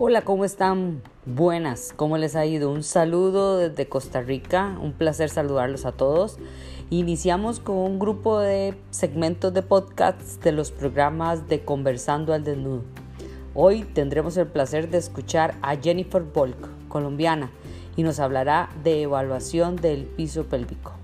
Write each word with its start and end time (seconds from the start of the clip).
Hola, 0.00 0.22
¿cómo 0.22 0.44
están? 0.44 1.02
Buenas, 1.26 1.92
¿cómo 1.96 2.18
les 2.18 2.36
ha 2.36 2.46
ido? 2.46 2.70
Un 2.70 2.84
saludo 2.84 3.58
desde 3.58 3.88
Costa 3.88 4.20
Rica, 4.20 4.78
un 4.80 4.92
placer 4.92 5.28
saludarlos 5.28 5.86
a 5.86 5.90
todos. 5.90 6.38
Iniciamos 6.88 7.58
con 7.58 7.78
un 7.78 7.98
grupo 7.98 8.38
de 8.38 8.78
segmentos 8.90 9.52
de 9.54 9.62
podcasts 9.62 10.38
de 10.38 10.52
los 10.52 10.70
programas 10.70 11.48
de 11.48 11.64
Conversando 11.64 12.32
al 12.32 12.44
Desnudo. 12.44 12.84
Hoy 13.54 13.82
tendremos 13.82 14.36
el 14.36 14.46
placer 14.46 14.88
de 14.88 14.98
escuchar 14.98 15.56
a 15.62 15.74
Jennifer 15.74 16.22
Volk, 16.22 16.68
colombiana, 16.86 17.50
y 17.96 18.04
nos 18.04 18.20
hablará 18.20 18.68
de 18.84 19.02
evaluación 19.02 19.74
del 19.74 20.04
piso 20.04 20.44
pélvico. 20.44 20.97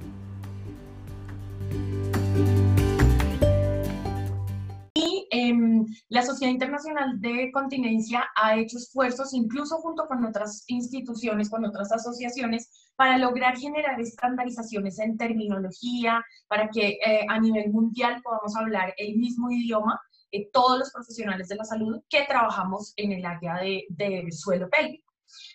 Sociedad 6.24 6.52
Internacional 6.52 7.20
de 7.20 7.50
Continencia 7.52 8.24
ha 8.36 8.56
hecho 8.56 8.78
esfuerzos, 8.78 9.34
incluso 9.34 9.78
junto 9.78 10.06
con 10.06 10.24
otras 10.24 10.64
instituciones, 10.68 11.50
con 11.50 11.64
otras 11.64 11.92
asociaciones, 11.92 12.68
para 12.96 13.18
lograr 13.18 13.56
generar 13.56 14.00
estandarizaciones 14.00 14.98
en 14.98 15.16
terminología, 15.16 16.24
para 16.48 16.68
que 16.68 16.98
eh, 17.04 17.26
a 17.28 17.40
nivel 17.40 17.70
mundial 17.70 18.20
podamos 18.22 18.56
hablar 18.56 18.94
el 18.96 19.16
mismo 19.16 19.50
idioma 19.50 20.00
eh, 20.30 20.48
todos 20.52 20.78
los 20.78 20.90
profesionales 20.90 21.48
de 21.48 21.56
la 21.56 21.64
salud 21.64 22.02
que 22.08 22.24
trabajamos 22.28 22.92
en 22.96 23.12
el 23.12 23.24
área 23.24 23.60
del 23.88 24.32
suelo 24.32 24.68
pélvico. 24.68 25.12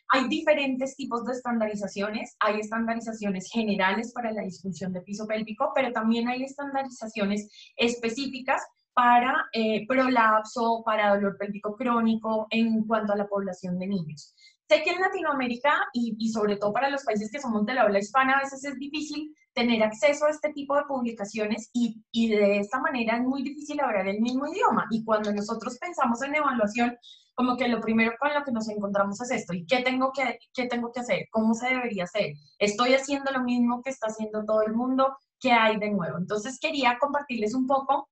Hay 0.10 0.28
diferentes 0.28 0.96
tipos 0.96 1.26
de 1.26 1.34
estandarizaciones. 1.34 2.36
Hay 2.40 2.60
estandarizaciones 2.60 3.50
generales 3.52 4.12
para 4.14 4.32
la 4.32 4.42
disfunción 4.42 4.92
de 4.94 5.02
piso 5.02 5.28
pélvico, 5.28 5.72
pero 5.76 5.92
también 5.92 6.28
hay 6.28 6.44
estandarizaciones 6.44 7.50
específicas 7.78 8.62
para 9.00 9.48
eh, 9.54 9.88
prolapso, 9.88 10.84
para 10.84 11.16
dolor 11.16 11.38
pélvico 11.38 11.74
crónico 11.78 12.48
en 12.50 12.86
cuanto 12.86 13.14
a 13.14 13.16
la 13.16 13.30
población 13.30 13.80
de 13.80 13.88
niños. 13.88 14.36
Sé 14.68 14.84
que 14.84 14.90
en 14.90 15.00
Latinoamérica 15.00 15.88
y, 15.94 16.18
y, 16.20 16.30
sobre 16.30 16.58
todo 16.58 16.74
para 16.74 16.90
los 16.90 17.06
países 17.06 17.32
que 17.32 17.40
somos 17.40 17.66
de 17.66 17.76
la 17.76 17.84
habla 17.84 18.00
hispana 18.00 18.34
a 18.34 18.44
veces 18.44 18.66
es 18.66 18.78
difícil 18.78 19.34
tener 19.54 19.82
acceso 19.84 20.26
a 20.26 20.32
este 20.32 20.52
tipo 20.52 20.76
de 20.76 20.84
publicaciones 20.84 21.70
y, 21.72 22.04
y, 22.12 22.28
de 22.28 22.60
esta 22.60 22.82
manera 22.82 23.16
es 23.16 23.24
muy 23.24 23.42
difícil 23.42 23.80
hablar 23.80 24.06
el 24.06 24.20
mismo 24.20 24.46
idioma. 24.48 24.86
Y 24.90 25.06
cuando 25.06 25.32
nosotros 25.32 25.78
pensamos 25.80 26.22
en 26.22 26.36
evaluación, 26.36 26.98
como 27.36 27.56
que 27.56 27.70
lo 27.70 27.80
primero 27.80 28.12
con 28.20 28.34
lo 28.34 28.44
que 28.44 28.52
nos 28.52 28.68
encontramos 28.68 29.22
es 29.22 29.32
esto. 29.32 29.54
¿Y 29.54 29.66
qué 29.66 29.82
tengo 29.82 30.12
que, 30.12 30.40
qué 30.54 30.66
tengo 30.66 30.92
que 30.92 31.00
hacer? 31.00 31.20
¿Cómo 31.32 31.54
se 31.54 31.70
debería 31.70 32.04
hacer? 32.04 32.34
¿Estoy 32.58 32.96
haciendo 32.96 33.32
lo 33.32 33.46
mismo 33.46 33.82
que 33.82 33.92
está 33.92 34.08
haciendo 34.08 34.44
todo 34.44 34.62
el 34.64 34.74
mundo? 34.74 35.16
¿Qué 35.40 35.54
hay 35.54 35.80
de 35.80 35.90
nuevo? 35.90 36.18
Entonces 36.18 36.60
quería 36.60 36.98
compartirles 37.00 37.54
un 37.56 37.66
poco 37.66 38.10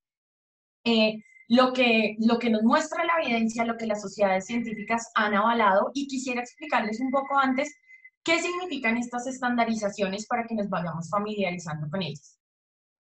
eh, 0.88 1.24
lo, 1.48 1.74
que, 1.74 2.16
lo 2.20 2.40
que 2.40 2.50
nos 2.50 2.64
muestra 2.64 3.06
la 3.06 3.22
evidencia, 3.22 3.66
lo 3.66 3.78
que 3.78 3.86
las 3.86 4.02
sociedades 4.02 4.46
científicas 4.46 5.12
han 5.16 5.34
avalado 5.34 5.92
y 5.94 6.08
quisiera 6.08 6.42
explicarles 6.42 7.00
un 7.00 7.12
poco 7.12 7.38
antes 7.38 7.76
qué 8.24 8.40
significan 8.40 8.98
estas 8.98 9.28
estandarizaciones 9.28 10.28
para 10.28 10.46
que 10.46 10.56
nos 10.56 10.70
vayamos 10.70 11.10
familiarizando 11.10 11.90
con 11.90 12.02
ellas. 12.02 12.40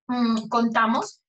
Mm, 0.08 0.48
contamos, 0.48 1.22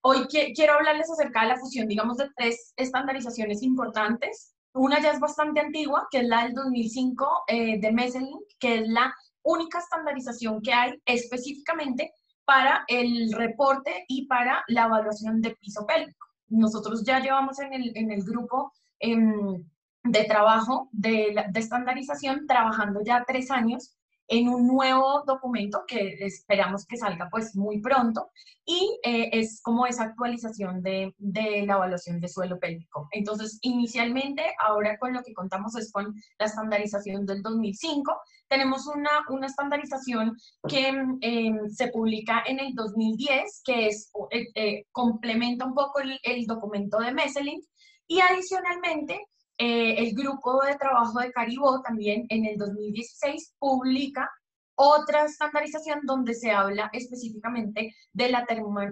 Hoy 0.00 0.26
quiero 0.28 0.74
hablarles 0.74 1.10
acerca 1.10 1.42
de 1.42 1.48
la 1.48 1.58
fusión, 1.58 1.88
digamos, 1.88 2.16
de 2.18 2.30
tres 2.36 2.72
estandarizaciones 2.76 3.62
importantes. 3.62 4.54
Una 4.72 5.00
ya 5.00 5.10
es 5.10 5.20
bastante 5.20 5.60
antigua, 5.60 6.06
que 6.10 6.18
es 6.18 6.28
la 6.28 6.44
del 6.44 6.54
2005 6.54 7.44
eh, 7.48 7.80
de 7.80 7.92
Messelink, 7.92 8.42
que 8.60 8.76
es 8.76 8.88
la 8.88 9.12
única 9.42 9.80
estandarización 9.80 10.62
que 10.62 10.72
hay 10.72 11.02
específicamente 11.04 12.12
para 12.48 12.86
el 12.88 13.30
reporte 13.34 14.06
y 14.08 14.26
para 14.26 14.64
la 14.68 14.86
evaluación 14.86 15.42
de 15.42 15.50
piso 15.50 15.84
pélvico. 15.86 16.26
Nosotros 16.48 17.04
ya 17.04 17.20
llevamos 17.20 17.58
en 17.58 17.74
el, 17.74 17.92
en 17.94 18.10
el 18.10 18.22
grupo 18.24 18.72
em, 18.98 19.62
de 20.02 20.24
trabajo 20.24 20.88
de, 20.90 21.44
de 21.50 21.60
estandarización 21.60 22.46
trabajando 22.46 23.02
ya 23.04 23.22
tres 23.26 23.50
años 23.50 23.97
en 24.28 24.48
un 24.48 24.66
nuevo 24.66 25.24
documento 25.26 25.84
que 25.86 26.16
esperamos 26.20 26.86
que 26.86 26.98
salga 26.98 27.28
pues 27.30 27.56
muy 27.56 27.80
pronto 27.80 28.30
y 28.66 29.00
eh, 29.02 29.30
es 29.32 29.62
como 29.62 29.86
esa 29.86 30.04
actualización 30.04 30.82
de, 30.82 31.14
de, 31.16 31.64
la 31.66 31.74
evaluación 31.76 32.20
de 32.20 32.28
suelo 32.28 32.58
pélvico. 32.58 33.08
Entonces, 33.12 33.58
inicialmente, 33.62 34.42
ahora 34.60 34.98
con 34.98 35.14
lo 35.14 35.22
que 35.22 35.32
contamos 35.32 35.74
es 35.76 35.90
con 35.90 36.14
la 36.38 36.46
estandarización 36.46 37.24
del 37.24 37.40
2005. 37.40 38.14
Tenemos 38.46 38.86
una, 38.86 39.10
una 39.30 39.46
estandarización 39.46 40.36
que 40.68 40.88
em, 41.22 41.68
se 41.70 41.88
publica 41.88 42.42
en 42.46 42.60
el 42.60 42.74
2010, 42.74 43.62
que 43.64 43.86
es, 43.86 44.12
eh, 44.30 44.48
eh, 44.54 44.84
complementa 44.92 45.64
un 45.64 45.74
poco 45.74 46.00
el, 46.00 46.20
el 46.22 46.44
documento 46.44 46.98
de 46.98 47.12
Messelink 47.12 47.64
y 48.06 48.20
adicionalmente 48.20 49.18
eh, 49.58 49.96
el 49.98 50.14
grupo 50.14 50.62
de 50.62 50.76
trabajo 50.76 51.18
de 51.18 51.32
Caribó 51.32 51.82
también 51.82 52.26
en 52.28 52.46
el 52.46 52.56
2016 52.56 53.56
publica 53.58 54.30
otra 54.76 55.24
estandarización 55.24 56.00
donde 56.04 56.34
se 56.34 56.52
habla 56.52 56.88
específicamente 56.92 57.92
de 58.12 58.28
la, 58.28 58.46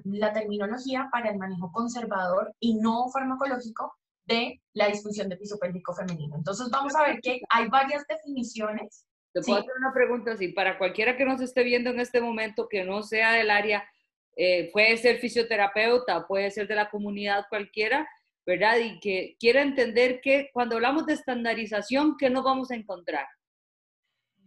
la 0.04 0.32
terminología 0.32 1.08
para 1.12 1.30
el 1.30 1.38
manejo 1.38 1.70
conservador 1.70 2.52
y 2.58 2.74
no 2.74 3.08
farmacológico 3.12 3.94
de 4.24 4.60
la 4.72 4.88
disfunción 4.88 5.28
de 5.28 5.36
piso 5.36 5.56
pélvico 5.60 5.94
femenino. 5.94 6.34
Entonces 6.36 6.68
vamos 6.70 6.96
a 6.96 7.04
ver 7.04 7.20
que 7.20 7.40
hay 7.48 7.68
varias 7.68 8.04
definiciones. 8.08 9.06
Te 9.32 9.42
puedo 9.42 9.60
hacer 9.60 9.72
una 9.78 9.92
pregunta 9.92 10.32
así, 10.32 10.48
para 10.48 10.76
cualquiera 10.78 11.16
que 11.16 11.24
nos 11.24 11.40
esté 11.40 11.62
viendo 11.62 11.90
en 11.90 12.00
este 12.00 12.20
momento 12.20 12.68
que 12.68 12.84
no 12.84 13.04
sea 13.04 13.34
del 13.34 13.50
área, 13.50 13.88
eh, 14.34 14.70
puede 14.72 14.96
ser 14.96 15.18
fisioterapeuta, 15.18 16.26
puede 16.26 16.50
ser 16.50 16.66
de 16.66 16.74
la 16.74 16.90
comunidad 16.90 17.44
cualquiera, 17.48 18.08
¿verdad? 18.46 18.78
Y 18.78 19.00
que 19.00 19.36
quiera 19.40 19.60
entender 19.60 20.20
que 20.20 20.50
cuando 20.52 20.76
hablamos 20.76 21.04
de 21.04 21.14
estandarización, 21.14 22.16
¿qué 22.16 22.30
nos 22.30 22.44
vamos 22.44 22.70
a 22.70 22.76
encontrar? 22.76 23.26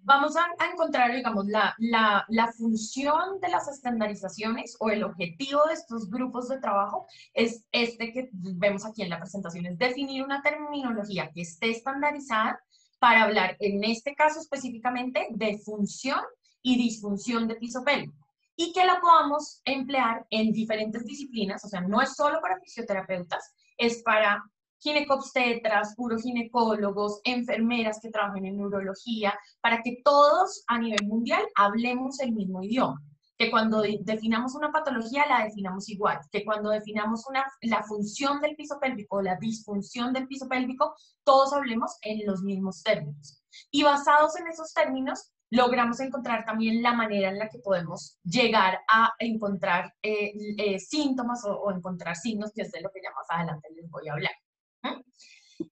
Vamos 0.01 0.35
a, 0.37 0.47
encontrar, 0.71 1.13
digamos, 1.13 1.45
la, 1.47 1.75
la, 1.77 2.25
la, 2.29 2.51
función 2.53 3.41
de 3.41 3.49
las 3.49 3.67
estandarizaciones 3.67 4.77
o 4.79 4.89
el 4.89 5.03
objetivo 5.03 5.65
de 5.67 5.73
estos 5.73 6.09
grupos 6.09 6.47
de 6.47 6.59
trabajo 6.59 7.05
es 7.33 7.65
este 7.73 8.13
que 8.13 8.29
vemos 8.31 8.85
aquí 8.85 9.03
en 9.03 9.09
la 9.09 9.19
presentación, 9.19 9.65
es 9.65 9.77
definir 9.77 10.23
una 10.23 10.41
terminología 10.41 11.29
que 11.33 11.41
esté 11.41 11.71
estandarizada 11.71 12.59
para 12.99 13.23
hablar, 13.23 13.57
en 13.59 13.83
este 13.83 14.15
caso 14.15 14.39
específicamente, 14.39 15.27
de 15.31 15.59
función 15.59 16.21
y 16.61 16.77
disfunción 16.77 17.47
de 17.47 17.55
piso 17.55 17.83
pélvico 17.83 18.29
y 18.55 18.73
que 18.73 18.85
la 18.85 18.99
podamos 18.99 19.61
emplear 19.63 20.27
en 20.29 20.51
diferentes 20.51 21.05
disciplinas, 21.05 21.63
o 21.63 21.69
sea, 21.69 21.79
no 21.79 22.01
es 22.01 22.13
solo 22.13 22.41
para 22.41 22.59
fisioterapeutas, 22.59 23.53
es 23.79 24.03
para 24.03 24.43
ginecobstetras, 24.81 25.93
uroginecólogos, 25.97 27.21
enfermeras 27.23 27.99
que 28.01 28.11
trabajan 28.11 28.45
en 28.45 28.57
neurología, 28.57 29.37
para 29.61 29.81
que 29.81 30.01
todos 30.03 30.63
a 30.67 30.79
nivel 30.79 31.05
mundial 31.05 31.43
hablemos 31.55 32.19
el 32.19 32.33
mismo 32.33 32.61
idioma. 32.63 33.01
Que 33.37 33.49
cuando 33.49 33.81
definamos 34.01 34.53
una 34.55 34.69
patología 34.69 35.25
la 35.25 35.45
definamos 35.45 35.87
igual, 35.87 36.19
que 36.29 36.43
cuando 36.43 36.71
definamos 36.71 37.25
una, 37.29 37.45
la 37.61 37.83
función 37.83 38.41
del 38.41 38.55
piso 38.55 38.77
pélvico 38.81 39.17
o 39.17 39.21
la 39.21 39.37
disfunción 39.37 40.11
del 40.11 40.27
piso 40.27 40.47
pélvico, 40.49 40.93
todos 41.23 41.53
hablemos 41.53 41.97
en 42.01 42.25
los 42.25 42.41
mismos 42.41 42.83
términos. 42.83 43.41
Y 43.71 43.83
basados 43.83 44.37
en 44.37 44.47
esos 44.47 44.73
términos, 44.73 45.31
logramos 45.51 45.99
encontrar 45.99 46.45
también 46.45 46.81
la 46.81 46.93
manera 46.93 47.29
en 47.29 47.39
la 47.39 47.49
que 47.49 47.59
podemos 47.59 48.17
llegar 48.23 48.79
a 48.91 49.13
encontrar 49.19 49.93
eh, 50.01 50.31
eh, 50.57 50.79
síntomas 50.79 51.43
o, 51.45 51.71
encontrar 51.71 52.15
signos, 52.15 52.51
que 52.53 52.61
es 52.61 52.71
de 52.71 52.81
lo 52.81 52.89
que 52.91 53.01
ya 53.01 53.09
más 53.11 53.25
adelante 53.29 53.67
les 53.75 53.89
voy 53.89 54.07
a 54.07 54.13
hablar. 54.13 54.33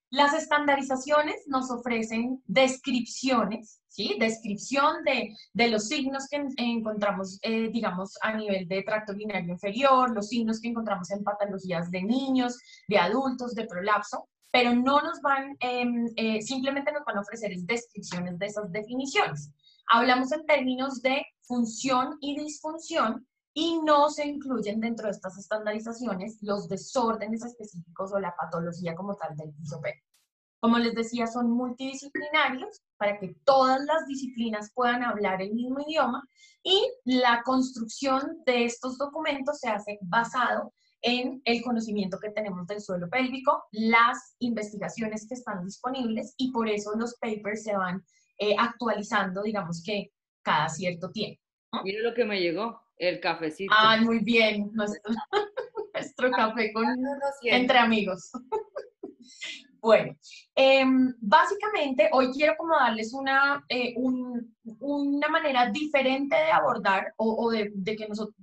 Las 0.10 0.34
estandarizaciones 0.34 1.44
nos 1.48 1.70
ofrecen 1.70 2.42
descripciones, 2.46 3.82
¿sí? 3.88 4.18
Descripción 4.20 5.04
de, 5.06 5.34
de 5.54 5.68
los 5.70 5.88
signos 5.88 6.28
que 6.28 6.44
encontramos, 6.58 7.40
eh, 7.42 7.70
digamos, 7.72 8.18
a 8.22 8.34
nivel 8.34 8.68
de 8.68 8.84
tracto 8.84 9.14
urinario 9.14 9.54
inferior, 9.54 10.14
los 10.14 10.30
signos 10.30 10.60
que 10.60 10.70
encontramos 10.70 11.10
en 11.12 11.24
patologías 11.24 11.92
de 11.92 12.04
niños, 12.04 12.58
de 12.88 12.98
adultos, 12.98 13.54
de 13.54 13.66
prolapso, 13.66 14.28
pero 14.52 14.74
no 14.74 15.02
nos 15.02 15.22
van, 15.22 15.56
em, 15.60 16.08
simplemente 16.42 16.92
nos 16.92 17.06
van 17.06 17.18
a 17.18 17.22
ofrecer 17.22 17.52
descripciones 17.60 18.40
de 18.40 18.46
esas 18.46 18.72
definiciones. 18.72 19.52
Hablamos 19.90 20.32
en 20.34 20.46
términos 20.46 21.02
de 21.02 21.26
función 21.42 22.18
y 22.20 22.38
disfunción 22.38 23.26
y 23.54 23.80
no 23.82 24.10
se 24.10 24.28
incluyen 24.28 24.80
dentro 24.82 25.06
de 25.06 25.12
estas 25.12 25.38
estandarizaciones 25.38 26.38
los 26.42 26.68
desórdenes 26.68 27.44
específicos 27.44 28.12
o 28.14 28.20
la 28.20 28.36
patología 28.36 28.94
como 28.96 29.16
tal 29.16 29.36
del 29.36 29.54
piso 29.54 29.82
Como 30.60 30.78
les 30.78 30.94
decía, 30.94 31.26
son 31.26 31.50
multidisciplinarios 31.50 32.82
para 32.98 33.18
que 33.18 33.36
todas 33.46 33.80
las 33.86 34.06
disciplinas 34.08 34.72
puedan 34.76 35.04
hablar 35.04 35.42
el 35.42 35.54
mismo 35.54 35.80
idioma 35.80 36.28
y 36.62 36.92
la 37.06 37.42
construcción 37.44 38.44
de 38.46 38.66
estos 38.66 38.98
documentos 38.98 39.60
se 39.60 39.70
hace 39.70 39.98
basado 40.02 40.74
en 41.02 41.42
el 41.46 41.64
conocimiento 41.64 42.20
que 42.20 42.32
tenemos 42.32 42.68
del 42.68 42.82
suelo 42.82 43.10
pélvico, 43.10 43.64
las 43.72 44.36
investigaciones 44.40 45.28
que 45.28 45.36
están 45.36 45.64
disponibles 45.64 46.34
y 46.38 46.52
por 46.52 46.68
eso 46.68 46.92
los 46.96 47.16
papers 47.16 47.64
se 47.64 47.76
van 47.76 48.04
eh, 48.38 48.56
actualizando, 48.58 49.42
digamos 49.44 49.84
que 49.84 50.12
cada 50.42 50.70
cierto 50.70 51.12
tiempo. 51.12 51.42
Mira 51.84 52.02
lo 52.02 52.14
que 52.14 52.26
me 52.26 52.40
llegó, 52.40 52.82
el 52.98 53.20
cafecito. 53.20 53.74
Ay, 53.78 54.02
muy 54.04 54.20
bien, 54.20 54.72
nuestro, 54.74 56.32
café 56.32 56.72
con, 56.74 56.86
entre 57.44 57.78
amigos. 57.78 58.32
Bueno, 59.80 60.18
em, 60.56 61.14
básicamente 61.22 62.10
hoy 62.12 62.32
quiero 62.32 62.56
como 62.58 62.76
darles 62.76 63.14
una, 63.14 63.64
eh, 63.70 63.94
una 64.80 65.28
manera 65.30 65.70
diferente 65.70 66.36
de 66.36 66.52
abordar 66.52 67.14
o, 67.16 67.50
de, 67.52 67.72
que 67.96 68.08
nosotros, 68.08 68.36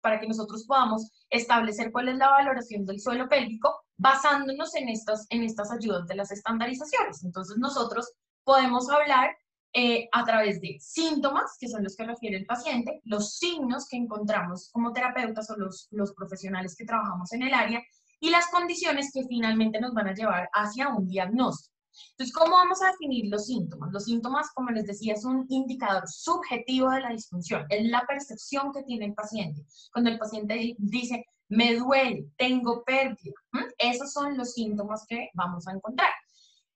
para 0.00 0.18
que 0.18 0.26
nosotros 0.26 0.64
podamos 0.66 1.10
establecer 1.28 1.92
cuál 1.92 2.08
es 2.08 2.16
la 2.16 2.30
valoración 2.30 2.86
del 2.86 2.98
suelo 2.98 3.28
pélvico 3.28 3.84
basándonos 3.98 4.74
en 4.74 4.88
estas, 4.88 5.26
en 5.30 5.44
estas 5.44 5.70
ayudas 5.70 6.06
de 6.08 6.16
las 6.16 6.32
estandarizaciones. 6.32 7.22
Entonces 7.22 7.58
nosotros 7.58 8.12
podemos 8.50 8.90
hablar 8.90 9.30
eh, 9.72 10.08
a 10.10 10.24
través 10.24 10.60
de 10.60 10.76
síntomas, 10.80 11.56
que 11.60 11.68
son 11.68 11.84
los 11.84 11.94
que 11.94 12.04
refiere 12.04 12.36
el 12.36 12.46
paciente, 12.46 13.00
los 13.04 13.36
signos 13.36 13.86
que 13.88 13.96
encontramos 13.96 14.70
como 14.72 14.92
terapeutas 14.92 15.48
o 15.50 15.56
los, 15.56 15.86
los 15.92 16.12
profesionales 16.14 16.74
que 16.76 16.84
trabajamos 16.84 17.32
en 17.32 17.44
el 17.44 17.54
área 17.54 17.80
y 18.18 18.28
las 18.28 18.48
condiciones 18.48 19.12
que 19.14 19.22
finalmente 19.28 19.80
nos 19.80 19.94
van 19.94 20.08
a 20.08 20.14
llevar 20.14 20.48
hacia 20.52 20.88
un 20.88 21.06
diagnóstico. 21.06 21.76
Entonces, 22.10 22.34
¿cómo 22.34 22.56
vamos 22.56 22.82
a 22.82 22.88
definir 22.88 23.30
los 23.30 23.46
síntomas? 23.46 23.92
Los 23.92 24.06
síntomas, 24.06 24.48
como 24.52 24.70
les 24.70 24.86
decía, 24.86 25.14
es 25.14 25.24
un 25.24 25.46
indicador 25.48 26.08
subjetivo 26.08 26.90
de 26.90 27.02
la 27.02 27.10
disfunción, 27.10 27.66
es 27.68 27.88
la 27.88 28.04
percepción 28.04 28.72
que 28.72 28.82
tiene 28.82 29.06
el 29.06 29.14
paciente. 29.14 29.64
Cuando 29.92 30.10
el 30.10 30.18
paciente 30.18 30.74
dice, 30.78 31.24
me 31.50 31.76
duele, 31.76 32.26
tengo 32.36 32.82
pérdida, 32.82 33.34
esos 33.78 34.12
son 34.12 34.36
los 34.36 34.54
síntomas 34.54 35.06
que 35.08 35.28
vamos 35.34 35.68
a 35.68 35.72
encontrar. 35.72 36.10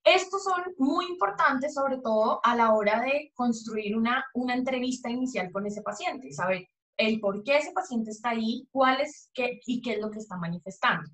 Estos 0.05 0.45
son 0.45 0.63
muy 0.79 1.07
importantes, 1.07 1.75
sobre 1.75 1.99
todo 1.99 2.41
a 2.43 2.55
la 2.55 2.75
hora 2.75 3.01
de 3.01 3.33
construir 3.35 3.97
una, 3.97 4.25
una 4.35 4.55
entrevista 4.55 5.11
inicial 5.11 5.51
con 5.51 5.67
ese 5.67 5.83
paciente, 5.83 6.31
saber 6.33 6.69
el 6.97 7.21
por 7.21 7.43
qué 7.43 7.57
ese 7.57 7.73
paciente 7.73 8.11
está 8.11 8.31
ahí, 8.31 8.69
cuál 8.71 9.01
es 9.01 9.31
qué, 9.35 9.61
y 9.67 9.81
qué 9.81 9.95
es 9.95 10.01
lo 10.01 10.11
que 10.11 10.19
está 10.19 10.37
manifestando. 10.37 11.11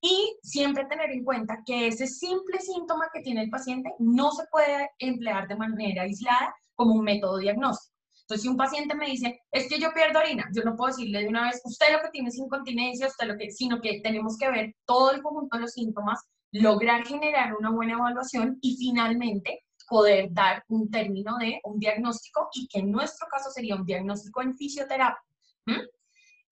Y 0.00 0.36
siempre 0.42 0.84
tener 0.86 1.10
en 1.10 1.24
cuenta 1.24 1.62
que 1.64 1.88
ese 1.88 2.06
simple 2.06 2.60
síntoma 2.60 3.08
que 3.12 3.20
tiene 3.20 3.42
el 3.42 3.50
paciente 3.50 3.90
no 3.98 4.30
se 4.32 4.44
puede 4.50 4.90
emplear 4.98 5.48
de 5.48 5.56
manera 5.56 6.02
aislada 6.02 6.54
como 6.74 6.94
un 6.94 7.04
método 7.04 7.38
diagnóstico. 7.38 7.94
Entonces, 8.22 8.42
si 8.42 8.48
un 8.48 8.56
paciente 8.56 8.94
me 8.94 9.06
dice, 9.06 9.42
es 9.50 9.68
que 9.68 9.78
yo 9.78 9.92
pierdo 9.92 10.18
orina, 10.18 10.48
yo 10.54 10.62
no 10.64 10.76
puedo 10.76 10.88
decirle 10.88 11.20
de 11.20 11.28
una 11.28 11.44
vez, 11.44 11.60
usted 11.64 11.92
lo 11.92 12.00
que 12.00 12.08
tiene 12.10 12.30
es 12.30 12.38
incontinencia, 12.38 13.06
usted 13.06 13.26
lo 13.26 13.36
que, 13.36 13.50
sino 13.50 13.82
que 13.82 14.00
tenemos 14.02 14.38
que 14.38 14.50
ver 14.50 14.74
todo 14.86 15.12
el 15.12 15.22
conjunto 15.22 15.56
de 15.56 15.62
los 15.62 15.72
síntomas, 15.72 16.20
lograr 16.54 17.04
generar 17.04 17.54
una 17.56 17.70
buena 17.70 17.94
evaluación 17.94 18.58
y 18.60 18.76
finalmente 18.76 19.64
poder 19.88 20.32
dar 20.32 20.64
un 20.68 20.90
término 20.90 21.36
de 21.38 21.60
un 21.64 21.78
diagnóstico 21.78 22.48
y 22.54 22.68
que 22.68 22.78
en 22.78 22.90
nuestro 22.90 23.26
caso 23.28 23.50
sería 23.50 23.74
un 23.74 23.84
diagnóstico 23.84 24.40
en 24.40 24.56
fisioterapia. 24.56 25.20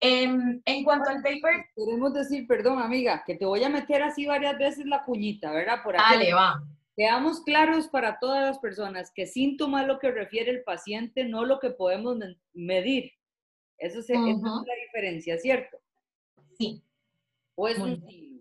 Em, 0.00 0.60
en, 0.64 0.84
cuanto 0.84 1.10
al 1.10 1.22
paper... 1.22 1.66
Queremos 1.76 2.12
decir, 2.12 2.46
perdón 2.48 2.80
amiga, 2.80 3.22
que 3.24 3.36
te 3.36 3.46
voy 3.46 3.62
a 3.62 3.68
meter 3.68 4.02
así 4.02 4.26
varias 4.26 4.58
veces 4.58 4.86
la 4.86 5.04
cuñita, 5.04 5.52
¿verdad? 5.52 5.82
Por 5.84 5.94
aquí. 5.94 6.14
Dale, 6.14 6.34
va. 6.34 6.60
Seamos 6.96 7.40
claros 7.42 7.86
para 7.86 8.18
todas 8.18 8.44
las 8.44 8.58
personas 8.58 9.12
que 9.14 9.26
síntoma 9.26 9.82
es 9.82 9.86
lo 9.86 10.00
que 10.00 10.10
refiere 10.10 10.50
el 10.50 10.64
paciente, 10.64 11.24
no 11.24 11.44
lo 11.44 11.60
que 11.60 11.70
podemos 11.70 12.18
medir. 12.52 13.12
Eso 13.78 14.00
es, 14.00 14.10
esa 14.10 14.28
es 14.28 14.42
la 14.42 14.74
diferencia, 14.86 15.38
¿cierto? 15.38 15.78
Sí. 16.58 16.82
¿O 17.54 17.68
es 17.68 17.78
un 17.78 18.04
signo? 18.04 18.31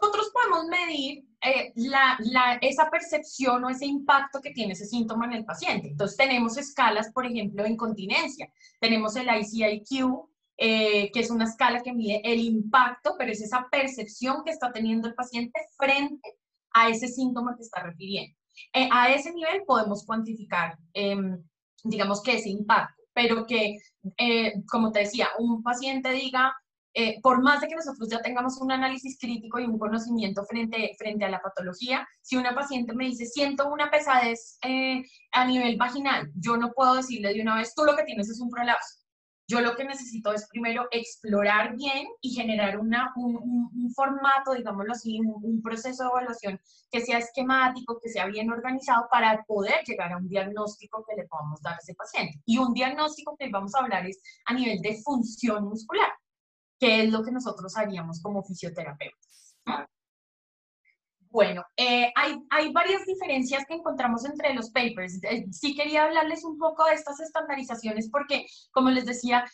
Nosotros 0.00 0.30
podemos 0.32 0.66
medir 0.66 1.24
eh, 1.40 1.72
la, 1.76 2.16
la, 2.20 2.54
esa 2.60 2.90
percepción 2.90 3.64
o 3.64 3.68
ese 3.68 3.86
impacto 3.86 4.40
que 4.40 4.50
tiene 4.50 4.72
ese 4.72 4.86
síntoma 4.86 5.26
en 5.26 5.34
el 5.34 5.44
paciente. 5.44 5.88
Entonces 5.88 6.16
tenemos 6.16 6.56
escalas, 6.56 7.12
por 7.12 7.26
ejemplo, 7.26 7.62
de 7.62 7.70
incontinencia. 7.70 8.52
Tenemos 8.80 9.14
el 9.16 9.28
ICIQ, 9.28 10.28
eh, 10.56 11.10
que 11.12 11.20
es 11.20 11.30
una 11.30 11.44
escala 11.44 11.82
que 11.82 11.92
mide 11.92 12.20
el 12.24 12.40
impacto, 12.40 13.14
pero 13.16 13.30
es 13.30 13.40
esa 13.40 13.68
percepción 13.70 14.42
que 14.44 14.50
está 14.50 14.72
teniendo 14.72 15.06
el 15.06 15.14
paciente 15.14 15.60
frente 15.76 16.28
a 16.72 16.88
ese 16.88 17.08
síntoma 17.08 17.56
que 17.56 17.62
está 17.62 17.82
refiriendo. 17.82 18.36
Eh, 18.72 18.88
a 18.92 19.12
ese 19.12 19.32
nivel 19.32 19.62
podemos 19.64 20.04
cuantificar, 20.04 20.76
em, 20.92 21.40
digamos 21.84 22.20
que 22.22 22.36
ese 22.36 22.48
impacto, 22.50 23.02
pero 23.12 23.46
que, 23.46 23.78
como 24.70 24.92
te 24.92 25.00
decía, 25.00 25.28
un 25.38 25.62
paciente 25.62 26.10
diga, 26.12 26.54
eh, 27.00 27.20
por 27.22 27.40
más 27.44 27.60
de 27.60 27.68
que 27.68 27.76
nosotros 27.76 28.08
ya 28.10 28.20
tengamos 28.20 28.60
un 28.60 28.72
análisis 28.72 29.16
crítico 29.20 29.60
y 29.60 29.66
un 29.66 29.78
conocimiento 29.78 30.44
frente, 30.44 30.96
frente 30.98 31.24
a 31.24 31.28
la 31.28 31.40
patología, 31.40 32.04
si 32.22 32.34
una 32.34 32.56
paciente 32.56 32.92
me 32.92 33.04
dice, 33.04 33.24
siento 33.24 33.68
una 33.68 33.88
pesadez 33.88 34.58
eh, 34.64 35.04
a 35.30 35.44
nivel 35.44 35.76
vaginal, 35.76 36.28
yo 36.34 36.56
no 36.56 36.72
puedo 36.72 36.94
decirle 36.94 37.32
de 37.32 37.40
una 37.40 37.54
vez, 37.54 37.72
tú 37.76 37.84
lo 37.84 37.94
que 37.94 38.02
tienes 38.02 38.28
es 38.28 38.40
un 38.40 38.50
prolapso. 38.50 38.98
Yo 39.46 39.60
lo 39.60 39.76
que 39.76 39.84
necesito 39.84 40.32
es 40.32 40.48
primero 40.50 40.88
explorar 40.90 41.76
bien 41.76 42.08
y 42.20 42.34
generar 42.34 42.80
una, 42.80 43.12
un, 43.14 43.92
formato, 43.94 44.54
digámoslo 44.54 44.92
así, 44.92 45.20
un, 45.20 45.36
un, 45.40 45.62
proceso 45.62 46.02
de 46.02 46.10
evaluación 46.10 46.60
que 46.90 47.00
sea 47.00 47.18
esquemático, 47.18 48.00
que 48.02 48.10
sea 48.10 48.26
bien 48.26 48.50
organizado 48.50 49.06
para 49.08 49.44
poder 49.44 49.84
llegar 49.86 50.12
a 50.12 50.16
un 50.16 50.28
diagnóstico 50.28 51.04
que 51.08 51.14
le 51.14 51.28
podamos 51.28 51.62
dar 51.62 51.74
a 51.74 51.78
ese 51.78 51.94
paciente. 51.94 52.42
Y 52.44 52.58
un 52.58 52.74
diagnóstico 52.74 53.36
que 53.38 53.48
vamos 53.50 53.72
a 53.76 53.84
hablar 53.84 54.04
es 54.04 54.20
a 54.46 54.52
nivel 54.52 54.80
de 54.80 55.00
función 55.04 55.64
muscular 55.68 56.10
qué 56.78 57.02
es 57.02 57.10
lo 57.10 57.22
que 57.22 57.32
nosotros 57.32 57.76
haríamos 57.76 58.20
como 58.22 58.42
fisioterapeutas. 58.42 59.56
Bueno, 61.30 61.62
eh, 61.76 62.10
hay, 62.16 62.36
hay, 62.48 62.72
varias 62.72 63.04
diferencias 63.04 63.64
que 63.66 63.74
encontramos 63.74 64.24
entre 64.24 64.54
los 64.54 64.70
papers. 64.70 65.22
Eh, 65.24 65.46
sí 65.50 65.74
quería 65.74 66.04
hablarles 66.04 66.42
un 66.42 66.56
poco 66.58 66.86
de 66.86 66.94
estas 66.94 67.20
estandarizaciones 67.20 68.08
porque, 68.10 68.46
como 68.70 68.88
les 68.88 69.04
decía, 69.04 69.44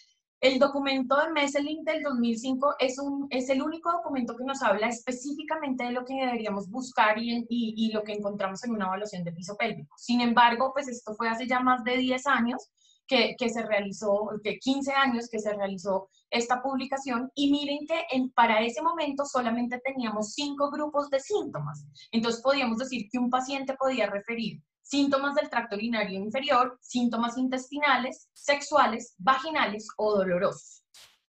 el 0.41 0.59
documento 0.59 1.17
de 1.17 1.33
Messelink 1.33 1.85
del 1.85 2.03
2005 2.03 2.77
es, 2.79 2.99
un, 2.99 3.27
es 3.31 3.49
el 3.49 3.61
único 3.61 3.91
documento 3.91 4.37
que 4.37 4.45
nos 4.45 4.63
habla 4.63 4.89
específicamente 4.89 5.85
de 5.85 5.93
lo 5.93 6.05
que 6.05 6.15
deberíamos 6.15 6.69
buscar 6.71 7.19
y, 7.19 7.45
y, 7.49 7.75
y 7.77 7.93
lo 7.93 8.05
que 8.05 8.13
encontramos 8.13 8.63
en 8.63 8.73
una 8.73 8.87
evaluación 8.87 9.25
de 9.25 9.33
piso 9.33 9.57
pélvico. 9.57 9.97
Sin 9.97 10.21
embargo, 10.21 10.71
pues 10.73 10.87
esto 10.87 11.15
fue 11.15 11.29
hace 11.29 11.47
ya 11.49 11.61
más 11.61 11.83
de 11.83 11.97
10 11.97 12.27
años 12.27 12.71
que, 13.07 13.35
que, 13.39 13.49
se 13.49 13.63
realizó, 13.63 14.31
que 14.43 14.59
15 14.59 14.93
años 14.93 15.29
que 15.29 15.39
se 15.39 15.53
realizó 15.55 16.09
esta 16.35 16.63
publicación 16.63 17.31
y 17.35 17.51
miren 17.51 17.87
que 17.87 18.05
en, 18.11 18.31
para 18.31 18.61
ese 18.63 18.83
momento 18.83 19.25
solamente 19.25 19.81
teníamos 19.85 20.35
cinco 20.35 20.71
grupos 20.71 21.09
de 21.11 21.21
síntomas. 21.21 21.85
Entonces 22.13 22.43
podíamos 22.43 22.79
decir 22.79 23.09
que 23.11 23.19
un 23.19 23.31
paciente 23.31 23.75
podía 23.75 24.07
referir 24.07 24.61
síntomas 24.83 25.35
del 25.35 25.49
tracto 25.49 25.77
urinario 25.77 26.19
inferior, 26.21 26.79
síntomas 26.83 27.39
intestinales, 27.39 28.29
sexuales, 28.35 29.15
vaginales 29.19 29.89
o 29.97 30.17
dolorosos. 30.17 30.83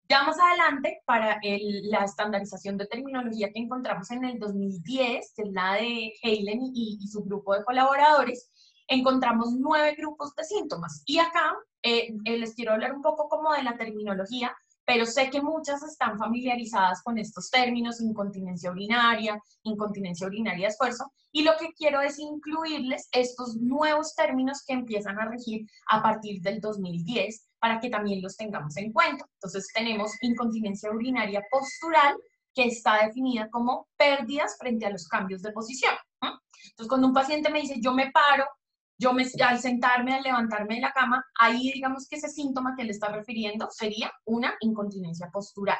Ya 0.08 0.25
más 0.25 0.37
adelante, 0.38 1.02
para 1.06 1.38
la 1.43 2.05
estandarización 2.05 2.76
de 2.76 2.86
terminología 2.86 3.50
que 3.53 3.60
encontramos 3.60 4.10
en 4.10 4.24
el 4.24 4.38
2010, 4.38 5.32
que 5.34 5.43
es 5.43 5.53
la 5.53 5.74
de 5.74 6.12
Helen 6.22 6.60
y, 6.74 6.98
y 7.00 7.08
su 7.08 7.22
grupo 7.24 7.55
de 7.55 7.65
colaboradores, 7.65 8.50
encontramos 8.88 9.53
nueve 9.58 9.94
grupos 9.96 10.34
de 10.34 10.44
síntomas. 10.44 11.03
Y 11.06 11.19
acá 11.19 11.55
eh, 11.82 12.15
eh, 12.24 12.38
les 12.38 12.55
quiero 12.55 12.72
hablar 12.72 12.94
un 12.94 13.03
poco 13.03 13.29
como 13.29 13.53
de 13.53 13.62
la 13.62 13.76
terminología, 13.76 14.55
pero 14.84 15.06
sé 15.06 15.31
que 15.31 15.41
muchas 15.41 15.82
están 15.82 16.19
familiarizadas 16.19 17.03
con 17.03 17.19
estos 17.19 17.51
términos, 17.51 18.01
incontinencia 18.01 18.70
urinaria, 18.70 19.41
incontinencia 19.62 20.27
urinaria 20.27 20.67
de 20.67 20.72
esfuerzo, 20.72 21.12
y 21.31 21.43
lo 21.43 21.53
que 21.58 21.72
quiero 21.72 22.01
es 22.01 22.19
incluirles 22.19 23.08
estos 23.12 23.56
nuevos 23.56 24.15
términos 24.15 24.62
que 24.67 24.74
empiezan 24.74 25.19
a 25.19 25.29
regir 25.29 25.67
a 25.89 26.03
partir 26.03 26.43
del 26.43 26.60
2010 26.60 27.48
para 27.58 27.81
que 27.81 27.91
también 27.91 28.20
los 28.20 28.36
tengamos 28.36 28.77
en 28.77 28.93
cuenta. 28.93 29.24
Entonces 29.34 29.69
tenemos 29.72 30.12
incontinencia 30.20 30.91
urinaria 30.91 31.43
postural, 31.51 32.17
que 32.55 32.65
está 32.65 33.06
definida 33.06 33.48
como 33.51 33.89
pérdidas 33.96 34.56
frente 34.58 34.84
a 34.84 34.91
los 34.91 35.08
cambios 35.08 35.41
de 35.41 35.53
posición. 35.53 35.94
Entonces, 36.20 36.89
cuando 36.89 37.08
un 37.08 37.15
paciente 37.15 37.51
me 37.51 37.60
dice, 37.60 37.77
yo 37.81 37.93
me 37.93 38.10
paro, 38.10 38.46
yo 39.02 39.44
al 39.44 39.58
sentarme, 39.58 40.14
al 40.14 40.22
levantarme 40.22 40.76
de 40.76 40.80
la 40.80 40.92
cama, 40.92 41.24
ahí 41.38 41.72
digamos 41.72 42.06
que 42.08 42.16
ese 42.16 42.28
síntoma 42.28 42.74
que 42.76 42.84
le 42.84 42.92
está 42.92 43.08
refiriendo 43.08 43.68
sería 43.70 44.12
una 44.24 44.54
incontinencia 44.60 45.28
postural. 45.32 45.78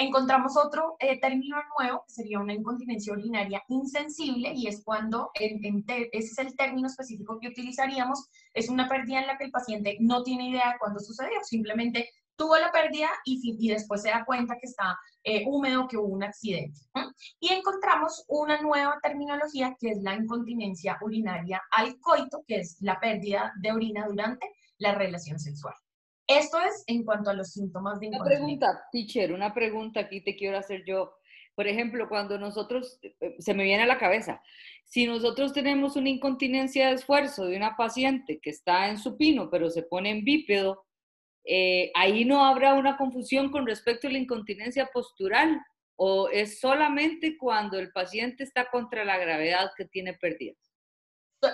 Encontramos 0.00 0.56
otro 0.56 0.94
eh, 1.00 1.18
término 1.20 1.56
nuevo, 1.76 2.04
que 2.06 2.12
sería 2.12 2.38
una 2.38 2.54
incontinencia 2.54 3.12
urinaria 3.12 3.62
insensible, 3.68 4.52
y 4.54 4.68
es 4.68 4.82
cuando, 4.84 5.32
ese 5.34 6.12
es 6.12 6.38
el 6.38 6.56
término 6.56 6.86
específico 6.86 7.38
que 7.40 7.48
utilizaríamos, 7.48 8.28
es 8.54 8.68
una 8.68 8.88
pérdida 8.88 9.20
en 9.20 9.26
la 9.26 9.36
que 9.36 9.44
el 9.44 9.50
paciente 9.50 9.96
no 9.98 10.22
tiene 10.22 10.50
idea 10.50 10.72
de 10.72 10.78
cuándo 10.78 11.00
sucedió, 11.00 11.38
simplemente 11.42 12.08
tuvo 12.38 12.56
la 12.56 12.70
pérdida 12.70 13.08
y, 13.24 13.56
y 13.58 13.68
después 13.68 14.00
se 14.00 14.10
da 14.10 14.24
cuenta 14.24 14.54
que 14.54 14.66
está 14.66 14.96
eh, 15.24 15.44
húmedo, 15.46 15.88
que 15.88 15.98
hubo 15.98 16.06
un 16.06 16.22
accidente. 16.22 16.80
Y 17.40 17.52
encontramos 17.52 18.24
una 18.28 18.62
nueva 18.62 18.98
terminología 19.02 19.76
que 19.78 19.90
es 19.90 19.98
la 20.00 20.14
incontinencia 20.14 20.96
urinaria 21.02 21.60
al 21.72 21.98
coito, 22.00 22.44
que 22.46 22.60
es 22.60 22.78
la 22.80 22.98
pérdida 22.98 23.52
de 23.60 23.72
orina 23.72 24.06
durante 24.06 24.46
la 24.78 24.94
relación 24.94 25.38
sexual. 25.38 25.74
Esto 26.26 26.58
es 26.60 26.84
en 26.86 27.04
cuanto 27.04 27.30
a 27.30 27.34
los 27.34 27.52
síntomas 27.52 27.98
de 27.98 28.06
incontinencia. 28.06 28.38
Una 28.38 28.58
pregunta, 28.58 28.88
teacher, 28.92 29.32
una 29.32 29.52
pregunta 29.52 30.00
aquí 30.00 30.22
te 30.22 30.36
quiero 30.36 30.58
hacer 30.58 30.84
yo. 30.86 31.14
Por 31.54 31.66
ejemplo, 31.66 32.08
cuando 32.08 32.38
nosotros, 32.38 33.00
eh, 33.02 33.36
se 33.40 33.52
me 33.52 33.64
viene 33.64 33.82
a 33.82 33.86
la 33.86 33.98
cabeza, 33.98 34.40
si 34.84 35.06
nosotros 35.06 35.52
tenemos 35.52 35.96
una 35.96 36.08
incontinencia 36.08 36.88
de 36.88 36.94
esfuerzo 36.94 37.46
de 37.46 37.56
una 37.56 37.76
paciente 37.76 38.38
que 38.40 38.50
está 38.50 38.88
en 38.88 38.98
supino, 38.98 39.50
pero 39.50 39.68
se 39.68 39.82
pone 39.82 40.10
en 40.10 40.24
bípedo, 40.24 40.86
eh, 41.50 41.90
ahí 41.94 42.26
no 42.26 42.44
habrá 42.44 42.74
una 42.74 42.98
confusión 42.98 43.50
con 43.50 43.66
respecto 43.66 44.06
a 44.06 44.10
la 44.10 44.18
incontinencia 44.18 44.90
postural. 44.92 45.60
o 46.00 46.28
es 46.28 46.60
solamente 46.60 47.36
cuando 47.36 47.76
el 47.76 47.90
paciente 47.90 48.44
está 48.44 48.70
contra 48.70 49.04
la 49.04 49.18
gravedad 49.18 49.72
que 49.76 49.84
tiene 49.84 50.14
pérdidas? 50.14 50.56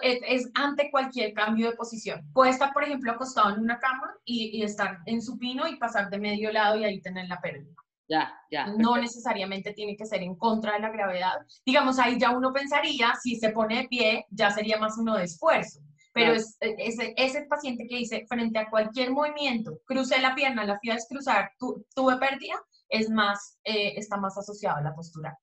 Es, 0.03 0.51
ante 0.55 0.91
cualquier 0.91 1.33
cambio 1.33 1.71
de 1.71 1.77
posición. 1.77 2.21
Puede 2.33 2.51
estar, 2.51 2.73
por 2.73 2.85
ejemplo, 2.85 3.13
acostado 3.13 3.55
en 3.55 3.61
una 3.61 3.79
cama 3.79 4.15
y, 4.25 4.63
estar 4.63 4.99
en 5.07 5.23
supino 5.23 5.67
y 5.69 5.77
pasar 5.77 6.11
de 6.11 6.19
medio 6.19 6.53
lado 6.53 6.79
y 6.79 6.85
ahí 6.85 7.01
tener 7.01 7.27
la 7.29 7.41
pérdida. 7.41 7.75
Ya, 8.09 8.35
ya. 8.51 8.67
No 8.67 8.97
necesariamente 8.97 9.73
tiene 9.73 9.97
que 9.97 10.05
ser 10.05 10.23
en 10.23 10.37
contra 10.37 10.75
de 10.75 10.81
la 10.81 10.91
gravedad. 10.91 11.37
Digamos, 11.65 11.99
ahí 11.99 12.19
ya 12.19 12.31
uno 12.31 12.53
pensaría, 12.53 13.15
si 13.23 13.37
se 13.37 13.51
pone 13.51 13.83
de 13.83 13.89
pie, 13.89 14.27
ya 14.31 14.51
sería 14.51 14.79
más 14.79 14.99
uno 14.99 15.17
de 15.17 15.25
esfuerzo. 15.25 15.81
Pero 16.15 16.33
es, 16.33 16.57
e, 16.61 16.75
ese, 16.79 17.13
ese, 17.17 17.43
paciente 17.43 17.87
que 17.89 17.97
dice, 17.97 18.25
frente 18.27 18.59
a 18.59 18.71
cualquier 18.71 19.11
movimiento, 19.11 19.81
crucé 19.85 20.21
la 20.21 20.35
pierna, 20.35 20.65
la 20.65 20.79
fui 20.79 20.91
a 20.91 20.95
descruzar, 20.95 21.51
tuve 21.59 22.17
pérdida, 22.19 22.55
es 22.89 23.11
más, 23.11 23.59
eh, 23.65 23.95
está 23.97 24.17
más 24.17 24.39
asociado 24.39 24.79
a 24.79 24.83
la 24.83 24.95
postura. 24.95 25.37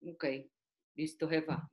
Ok, 0.00 0.24
listo, 0.94 1.28
jefa. 1.28 1.68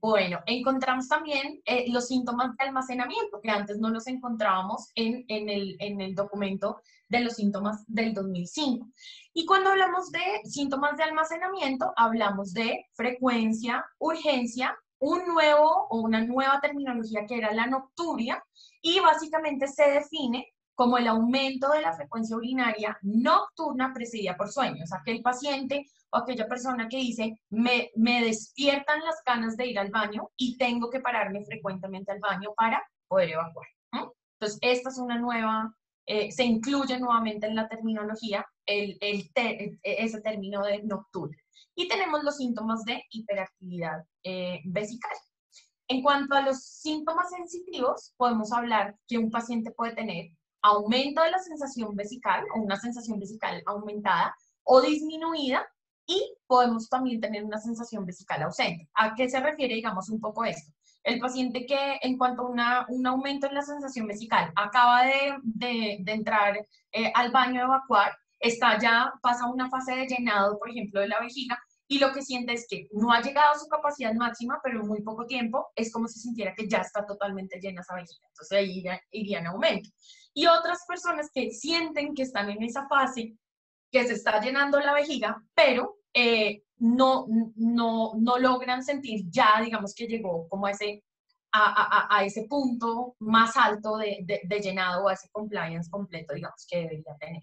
Bueno, 0.00 0.40
encontramos 0.46 1.06
también 1.06 1.60
eh, 1.64 1.84
los 1.92 2.08
síntomas 2.08 2.56
de 2.56 2.64
almacenamiento, 2.64 3.40
que 3.40 3.50
antes 3.50 3.78
no 3.78 3.88
los 3.88 4.08
encontrábamos 4.08 4.90
en, 4.96 5.24
en, 5.28 5.48
el, 5.48 5.76
en 5.78 6.00
el 6.00 6.16
documento 6.16 6.80
de 7.08 7.20
los 7.20 7.34
síntomas 7.34 7.84
del 7.86 8.12
2005. 8.12 8.88
Y 9.34 9.46
cuando 9.46 9.70
hablamos 9.70 10.10
de 10.10 10.40
síntomas 10.44 10.96
de 10.96 11.04
almacenamiento, 11.04 11.92
hablamos 11.94 12.52
de 12.52 12.86
frecuencia, 12.94 13.84
urgencia, 13.98 14.76
un 15.02 15.26
nuevo 15.26 15.88
o 15.90 16.00
una 16.00 16.20
nueva 16.20 16.60
terminología 16.60 17.26
que 17.26 17.36
era 17.36 17.52
la 17.52 17.66
nocturia, 17.66 18.42
y 18.80 19.00
básicamente 19.00 19.66
se 19.66 19.90
define 19.90 20.48
como 20.74 20.96
el 20.96 21.08
aumento 21.08 21.70
de 21.70 21.82
la 21.82 21.92
frecuencia 21.92 22.36
urinaria 22.36 22.96
nocturna 23.02 23.92
precedida 23.92 24.36
por 24.36 24.48
sueños. 24.50 24.92
Aquel 24.92 25.20
paciente 25.20 25.86
o 26.10 26.18
aquella 26.18 26.46
persona 26.46 26.88
que 26.88 26.98
dice, 26.98 27.38
me, 27.50 27.90
me 27.96 28.24
despiertan 28.24 29.00
las 29.00 29.16
ganas 29.26 29.56
de 29.56 29.66
ir 29.66 29.78
al 29.78 29.90
baño 29.90 30.30
y 30.36 30.56
tengo 30.56 30.88
que 30.88 31.00
pararme 31.00 31.44
frecuentemente 31.44 32.12
al 32.12 32.20
baño 32.20 32.54
para 32.56 32.82
poder 33.08 33.30
evacuar. 33.30 33.66
Entonces, 33.92 34.58
esta 34.62 34.88
es 34.88 34.98
una 34.98 35.18
nueva, 35.18 35.74
eh, 36.06 36.30
se 36.32 36.44
incluye 36.44 36.98
nuevamente 36.98 37.46
en 37.46 37.54
la 37.54 37.68
terminología 37.68 38.44
el, 38.66 38.98
ese 39.00 40.20
término 40.20 40.64
de 40.64 40.82
nocturna. 40.82 41.36
Y 41.74 41.88
tenemos 41.88 42.22
los 42.22 42.36
síntomas 42.36 42.84
de 42.84 43.02
hiperactividad 43.10 44.04
eh, 44.24 44.60
vesical. 44.64 45.16
En 45.88 46.02
cuanto 46.02 46.34
a 46.34 46.42
los 46.42 46.62
síntomas 46.62 47.30
sensitivos, 47.30 48.14
podemos 48.16 48.52
hablar 48.52 48.96
que 49.06 49.18
un 49.18 49.30
paciente 49.30 49.70
puede 49.72 49.94
tener 49.94 50.30
aumento 50.62 51.22
de 51.22 51.30
la 51.30 51.38
sensación 51.38 51.94
vesical 51.96 52.44
o 52.54 52.60
una 52.60 52.76
sensación 52.76 53.18
vesical 53.18 53.62
aumentada 53.66 54.34
o 54.64 54.80
disminuida 54.80 55.66
y 56.06 56.34
podemos 56.46 56.88
también 56.88 57.20
tener 57.20 57.44
una 57.44 57.58
sensación 57.58 58.04
vesical 58.06 58.42
ausente. 58.42 58.88
¿A 58.94 59.14
qué 59.14 59.28
se 59.28 59.40
refiere, 59.40 59.74
digamos, 59.74 60.08
un 60.08 60.20
poco 60.20 60.44
esto? 60.44 60.72
El 61.02 61.18
paciente 61.18 61.66
que 61.66 61.98
en 62.00 62.16
cuanto 62.16 62.42
a 62.58 62.86
un 62.88 63.06
aumento 63.06 63.46
en 63.46 63.54
la 63.54 63.62
sensación 63.62 64.06
vesical 64.06 64.52
acaba 64.54 65.04
de, 65.04 66.02
entrar 66.06 66.66
eh, 66.92 67.12
al 67.14 67.30
baño 67.32 67.60
a 67.60 67.64
evacuar, 67.64 68.12
está 68.38 68.78
ya, 68.78 69.12
pasa 69.20 69.46
una 69.46 69.68
fase 69.68 69.94
de 69.94 70.06
llenado, 70.06 70.58
por 70.58 70.70
ejemplo, 70.70 71.00
de 71.00 71.08
la 71.08 71.20
vejiga, 71.20 71.58
y 71.92 71.98
lo 71.98 72.12
que 72.12 72.22
siente 72.22 72.54
es 72.54 72.66
que 72.68 72.88
no 72.92 73.12
ha 73.12 73.20
llegado 73.20 73.52
a 73.52 73.58
su 73.58 73.68
capacidad 73.68 74.14
máxima, 74.14 74.60
pero 74.62 74.80
en 74.80 74.88
muy 74.88 75.02
poco 75.02 75.26
tiempo 75.26 75.68
es 75.76 75.92
como 75.92 76.08
si 76.08 76.20
sintiera 76.20 76.54
que 76.54 76.66
ya 76.66 76.78
está 76.78 77.04
totalmente 77.04 77.60
llena 77.60 77.82
esa 77.82 77.94
vejiga. 77.94 78.26
Entonces 78.28 78.58
ahí 78.58 78.78
iría, 78.78 79.00
iría 79.10 79.40
en 79.40 79.48
aumento. 79.48 79.90
Y 80.32 80.46
otras 80.46 80.86
personas 80.88 81.30
que 81.34 81.50
sienten 81.50 82.14
que 82.14 82.22
están 82.22 82.48
en 82.48 82.62
esa 82.62 82.88
fase, 82.88 83.36
que 83.90 84.06
se 84.06 84.14
está 84.14 84.40
llenando 84.40 84.80
la 84.80 84.94
vejiga, 84.94 85.42
pero 85.54 85.98
eh, 86.14 86.62
no, 86.82 87.26
no, 87.54 88.14
no 88.18 88.38
logran 88.38 88.82
sentir 88.82 89.26
ya, 89.30 89.60
digamos 89.64 89.94
que 89.94 90.08
llegó 90.08 90.48
como 90.48 90.66
a 90.66 90.72
ese, 90.72 91.04
a, 91.52 92.08
a, 92.10 92.18
a 92.18 92.24
ese 92.24 92.46
punto 92.48 93.14
más 93.20 93.56
alto 93.56 93.98
de, 93.98 94.18
de, 94.42 94.60
llenado 94.60 95.04
o 95.04 95.08
a 95.08 95.12
ese 95.12 95.28
compliance 95.30 95.88
completo, 95.88 96.34
digamos, 96.34 96.66
que 96.68 96.78
debería 96.78 97.16
tener. 97.20 97.42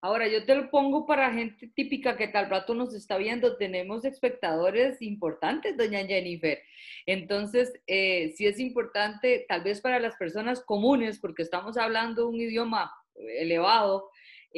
Ahora, 0.00 0.28
yo 0.28 0.46
te 0.46 0.54
lo 0.54 0.70
pongo 0.70 1.06
para 1.06 1.32
gente 1.32 1.72
típica 1.74 2.16
que 2.16 2.28
tal 2.28 2.48
rato 2.48 2.72
nos 2.72 2.94
está 2.94 3.16
viendo. 3.16 3.56
Tenemos 3.56 4.04
espectadores 4.04 5.02
importantes, 5.02 5.76
doña 5.76 6.06
Jennifer. 6.06 6.62
Entonces, 7.04 7.72
eh, 7.88 8.32
sí 8.36 8.46
es 8.46 8.60
importante, 8.60 9.44
tal 9.48 9.64
vez 9.64 9.80
para 9.80 9.98
las 9.98 10.14
personas 10.14 10.60
comunes, 10.60 11.18
porque 11.18 11.42
estamos 11.42 11.76
hablando 11.76 12.28
un 12.28 12.40
idioma 12.40 12.92
elevado, 13.40 14.08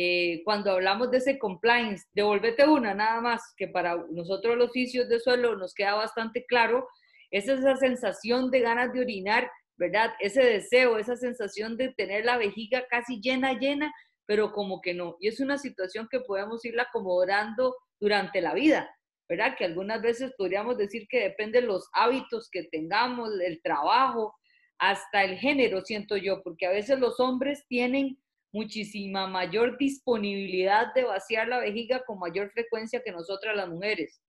eh, 0.02 0.40
cuando 0.47 0.71
hablamos 0.71 1.11
de 1.11 1.19
ese 1.19 1.38
compliance, 1.38 2.07
devolvete 2.14 2.66
una 2.66 2.95
nada 2.95 3.21
más, 3.21 3.42
que 3.54 3.69
para 3.69 4.02
nosotros 4.11 4.57
los 4.57 4.71
oficios 4.71 5.11
de 5.11 5.21
suelo 5.21 5.57
nos 5.57 5.75
queda 5.75 5.92
bastante 5.92 6.47
claro, 6.47 6.88
es 7.30 7.47
esa 7.49 7.76
sensación 7.76 8.50
de 8.50 8.61
ganas 8.61 8.95
de 8.95 9.00
orinar, 9.00 9.50
¿verdad? 9.76 10.14
Ese 10.19 10.42
deseo, 10.42 10.97
esa 10.97 11.16
sensación 11.16 11.76
de 11.76 11.92
tener 11.92 12.25
la 12.25 12.38
vejiga 12.38 12.87
casi 12.88 13.21
llena, 13.21 13.59
llena, 13.59 13.92
pero 14.25 14.52
como 14.52 14.80
que 14.80 14.95
no. 14.95 15.16
Y 15.21 15.28
es 15.28 15.38
una 15.38 15.59
situación 15.59 16.09
que 16.11 16.21
podemos 16.21 16.64
irla 16.64 16.85
acomodando 16.85 17.76
durante 18.00 18.40
la 18.40 18.54
vida, 18.54 18.88
¿verdad? 19.28 19.54
Que 19.59 19.66
algunas 19.66 20.00
veces 20.00 20.33
podríamos 20.38 20.78
decir 20.78 21.09
que 21.11 21.25
depende 21.25 21.61
de 21.61 21.66
los 21.66 21.90
hábitos 21.92 22.49
que 22.50 22.62
tengamos, 22.64 23.38
el 23.38 23.61
trabajo, 23.61 24.35
hasta 24.78 25.25
el 25.25 25.37
género, 25.37 25.83
siento 25.83 26.16
yo, 26.16 26.42
porque 26.42 26.64
a 26.64 26.71
veces 26.71 26.99
los 26.99 27.21
hombres 27.21 27.66
tienen 27.69 28.19
muchísima 28.52 29.26
mayor 29.26 29.78
disponibilidad 29.78 30.92
de 30.95 31.04
vaciar 31.04 31.49
la 31.49 31.59
vejiga 31.59 32.04
con 32.04 32.19
mayor 32.19 32.50
frecuencia 32.50 33.02
que 33.04 33.12
nosotras 33.12 33.57
las 33.57 33.69
mujeres. 33.69 34.21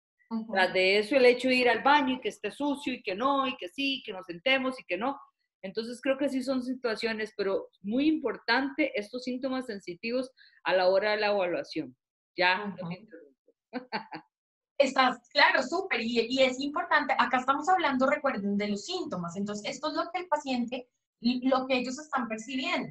Tras 0.54 0.74
de 0.74 1.00
eso, 1.00 1.16
el 1.18 1.26
hecho 1.26 1.50
de 1.50 1.56
ir 1.56 1.70
al 1.70 1.84
baño 1.84 2.16
y 2.16 2.22
que 2.22 2.30
esté 2.30 2.52
sucio 2.52 2.94
y 2.94 3.04
que 3.04 3.16
no, 3.16 3.48
y 3.48 3.58
que 3.58 3.68
sí, 3.68 4.02
que 4.06 4.14
nos 4.14 4.26
sentemos 4.26 4.80
y 4.80 4.86
que 4.86 4.98
no, 4.98 5.20
entonces 5.62 6.02
creo 6.02 6.18
que 6.18 6.30
sí 6.30 6.42
son 6.42 6.64
situaciones, 6.64 7.34
pero 7.38 7.70
muy 7.82 8.08
importante 8.08 8.98
estos 9.00 9.24
síntomas 9.24 9.68
sensitivos 9.68 10.32
a 10.64 10.74
la 10.74 10.88
hora 10.88 11.12
de 11.12 11.18
la 11.18 11.28
evaluación. 11.28 11.96
Ya. 12.36 12.76
Estás, 14.78 15.30
claro, 15.30 15.62
súper, 15.62 16.02
y, 16.02 16.26
y, 16.28 16.42
es 16.42 16.60
importante, 16.60 17.14
acá 17.18 17.38
estamos 17.38 17.70
hablando, 17.70 18.08
recuerden, 18.08 18.58
de 18.58 18.70
los 18.70 18.86
síntomas, 18.86 19.36
entonces 19.36 19.70
esto 19.70 19.90
es 19.90 19.94
lo 19.94 20.10
que 20.12 20.22
el 20.22 20.28
paciente, 20.28 20.90
lo 21.20 21.68
que 21.68 21.78
ellos 21.78 22.00
están 22.00 22.28
percibiendo, 22.28 22.90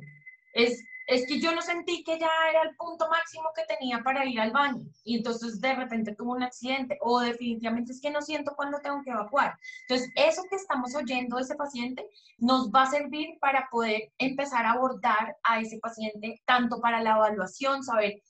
es 0.52 0.85
es 1.11 1.26
que 1.26 1.40
yo 1.40 1.52
no 1.52 1.61
sentí 1.61 2.04
que 2.04 2.21
ya 2.21 2.30
era 2.49 2.62
el 2.62 2.76
punto 2.76 3.09
máximo 3.09 3.50
que 3.54 3.64
tenía 3.64 4.00
para 4.00 4.25
ir 4.25 4.40
al 4.40 4.52
baño 4.52 4.85
y 5.02 5.16
entonces 5.16 5.61
de 5.61 5.75
repente 5.75 6.14
tuvo 6.14 6.33
un 6.33 6.45
accidente 6.45 6.99
o 7.00 7.19
definitivamente 7.19 7.92
es 7.92 8.00
que 8.00 8.11
no 8.11 8.23
siento 8.23 8.54
cuando 8.54 8.78
tengo 8.78 9.02
que 9.02 9.11
evacuar. 9.11 9.59
Entonces, 9.88 10.09
eso 10.14 10.42
que 10.49 10.54
estamos 10.54 10.95
oyendo 10.95 11.37
de 11.37 11.42
ese 11.42 11.57
paciente 11.57 12.09
nos 12.38 12.71
va 12.71 12.83
a 12.83 12.90
servir 12.90 13.38
para 13.40 13.69
poder 13.73 14.12
empezar 14.19 14.64
a 14.64 14.73
abordar 14.73 15.37
a 15.42 15.61
ese 15.61 15.78
paciente 15.78 16.40
tanto 16.47 16.80
para 16.80 17.02
la 17.02 17.16
evaluación, 17.16 17.83
saber 17.83 18.23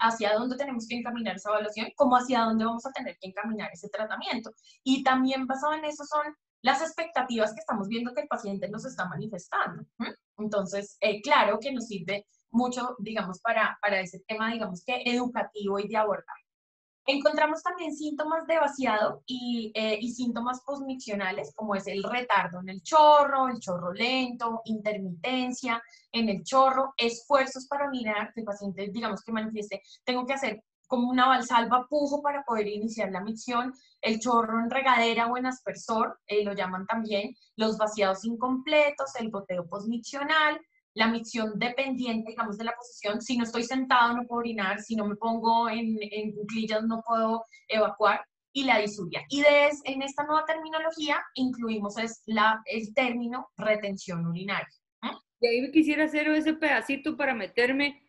hacia 0.00 0.34
dónde 0.34 0.56
tenemos 0.56 0.86
que 0.88 0.96
encaminar 0.96 1.34
esa 1.34 1.50
evaluación, 1.50 1.88
como 1.96 2.16
hacia 2.16 2.42
dónde 2.42 2.64
vamos 2.64 2.86
a 2.86 2.92
tener 2.92 3.16
que 3.20 3.28
encaminar 3.28 3.70
ese 3.72 3.88
tratamiento. 3.88 4.52
Y 4.84 5.02
también 5.02 5.48
basado 5.48 5.74
en 5.74 5.84
eso 5.84 6.04
son 6.04 6.36
las 6.62 6.80
expectativas 6.80 7.52
que 7.52 7.60
estamos 7.60 7.88
viendo 7.88 8.14
que 8.14 8.22
el 8.22 8.28
paciente 8.28 8.68
nos 8.68 8.84
está 8.84 9.04
manifestando. 9.06 9.84
Entonces, 10.38 10.96
eh, 11.00 11.20
claro 11.22 11.58
que 11.60 11.72
nos 11.72 11.86
sirve 11.86 12.26
mucho, 12.50 12.96
digamos, 12.98 13.40
para, 13.40 13.78
para 13.82 14.00
ese 14.00 14.20
tema, 14.26 14.52
digamos 14.52 14.84
que 14.84 15.02
educativo 15.04 15.78
y 15.78 15.88
de 15.88 15.96
abordar. 15.96 16.36
Encontramos 17.06 17.62
también 17.62 17.94
síntomas 17.94 18.46
de 18.46 18.56
vaciado 18.58 19.22
y, 19.26 19.70
eh, 19.74 19.98
y, 20.00 20.10
síntomas 20.12 20.62
postmiccionales, 20.64 21.52
como 21.54 21.74
es 21.74 21.86
el 21.86 22.02
retardo 22.02 22.60
en 22.60 22.70
el 22.70 22.82
chorro, 22.82 23.48
el 23.48 23.60
chorro 23.60 23.92
lento, 23.92 24.62
intermitencia 24.64 25.82
en 26.12 26.30
el 26.30 26.42
chorro, 26.44 26.94
esfuerzos 26.96 27.66
para 27.66 27.90
mirar, 27.90 28.32
que 28.32 28.40
el 28.40 28.46
paciente, 28.46 28.88
digamos, 28.90 29.22
que 29.22 29.32
manifieste, 29.32 29.82
tengo 30.02 30.24
que 30.24 30.32
hacer 30.32 30.62
como 30.94 31.10
una 31.10 31.26
valsalva 31.26 31.88
pujo 31.90 32.22
para 32.22 32.44
poder 32.44 32.68
iniciar 32.68 33.10
la 33.10 33.20
micción, 33.20 33.74
el 34.00 34.20
chorro 34.20 34.60
en 34.60 34.70
regadera 34.70 35.26
o 35.26 35.36
en 35.36 35.46
aspersor, 35.46 36.20
eh, 36.28 36.44
lo 36.44 36.54
llaman 36.54 36.86
también, 36.86 37.34
los 37.56 37.76
vaciados 37.76 38.24
incompletos, 38.24 39.16
el 39.18 39.28
goteo 39.28 39.66
postmiccional, 39.66 40.60
la 40.94 41.08
micción 41.08 41.58
dependiente, 41.58 42.30
digamos, 42.30 42.58
de 42.58 42.64
la 42.66 42.76
posición. 42.76 43.20
Si 43.20 43.36
no 43.36 43.42
estoy 43.42 43.64
sentado 43.64 44.14
no 44.14 44.22
puedo 44.22 44.38
orinar, 44.38 44.80
si 44.82 44.94
no 44.94 45.04
me 45.04 45.16
pongo 45.16 45.68
en, 45.68 45.98
en 46.00 46.32
cuclillas 46.32 46.84
no 46.84 47.02
puedo 47.04 47.44
evacuar, 47.66 48.24
y 48.52 48.62
la 48.62 48.78
disuria. 48.78 49.24
Y 49.30 49.40
de, 49.40 49.70
en 49.86 50.02
esta 50.02 50.22
nueva 50.22 50.44
terminología 50.44 51.20
incluimos 51.34 51.98
es 51.98 52.22
la, 52.26 52.62
el 52.66 52.94
término 52.94 53.48
retención 53.56 54.24
urinaria. 54.24 54.68
Y 55.40 55.46
ahí 55.48 55.72
quisiera 55.72 56.04
hacer 56.04 56.28
ese 56.28 56.54
pedacito 56.54 57.16
para 57.16 57.34
meterme 57.34 58.00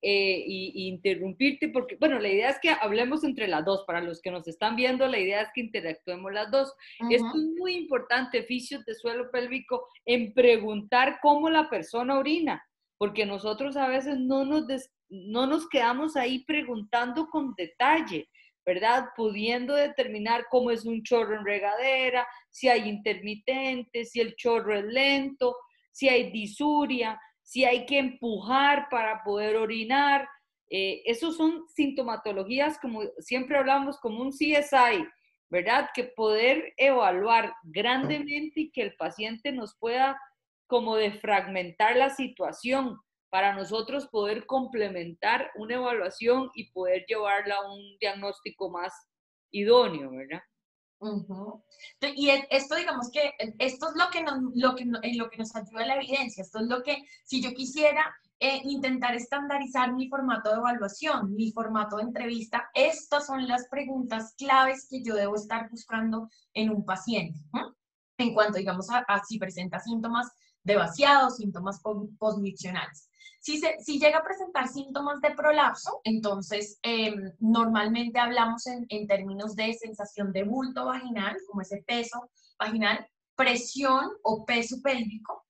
eh, 0.00 0.44
y, 0.46 0.88
interrumpirte, 0.88 1.70
porque, 1.70 1.96
bueno, 1.96 2.20
la 2.20 2.28
idea 2.28 2.50
es 2.50 2.58
que 2.60 2.70
hablemos 2.70 3.24
entre 3.24 3.48
las 3.48 3.64
dos. 3.64 3.84
Para 3.84 4.00
los 4.00 4.20
que 4.20 4.30
nos 4.30 4.46
están 4.46 4.76
viendo, 4.76 5.08
la 5.08 5.18
idea 5.18 5.42
es 5.42 5.48
que 5.52 5.60
interactuemos 5.60 6.32
las 6.32 6.50
dos. 6.50 6.72
Esto 7.10 7.26
es 7.26 7.44
muy 7.58 7.74
importante, 7.74 8.40
oficios 8.40 8.84
de 8.84 8.94
suelo 8.94 9.30
pélvico, 9.30 9.88
en 10.04 10.32
preguntar 10.34 11.18
cómo 11.20 11.50
la 11.50 11.68
persona 11.68 12.18
orina. 12.18 12.62
porque 13.00 13.24
nosotros 13.24 13.76
a 13.76 13.86
veces 13.86 14.18
no 14.18 14.44
nos, 14.44 14.66
no 15.08 15.46
nos 15.46 15.68
quedamos 15.68 16.16
ahí 16.16 16.44
preguntando 16.44 17.28
con 17.28 17.54
detalle, 17.56 18.28
¿verdad? 18.66 19.06
Pudiendo 19.16 19.74
determinar 19.74 20.46
cómo 20.50 20.72
es 20.72 20.84
un 20.84 21.04
chorro 21.04 21.36
en 21.36 21.44
regadera, 21.44 22.26
si 22.50 22.68
hay 22.68 22.88
intermitentes, 22.88 24.10
si 24.10 24.20
el 24.20 24.34
chorro 24.34 24.76
es 24.76 24.84
lento, 24.84 25.56
si 25.92 26.08
hay 26.08 26.30
disuria, 26.30 27.20
si 27.48 27.64
hay 27.64 27.86
que 27.86 27.98
empujar 27.98 28.88
para 28.90 29.24
poder 29.24 29.56
orinar. 29.56 30.28
Eh, 30.68 31.00
esos 31.06 31.34
son 31.34 31.66
sintomatologías, 31.68 32.78
como 32.78 33.04
siempre 33.20 33.56
hablamos, 33.56 33.98
como 34.00 34.20
un 34.20 34.32
CSI, 34.32 35.06
¿verdad? 35.48 35.88
Que 35.94 36.04
poder 36.04 36.74
evaluar 36.76 37.54
grandemente 37.62 38.60
y 38.60 38.70
que 38.70 38.82
el 38.82 38.94
paciente 38.96 39.50
nos 39.50 39.74
pueda 39.78 40.20
como 40.66 40.96
defragmentar 40.96 41.96
la 41.96 42.10
situación 42.10 42.98
para 43.30 43.54
nosotros 43.54 44.08
poder 44.08 44.44
complementar 44.44 45.50
una 45.56 45.76
evaluación 45.76 46.50
y 46.54 46.70
poder 46.72 47.06
llevarla 47.08 47.54
a 47.54 47.72
un 47.72 47.96
diagnóstico 47.98 48.68
más 48.68 48.92
idóneo, 49.50 50.10
¿verdad? 50.10 50.42
Y 52.00 52.30
esto, 52.50 52.74
digamos 52.74 53.10
que, 53.10 53.32
esto 53.58 53.88
es 53.88 53.96
lo 53.96 54.10
que, 54.10 54.22
nos, 54.22 54.38
lo, 54.54 54.74
que, 54.74 54.84
lo 55.14 55.30
que 55.30 55.38
nos 55.38 55.54
ayuda 55.54 55.86
la 55.86 55.96
evidencia, 55.96 56.42
esto 56.42 56.58
es 56.58 56.66
lo 56.66 56.82
que, 56.82 57.04
si 57.24 57.40
yo 57.40 57.52
quisiera 57.54 58.04
eh, 58.40 58.60
intentar 58.64 59.14
estandarizar 59.14 59.92
mi 59.92 60.08
formato 60.08 60.50
de 60.50 60.56
evaluación, 60.56 61.34
mi 61.34 61.52
formato 61.52 61.96
de 61.96 62.04
entrevista, 62.04 62.70
estas 62.74 63.26
son 63.26 63.46
las 63.46 63.68
preguntas 63.68 64.34
claves 64.36 64.86
que 64.88 65.02
yo 65.02 65.14
debo 65.14 65.36
estar 65.36 65.68
buscando 65.70 66.28
en 66.54 66.70
un 66.70 66.84
paciente. 66.84 67.40
En 68.18 68.34
cuanto, 68.34 68.58
digamos, 68.58 68.90
a, 68.90 68.98
a 68.98 69.24
si 69.24 69.38
presenta 69.38 69.78
síntomas 69.80 70.28
de 70.64 70.76
vaciado, 70.76 71.30
síntomas 71.30 71.80
postmiccionales. 72.18 73.08
Si, 73.40 73.60
si 73.80 73.98
llega 73.98 74.18
a 74.18 74.24
presentar 74.24 74.68
síntomas 74.68 75.20
de 75.20 75.30
prolapso, 75.30 76.00
entonces 76.04 76.78
em, 76.82 77.32
normalmente 77.38 78.18
hablamos 78.18 78.66
en, 78.66 78.84
en, 78.88 79.06
términos 79.06 79.54
de 79.54 79.72
sensación 79.74 80.32
de 80.32 80.42
bulto 80.42 80.86
vaginal, 80.86 81.36
como 81.46 81.62
ese 81.62 81.82
peso 81.86 82.30
vaginal, 82.58 83.06
presión 83.36 84.10
o 84.22 84.44
peso 84.44 84.76
pélvico, 84.82 85.46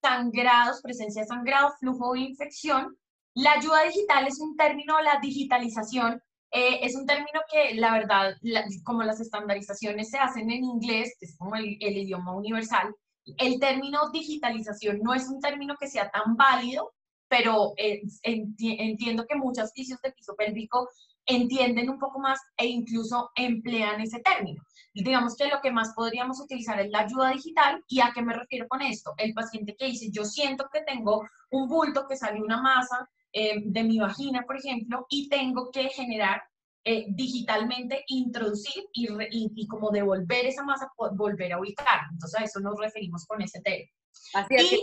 sangrados, 0.00 0.80
presencia 0.82 1.22
de 1.22 1.28
sangrado, 1.28 1.74
flujo 1.80 2.12
de 2.12 2.20
infección. 2.20 2.96
La 3.34 3.52
ayuda 3.52 3.82
digital 3.82 4.26
es 4.26 4.40
un 4.40 4.56
término, 4.56 5.00
la 5.02 5.18
digitalización 5.20 6.22
eh, 6.52 6.78
es 6.82 6.94
un 6.94 7.06
término 7.06 7.40
que 7.50 7.74
la 7.74 7.92
verdad, 7.92 8.36
como 8.84 9.02
las 9.02 9.20
estandarizaciones 9.20 10.10
se 10.10 10.18
hacen 10.18 10.50
en 10.50 10.64
inglés, 10.64 11.14
que 11.18 11.26
es 11.26 11.36
como 11.36 11.56
el, 11.56 11.76
el 11.80 11.96
idioma 11.98 12.34
universal, 12.34 12.94
el 13.38 13.58
término 13.58 14.10
digitalización 14.10 15.00
no 15.02 15.12
es 15.12 15.28
un 15.28 15.40
término 15.40 15.76
que 15.76 15.88
sea 15.88 16.10
tan 16.10 16.36
válido, 16.36 16.92
pero 17.28 17.72
eh, 17.76 18.02
entiendo 18.22 19.26
que 19.26 19.36
muchas 19.36 19.72
fisios 19.72 20.00
de 20.02 20.12
piso 20.12 20.34
pélvico 20.36 20.88
entienden 21.26 21.90
un 21.90 21.98
poco 21.98 22.20
más 22.20 22.38
e 22.56 22.66
incluso 22.66 23.30
emplean 23.34 24.00
ese 24.00 24.20
término. 24.20 24.62
Digamos 24.94 25.36
que 25.36 25.48
lo 25.48 25.60
que 25.60 25.72
más 25.72 25.92
podríamos 25.94 26.40
utilizar 26.40 26.80
es 26.80 26.90
la 26.90 27.00
ayuda 27.00 27.30
digital. 27.30 27.82
¿Y 27.88 28.00
a 28.00 28.12
qué 28.14 28.22
me 28.22 28.32
refiero 28.32 28.66
con 28.68 28.80
esto? 28.80 29.12
El 29.18 29.34
paciente 29.34 29.76
que 29.76 29.86
dice, 29.86 30.10
yo 30.10 30.24
siento 30.24 30.68
que 30.72 30.82
tengo 30.82 31.26
un 31.50 31.68
bulto, 31.68 32.06
que 32.08 32.16
sale 32.16 32.40
una 32.40 32.62
masa 32.62 33.08
eh, 33.32 33.60
de 33.64 33.82
mi 33.82 33.98
vagina, 33.98 34.44
por 34.46 34.56
ejemplo, 34.56 35.06
y 35.10 35.28
tengo 35.28 35.70
que 35.70 35.88
generar 35.88 36.42
eh, 36.84 37.06
digitalmente 37.08 38.04
introducir 38.06 38.84
y, 38.92 39.08
y, 39.30 39.66
como 39.66 39.90
devolver 39.90 40.46
esa 40.46 40.62
masa, 40.62 40.88
volver 41.14 41.52
a 41.52 41.58
ubicar. 41.58 42.02
Entonces 42.12 42.40
a 42.40 42.44
eso 42.44 42.60
nos 42.60 42.78
referimos 42.78 43.26
con 43.26 43.42
ese 43.42 43.60
término. 43.60 43.90
Así 44.34 44.54
es, 44.54 44.82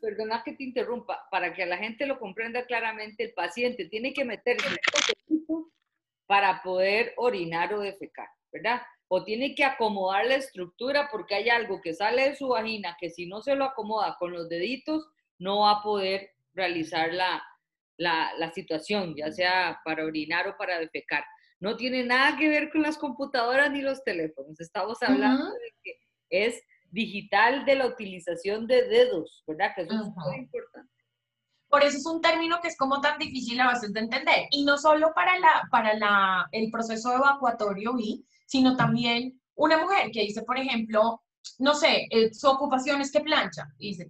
perdona 0.00 0.42
que 0.44 0.54
te 0.54 0.64
interrumpa, 0.64 1.28
para 1.30 1.54
que 1.54 1.66
la 1.66 1.76
gente 1.76 2.06
lo 2.06 2.18
comprenda 2.18 2.66
claramente, 2.66 3.24
el 3.24 3.32
paciente 3.34 3.86
tiene 3.86 4.12
que 4.12 4.24
meterse 4.24 4.68
para 6.26 6.62
poder 6.62 7.12
orinar 7.16 7.74
o 7.74 7.80
defecar, 7.80 8.28
¿verdad? 8.52 8.82
O 9.08 9.24
tiene 9.24 9.54
que 9.54 9.64
acomodar 9.64 10.26
la 10.26 10.36
estructura 10.36 11.08
porque 11.10 11.34
hay 11.34 11.48
algo 11.48 11.80
que 11.80 11.94
sale 11.94 12.30
de 12.30 12.36
su 12.36 12.48
vagina 12.48 12.96
que 13.00 13.10
si 13.10 13.26
no 13.26 13.42
se 13.42 13.56
lo 13.56 13.64
acomoda 13.64 14.16
con 14.18 14.32
los 14.32 14.48
deditos, 14.48 15.08
no 15.38 15.60
va 15.60 15.72
a 15.72 15.82
poder 15.82 16.30
realizar 16.54 17.12
la, 17.12 17.42
la, 17.96 18.50
situación, 18.52 19.14
ya 19.16 19.30
sea 19.30 19.80
para 19.84 20.04
orinar 20.04 20.48
o 20.48 20.56
para 20.56 20.78
defecar. 20.78 21.24
No 21.58 21.76
tiene 21.76 22.04
nada 22.04 22.36
que 22.38 22.48
ver 22.48 22.70
con 22.70 22.82
las 22.82 22.96
computadoras 22.96 23.70
ni 23.70 23.82
los 23.82 24.02
teléfonos. 24.04 24.60
Estamos 24.60 25.02
hablando 25.02 25.44
de 25.50 25.74
que 25.82 25.98
es 26.30 26.62
digital 26.90 27.64
de 27.64 27.76
la 27.76 27.86
utilización 27.86 28.66
de 28.66 28.88
dedos, 28.88 29.42
¿verdad? 29.46 29.72
Que 29.74 29.82
eso 29.82 29.94
es 29.94 30.08
muy 30.14 30.36
importante. 30.36 30.90
Por 31.68 31.84
eso 31.84 31.98
es 31.98 32.06
un 32.06 32.20
término 32.20 32.60
que 32.60 32.68
es 32.68 32.76
como 32.76 33.00
tan 33.00 33.18
difícil 33.18 33.60
a 33.60 33.72
veces 33.72 33.92
de 33.92 34.00
entender. 34.00 34.46
Y 34.50 34.64
no 34.64 34.76
solo 34.76 35.12
para, 35.14 35.38
la, 35.38 35.68
para 35.70 35.94
la, 35.94 36.48
el 36.50 36.70
proceso 36.70 37.14
evacuatorio, 37.14 37.94
sino 38.46 38.76
también 38.76 39.40
una 39.54 39.78
mujer 39.78 40.10
que 40.10 40.22
dice, 40.22 40.42
por 40.42 40.58
ejemplo, 40.58 41.22
no 41.58 41.74
sé, 41.74 42.06
eh, 42.10 42.32
su 42.34 42.48
ocupación 42.48 43.00
es 43.00 43.12
que 43.12 43.20
plancha. 43.20 43.68
Y 43.78 43.90
dice, 43.90 44.08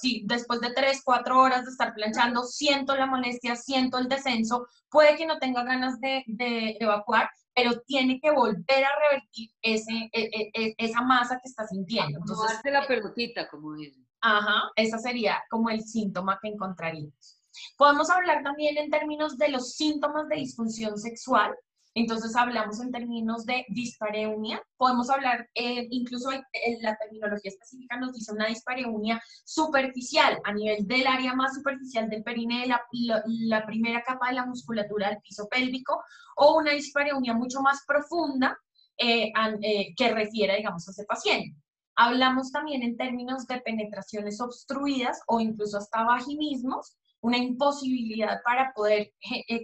sí, 0.00 0.22
después 0.26 0.60
de 0.60 0.72
tres, 0.72 1.02
cuatro 1.04 1.38
horas 1.38 1.64
de 1.64 1.70
estar 1.70 1.92
planchando, 1.94 2.44
siento 2.44 2.96
la 2.96 3.06
molestia, 3.06 3.56
siento 3.56 3.98
el 3.98 4.08
descenso, 4.08 4.66
puede 4.88 5.16
que 5.16 5.26
no 5.26 5.38
tenga 5.38 5.64
ganas 5.64 6.00
de, 6.00 6.24
de 6.26 6.76
evacuar, 6.80 7.28
pero 7.54 7.80
tiene 7.86 8.20
que 8.20 8.30
volver 8.30 8.84
a 8.84 9.10
revertir 9.10 9.50
ese, 9.60 10.10
e, 10.12 10.30
e, 10.32 10.50
e, 10.54 10.74
esa 10.78 11.02
masa 11.02 11.38
que 11.42 11.48
está 11.48 11.66
sintiendo. 11.66 12.18
Entonces, 12.18 12.60
la 12.64 12.86
pelotita, 12.86 13.48
como 13.48 13.74
dicen. 13.74 14.06
Ajá, 14.20 14.70
esa 14.76 14.98
sería 14.98 15.42
como 15.50 15.68
el 15.68 15.82
síntoma 15.82 16.38
que 16.40 16.48
encontraríamos. 16.48 17.42
Podemos 17.76 18.08
hablar 18.08 18.42
también 18.42 18.78
en 18.78 18.90
términos 18.90 19.36
de 19.36 19.48
los 19.48 19.72
síntomas 19.72 20.28
de 20.28 20.36
disfunción 20.36 20.96
sexual, 20.96 21.54
entonces 21.94 22.34
hablamos 22.36 22.80
en 22.80 22.90
términos 22.90 23.44
de 23.44 23.66
dispareunia, 23.68 24.62
podemos 24.78 25.10
hablar, 25.10 25.48
eh, 25.54 25.88
incluso 25.90 26.30
la 26.30 26.96
terminología 26.96 27.50
específica 27.50 27.98
nos 27.98 28.14
dice 28.14 28.32
una 28.32 28.46
dispareunia 28.46 29.22
superficial 29.44 30.40
a 30.44 30.54
nivel 30.54 30.86
del 30.86 31.06
área 31.06 31.34
más 31.34 31.54
superficial 31.54 32.08
del 32.08 32.22
perine, 32.22 32.66
la, 32.66 32.82
la, 32.92 33.66
primera 33.66 34.02
capa 34.02 34.28
de 34.28 34.36
la 34.36 34.46
musculatura 34.46 35.10
del 35.10 35.20
piso 35.20 35.48
pélvico, 35.50 36.02
o 36.36 36.56
una 36.56 36.72
dispareunia 36.72 37.34
mucho 37.34 37.60
más 37.60 37.82
profunda 37.86 38.56
eh, 38.96 39.30
eh, 39.62 39.94
que 39.94 40.14
refiere, 40.14 40.56
digamos, 40.56 40.88
a 40.88 40.92
ese 40.92 41.04
paciente. 41.04 41.54
Hablamos 41.94 42.50
también 42.52 42.82
en 42.82 42.96
términos 42.96 43.46
de 43.46 43.60
penetraciones 43.60 44.40
obstruidas 44.40 45.20
o 45.26 45.40
incluso 45.40 45.76
hasta 45.76 46.04
vaginismos, 46.04 46.96
una 47.20 47.36
imposibilidad 47.36 48.40
para 48.42 48.72
poder 48.72 49.12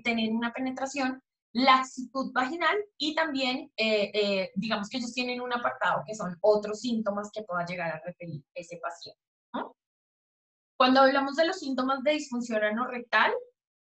tener 0.05 0.31
una 0.31 0.53
penetración 0.53 1.23
laxitud 1.59 2.33
vaginal 2.33 2.77
y 2.99 3.15
también, 3.15 3.73
eh, 3.77 4.11
eh, 4.15 4.51
digamos 4.55 4.89
que 4.89 4.99
ellos 4.99 5.13
tienen 5.13 5.41
un 5.41 5.53
apartado 5.53 6.03
que 6.07 6.15
son 6.15 6.37
otros 6.41 6.81
síntomas 6.81 7.31
que 7.33 7.43
pueda 7.43 7.67
llegar 7.67 7.91
a 7.91 8.01
referir 8.05 8.43
ese 8.55 8.79
paciente. 8.79 9.21
Cuando 10.77 11.01
hablamos 11.01 11.35
de 11.35 11.47
los 11.47 11.59
síntomas 11.59 12.05
de 12.05 12.13
disfunción 12.13 12.63
anorrectal, 12.63 13.33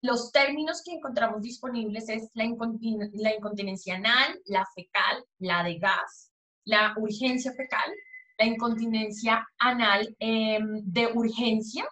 los 0.03 0.33
términos 0.33 0.83
que 0.83 0.95
encontramos 0.95 1.43
disponibles 1.43 2.09
es 2.09 2.31
la, 2.33 2.45
la 3.13 3.35
incontinencia 3.35 3.97
anal, 3.97 4.41
la 4.47 4.65
fecal, 4.75 5.23
la 5.39 5.63
de 5.63 5.79
gas, 5.79 6.33
la 6.65 6.95
urgencia 6.97 7.53
fecal, 7.53 7.93
la 8.39 8.47
incontinencia 8.47 9.47
anal 9.59 10.17
em, 10.19 10.81
de 10.83 11.07
urgencia, 11.09 11.87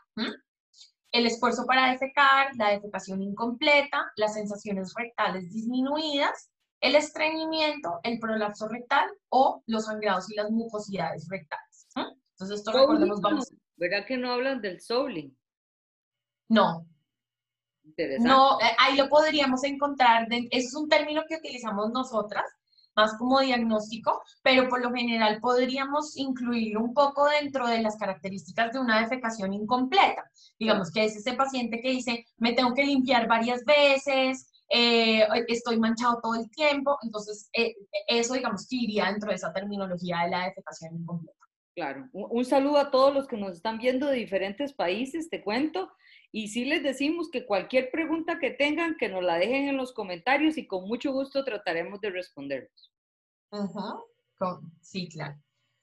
el 1.13 1.27
esfuerzo 1.27 1.65
para 1.67 1.91
defecar, 1.91 2.55
la 2.57 2.71
defecación 2.71 3.23
incompleta, 3.23 4.13
las 4.17 4.35
sensaciones 4.35 4.93
rectales 4.97 5.53
disminuidas, 5.53 6.51
el 6.81 6.95
estreñimiento, 6.95 8.01
el 8.03 8.19
prolapso 8.19 8.69
rectal 8.69 9.09
o 9.31 9.63
los 9.67 9.87
sangrados 9.87 10.31
y 10.31 10.37
las 10.37 10.51
mucosidades 10.51 11.27
rectales. 11.29 11.89
Entonces, 11.95 12.61
esto 12.61 12.73
recordemos, 12.73 13.21
vamos. 13.21 13.53
¿Verdad 13.77 14.07
que 14.07 14.17
no 14.17 14.33
hablan 14.33 14.61
del 14.61 14.81
souling? 14.81 15.37
No. 16.49 16.87
No, 18.21 18.61
eh, 18.61 18.77
ahí 18.79 18.97
lo 18.97 19.09
podríamos 19.09 19.65
encontrar. 19.65 20.29
eso 20.31 20.49
es 20.51 20.75
un 20.75 20.89
término 20.89 21.23
que 21.29 21.37
utilizamos 21.37 21.91
nosotras 21.91 22.45
más 22.99 23.15
como 23.17 23.39
diagnóstico, 23.39 24.21
pero 24.43 24.69
por 24.69 24.83
lo 24.83 24.93
general 24.93 25.39
podríamos 25.41 26.17
incluir 26.17 26.77
un 26.77 26.93
poco 26.93 27.29
dentro 27.29 27.69
de 27.69 27.81
las 27.81 27.97
características 27.97 28.73
de 28.73 28.81
una 28.81 29.01
defecación 29.01 29.55
incompleta. 29.55 30.29
Digamos 30.59 30.91
que 30.91 31.05
es 31.05 31.17
ese 31.17 31.35
paciente 31.35 31.81
que 31.81 31.91
dice, 31.91 32.27
me 32.39 32.55
tengo 32.55 32.75
que 32.75 32.85
limpiar 32.85 33.29
varias 33.29 33.65
veces, 33.65 34.51
eh, 34.69 35.29
estoy 35.47 35.79
manchado 35.79 36.19
todo 36.21 36.35
el 36.35 36.51
tiempo, 36.51 36.99
entonces 37.03 37.49
eh, 37.53 37.77
eso 38.09 38.35
digamos 38.35 38.67
que 38.69 38.77
iría 38.77 39.07
dentro 39.07 39.29
de 39.31 39.37
esa 39.37 39.53
terminología 39.53 40.25
de 40.25 40.31
la 40.31 40.45
defecación 40.47 40.97
incompleta. 40.97 41.38
Claro, 41.79 42.09
un, 42.13 42.45
saludo 42.45 42.79
a 42.79 42.91
todos 42.91 43.15
los 43.15 43.29
que 43.29 43.37
nos 43.37 43.53
están 43.53 43.79
viendo 43.79 44.09
de 44.09 44.17
diferentes 44.17 44.73
países, 44.73 45.31
te 45.31 45.45
cuento. 45.45 45.93
Y 46.33 46.49
sí 46.49 46.65
les 46.65 46.83
decimos 46.83 47.31
que 47.31 47.47
cualquier 47.47 47.93
pregunta 47.93 48.41
que 48.41 48.51
tengan, 48.51 48.97
que 48.97 49.09
nos 49.09 49.23
la 49.23 49.37
dejen 49.39 49.69
en 49.69 49.77
los 49.77 49.93
comentarios 49.93 50.59
y 50.59 50.67
con 50.67 50.89
mucho 50.89 51.13
gusto 51.13 51.45
trataremos 51.45 52.01
de 52.01 52.11
responderlos. 52.11 52.93
Sí, 54.81 55.09
claro. 55.09 55.37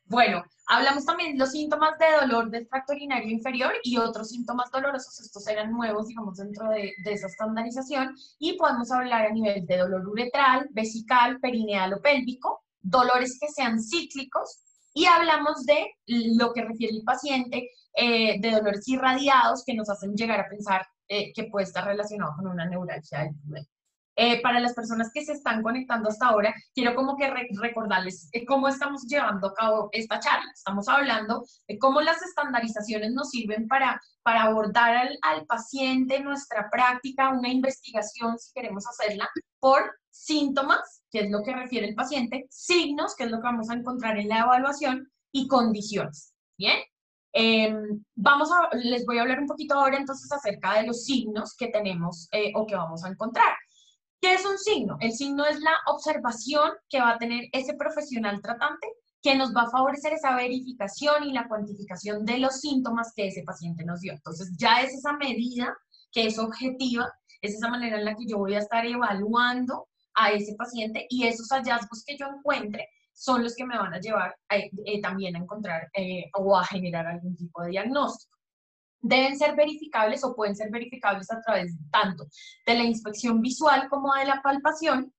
Bueno, 0.03 0.43
hablamos 0.67 1.05
también 1.05 1.31
de 1.31 1.39
los 1.39 1.51
síntomas 1.51 1.97
de 1.97 2.07
dolor 2.19 2.49
del 2.51 2.67
tracto 2.67 2.91
urinario 2.91 3.29
inferior 3.29 3.71
y 3.81 3.95
otros 3.95 4.31
síntomas 4.31 4.69
dolorosos. 4.71 5.17
Estos 5.21 5.47
eran 5.47 5.71
nuevos, 5.71 6.07
digamos, 6.07 6.35
dentro 6.35 6.71
de, 6.71 6.91
de 7.05 7.13
esa 7.13 7.27
estandarización. 7.27 8.13
Y 8.37 8.57
podemos 8.57 8.91
hablar 8.91 9.27
a 9.27 9.31
nivel 9.31 9.65
de 9.65 9.77
dolor 9.77 10.05
uretral, 10.05 10.67
vesical, 10.71 11.39
perineal 11.39 11.93
o 11.93 12.01
pélvico, 12.01 12.65
dolores 12.81 13.37
que 13.39 13.47
sean 13.47 13.81
cíclicos. 13.81 14.64
Y 14.97 15.05
hablamos 15.05 15.65
de 15.65 15.91
lo 16.07 16.53
que 16.53 16.63
refiere 16.63 16.95
el 16.95 17.03
paciente, 17.03 17.69
eh, 17.93 18.39
de 18.39 18.51
dolores 18.51 18.87
irradiados 18.87 19.63
que 19.65 19.73
nos 19.73 19.89
hacen 19.89 20.15
llegar 20.15 20.39
a 20.39 20.47
pensar 20.47 20.87
eh, 21.09 21.33
que 21.33 21.43
puede 21.45 21.65
estar 21.65 21.85
relacionado 21.85 22.33
con 22.37 22.47
una 22.47 22.65
neuralgia 22.65 23.19
del 23.19 23.35
pubis. 23.35 23.67
Eh, 24.17 24.41
para 24.41 24.61
las 24.61 24.73
personas 24.73 25.11
que 25.13 25.25
se 25.25 25.33
están 25.33 25.61
conectando 25.61 26.07
hasta 26.07 26.27
ahora, 26.27 26.53
quiero 26.73 26.95
como 26.95 27.17
que 27.17 27.29
recordarles 27.59 28.29
eh, 28.31 28.45
cómo 28.45 28.69
estamos 28.69 29.05
llevando 29.07 29.47
a 29.47 29.53
cabo 29.53 29.89
esta 29.91 30.21
charla. 30.21 30.49
Estamos 30.53 30.87
hablando 30.87 31.43
de 31.67 31.77
cómo 31.77 31.99
las 31.99 32.21
estandarizaciones 32.21 33.11
nos 33.11 33.31
sirven 33.31 33.67
para, 33.67 34.01
para 34.23 34.43
abordar 34.43 34.95
al, 34.95 35.19
al 35.21 35.45
paciente 35.45 36.21
nuestra 36.21 36.69
práctica, 36.71 37.29
una 37.31 37.49
investigación, 37.49 38.39
si 38.39 38.53
queremos 38.53 38.87
hacerla, 38.87 39.29
por 39.59 39.93
síntomas, 40.09 41.03
que 41.15 41.21
es 41.21 41.31
lo 41.31 41.43
que 41.43 41.55
refiere 41.55 41.87
el 41.87 41.95
paciente, 41.95 42.45
signos, 42.49 43.15
que 43.15 43.23
es 43.23 43.31
lo 43.31 43.37
que 43.37 43.43
vamos 43.43 43.69
a 43.69 43.75
encontrar 43.75 44.17
en 44.17 44.27
la 44.27 44.39
evaluación, 44.39 45.09
y 45.31 45.47
condiciones. 45.47 46.33
¿Bien? 46.57 46.77
Em, 47.31 48.03
vamos 48.15 48.49
a, 48.51 48.75
les 48.75 49.05
voy 49.05 49.17
a 49.17 49.21
hablar 49.21 49.39
un 49.39 49.47
poquito 49.47 49.75
ahora 49.75 49.97
entonces 49.97 50.29
acerca 50.31 50.73
de 50.73 50.87
los 50.87 51.05
signos 51.05 51.55
que 51.57 51.67
tenemos 51.67 52.27
eh, 52.33 52.51
o 52.53 52.65
que 52.65 52.75
vamos 52.75 53.05
a 53.05 53.09
encontrar. 53.09 53.53
¿Qué 54.19 54.33
es 54.33 54.45
un 54.45 54.57
signo? 54.57 54.97
El 54.99 55.13
signo 55.13 55.45
es 55.45 55.59
la 55.61 55.73
observación 55.87 56.71
que 56.89 56.99
va 56.99 57.11
a 57.11 57.17
tener 57.17 57.45
ese 57.53 57.75
profesional 57.75 58.41
tratante 58.41 58.87
que 59.21 59.35
nos 59.35 59.55
va 59.55 59.63
a 59.63 59.69
favorecer 59.69 60.11
esa 60.13 60.35
verificación 60.35 61.23
y 61.23 61.31
la 61.31 61.47
cuantificación 61.47 62.25
de 62.25 62.39
los 62.39 62.59
síntomas 62.59 63.13
que 63.15 63.27
ese 63.27 63.43
paciente 63.43 63.85
nos 63.85 64.01
dio. 64.01 64.13
Entonces, 64.13 64.51
ya 64.57 64.81
es 64.81 64.93
esa 64.93 65.13
medida 65.13 65.75
que 66.11 66.27
es 66.27 66.39
objetiva, 66.39 67.09
es 67.41 67.55
esa 67.55 67.69
manera 67.69 67.99
en 67.99 68.05
la 68.05 68.15
que 68.15 68.27
yo 68.27 68.37
voy 68.37 68.55
a 68.55 68.59
estar 68.59 68.85
evaluando 68.85 69.87
a 70.15 70.31
ese 70.31 70.55
paciente 70.55 71.05
y 71.09 71.25
esos 71.25 71.49
hallazgos 71.49 72.03
que 72.05 72.17
yo 72.17 72.27
encuentre 72.27 72.89
son 73.13 73.43
los 73.43 73.55
que 73.55 73.65
me 73.65 73.77
van 73.77 73.93
a 73.93 73.99
llevar 73.99 74.35
eh, 74.49 75.01
también 75.01 75.35
a 75.35 75.39
encontrar 75.39 75.89
eh, 75.93 76.25
o 76.33 76.57
a 76.57 76.65
generar 76.65 77.07
algún 77.07 77.35
tipo 77.35 77.61
de 77.63 77.69
diagnóstico 77.69 78.35
deben 79.05 79.37
ser 79.37 79.55
verificables 79.55 80.23
o 80.23 80.35
pueden 80.35 80.55
ser 80.55 80.71
verificables 80.71 81.31
a 81.31 81.39
través 81.41 81.73
tanto 81.91 82.25
de 82.65 82.73
la 82.73 82.83
inspección 82.83 83.39
visual 83.39 83.87
como 83.87 84.13
de 84.15 84.25
la 84.25 84.41
palpación. 84.41 85.13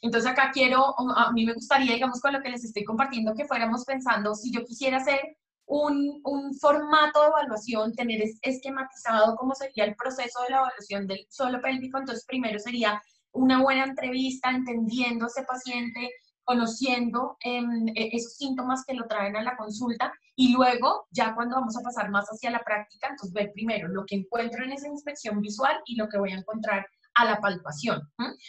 Entonces 0.00 0.30
acá 0.30 0.50
quiero, 0.52 0.94
a 1.16 1.32
mí 1.32 1.44
me 1.44 1.54
gustaría, 1.54 1.94
digamos, 1.94 2.20
con 2.20 2.32
lo 2.32 2.40
que 2.40 2.50
les 2.50 2.64
estoy 2.64 2.84
compartiendo, 2.84 3.34
que 3.34 3.44
fuéramos 3.44 3.84
pensando, 3.84 4.34
si 4.34 4.52
yo 4.52 4.64
quisiera 4.64 4.98
hacer 4.98 5.20
un, 5.66 6.20
un 6.24 6.54
formato 6.54 7.22
de 7.22 7.28
evaluación, 7.28 7.92
tener 7.92 8.22
esquematizado 8.42 9.34
cómo 9.36 9.54
sería 9.54 9.84
el 9.84 9.96
proceso 9.96 10.42
de 10.42 10.50
la 10.50 10.58
evaluación 10.58 11.06
del 11.06 11.26
suelo 11.28 11.60
pélvico, 11.60 11.98
entonces 11.98 12.24
primero 12.26 12.58
sería 12.58 13.00
una 13.32 13.62
buena 13.62 13.84
entrevista, 13.84 14.50
entendiendo 14.50 15.24
a 15.24 15.28
ese 15.28 15.42
paciente, 15.44 16.10
conociendo 16.44 17.36
em, 17.40 17.88
e, 17.88 18.10
esos 18.12 18.36
síntomas 18.36 18.84
que 18.86 18.94
lo 18.94 19.06
traen 19.06 19.36
a 19.36 19.42
la 19.42 19.56
consulta 19.56 20.12
y 20.34 20.52
luego, 20.52 21.06
ya 21.10 21.34
cuando 21.34 21.56
vamos 21.56 21.76
a 21.76 21.82
pasar 21.82 22.10
más 22.10 22.26
hacia 22.26 22.50
la 22.50 22.62
práctica, 22.62 23.08
entonces 23.08 23.32
ver 23.32 23.52
primero 23.52 23.88
lo 23.88 24.04
que 24.06 24.16
encuentro 24.16 24.64
en 24.64 24.72
esa 24.72 24.88
inspección 24.88 25.40
visual 25.40 25.76
y 25.86 25.96
lo 25.96 26.08
que 26.08 26.18
voy 26.18 26.32
a 26.32 26.38
encontrar 26.38 26.86
a 27.14 27.24
la 27.24 27.40
palpación, 27.40 28.00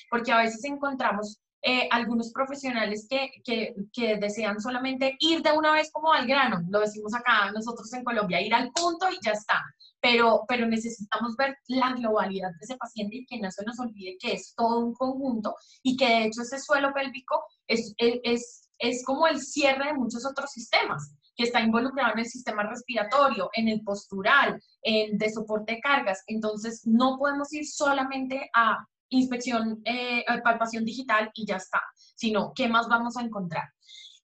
porque 0.10 0.32
a 0.32 0.38
veces 0.38 0.64
encontramos 0.64 1.42
eh, 1.66 1.88
algunos 1.92 2.34
profesionales 2.34 3.08
que, 3.10 3.32
que, 3.42 3.74
que, 3.94 4.18
desean 4.18 4.60
solamente 4.60 5.16
ir 5.20 5.42
de 5.42 5.54
una 5.54 5.72
vez 5.72 5.90
como 5.94 6.12
al 6.12 6.28
grano, 6.28 6.62
lo 6.70 6.82
decimos 6.82 7.14
acá 7.14 7.52
nosotros 7.54 7.92
en 7.94 8.04
Colombia, 8.04 8.42
ir 8.42 8.54
al 8.54 8.70
punto 8.74 9.08
y 9.10 9.18
ya 9.26 9.32
está, 9.32 9.64
pero, 10.02 10.44
pero 10.46 10.68
necesitamos 10.68 11.38
ver 11.38 11.56
la 11.68 11.94
globalidad 11.94 12.50
de 12.50 12.58
ese 12.60 12.76
paciente 12.76 13.16
y 13.16 13.26
que 13.26 13.40
no 13.40 13.50
se 13.50 13.64
nos 13.64 13.80
olvide 13.80 14.18
que 14.20 14.34
es 14.34 14.54
todo 14.56 14.80
un 14.80 14.94
conjunto 14.94 15.56
y 15.82 15.96
que 15.96 16.06
de 16.06 16.26
hecho 16.26 16.42
ese 16.42 16.60
suelo 16.60 16.94
pélvico 16.94 17.42
es, 17.66 17.94
es, 17.98 18.70
es 18.78 19.06
como 19.06 19.28
el 19.28 19.40
cierre 19.40 19.86
de 19.86 19.94
muchos 19.94 20.26
otros 20.26 20.52
sistemas 20.52 21.14
que 21.38 21.46
está 21.46 21.62
involucrado 21.62 22.12
en 22.12 22.20
el 22.20 22.26
sistema 22.26 22.64
respiratorio, 22.64 23.50
en 23.54 23.70
el 23.70 23.82
postural, 23.84 24.62
en 24.82 25.18
de 25.18 25.32
soporte 25.32 25.76
de 25.76 25.80
cargas. 25.80 26.24
Entonces, 26.28 26.86
no 26.86 27.18
podemos 27.18 27.52
ir 27.54 27.66
solamente 27.66 28.50
a 28.54 28.86
inspección, 29.18 29.82
eh, 29.86 30.26
palpación 30.44 30.86
digital 30.86 31.32
y 31.34 31.46
ya 31.46 31.58
está, 31.58 31.82
sino 32.16 32.54
qué 32.56 32.68
más 32.68 32.88
vamos 32.88 33.18
a 33.18 33.22
encontrar. 33.22 33.70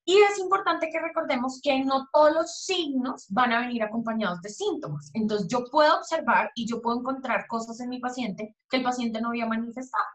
Y 0.06 0.17
es 0.17 0.39
importante 0.39 0.89
que 0.91 0.99
recordemos 0.99 1.60
que 1.62 1.84
no 1.84 2.08
todos 2.12 2.34
los 2.34 2.63
signos 2.63 3.28
van 3.30 3.52
a 3.52 3.60
venir 3.60 3.84
acompañados 3.84 4.41
de 4.41 4.49
síntomas. 4.49 5.12
Entonces, 5.13 5.47
yo 5.47 5.65
puedo 5.69 5.97
observar 5.97 6.49
y 6.56 6.67
yo 6.67 6.82
puedo 6.82 6.99
encontrar 6.99 7.45
cosas 7.47 7.80
en 7.80 7.89
mi 7.89 7.99
paciente 7.99 8.56
que 8.69 8.78
el 8.78 8.84
paciente 8.84 9.21
no 9.21 9.30
había 9.30 9.45
manifestado. 9.45 10.06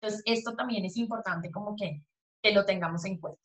Entonces, 0.00 0.22
esto 0.26 0.54
también 0.54 0.84
es 0.84 0.96
importante 0.96 1.50
como 1.50 1.74
que, 1.74 2.04
que 2.40 2.52
lo 2.52 2.64
tengamos 2.64 3.04
en 3.04 3.18
cuenta. 3.18 3.40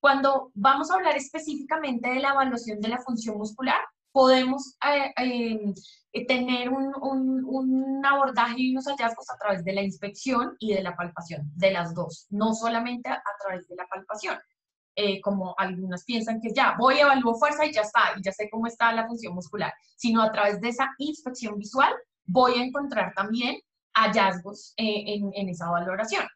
Cuando 0.00 0.50
vamos 0.54 0.90
a 0.90 0.94
hablar 0.94 1.16
específicamente 1.16 2.08
de 2.08 2.20
la 2.20 2.30
evaluación 2.30 2.80
de 2.80 2.88
la 2.88 2.98
función 2.98 3.36
muscular, 3.36 3.80
podemos 4.12 4.76
eh, 4.86 5.12
eh, 6.12 6.26
tener 6.26 6.68
un, 6.68 6.92
un, 7.46 8.04
abordaje 8.04 8.56
y 8.58 8.72
unos 8.72 8.86
hallazgos 8.86 9.30
a 9.30 9.38
través 9.38 9.64
de 9.64 9.72
la 9.72 9.82
inspección 9.82 10.56
y 10.58 10.74
de 10.74 10.82
la 10.82 10.96
palpación, 10.96 11.50
de 11.54 11.70
las 11.70 11.94
dos, 11.94 12.26
no 12.30 12.54
solamente 12.54 13.08
a, 13.10 13.22
través 13.44 13.68
de 13.68 13.76
la 13.76 13.86
palpación. 13.86 14.38
Eh, 14.96 15.20
como 15.20 15.54
algunas 15.56 16.04
piensan 16.04 16.40
que 16.40 16.52
ya 16.52 16.74
voy, 16.78 16.98
evalúo 16.98 17.34
fuerza 17.36 17.64
y 17.64 17.72
ya 17.72 17.82
está, 17.82 18.00
y 18.18 18.22
ya 18.22 18.32
sé 18.32 18.50
cómo 18.50 18.66
está 18.66 18.92
la 18.92 19.06
función 19.06 19.34
muscular, 19.34 19.72
sino 19.96 20.20
a 20.20 20.32
través 20.32 20.60
de 20.60 20.68
esa 20.68 20.90
inspección 20.98 21.56
visual 21.58 21.94
voy 22.26 22.54
a 22.54 22.64
encontrar 22.64 23.12
también 23.14 23.60
hallazgos 23.94 24.74
en, 24.76 25.30
en 25.34 25.48
esa 25.48 25.70
valoración. 25.70 26.26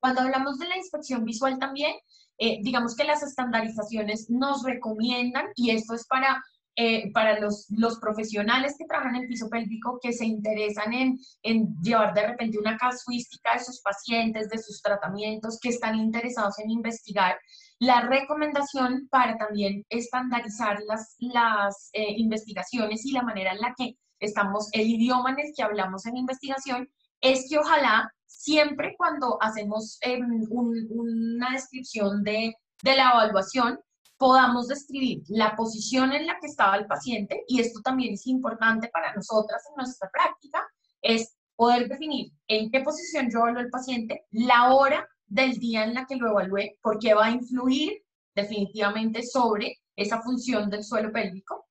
Cuando 0.00 0.22
hablamos 0.22 0.58
de 0.58 0.68
la 0.68 0.76
inspección 0.76 1.24
visual 1.24 1.58
también, 1.58 1.96
eh, 2.38 2.58
digamos 2.62 2.94
que 2.94 3.04
las 3.04 3.22
estandarizaciones 3.22 4.28
nos 4.28 4.62
recomiendan, 4.62 5.46
y 5.54 5.70
esto 5.70 5.94
es 5.94 6.06
para, 6.06 6.42
eh, 6.76 7.10
para 7.12 7.40
los, 7.40 7.66
los, 7.70 7.98
profesionales 7.98 8.74
que 8.78 8.84
trabajan 8.84 9.16
en 9.16 9.22
el 9.22 9.28
piso 9.28 9.48
pélvico, 9.48 9.98
que 10.02 10.12
se 10.12 10.26
interesan 10.26 10.92
en, 10.92 11.18
en, 11.42 11.74
llevar 11.80 12.14
de 12.14 12.26
repente 12.26 12.58
una 12.58 12.76
casuística 12.76 13.54
de 13.54 13.64
sus 13.64 13.80
pacientes, 13.80 14.48
de 14.48 14.58
sus 14.58 14.82
tratamientos, 14.82 15.58
que 15.60 15.70
están 15.70 15.96
interesados 15.96 16.58
en 16.58 16.70
investigar, 16.70 17.36
la 17.78 18.02
recomendación 18.02 19.08
para 19.10 19.36
también 19.36 19.84
estandarizar 19.88 20.78
las, 20.86 21.16
las 21.18 21.90
eh, 21.92 22.14
investigaciones 22.16 23.04
y 23.04 23.12
la 23.12 23.22
manera 23.22 23.52
en 23.52 23.60
la 23.60 23.74
que 23.76 23.96
estamos, 24.20 24.68
el 24.72 24.88
idioma 24.88 25.30
en 25.30 25.40
el 25.40 25.52
que 25.54 25.62
hablamos 25.62 26.06
en 26.06 26.16
investigación, 26.16 26.88
es 27.20 27.46
que 27.48 27.58
ojalá 27.58 28.10
siempre 28.26 28.94
cuando 28.96 29.38
hacemos 29.42 29.98
em, 30.02 30.46
una 30.50 31.50
descripción 31.52 32.22
de, 32.22 32.54
la 32.82 33.10
evaluación, 33.12 33.78
podamos 34.18 34.68
describir 34.68 35.22
la 35.28 35.54
posición 35.56 36.12
en 36.12 36.26
la 36.26 36.38
que 36.40 36.46
estaba 36.46 36.76
el 36.76 36.86
paciente, 36.86 37.44
y 37.48 37.60
esto 37.60 37.80
también 37.82 38.14
es 38.14 38.26
importante 38.26 38.88
para 38.88 39.14
nosotras 39.14 39.62
en 39.68 39.76
nuestra 39.76 40.10
práctica, 40.10 40.66
es 41.02 41.36
poder 41.54 41.88
definir 41.88 42.32
en 42.48 42.70
qué 42.70 42.80
posición 42.80 43.30
yo 43.30 43.40
evalúo 43.40 43.60
al 43.60 43.70
paciente, 43.70 44.26
la 44.30 44.74
hora 44.74 45.06
del 45.26 45.58
día 45.58 45.84
en 45.84 45.94
la 45.94 46.06
que 46.06 46.16
lo 46.16 46.30
evalué, 46.30 46.78
porque 46.82 47.14
va 47.14 47.26
a 47.26 47.30
influir 47.30 48.02
definitivamente 48.34 49.22
sobre 49.22 49.78
esa 49.96 50.20
función 50.22 50.68
del 50.70 50.84
suelo 50.84 51.12
pélvico, 51.12 51.66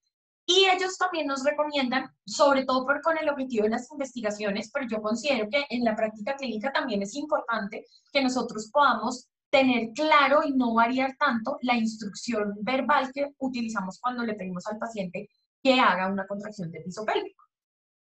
y 0.48 0.66
ellos 0.66 0.98
también 0.98 1.26
nos 1.26 1.44
recomiendan, 1.44 2.12
sobre 2.26 2.66
todo 2.66 2.86
por, 2.86 3.02
con 3.02 3.18
el 3.18 3.30
objetivo 3.30 3.64
de 3.64 3.72
las 3.72 3.92
investigaciones, 3.92 4.70
pero 4.72 4.88
yo 4.88 5.02
considero 5.02 5.50
que 5.50 5.66
en 5.70 5.84
la 5.84 5.96
práctica 5.96 6.36
clínica 6.36 6.72
también 6.72 7.02
es 7.02 7.16
importante 7.16 7.86
que 8.12 8.22
nosotros 8.22 8.70
podamos 8.72 9.28
tener 9.56 9.94
claro 9.94 10.42
y 10.44 10.52
no 10.52 10.74
variar 10.74 11.16
tanto 11.18 11.58
la 11.62 11.78
instrucción 11.78 12.56
verbal 12.62 13.10
que 13.14 13.34
utilizamos 13.38 14.00
cuando 14.02 14.24
le 14.24 14.34
pedimos 14.34 14.68
al 14.68 14.78
paciente 14.78 15.30
que 15.64 15.80
haga 15.80 16.12
una 16.12 16.28
contracción 16.28 16.70
de 16.72 16.82
piso. 16.82 17.06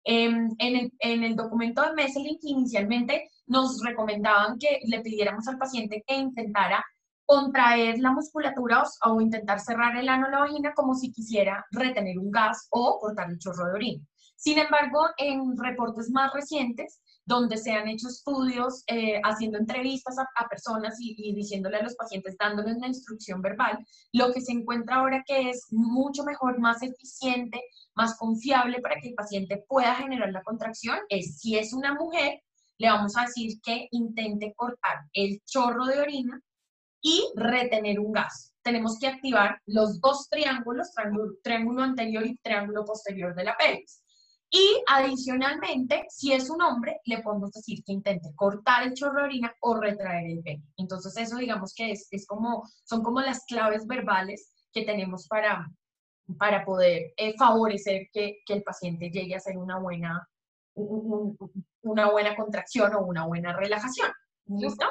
Em, 0.03 0.49
en, 0.59 0.75
el, 0.75 0.93
en, 0.99 1.23
el, 1.23 1.35
documento 1.35 1.81
de 1.81 1.93
Messelink 1.93 2.39
inicialmente 2.43 3.29
nos 3.47 3.81
recomendaban 3.81 4.59
que 4.59 4.79
le 4.85 4.99
pidiéramos 4.99 5.47
al 5.47 5.57
paciente 5.57 6.03
que 6.05 6.15
intentara 6.15 6.83
contraer 7.25 7.99
la 7.99 8.11
musculatura 8.11 8.83
o, 9.05 9.21
intentar 9.21 9.61
cerrar 9.61 9.95
el 9.95 10.09
ano 10.09 10.27
o 10.27 10.31
la 10.31 10.39
vagina 10.39 10.73
como 10.73 10.93
si 10.93 11.13
quisiera 11.13 11.65
retener 11.71 12.19
un 12.19 12.31
gas 12.31 12.67
o 12.69 12.99
cortar 12.99 13.31
el 13.31 13.39
chorro 13.39 13.67
de 13.67 13.73
orina. 13.75 14.03
Sin 14.35 14.59
embargo, 14.59 15.07
en 15.17 15.57
reportes 15.57 16.09
más 16.11 16.33
recientes, 16.33 16.99
donde 17.25 17.57
se 17.57 17.71
han 17.71 17.88
hecho 17.88 18.07
estudios 18.07 18.83
eh, 18.88 19.19
haciendo 19.23 19.57
entrevistas 19.57 20.15
a, 20.19 20.47
personas 20.47 20.95
y, 20.99 21.33
diciéndole 21.33 21.77
a 21.77 21.83
los 21.83 21.95
pacientes, 21.95 22.38
dándoles 22.38 22.77
la 22.77 22.88
instrucción 22.88 23.41
verbal, 23.41 23.85
lo 24.13 24.31
que 24.31 24.41
se 24.41 24.51
encuentra 24.51 24.97
ahora 24.97 25.23
que 25.25 25.49
es 25.49 25.67
mucho 25.71 26.23
mejor, 26.23 26.59
más 26.59 26.83
eficiente, 26.83 27.61
más 27.95 28.17
confiable 28.17 28.79
para 28.79 28.99
que 29.01 29.09
el 29.09 29.15
paciente 29.15 29.65
pueda 29.67 29.95
generar 29.95 30.31
la 30.31 30.43
contracción 30.43 30.99
es 31.09 31.39
si 31.39 31.57
es 31.57 31.73
una 31.73 31.95
mujer, 31.95 32.41
le 32.77 32.89
vamos 32.89 33.17
a 33.17 33.21
decir 33.21 33.59
que 33.63 33.88
intente 33.91 34.53
cortar 34.55 35.05
el 35.13 35.41
chorro 35.45 35.85
de 35.85 35.99
orina 35.99 36.39
y 37.01 37.31
retener 37.35 37.99
un 37.99 38.11
gas. 38.11 38.51
tenemos 38.63 38.97
que 38.99 39.07
activar 39.07 39.61
los 39.67 40.01
dos 40.01 40.27
triángulos, 40.27 40.89
triángulo, 41.43 41.83
anterior 41.83 42.25
y 42.25 42.35
triángulo 42.38 42.83
posterior 42.83 43.35
de 43.35 43.43
la 43.43 43.55
pelvis. 43.55 44.01
Y 44.49 44.84
adicionalmente, 44.88 46.05
si 46.10 46.31
es 46.31 46.49
un 46.49 46.62
hombre, 46.62 47.01
le 47.05 47.21
podemos 47.21 47.51
decir 47.51 47.84
que 47.84 47.93
intente 47.93 48.34
cortar 48.36 48.84
el 48.84 48.93
chorro 48.93 49.19
de 49.19 49.23
orina 49.23 49.53
o 49.62 49.75
retraer 49.75 50.29
el 50.29 50.43
pene. 50.43 50.63
Entonces, 50.77 51.17
eso 51.17 51.38
digamos 51.38 51.73
que 51.73 51.91
es, 51.91 52.08
es 52.12 52.25
como, 52.27 52.63
son 52.84 53.03
como 53.03 53.21
las 53.21 53.43
claves 53.45 53.86
verbales 53.88 54.53
que 54.71 54.86
tenemos 54.86 55.27
para, 55.27 55.67
para 56.38 56.63
poder 56.63 57.13
eh, 57.17 57.34
favorecer 57.38 58.10
que, 58.13 58.39
que, 58.45 58.53
el 58.53 58.63
paciente 58.63 59.10
llegue 59.10 59.34
a 59.34 59.38
hacer 59.38 59.58
una 59.58 59.79
buena, 59.79 60.27
una 60.75 62.12
buena 62.12 62.36
contracción 62.36 62.93
o 62.95 63.01
una 63.01 63.25
buena 63.25 63.53
relajación. 63.53 64.12
¿Listo? 64.47 64.86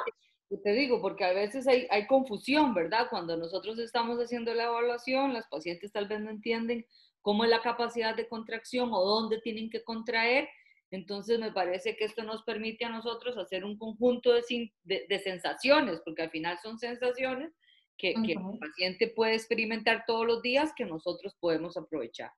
Te 0.63 0.73
digo, 0.73 1.01
porque 1.01 1.25
a 1.25 1.33
veces 1.33 1.67
hay, 1.67 1.87
hay, 1.89 2.07
confusión, 2.07 2.73
¿verdad? 2.73 3.07
Cuando 3.09 3.35
nosotros 3.35 3.79
estamos 3.79 4.19
haciendo 4.19 4.53
la 4.53 4.65
evaluación, 4.65 5.33
las 5.33 5.47
pacientes 5.47 5.91
tal 5.91 6.07
vez 6.07 6.21
no 6.21 6.29
entienden 6.29 6.85
cómo 7.25 7.43
es 7.43 7.49
la 7.49 7.63
capacidad 7.63 8.15
de 8.15 8.27
contracción 8.27 8.91
o 8.93 9.03
dónde 9.03 9.41
tienen 9.41 9.71
que 9.71 9.83
contraer. 9.83 10.47
Entonces 10.91 11.39
me 11.39 11.51
parece 11.51 11.97
que 11.97 12.05
esto 12.05 12.21
nos 12.21 12.43
permite 12.43 12.85
a 12.85 12.89
nosotros 12.89 13.35
hacer 13.35 13.65
un 13.65 13.79
conjunto 13.79 14.31
de, 14.31 14.71
de, 14.83 15.19
sensaciones, 15.19 16.01
porque 16.05 16.21
al 16.21 16.29
final 16.29 16.59
son 16.61 16.77
sensaciones 16.77 17.51
que, 17.97 18.13
que, 18.23 18.33
el 18.33 18.59
paciente 18.59 19.07
puede 19.07 19.33
experimentar 19.33 20.03
todos 20.05 20.27
los 20.27 20.43
días 20.43 20.71
que 20.77 20.85
nosotros 20.85 21.35
podemos 21.39 21.75
aprovechar. 21.77 22.29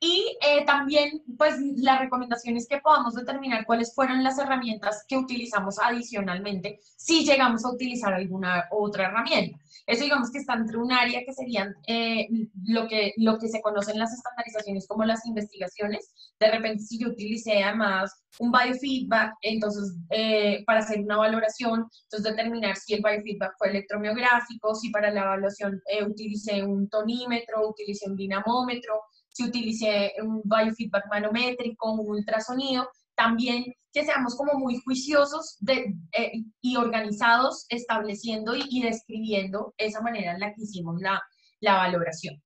Y 0.00 0.38
eh, 0.46 0.64
también, 0.64 1.24
pues, 1.36 1.56
la 1.76 1.98
recomendación 1.98 2.56
es 2.56 2.68
que 2.68 2.78
podamos 2.78 3.14
determinar 3.14 3.66
cuáles 3.66 3.92
fueron 3.92 4.22
las 4.22 4.38
herramientas 4.38 5.04
que 5.08 5.16
utilizamos 5.16 5.76
adicionalmente 5.82 6.78
si 6.96 7.24
llegamos 7.24 7.64
a 7.64 7.70
utilizar 7.70 8.14
alguna 8.14 8.66
otra 8.70 9.08
herramienta. 9.08 9.58
Eso 9.86 10.04
digamos 10.04 10.30
que 10.30 10.38
está 10.38 10.54
entre 10.54 10.76
un 10.76 10.92
área 10.92 11.24
que 11.24 11.32
serían 11.32 11.74
eh, 11.86 12.28
lo, 12.64 12.86
que, 12.86 13.14
lo 13.16 13.38
que 13.38 13.48
se 13.48 13.60
conoce 13.60 13.90
en 13.90 13.98
las 13.98 14.12
estandarizaciones 14.12 14.86
como 14.86 15.04
las 15.04 15.26
investigaciones. 15.26 16.12
De 16.38 16.50
repente, 16.50 16.84
si 16.84 16.98
yo 17.00 17.08
utilicé 17.08 17.64
además 17.64 18.12
un 18.38 18.52
biofeedback, 18.52 19.34
entonces, 19.42 19.96
eh, 20.10 20.62
para 20.64 20.80
hacer 20.80 21.00
una 21.00 21.16
valoración, 21.16 21.88
entonces 22.04 22.36
determinar 22.36 22.76
si 22.76 22.94
el 22.94 23.02
biofeedback 23.02 23.54
fue 23.58 23.70
electromiográfico, 23.70 24.76
si 24.76 24.90
para 24.90 25.10
la 25.10 25.22
evaluación 25.22 25.82
utilicé 26.06 26.62
un 26.62 26.88
tonímetro, 26.88 27.68
utilicé 27.68 28.08
un 28.08 28.16
dinamómetro, 28.16 29.00
si 29.38 29.44
utilicé 29.44 30.14
un 30.20 30.42
biofeedback 30.44 31.06
manométrico, 31.08 31.92
un 31.92 32.10
ultrasonido, 32.10 32.88
también 33.14 33.64
que 33.92 34.04
seamos 34.04 34.36
como 34.36 34.58
muy 34.58 34.80
juiciosos 34.80 35.56
de, 35.60 35.94
eh, 36.12 36.32
y 36.60 36.76
organizados 36.76 37.64
estableciendo 37.68 38.54
y, 38.56 38.82
describiendo 38.82 39.74
esa 39.76 40.00
manera 40.00 40.32
en 40.32 40.40
la 40.40 40.52
que 40.52 40.62
hicimos 40.62 41.00
la, 41.00 41.22
la 41.60 41.76
valoración. 41.76 42.42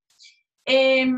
Em, 0.66 1.16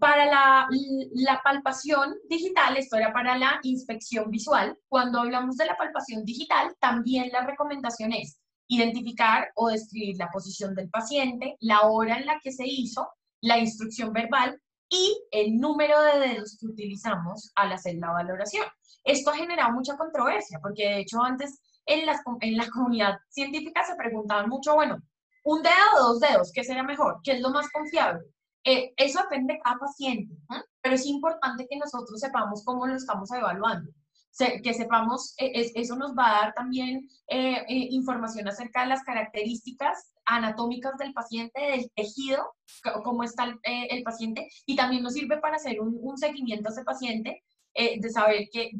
para 0.00 0.26
la, 0.26 0.68
la, 1.12 1.40
palpación 1.42 2.16
digital, 2.28 2.76
esto 2.76 2.96
era 2.96 3.12
para 3.12 3.38
la 3.38 3.60
inspección 3.62 4.28
visual. 4.28 4.76
Cuando 4.88 5.20
hablamos 5.20 5.56
de 5.56 5.66
la 5.66 5.76
palpación 5.76 6.24
digital, 6.24 6.74
también 6.80 7.30
la 7.32 7.46
recomendación 7.46 8.12
es 8.12 8.40
identificar 8.68 9.50
o 9.54 9.68
describir 9.68 10.16
la 10.18 10.30
posición 10.30 10.74
del 10.74 10.90
paciente, 10.90 11.56
la 11.60 11.82
hora 11.82 12.18
en 12.18 12.26
la 12.26 12.40
que 12.42 12.52
se 12.52 12.64
hizo, 12.66 13.08
la 13.40 13.58
instrucción 13.58 14.12
verbal 14.12 14.60
y 14.90 15.24
el 15.30 15.56
número 15.56 16.02
de 16.02 16.18
dedos 16.18 16.58
que 16.58 16.66
utilizamos 16.66 17.52
al 17.54 17.72
hacer 17.72 17.94
la 17.94 18.10
valoración. 18.10 18.66
Esto 19.04 19.30
ha 19.30 19.36
generado 19.36 19.72
mucha 19.72 19.96
controversia, 19.96 20.58
porque 20.60 20.82
de 20.82 20.98
hecho 21.00 21.22
antes 21.22 21.60
en 21.86 22.04
la, 22.04 22.20
en 22.40 22.56
la 22.56 22.68
comunidad 22.68 23.18
científica 23.28 23.84
se 23.84 23.94
preguntaban 23.94 24.48
mucho, 24.48 24.74
bueno, 24.74 24.98
un 25.44 25.62
dedo 25.62 25.72
o 25.96 26.12
dos 26.12 26.20
dedos, 26.20 26.50
¿qué 26.52 26.64
sería 26.64 26.82
mejor? 26.82 27.20
¿Qué 27.22 27.32
es 27.32 27.40
lo 27.40 27.50
más 27.50 27.70
confiable? 27.70 28.20
Eh, 28.64 28.92
eso 28.96 29.22
depende 29.22 29.54
de 29.54 29.60
cada 29.60 29.78
paciente, 29.78 30.34
pero 30.82 30.96
es 30.96 31.06
importante 31.06 31.66
que 31.70 31.78
nosotros 31.78 32.20
sepamos 32.20 32.62
cómo 32.64 32.86
lo 32.86 32.96
estamos 32.96 33.32
evaluando 33.32 33.90
que 34.62 34.74
sepamos, 34.74 35.34
e, 35.38 35.72
eso 35.74 35.96
nos 35.96 36.12
va 36.16 36.28
a 36.28 36.40
dar 36.42 36.54
también 36.54 37.08
eh, 37.28 37.64
eh, 37.68 37.88
información 37.90 38.48
acerca 38.48 38.82
de 38.82 38.88
las 38.88 39.02
características 39.02 40.12
anatómicas 40.30 40.96
del 40.98 41.12
paciente, 41.12 41.60
del 41.60 41.90
tejido, 41.94 42.54
cómo 43.04 43.24
está 43.24 43.44
el, 43.44 43.58
eh, 43.64 44.02
paciente, 44.04 44.48
y 44.66 44.76
también 44.76 45.02
nos 45.02 45.14
sirve 45.14 45.38
para 45.38 45.56
hacer 45.56 45.80
un, 45.80 46.16
seguimiento 46.16 46.68
a 46.68 46.72
ese 46.72 46.84
paciente, 46.84 47.42
de 47.72 48.10
saber 48.10 48.48
que, 48.52 48.72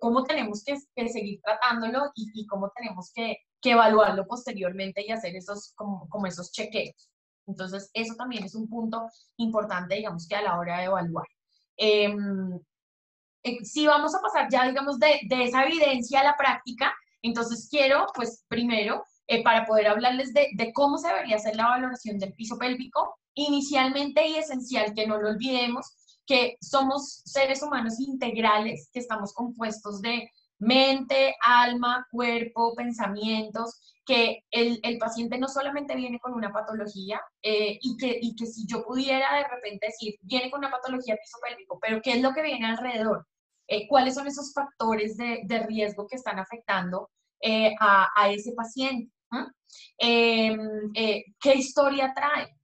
cómo 0.00 0.22
tenemos 0.24 0.62
que, 0.64 0.76
seguir 1.08 1.40
tratándolo 1.42 2.10
y, 2.14 2.46
cómo 2.46 2.70
tenemos 2.74 3.12
que, 3.12 3.36
evaluarlo 3.62 4.26
posteriormente 4.26 5.04
y 5.06 5.10
hacer 5.10 5.36
esos, 5.36 5.72
como, 5.74 6.08
como 6.08 6.26
esos 6.26 6.50
chequeos. 6.52 7.10
Entonces, 7.46 7.90
eso 7.94 8.14
también 8.14 8.44
es 8.44 8.54
un 8.54 8.68
punto 8.68 9.08
importante, 9.36 9.96
digamos, 9.96 10.28
que 10.28 10.36
a 10.36 10.42
la 10.42 10.58
hora 10.58 10.78
de 10.78 10.84
evaluar. 10.84 11.26
Em, 11.76 12.58
eh, 13.42 13.64
si 13.64 13.86
vamos 13.86 14.14
a 14.14 14.20
pasar 14.20 14.48
ya, 14.50 14.66
digamos, 14.66 14.98
de, 14.98 15.20
de, 15.28 15.44
esa 15.44 15.64
evidencia 15.64 16.20
a 16.20 16.24
la 16.24 16.36
práctica, 16.36 16.94
entonces 17.22 17.68
quiero, 17.70 18.06
pues, 18.14 18.44
primero, 18.48 19.02
eh, 19.28 19.42
para 19.42 19.66
poder 19.66 19.86
hablarles 19.88 20.34
de, 20.34 20.48
de, 20.54 20.72
cómo 20.72 20.98
se 20.98 21.08
debería 21.08 21.36
hacer 21.36 21.54
la 21.54 21.68
valoración 21.68 22.18
del 22.18 22.34
piso 22.34 22.58
pélvico, 22.58 23.18
inicialmente 23.34 24.26
y 24.26 24.36
esencial 24.36 24.94
que 24.94 25.06
no 25.06 25.18
lo 25.18 25.28
olvidemos, 25.28 25.86
que 26.26 26.56
somos 26.60 27.22
seres 27.24 27.62
humanos 27.62 28.00
integrales, 28.00 28.90
que 28.92 29.00
estamos 29.00 29.32
compuestos 29.32 30.02
de 30.02 30.30
mente, 30.58 31.34
alma, 31.42 32.06
cuerpo, 32.10 32.74
pensamientos, 32.74 33.80
que 34.04 34.44
el, 34.50 34.80
el 34.82 34.98
paciente 34.98 35.38
no 35.38 35.48
solamente 35.48 35.94
viene 35.94 36.18
con 36.18 36.32
una 36.32 36.52
patología 36.52 37.20
eh, 37.42 37.78
y, 37.80 37.96
que, 37.96 38.18
y 38.20 38.34
que 38.34 38.46
si 38.46 38.66
yo 38.66 38.84
pudiera 38.84 39.36
de 39.36 39.44
repente 39.46 39.88
decir, 39.88 40.14
viene 40.22 40.50
con 40.50 40.60
una 40.60 40.70
patología 40.70 41.16
piso 41.16 41.36
pélvico, 41.46 41.78
pero 41.80 42.00
¿qué 42.02 42.12
es 42.12 42.22
lo 42.22 42.32
que 42.32 42.42
viene 42.42 42.66
alrededor? 42.66 43.26
Eh, 43.66 43.86
¿Cuáles 43.86 44.14
son 44.14 44.26
esos 44.26 44.52
factores 44.54 45.18
de, 45.18 45.42
de, 45.44 45.58
riesgo 45.66 46.06
que 46.06 46.16
están 46.16 46.38
afectando 46.38 47.10
eh, 47.42 47.74
a, 47.78 48.08
a, 48.16 48.30
ese 48.30 48.52
paciente? 48.52 49.12
Em, 49.98 50.92
¿Qué 50.92 51.54
historia 51.54 52.12
trae? 52.14 52.56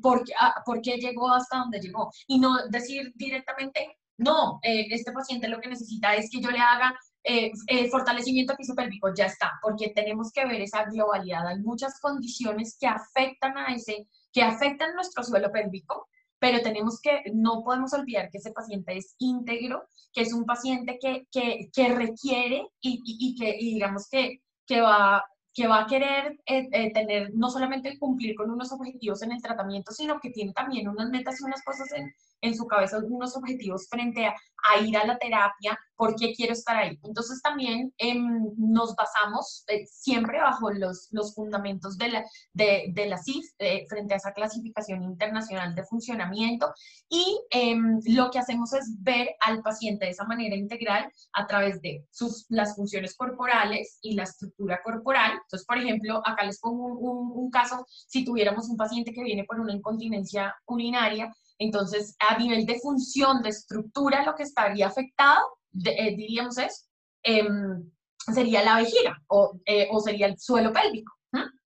¿Por 0.00 0.24
qué, 0.24 0.32
ah, 0.38 0.62
¿Por 0.64 0.80
qué 0.80 0.96
llegó 0.96 1.30
hasta 1.30 1.58
donde 1.58 1.80
llegó? 1.80 2.10
Y 2.26 2.38
no 2.38 2.66
decir 2.68 3.12
directamente, 3.14 3.98
no, 4.18 4.58
este 4.62 5.12
paciente 5.12 5.48
lo 5.48 5.60
que 5.60 5.68
necesita 5.68 6.14
es 6.14 6.30
que 6.30 6.40
yo 6.40 6.50
le 6.50 6.58
haga 6.58 6.96
eh, 7.28 7.50
eh, 7.66 7.90
fortalecimiento 7.90 8.54
pisopélvico, 8.54 9.12
ya 9.12 9.26
está, 9.26 9.58
porque 9.60 9.88
tenemos 9.88 10.30
que 10.30 10.46
ver 10.46 10.60
esa 10.60 10.84
globalidad. 10.84 11.44
Hay 11.48 11.58
muchas 11.58 11.98
condiciones 11.98 12.76
que 12.78 12.86
afectan 12.86 13.58
a 13.58 13.74
ese, 13.74 14.06
que 14.32 14.42
afectan 14.42 14.94
nuestro 14.94 15.24
suelo 15.24 15.50
pélvico, 15.50 16.06
pero 16.38 16.60
tenemos 16.62 17.00
que, 17.00 17.24
no 17.34 17.64
podemos 17.64 17.92
olvidar 17.94 18.30
que 18.30 18.38
ese 18.38 18.52
paciente 18.52 18.96
es 18.96 19.16
íntegro, 19.18 19.88
que 20.12 20.20
es 20.20 20.32
un 20.32 20.44
paciente 20.44 21.00
que, 21.00 21.26
que, 21.32 21.68
que 21.72 21.88
requiere 21.88 22.68
y, 22.80 23.02
y, 23.04 23.34
que, 23.34 23.54
digamos 23.54 24.08
que, 24.08 24.42
que 24.64 24.80
va 24.80 25.24
que 25.56 25.66
va 25.66 25.80
a 25.80 25.86
querer 25.86 26.38
eh, 26.44 26.68
eh, 26.70 26.92
tener 26.92 27.34
no 27.34 27.48
solamente 27.48 27.98
cumplir 27.98 28.36
con 28.36 28.50
unos 28.50 28.72
objetivos 28.72 29.22
en 29.22 29.32
el 29.32 29.40
tratamiento, 29.40 29.90
sino 29.90 30.20
que 30.20 30.28
tiene 30.28 30.52
también 30.52 30.86
unas 30.86 31.08
metas 31.08 31.40
y 31.40 31.44
unas 31.44 31.64
cosas 31.64 31.90
en, 31.94 32.12
en 32.40 32.54
su 32.54 32.66
cabeza, 32.66 32.98
unos 32.98 33.36
objetivos 33.36 33.88
frente 33.88 34.26
a, 34.26 34.34
ir 34.82 34.96
a 34.96 35.06
la 35.06 35.16
terapia, 35.16 35.78
por 35.94 36.16
qué 36.16 36.34
quiero 36.34 36.52
estar 36.52 36.76
ahí. 36.76 36.98
Entonces 37.04 37.40
también 37.40 37.92
em, 37.98 38.50
nos 38.56 38.96
basamos 38.96 39.64
eh, 39.68 39.86
siempre 39.86 40.40
bajo 40.40 40.72
los, 40.72 41.08
los 41.12 41.34
fundamentos 41.34 41.96
de 41.96 42.08
la, 42.08 42.24
de, 42.52 42.86
de 42.92 43.06
la 43.06 43.18
CIF 43.18 43.46
frente 43.88 44.14
a 44.14 44.16
esa 44.16 44.32
clasificación 44.32 45.04
internacional 45.04 45.74
de 45.74 45.84
funcionamiento. 45.84 46.72
Y 47.08 47.40
em, 47.50 48.00
lo 48.06 48.30
que 48.30 48.40
hacemos 48.40 48.72
es 48.72 48.96
ver 49.02 49.36
al 49.40 49.62
paciente 49.62 50.06
de 50.06 50.10
esa 50.10 50.24
manera 50.24 50.56
integral 50.56 51.10
a 51.32 51.46
través 51.46 51.80
de 51.80 52.04
sus, 52.10 52.46
las 52.48 52.74
funciones 52.74 53.16
corporales 53.16 53.98
y 54.02 54.14
la 54.14 54.24
estructura 54.24 54.80
corporal. 54.82 55.32
Entonces, 55.32 55.66
por 55.66 55.78
ejemplo, 55.78 56.22
acá 56.24 56.44
les 56.44 56.60
pongo 56.60 56.86
un, 56.86 57.50
caso, 57.50 57.86
si 57.88 58.24
tuviéramos 58.24 58.68
un 58.68 58.76
paciente 58.76 59.12
que 59.12 59.22
viene 59.22 59.44
por 59.44 59.60
una 59.60 59.72
incontinencia 59.72 60.54
urinaria, 60.66 61.32
entonces 61.58 62.16
a 62.18 62.38
nivel 62.38 62.66
de 62.66 62.78
función, 62.80 63.42
de 63.42 63.50
estructura, 63.50 64.24
lo 64.24 64.34
que 64.34 64.44
estaría 64.44 64.86
afectado, 64.86 65.58
eh, 65.84 66.16
diríamos 66.16 66.58
es, 66.58 66.88
em, 67.22 67.90
sería 68.34 68.62
la 68.62 68.76
vejiga 68.76 69.22
o, 69.28 69.58
eh, 69.64 69.88
o, 69.90 70.00
sería 70.00 70.26
el 70.26 70.38
suelo 70.38 70.72
pélvico. 70.72 71.12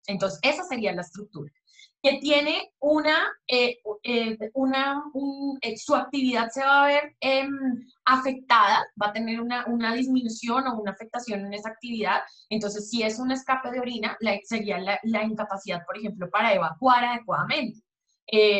Entonces, 0.07 0.39
esa 0.41 0.63
sería 0.63 0.91
la 0.91 1.01
estructura 1.01 1.51
que 2.01 2.19
tiene 2.19 2.71
una, 2.79 3.29
eh, 3.47 3.77
eh, 4.03 4.37
una 4.53 5.03
su 5.75 5.95
actividad 5.95 6.49
se 6.49 6.61
va 6.61 6.83
a 6.83 6.87
ver 6.87 7.15
em, 7.19 7.49
afectada, 8.05 8.85
va 9.01 9.07
a 9.07 9.13
tener 9.13 9.41
una, 9.41 9.65
una, 9.67 9.93
disminución 9.93 10.67
o 10.67 10.79
una 10.79 10.91
afectación 10.91 11.45
en 11.45 11.53
esa 11.53 11.69
actividad. 11.69 12.21
Entonces, 12.49 12.89
si 12.89 13.03
es 13.03 13.19
un 13.19 13.31
escape 13.31 13.71
de 13.71 13.79
orina, 13.79 14.17
sería 14.43 14.79
la, 14.79 14.99
la, 15.03 15.23
incapacidad, 15.23 15.85
por 15.85 15.97
ejemplo, 15.97 16.29
para 16.29 16.53
evacuar 16.53 17.03
adecuadamente. 17.03 17.81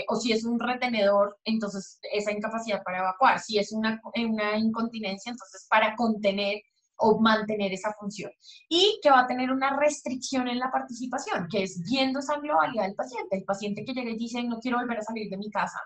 O 0.08 0.15
si 0.15 0.32
es 0.32 0.45
un 0.45 0.60
retenedor, 0.60 1.38
entonces 1.43 1.99
esa 2.12 2.32
incapacidad 2.32 2.84
para 2.84 2.99
evacuar. 2.99 3.39
Si 3.39 3.60
es 3.60 3.71
una, 3.71 4.01
una 4.15 4.58
incontinencia, 4.58 5.32
entonces 5.32 5.67
para 5.69 5.95
contener 5.95 6.62
o 6.99 7.19
mantener 7.19 7.73
esa 7.73 7.93
función. 7.93 8.32
Y 8.67 8.99
que 9.01 9.10
va 9.10 9.21
a 9.21 9.27
tener 9.27 9.51
una 9.51 9.77
restricción 9.77 10.47
en 10.47 10.60
la 10.60 10.71
participación, 10.71 11.47
que 11.49 11.63
es 11.63 11.82
viendo 11.89 12.19
esa 12.19 12.38
globalidad 12.39 12.84
del 12.84 12.95
paciente. 12.95 13.38
El 13.38 13.45
paciente 13.45 13.84
que 13.84 13.93
llega 13.93 14.12
y 14.12 14.17
dice, 14.17 14.43
no 14.43 14.60
quiero 14.60 14.77
volver 14.77 14.99
a 14.99 15.03
salir 15.03 15.29
de 15.29 15.38
mi 15.38 15.49
casa, 15.49 15.79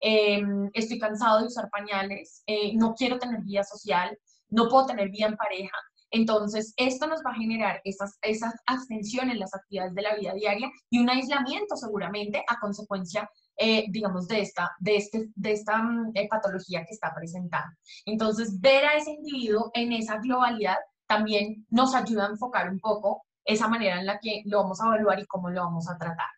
em, 0.00 0.70
estoy 0.72 0.98
cansado 0.98 1.40
de 1.40 1.46
usar 1.46 1.68
pañales, 1.70 2.42
eh, 2.46 2.74
no 2.76 2.94
quiero 2.94 3.18
tener 3.18 3.42
vida 3.42 3.64
social, 3.64 4.16
no 4.48 4.68
puedo 4.68 4.86
tener 4.86 5.10
vida 5.10 5.26
en 5.26 5.36
pareja. 5.36 5.76
Entonces, 6.10 6.74
esto 6.76 7.06
nos 7.06 7.20
va 7.24 7.30
a 7.30 7.38
generar 7.38 7.80
esas, 7.84 8.18
esas 8.22 8.54
abstención 8.66 9.30
en 9.30 9.38
las 9.38 9.54
actividades 9.54 9.94
de 9.94 10.02
la 10.02 10.16
vida 10.16 10.34
diaria 10.34 10.70
y 10.90 10.98
un 10.98 11.10
aislamiento 11.10 11.76
seguramente 11.76 12.44
a 12.48 12.58
consecuencia 12.58 13.28
eh, 13.62 13.84
digamos, 13.90 14.26
de 14.26 14.40
esta, 14.40 14.72
de 14.78 14.96
este, 14.96 15.28
de 15.34 15.52
esta 15.52 15.76
mm, 15.82 16.12
eh, 16.14 16.26
patología 16.30 16.82
que 16.86 16.94
está 16.94 17.12
presentando. 17.14 17.76
Entonces, 18.06 18.58
ver 18.58 18.86
a 18.86 18.94
ese 18.94 19.10
individuo 19.10 19.70
en 19.74 19.92
esa 19.92 20.16
globalidad 20.16 20.78
también 21.06 21.66
nos 21.68 21.94
ayuda 21.94 22.24
a 22.24 22.30
enfocar 22.30 22.70
un 22.70 22.80
poco 22.80 23.22
esa 23.44 23.68
manera 23.68 24.00
en 24.00 24.06
la 24.06 24.18
que 24.18 24.42
lo 24.46 24.62
vamos 24.62 24.80
a 24.80 24.86
evaluar 24.86 25.20
y 25.20 25.26
cómo 25.26 25.50
lo 25.50 25.62
vamos 25.62 25.90
a 25.90 25.98
tratar. 25.98 26.28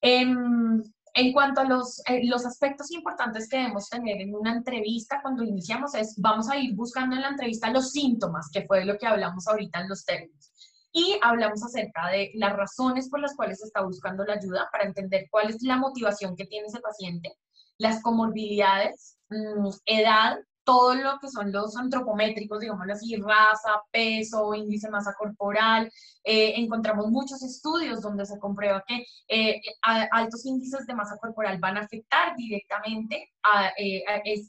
Em, 0.00 0.84
en 1.16 1.32
cuanto 1.32 1.62
a 1.62 1.64
los, 1.64 2.02
eh, 2.06 2.26
los 2.26 2.44
aspectos 2.44 2.92
importantes 2.92 3.48
que 3.48 3.56
debemos 3.56 3.88
tener 3.88 4.20
en 4.20 4.34
una 4.34 4.52
entrevista 4.52 5.20
cuando 5.22 5.42
iniciamos 5.42 5.94
es, 5.94 6.14
vamos 6.18 6.50
a 6.50 6.58
ir 6.58 6.74
buscando 6.74 7.16
en 7.16 7.22
la 7.22 7.28
entrevista 7.28 7.70
los 7.70 7.90
síntomas, 7.90 8.50
que 8.52 8.66
fue 8.66 8.84
lo 8.84 8.98
que 8.98 9.06
hablamos 9.06 9.48
ahorita 9.48 9.80
en 9.80 9.88
los 9.88 10.04
términos. 10.04 10.52
Y 10.92 11.18
hablamos 11.22 11.64
acerca 11.64 12.08
de 12.08 12.32
las 12.34 12.54
razones 12.54 13.08
por 13.08 13.20
las 13.20 13.34
cuales 13.34 13.62
está 13.62 13.80
buscando 13.80 14.24
la 14.24 14.34
ayuda 14.34 14.68
para 14.70 14.84
entender 14.84 15.26
cuál 15.30 15.48
es 15.48 15.62
la 15.62 15.78
motivación 15.78 16.36
que 16.36 16.44
tiene 16.44 16.66
ese 16.66 16.80
paciente, 16.80 17.32
las 17.78 18.02
comorbilidades, 18.02 19.16
mm, 19.30 19.68
edad, 19.86 20.36
todo 20.66 20.96
lo 20.96 21.18
que 21.20 21.28
son 21.28 21.52
los 21.52 21.76
antropométricos, 21.76 22.58
digamos 22.58 22.88
así, 22.90 23.14
raza, 23.16 23.80
peso, 23.92 24.52
índice 24.52 24.90
masa 24.90 25.14
corporal. 25.16 25.88
Eh, 26.24 26.54
encontramos 26.56 27.06
muchos 27.06 27.40
estudios 27.44 28.02
donde 28.02 28.26
se 28.26 28.36
comprueba 28.40 28.82
que 28.84 29.06
eh, 29.28 29.60
altos 29.80 30.44
índices 30.44 30.84
de 30.86 30.94
masa 30.94 31.16
corporal 31.18 31.58
van 31.60 31.76
a 31.76 31.82
afectar 31.82 32.34
directamente 32.36 33.30
a, 33.44 33.68
eh, 33.78 34.02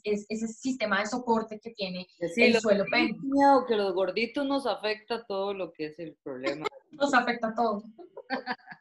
ese 0.04 0.48
sistema 0.48 0.98
de 0.98 1.06
soporte 1.06 1.60
que 1.60 1.70
tiene 1.70 2.04
el 2.18 2.60
suelo 2.60 2.84
pélvico. 2.90 3.64
que 3.68 3.76
los 3.76 3.94
gorditos 3.94 4.44
nos 4.44 4.66
afecta 4.66 5.24
todo 5.24 5.54
lo 5.54 5.72
que 5.72 5.86
es 5.86 5.98
el 6.00 6.16
problema. 6.24 6.66
nos 6.90 7.14
afecta 7.14 7.54
todo. 7.54 7.84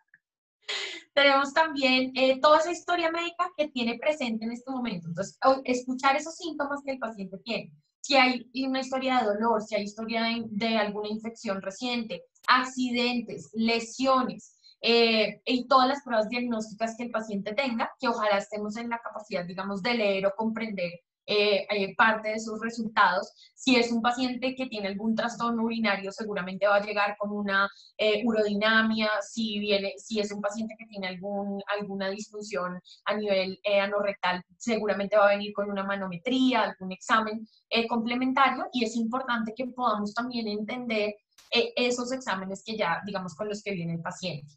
tenemos 1.14 1.54
también 1.54 2.12
eh, 2.16 2.40
toda 2.40 2.60
esa 2.60 2.72
historia 2.72 3.12
médica 3.12 3.50
que 3.58 3.70
tiene 3.70 3.98
presente 3.98 4.46
en 4.46 4.52
este 4.52 4.70
momento. 4.70 5.08
Entonces, 5.08 5.38
escuchar 5.66 6.16
esos 6.16 6.36
síntomas 6.36 6.82
que 6.86 6.92
el 6.92 7.00
paciente 7.00 7.38
tiene. 7.40 7.72
Si 8.02 8.16
hay 8.16 8.50
una 8.66 8.82
historia 8.82 9.20
de 9.20 9.26
dolor, 9.26 9.62
si 9.64 9.76
hay 9.76 9.84
historia 9.84 10.24
de, 10.46 10.78
alguna 10.78 11.10
infección 11.10 11.62
reciente, 11.62 12.24
accidentes, 12.48 13.50
lesiones, 13.54 14.54
eh, 14.82 15.42
y 15.44 15.68
todas 15.68 15.88
las 15.88 16.04
pruebas 16.04 16.30
diagnósticas 16.30 16.96
que 16.96 17.06
el 17.06 17.12
paciente 17.12 17.54
tenga, 17.54 17.92
que 18.00 18.08
ojalá 18.08 18.38
estemos 18.38 18.78
en 18.78 18.90
la 18.90 19.00
capacidad, 19.00 19.44
digamos, 19.44 19.82
de 19.82 19.96
leer 19.96 20.28
o 20.28 20.36
comprender 20.36 20.92
eh, 21.30 21.68
eh, 21.70 21.94
parte 21.98 22.30
de 22.30 22.40
sus 22.40 22.58
resultados. 22.62 23.34
Si 23.54 23.76
es 23.76 23.92
un 23.92 24.02
paciente 24.02 24.56
que 24.56 24.68
tiene 24.68 24.88
algún 24.88 25.14
trastorno 25.14 25.64
urinario, 25.64 26.10
seguramente 26.12 26.68
va 26.68 26.78
a 26.78 26.86
llegar 26.86 27.18
con 27.18 27.34
una 27.34 27.70
eh, 27.98 28.24
urodinamia. 28.26 29.10
Si, 29.22 29.60
viene, 29.60 29.94
si 29.98 30.22
es 30.22 30.32
un 30.32 30.42
paciente 30.42 30.76
que 30.80 30.86
tiene 30.86 31.08
algún, 31.08 31.62
alguna 31.78 32.10
disfunción 32.10 32.80
a 33.06 33.14
nivel 33.16 33.60
anorrectal, 33.82 34.42
seguramente 34.58 35.18
va 35.18 35.26
a 35.26 35.36
venir 35.36 35.52
con 35.54 35.70
una 35.70 35.84
manometría, 35.84 36.64
algún 36.64 36.94
examen 36.94 37.46
complementario. 37.90 38.68
Y 38.72 38.86
es 38.86 38.96
importante 38.96 39.54
que 39.54 39.66
podamos 39.68 40.14
también 40.14 40.48
entender 40.48 41.14
esos 41.52 42.14
exámenes 42.14 42.64
que 42.66 42.78
ya, 42.78 43.02
digamos, 43.06 43.36
con 43.36 43.50
los 43.50 43.62
que 43.62 43.74
viene 43.74 43.96
el 43.96 44.02
paciente. 44.02 44.48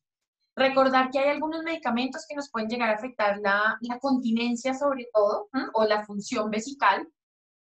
Recordar 0.56 1.10
que 1.10 1.18
hay 1.18 1.30
algunos 1.30 1.62
medicamentos 1.62 2.26
que 2.28 2.34
nos 2.34 2.50
pueden 2.50 2.68
llegar 2.68 2.90
a 2.90 2.94
afectar 2.94 3.38
la, 3.38 3.78
la 3.80 3.98
continencia 3.98 4.74
sobre 4.74 5.08
todo, 5.12 5.48
o 5.74 5.84
la 5.84 6.04
función 6.04 6.50
vesical 6.50 7.08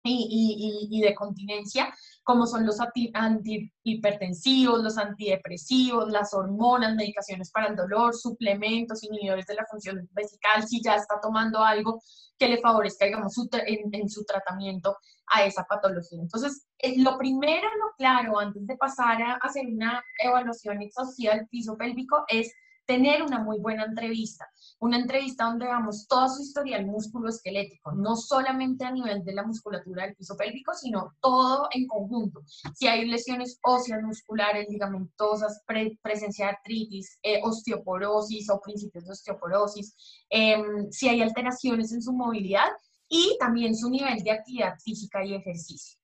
y, 0.03 0.87
y, 0.89 0.97
y, 0.97 1.01
de 1.01 1.13
continencia, 1.13 1.93
como 2.23 2.47
son 2.47 2.65
los 2.65 2.79
antihipertensivos, 2.79 4.83
los 4.83 4.97
antidepresivos, 4.97 6.11
las 6.11 6.33
hormonas, 6.33 6.95
medicaciones 6.95 7.51
para 7.51 7.67
el 7.67 7.75
dolor, 7.75 8.15
suplementos, 8.15 9.03
inhibidores 9.03 9.45
de 9.45 9.55
la 9.55 9.65
función 9.69 10.09
vesical, 10.11 10.67
si 10.67 10.81
ya 10.81 10.95
está 10.95 11.19
tomando 11.21 11.63
algo 11.63 12.01
que 12.37 12.47
le 12.47 12.59
favorezca, 12.59 13.05
digamos, 13.05 13.37
en, 13.37 13.93
en, 13.93 14.09
su 14.09 14.25
tratamiento 14.25 14.97
a 15.27 15.45
esa 15.45 15.63
patología. 15.65 16.19
Entonces, 16.19 16.65
eh, 16.79 16.99
lo 16.99 17.17
primero, 17.17 17.67
lo 17.77 17.93
claro, 17.97 18.39
antes 18.39 18.65
de 18.65 18.77
pasar 18.77 19.21
a 19.21 19.33
hacer 19.35 19.67
una 19.67 20.03
evaluación 20.17 20.81
exhaustiva 20.81 21.35
del 21.35 21.47
piso 21.47 21.77
pélvico 21.77 22.25
es 22.27 22.51
tener 22.91 23.23
una 23.23 23.39
muy 23.39 23.57
buena 23.57 23.85
entrevista, 23.85 24.51
una 24.79 24.97
entrevista 24.97 25.45
donde 25.45 25.65
veamos 25.65 26.07
toda 26.09 26.27
su 26.27 26.41
historial 26.41 26.85
esquelético, 27.29 27.93
no 27.93 28.17
solamente 28.17 28.83
a 28.83 28.91
nivel 28.91 29.23
de 29.23 29.31
la 29.31 29.43
musculatura 29.43 30.03
del 30.03 30.15
piso 30.15 30.35
pélvico, 30.35 30.73
sino 30.73 31.15
todo 31.21 31.69
en 31.71 31.87
conjunto. 31.87 32.41
Si 32.75 32.87
hay 32.89 33.05
lesiones 33.05 33.59
óseas, 33.63 34.03
musculares, 34.03 34.67
ligamentosas, 34.69 35.63
presencia 36.01 36.47
de 36.47 36.51
artritis, 36.51 37.17
eh, 37.23 37.39
osteoporosis 37.41 38.49
o 38.49 38.59
principios 38.59 39.05
de 39.05 39.11
osteoporosis, 39.11 39.95
em, 40.29 40.91
si 40.91 41.07
hay 41.07 41.21
alteraciones 41.21 41.93
en 41.93 42.01
su 42.01 42.11
movilidad 42.11 42.71
y 43.07 43.37
también 43.39 43.73
su 43.73 43.89
nivel 43.89 44.21
de 44.21 44.31
actividad 44.31 44.77
física 44.83 45.23
y 45.23 45.33
ejercicio. 45.33 45.97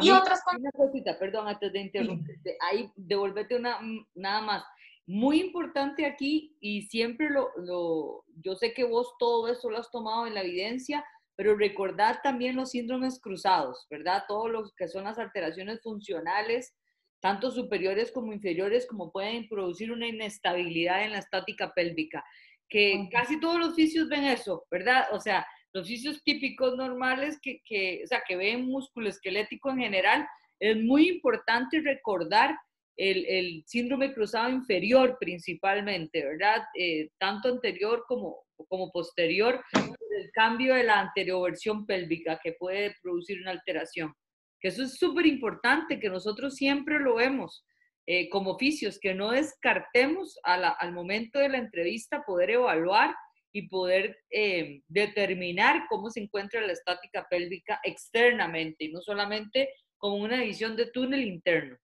y 0.00 0.10
otras 0.10 0.44
cosas. 0.44 0.60
Una 0.60 0.70
cosita, 0.70 1.18
perdón, 1.18 1.48
antes 1.48 1.72
de 1.72 1.80
interrumpirte. 1.80 2.56
Ahí, 2.60 2.92
devolvete 2.94 3.56
una, 3.56 3.80
nada 4.14 4.42
más 4.42 4.62
muy 5.08 5.40
importante 5.40 6.04
aquí 6.04 6.54
y 6.60 6.82
siempre 6.82 7.30
lo, 7.30 7.50
lo, 7.56 8.24
yo 8.44 8.54
sé 8.56 8.74
que 8.74 8.84
vos 8.84 9.14
todo 9.18 9.48
eso 9.48 9.70
lo 9.70 9.78
has 9.78 9.90
tomado 9.90 10.26
en 10.26 10.34
la 10.34 10.42
evidencia, 10.42 11.02
pero 11.34 11.56
recordar 11.56 12.20
también 12.22 12.56
los 12.56 12.72
síndromes 12.72 13.18
cruzados, 13.18 13.86
¿verdad? 13.88 14.24
Todo 14.28 14.48
lo 14.48 14.70
que 14.76 14.86
son 14.86 15.04
las 15.04 15.18
alteraciones 15.18 15.80
funcionales, 15.82 16.76
tanto 17.20 17.50
superiores 17.50 18.12
como 18.12 18.34
inferiores, 18.34 18.86
como 18.86 19.10
pueden 19.10 19.48
producir 19.48 19.92
una 19.92 20.06
inestabilidad 20.06 21.02
en 21.02 21.12
la 21.12 21.20
estática 21.20 21.72
pélvica, 21.72 22.22
que 22.68 23.08
casi 23.10 23.40
todos 23.40 23.58
los 23.58 23.74
fisios 23.74 24.10
ven 24.10 24.24
eso, 24.24 24.66
¿verdad? 24.70 25.06
O 25.12 25.20
sea, 25.20 25.46
los 25.72 25.88
fisios 25.88 26.22
típicos 26.22 26.76
normales 26.76 27.38
que, 27.40 27.62
que, 27.64 28.02
o 28.04 28.06
sea, 28.06 28.22
que 28.28 28.36
ven 28.36 28.66
músculo 28.66 29.08
esquelético 29.08 29.70
en 29.70 29.78
general, 29.78 30.28
es 30.60 30.76
muy 30.76 31.08
importante 31.08 31.80
recordar 31.80 32.58
el, 32.98 33.62
síndrome 33.66 34.12
cruzado 34.12 34.50
inferior 34.50 35.16
principalmente, 35.20 36.24
¿verdad? 36.24 36.64
Eh, 36.78 37.10
tanto 37.18 37.48
anterior 37.48 38.04
como, 38.06 38.44
como 38.68 38.90
posterior, 38.90 39.62
el 39.74 40.30
cambio 40.32 40.74
de 40.74 40.84
la 40.84 41.00
anterioversión 41.00 41.86
pélvica 41.86 42.40
que 42.42 42.52
puede 42.52 42.94
producir 43.02 43.40
una 43.40 43.52
alteración. 43.52 44.12
Que 44.60 44.68
eso 44.68 44.82
es 44.82 44.98
súper 44.98 45.26
importante, 45.26 46.00
que 46.00 46.08
nosotros 46.08 46.56
siempre 46.56 46.98
lo 46.98 47.14
vemos 47.14 47.64
eh, 48.06 48.28
como 48.28 48.52
oficios, 48.52 48.98
que 48.98 49.14
no 49.14 49.30
descartemos 49.30 50.38
al 50.42 50.92
momento 50.92 51.38
de 51.38 51.50
la 51.50 51.58
entrevista 51.58 52.24
poder 52.26 52.50
evaluar 52.50 53.14
y 53.52 53.68
poder 53.68 54.18
eh, 54.30 54.80
determinar 54.88 55.84
cómo 55.88 56.10
se 56.10 56.20
encuentra 56.20 56.66
la 56.66 56.72
estática 56.72 57.26
pélvica 57.30 57.80
externamente 57.84 58.84
y 58.84 58.92
no 58.92 59.00
solamente 59.00 59.70
como 59.96 60.16
una 60.16 60.40
visión 60.40 60.76
de 60.76 60.90
túnel 60.90 61.22
interno. 61.22 61.76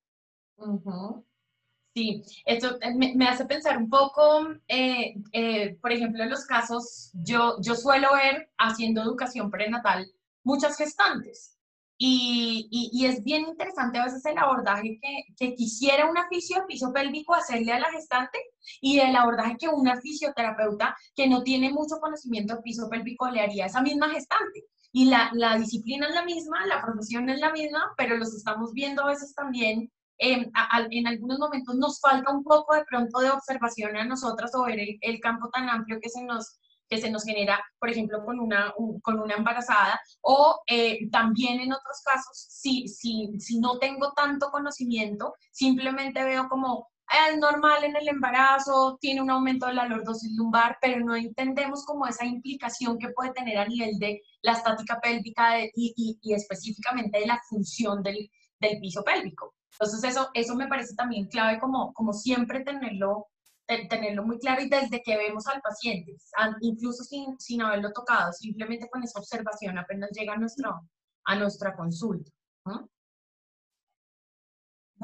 Sí, 1.95 2.25
esto 2.45 2.77
eh, 2.81 2.93
me, 3.15 3.29
hace 3.29 3.45
pensar 3.47 3.79
un 3.79 3.89
poco, 3.89 4.49
eh, 4.67 5.15
eh, 5.33 5.79
por 5.81 5.93
ejemplo, 5.93 6.25
en 6.25 6.31
los 6.31 6.45
casos, 6.45 7.11
yo, 7.15 7.57
yo 7.61 7.77
suelo 7.77 8.09
ver 8.15 8.51
haciendo 8.59 9.03
educación 9.03 9.49
prenatal 9.51 10.11
muchas 10.43 10.77
gestantes. 10.77 11.57
Y, 11.97 12.69
y, 12.93 13.07
es 13.07 13.23
bien 13.23 13.43
interesante 13.43 13.99
a 13.99 14.05
veces 14.07 14.27
el 14.27 14.37
abordaje 14.37 14.99
que, 15.01 15.25
que 15.39 15.55
quisiera 15.55 16.11
un 16.11 16.19
aficio 16.19 16.57
de 16.61 16.67
piso 16.67 16.93
pélvico 16.93 17.35
hacerle 17.35 17.73
a 17.73 17.79
la 17.79 17.91
gestante 17.93 18.41
y 18.81 18.99
el 18.99 19.15
abordaje 19.15 19.57
que 19.57 19.69
una 19.69 20.01
fisioterapeuta 20.01 20.97
que 21.15 21.29
no 21.29 21.45
tiene 21.45 21.71
mucho 21.71 22.01
conocimiento 22.01 22.57
de 22.57 22.63
piso 22.63 22.89
pélvico 22.91 23.31
le 23.31 23.41
haría 23.41 23.65
a 23.65 23.67
esa 23.69 23.81
misma 23.81 24.11
gestante. 24.11 24.65
Y 24.91 25.05
la, 25.07 25.31
la 25.35 25.57
disciplina 25.57 26.09
es 26.09 26.15
la 26.15 26.25
misma, 26.25 26.67
la 26.67 26.83
profesión 26.83 27.29
es 27.31 27.39
la 27.39 27.53
misma, 27.53 27.95
pero 27.97 28.17
los 28.17 28.35
estamos 28.35 28.73
viendo 28.73 29.03
a 29.03 29.09
veces 29.09 29.33
también 29.35 29.91
en 30.19 31.07
algunos 31.07 31.39
momentos 31.39 31.75
nos 31.77 32.01
falta 32.01 32.33
un 32.33 32.45
poco 32.45 32.75
de 32.75 32.85
pronto 32.85 33.19
de 33.21 33.31
observación 33.31 33.97
a 33.97 34.05
nosotras 34.05 34.55
o 34.55 34.65
ver 34.65 34.79
el, 35.01 35.21
campo 35.21 35.49
tan 35.51 35.69
amplio 35.69 35.99
que 36.01 36.09
se 36.09 36.23
nos 36.23 36.59
que 36.87 36.99
se 36.99 37.11
nos 37.11 37.25
genera, 37.25 37.65
por 37.79 37.89
ejemplo, 37.89 38.23
con 38.27 38.39
una, 38.39 38.75
con 39.03 39.19
una 39.19 39.35
embarazada, 39.37 39.99
o 40.21 40.61
eh, 40.67 41.09
también 41.11 41.59
en 41.61 41.73
otros 41.73 42.03
casos, 42.05 42.37
si, 42.37 42.87
si, 42.89 43.33
si 43.41 43.59
no 43.59 43.79
tengo 43.79 44.13
tanto 44.13 44.51
conocimiento, 44.51 45.33
simplemente 45.51 46.23
veo 46.23 46.47
como 46.47 46.89
ah, 47.07 47.31
es 47.31 47.39
normal 47.39 47.85
en 47.85 47.97
el 47.97 48.07
embarazo, 48.09 48.99
tiene 49.01 49.23
un 49.23 49.31
aumento 49.31 49.67
de 49.67 49.73
la 49.73 49.87
lordosis 49.87 50.31
lumbar, 50.37 50.77
pero 50.79 51.01
no 51.01 51.17
entendemos 51.17 51.87
como 51.87 52.07
esa 52.07 52.27
implicación 52.27 52.99
que 52.99 53.09
puede 53.09 53.33
tener 53.33 53.57
a 53.57 53.67
nivel 53.67 53.99
de 53.99 54.21
la 54.43 54.53
estática 54.53 55.01
pélvica 55.01 55.65
y, 55.65 55.71
y, 55.75 56.19
y 56.21 56.35
específicamente 56.35 57.19
de 57.19 57.27
la 57.27 57.41
función 57.49 58.03
del, 58.03 58.31
del 58.61 58.79
piso 58.79 59.03
pélvico. 59.03 59.55
Entonces 59.79 60.05
eso, 60.05 60.31
eso 60.35 60.55
me 60.55 60.69
parece 60.69 60.95
también 60.95 61.27
clave 61.27 61.59
como, 61.59 61.93
como 61.93 62.13
siempre 62.13 62.61
tenerlo, 62.61 63.29
tenerlo 63.67 64.25
muy 64.25 64.39
claro 64.39 64.63
y 64.63 64.69
desde 64.69 65.03
que 65.03 65.17
vemos 65.17 65.47
al 65.47 65.61
paciente, 65.61 66.17
incluso 66.61 67.03
sin, 67.03 67.39
sin 67.41 67.63
haberlo 67.63 67.93
tocado, 67.93 68.33
simplemente 68.33 68.89
con 68.89 69.03
esa 69.03 69.19
observación 69.19 69.79
apenas 69.79 70.11
llega 70.13 70.35
a, 70.35 70.39
nuestro, 70.39 70.89
a 71.25 71.35
nuestra 71.35 71.75
consulta. 71.75 72.31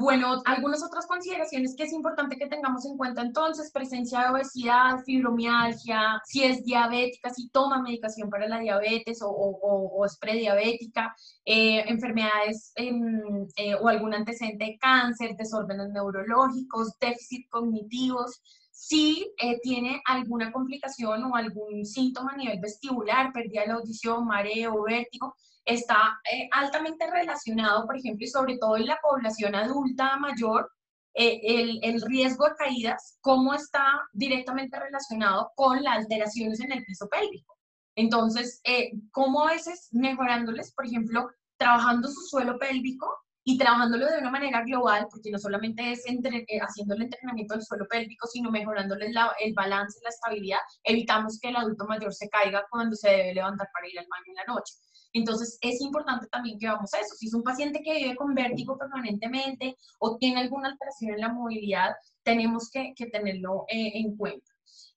Bueno, 0.01 0.41
algunas 0.45 0.83
otras 0.83 1.05
consideraciones 1.05 1.75
que 1.77 1.83
es 1.83 1.93
importante 1.93 2.35
que 2.35 2.47
tengamos 2.47 2.87
en 2.87 2.97
cuenta 2.97 3.21
entonces, 3.21 3.71
presencia 3.71 4.21
de 4.21 4.29
obesidad, 4.31 5.03
fibromialgia, 5.05 6.19
si 6.25 6.43
es 6.43 6.63
diabética, 6.63 7.29
si 7.29 7.49
toma 7.49 7.83
medicación 7.83 8.27
para 8.27 8.47
la 8.47 8.57
diabetes 8.57 9.19
o, 9.23 10.03
es 10.03 10.17
prediabética, 10.17 11.15
eh, 11.45 11.83
enfermedades 11.87 12.71
em, 12.77 13.45
eh, 13.55 13.75
o 13.75 13.87
algún 13.87 14.15
antecedente 14.15 14.65
de 14.65 14.77
cáncer, 14.79 15.35
desórdenes 15.37 15.89
neurológicos, 15.91 16.97
déficit 16.99 17.47
cognitivos, 17.49 18.41
si 18.71 19.31
eh, 19.37 19.59
tiene 19.61 20.01
alguna 20.05 20.51
complicación 20.51 21.25
o 21.25 21.35
algún 21.35 21.85
síntoma 21.85 22.31
a 22.33 22.37
nivel 22.37 22.59
vestibular, 22.59 23.31
pérdida 23.31 23.61
de 23.61 23.67
la 23.67 23.73
audición, 23.75 24.25
mareo, 24.25 24.81
vértigo, 24.81 25.35
está 25.65 26.19
eh, 26.31 26.49
altamente 26.51 27.09
relacionado, 27.09 27.85
por 27.85 27.97
ejemplo, 27.97 28.25
y 28.25 28.29
sobre 28.29 28.57
todo 28.57 28.77
en 28.77 28.87
la 28.87 28.99
población 29.01 29.55
adulta 29.55 30.17
mayor, 30.17 30.71
eh, 31.13 31.79
el, 31.81 32.01
riesgo 32.01 32.45
de 32.45 32.55
caídas, 32.55 33.17
cómo 33.21 33.53
está 33.53 34.01
directamente 34.13 34.79
relacionado 34.79 35.51
con 35.55 35.83
las 35.83 35.97
alteraciones 35.97 36.59
en 36.61 36.71
el 36.71 36.85
piso 36.85 37.07
pélvico. 37.09 37.57
Entonces, 37.95 38.61
eh, 38.63 38.91
cómo 39.11 39.45
a 39.45 39.51
veces 39.51 39.89
mejorándoles, 39.91 40.73
por 40.73 40.85
ejemplo, 40.85 41.29
trabajando 41.57 42.07
su 42.07 42.21
suelo 42.21 42.57
pélvico 42.57 43.07
y 43.43 43.57
trabajándolo 43.57 44.07
de 44.07 44.19
una 44.19 44.31
manera 44.31 44.63
global, 44.63 45.07
porque 45.11 45.31
no 45.31 45.39
solamente 45.39 45.91
es 45.91 46.05
entre, 46.05 46.45
haciendo 46.61 46.95
el 46.95 47.03
entrenamiento 47.03 47.55
del 47.55 47.63
suelo 47.63 47.85
pélvico, 47.89 48.27
sino 48.27 48.49
mejorándoles 48.51 49.13
el 49.39 49.53
balance, 49.53 49.99
la 50.03 50.09
estabilidad, 50.09 50.59
evitamos 50.83 51.39
que 51.39 51.49
el 51.49 51.55
adulto 51.57 51.85
mayor 51.85 52.13
se 52.13 52.29
caiga 52.29 52.65
cuando 52.69 52.95
se 52.95 53.09
debe 53.09 53.33
levantar 53.33 53.67
para 53.73 53.87
ir 53.89 53.99
al 53.99 54.07
baño 54.09 54.25
en 54.27 54.35
la 54.35 54.53
noche. 54.53 54.75
Entonces, 55.13 55.57
es 55.61 55.81
importante 55.81 56.27
también 56.27 56.57
que 56.57 56.67
vamos 56.67 56.93
a 56.93 56.99
eso. 56.99 57.15
Si 57.15 57.27
es 57.27 57.33
un 57.33 57.43
paciente 57.43 57.81
que 57.83 57.93
vive 57.93 58.15
con 58.15 58.33
vértigo 58.33 58.77
permanentemente 58.77 59.77
o 59.99 60.17
tiene 60.17 60.41
alguna 60.41 60.69
alteración 60.69 61.13
en 61.13 61.21
la 61.21 61.33
movilidad, 61.33 61.95
tenemos 62.23 62.69
que, 62.69 62.93
tenerlo 63.11 63.65
eh, 63.67 63.91
en 63.95 64.15
cuenta. 64.15 64.50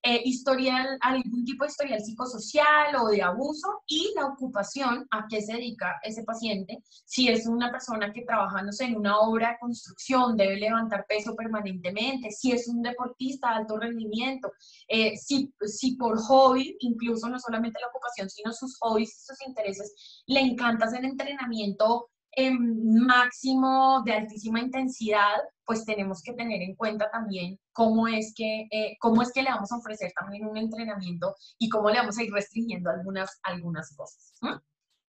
Eh, 0.06 0.20
historial, 0.26 0.98
algún 1.00 1.46
tipo 1.46 1.64
de 1.64 1.70
historial 1.70 2.04
psicosocial 2.04 2.94
o 3.00 3.08
de 3.08 3.22
abuso 3.22 3.82
y 3.86 4.12
la 4.14 4.26
ocupación 4.26 5.06
a 5.10 5.26
qué 5.30 5.40
se 5.40 5.54
dedica 5.54 5.98
ese 6.02 6.24
paciente. 6.24 6.82
Si 7.06 7.30
es 7.30 7.46
una 7.46 7.70
persona 7.70 8.12
que 8.12 8.20
trabaja, 8.20 8.62
en 8.80 8.96
una 8.96 9.18
obra 9.20 9.52
de 9.52 9.58
construcción, 9.60 10.36
debe 10.36 10.56
levantar 10.56 11.06
peso 11.08 11.34
permanentemente. 11.34 12.30
Si 12.32 12.52
es 12.52 12.68
un 12.68 12.82
deportista 12.82 13.48
de 13.48 13.54
alto 13.54 13.78
rendimiento, 13.78 14.52
eh, 14.88 15.16
si, 15.16 15.50
si 15.64 15.96
por 15.96 16.18
hobby, 16.18 16.76
incluso 16.80 17.26
no 17.30 17.40
solamente 17.40 17.80
la 17.80 17.88
ocupación, 17.88 18.28
sino 18.28 18.52
sus 18.52 18.76
hobbies 18.80 19.24
sus 19.24 19.40
intereses, 19.46 20.22
le 20.26 20.40
encanta 20.40 20.84
hacer 20.84 21.02
entrenamiento 21.02 22.10
máximo 22.50 24.02
de 24.04 24.12
altísima 24.12 24.60
intensidad, 24.60 25.36
pues 25.64 25.84
tenemos 25.84 26.22
que 26.22 26.32
tener 26.34 26.62
en 26.62 26.74
cuenta 26.74 27.10
también 27.10 27.58
cómo 27.72 28.08
es 28.08 28.32
que, 28.36 28.66
eh, 28.70 28.96
cómo 29.00 29.22
es 29.22 29.32
que 29.32 29.42
le 29.42 29.50
vamos 29.50 29.72
a 29.72 29.76
ofrecer 29.76 30.12
también 30.14 30.46
un 30.46 30.56
entrenamiento 30.56 31.34
y 31.58 31.68
cómo 31.68 31.90
le 31.90 31.98
vamos 31.98 32.18
a 32.18 32.22
ir 32.22 32.32
restringiendo 32.32 32.90
algunas, 32.90 33.38
algunas 33.42 33.94
cosas. 33.96 34.32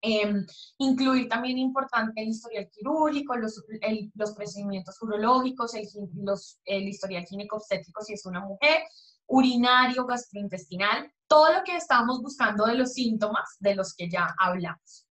Em, 0.00 0.46
incluir 0.78 1.28
también 1.28 1.58
importante 1.58 2.22
el 2.22 2.28
historial 2.28 2.70
quirúrgico, 2.70 3.36
los, 3.36 3.64
los 4.14 4.32
procedimientos 4.32 4.96
urológicos, 5.02 5.74
el, 5.74 5.88
los, 6.14 6.60
el 6.64 6.86
historial 6.88 7.26
si 7.26 8.12
es 8.12 8.24
una 8.24 8.40
mujer, 8.40 8.82
urinario, 9.26 10.06
gastrointestinal, 10.06 11.12
todo 11.26 11.52
lo 11.52 11.64
que 11.64 11.76
estamos 11.76 12.22
buscando 12.22 12.64
de 12.66 12.74
los 12.74 12.92
síntomas 12.92 13.56
de 13.58 13.74
los 13.74 13.94
que 13.94 14.08
ya 14.08 14.34
hablamos. 14.38 15.06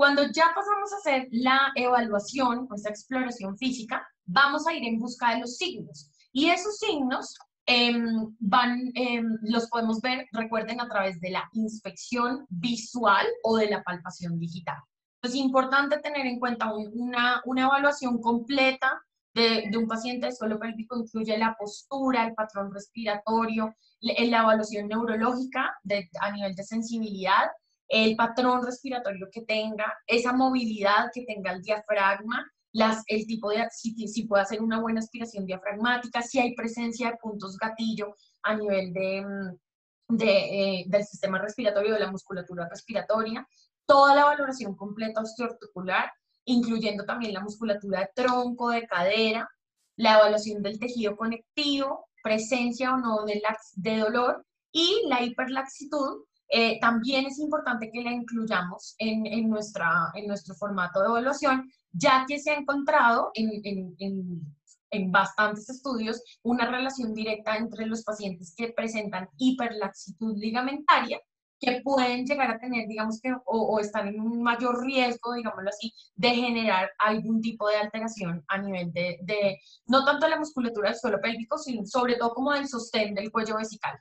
Cuando 0.00 0.22
ya 0.32 0.46
pasamos 0.54 0.90
a 0.94 0.96
hacer 0.96 1.28
la 1.30 1.72
evaluación, 1.74 2.66
esa 2.74 2.88
exploración 2.88 3.58
física, 3.58 4.02
vamos 4.24 4.66
a 4.66 4.72
ir 4.72 4.82
en 4.84 4.98
busca 4.98 5.34
de 5.34 5.40
los 5.40 5.58
signos. 5.58 6.10
Y 6.32 6.48
esos 6.48 6.78
signos 6.78 7.36
em, 7.66 8.34
van, 8.38 8.90
em, 8.94 9.36
los 9.42 9.68
podemos 9.68 10.00
ver, 10.00 10.26
recuerden, 10.32 10.80
a 10.80 10.88
través 10.88 11.20
de 11.20 11.28
la 11.28 11.46
inspección 11.52 12.46
visual 12.48 13.26
o 13.42 13.58
de 13.58 13.68
la 13.68 13.82
palpación 13.82 14.38
digital. 14.38 14.78
Es 15.20 15.34
importante 15.34 15.98
tener 15.98 16.24
en 16.24 16.40
cuenta 16.40 16.72
una, 16.72 17.42
una 17.44 17.64
evaluación 17.64 18.22
completa 18.22 19.02
de, 19.34 19.68
de, 19.70 19.76
un 19.76 19.86
paciente 19.86 20.28
de 20.28 20.32
suelo 20.32 20.58
pélvico, 20.58 20.96
incluye 20.96 21.36
la 21.36 21.54
postura, 21.58 22.26
el 22.26 22.32
patrón 22.32 22.72
respiratorio, 22.72 23.74
la, 24.00 24.40
evaluación 24.40 24.88
neurológica 24.88 25.76
de, 25.82 26.08
a 26.22 26.30
nivel 26.32 26.54
de 26.54 26.64
sensibilidad, 26.64 27.50
el 27.90 28.14
patrón 28.14 28.64
respiratorio 28.64 29.28
que 29.32 29.42
tenga, 29.42 29.92
esa 30.06 30.32
movilidad 30.32 31.10
que 31.12 31.24
tenga 31.24 31.52
el 31.52 31.60
diafragma, 31.60 32.46
las, 32.72 33.02
el 33.08 33.26
tipo 33.26 33.50
de, 33.50 33.66
si, 33.72 33.92
si, 34.06 34.26
puede 34.26 34.44
hacer 34.44 34.62
una 34.62 34.80
buena 34.80 35.00
aspiración 35.00 35.44
diafragmática, 35.44 36.22
si 36.22 36.38
hay 36.38 36.54
presencia 36.54 37.10
de 37.10 37.16
puntos 37.16 37.58
gatillo 37.58 38.14
a 38.44 38.54
nivel 38.54 38.92
de, 38.92 39.26
mm, 39.26 40.16
de 40.16 40.80
eh, 40.80 40.84
del 40.86 41.04
sistema 41.04 41.38
respiratorio, 41.40 41.94
de 41.94 42.00
la 42.00 42.12
musculatura 42.12 42.68
respiratoria, 42.68 43.46
toda 43.86 44.14
la 44.14 44.24
valoración 44.24 44.76
completa 44.76 45.20
osteoarticular, 45.20 46.12
incluyendo 46.44 47.04
también 47.04 47.34
la 47.34 47.40
musculatura 47.40 48.00
de 48.00 48.10
tronco, 48.14 48.70
de 48.70 48.86
cadera, 48.86 49.48
la 49.96 50.14
evaluación 50.18 50.62
del 50.62 50.78
tejido 50.78 51.16
conectivo, 51.16 52.06
presencia 52.22 52.94
o 52.94 52.98
no 52.98 53.24
de, 53.24 53.42
de 53.74 53.98
dolor 53.98 54.46
y 54.70 55.02
la 55.08 55.22
hiperlaxitud, 55.22 56.24
eh, 56.52 56.80
también 56.80 57.26
es 57.26 57.38
importante 57.38 57.90
que 57.92 58.02
la 58.02 58.10
incluyamos 58.10 58.96
en, 58.98 59.24
en, 59.24 59.48
nuestra, 59.48 60.10
en 60.14 60.26
nuestro 60.26 60.56
formato 60.56 61.00
de 61.00 61.06
evaluación, 61.06 61.70
ya 61.92 62.24
que 62.26 62.40
se 62.40 62.50
ha 62.50 62.56
encontrado 62.56 63.30
en, 63.34 63.50
en, 63.64 64.56
en, 64.90 65.12
bastantes 65.12 65.70
estudios 65.70 66.20
una 66.42 66.68
relación 66.68 67.14
directa 67.14 67.56
entre 67.56 67.86
los 67.86 68.02
pacientes 68.02 68.52
que 68.56 68.72
presentan 68.72 69.28
hiperlaxitud 69.38 70.36
ligamentaria, 70.36 71.20
que 71.60 71.82
pueden 71.84 72.26
llegar 72.26 72.50
a 72.50 72.58
tener, 72.58 72.88
digamos 72.88 73.20
que, 73.20 73.32
o, 73.44 73.78
están 73.78 74.08
en 74.08 74.20
un 74.20 74.42
mayor 74.42 74.84
riesgo, 74.84 75.34
digámoslo 75.34 75.68
así, 75.68 75.92
de 76.16 76.30
generar 76.30 76.90
algún 76.98 77.40
tipo 77.40 77.68
de 77.68 77.76
alteración 77.76 78.44
a 78.48 78.58
nivel 78.58 78.92
de, 78.92 79.18
de 79.22 79.60
no 79.86 80.04
tanto 80.04 80.26
la 80.26 80.38
musculatura 80.38 80.90
del 80.90 80.98
suelo 80.98 81.20
pélvico, 81.20 81.58
sino 81.58 81.86
sobre 81.86 82.16
todo 82.16 82.34
como 82.34 82.52
del 82.52 82.66
sostén 82.66 83.14
del 83.14 83.30
cuello 83.30 83.56
vesical. 83.56 83.96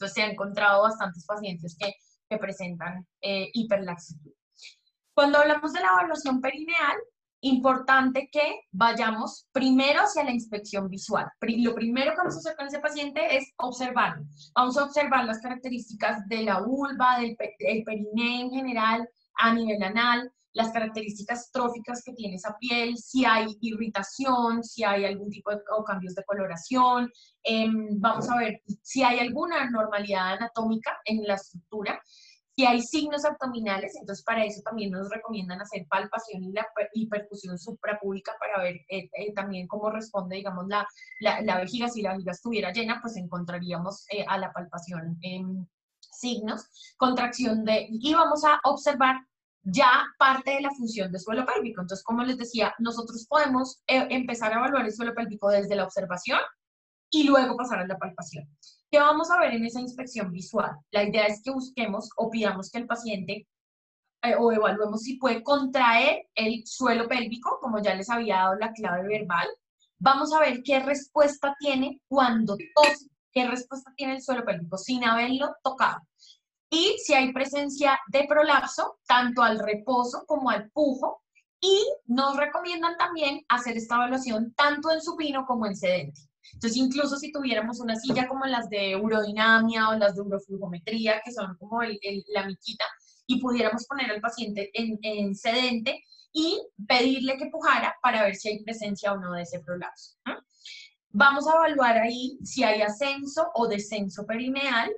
Entonces 0.00 0.14
se 0.14 0.22
han 0.22 0.30
encontrado 0.30 0.82
bastantes 0.82 1.26
pacientes 1.26 1.76
que, 1.78 1.92
que 2.28 2.38
presentan 2.38 3.06
eh, 3.20 3.50
hiperlaxitud. 3.52 4.32
Cuando 5.14 5.38
hablamos 5.38 5.74
de 5.74 5.80
la 5.80 5.88
evaluación 5.88 6.40
perineal, 6.40 6.96
importante 7.42 8.30
que 8.32 8.62
vayamos 8.70 9.46
primero 9.52 10.00
hacia 10.00 10.24
la 10.24 10.30
inspección 10.30 10.88
visual. 10.88 11.26
Lo 11.40 11.74
primero 11.74 12.12
que 12.12 12.16
vamos 12.16 12.36
a 12.36 12.38
hacer 12.38 12.56
con 12.56 12.68
ese 12.68 12.78
paciente 12.78 13.36
es 13.36 13.52
observar. 13.58 14.20
Vamos 14.54 14.78
a 14.78 14.84
observar 14.84 15.26
las 15.26 15.40
características 15.40 16.26
de 16.28 16.44
la 16.44 16.60
vulva, 16.60 17.18
del, 17.18 17.36
del 17.58 17.82
perineo 17.84 18.46
en 18.46 18.50
general, 18.50 19.06
a 19.34 19.52
nivel 19.52 19.82
anal, 19.82 20.32
las 20.52 20.72
características 20.72 21.50
tróficas 21.52 22.02
que 22.04 22.12
tiene 22.12 22.36
esa 22.36 22.56
piel, 22.58 22.96
si 22.96 23.24
hay 23.24 23.56
irritación, 23.60 24.64
si 24.64 24.84
hay 24.84 25.04
algún 25.04 25.30
tipo 25.30 25.50
de 25.50 25.60
cambios 25.86 26.14
de 26.14 26.24
coloración, 26.24 27.10
em, 27.42 28.00
vamos 28.00 28.28
a 28.30 28.36
ver 28.36 28.62
si 28.82 29.02
hay 29.02 29.20
alguna 29.20 29.62
anormalidad 29.62 30.34
anatómica 30.34 30.98
en 31.04 31.22
la 31.24 31.34
estructura, 31.34 32.00
si 32.56 32.66
hay 32.66 32.82
signos 32.82 33.24
abdominales, 33.24 33.96
entonces 33.98 34.24
para 34.24 34.44
eso 34.44 34.60
también 34.62 34.90
nos 34.90 35.08
recomiendan 35.08 35.60
hacer 35.62 35.86
palpación 35.88 36.44
y, 36.44 36.52
la, 36.52 36.66
percusión 37.10 37.58
suprapúbica 37.58 38.32
para 38.38 38.62
ver 38.62 38.76
eh, 38.90 39.08
eh, 39.16 39.32
también 39.34 39.66
cómo 39.66 39.88
responde, 39.90 40.36
digamos, 40.36 40.66
la, 40.68 40.86
la, 41.20 41.58
vejiga. 41.58 41.88
Si 41.88 42.02
la 42.02 42.12
vejiga 42.12 42.32
estuviera 42.32 42.72
llena, 42.72 42.98
pues 43.00 43.16
encontraríamos 43.16 44.04
eh, 44.10 44.24
a 44.28 44.36
la 44.36 44.52
palpación 44.52 45.18
signos, 46.20 46.66
contracción 46.98 47.64
de, 47.64 47.86
y 47.88 48.12
vamos 48.12 48.44
a 48.44 48.60
observar 48.64 49.16
ya 49.62 50.04
parte 50.18 50.52
de 50.52 50.60
la 50.60 50.70
función 50.70 51.12
de 51.12 51.18
suelo 51.18 51.44
pélvico. 51.44 51.80
Entonces, 51.80 52.04
como 52.04 52.22
les 52.22 52.38
decía, 52.38 52.74
nosotros 52.78 53.26
podemos 53.28 53.82
eh, 53.86 54.06
empezar 54.10 54.52
a 54.52 54.56
evaluar 54.56 54.86
el 54.86 54.92
suelo 54.92 55.14
pélvico 55.14 55.48
desde 55.50 55.76
la 55.76 55.84
observación 55.84 56.40
y 57.10 57.24
luego 57.24 57.56
pasar 57.56 57.80
a 57.80 57.86
la 57.86 57.98
palpación. 57.98 58.48
¿Qué 58.90 58.98
vamos 58.98 59.30
a 59.30 59.38
ver 59.38 59.54
en 59.54 59.64
esa 59.64 59.80
inspección 59.80 60.32
visual? 60.32 60.72
La 60.90 61.04
idea 61.04 61.26
es 61.26 61.42
que 61.42 61.50
busquemos 61.50 62.10
o 62.16 62.30
pidamos 62.30 62.70
que 62.70 62.78
el 62.78 62.86
paciente 62.86 63.46
eh, 64.22 64.34
o 64.38 64.52
evaluemos 64.52 65.02
si 65.02 65.16
puede 65.16 65.42
contraer 65.42 66.26
el 66.34 66.62
suelo 66.66 67.08
pélvico, 67.08 67.58
como 67.60 67.80
ya 67.80 67.94
les 67.94 68.10
había 68.10 68.36
dado 68.36 68.54
la 68.56 68.72
clave 68.72 69.06
verbal. 69.06 69.48
Vamos 69.98 70.32
a 70.32 70.40
ver 70.40 70.62
qué 70.62 70.80
respuesta 70.80 71.54
tiene 71.58 72.00
cuando 72.08 72.56
tose, 72.74 73.10
qué 73.32 73.46
respuesta 73.46 73.92
tiene 73.96 74.14
el 74.14 74.22
suelo 74.22 74.44
pélvico 74.44 74.78
sin 74.78 75.04
haberlo 75.04 75.54
tocado 75.62 76.00
y 76.70 76.96
si 77.04 77.14
hay 77.14 77.32
presencia 77.32 77.98
de 78.08 78.26
prolapso, 78.28 78.98
tanto 79.06 79.42
al 79.42 79.58
reposo 79.58 80.24
como 80.26 80.50
al 80.50 80.70
pujo, 80.70 81.22
Y 81.62 81.78
nos 82.06 82.38
recomiendan 82.38 82.96
también 82.96 83.44
hacer 83.48 83.76
esta 83.76 83.96
evaluación 83.96 84.54
tanto 84.54 84.90
en 84.90 85.02
supino 85.02 85.44
como 85.44 85.66
en 85.66 85.76
sedente. 85.76 86.22
Entonces, 86.54 86.78
incluso 86.78 87.16
si 87.16 87.32
tuviéramos 87.32 87.80
una 87.80 87.96
silla 87.96 88.26
como 88.28 88.46
las 88.46 88.70
de 88.70 88.96
urodinamia 88.96 89.90
o 89.90 89.94
las 89.98 90.14
de 90.14 90.22
uroflujometría, 90.22 91.20
que 91.22 91.32
son 91.32 91.56
como 91.58 91.82
la 91.82 92.46
miquita, 92.46 92.84
y 93.26 93.40
pudiéramos 93.40 93.86
poner 93.86 94.10
al 94.10 94.20
paciente 94.20 94.70
en, 94.72 94.98
en, 95.02 95.34
sedente 95.34 96.02
y 96.32 96.60
pedirle 96.88 97.36
que 97.36 97.46
pujara 97.46 97.94
para 98.02 98.22
ver 98.22 98.36
si 98.36 98.48
hay 98.48 98.64
presencia 98.64 99.12
o 99.12 99.20
no 99.20 99.32
de 99.32 99.42
ese 99.42 99.60
prolapso. 99.60 100.16
Vamos 101.12 101.46
a 101.48 101.56
evaluar 101.56 101.98
ahí 101.98 102.38
si 102.44 102.62
hay 102.62 102.82
ascenso 102.82 103.50
o 103.54 103.66
descenso 103.66 104.24
perineal, 104.26 104.90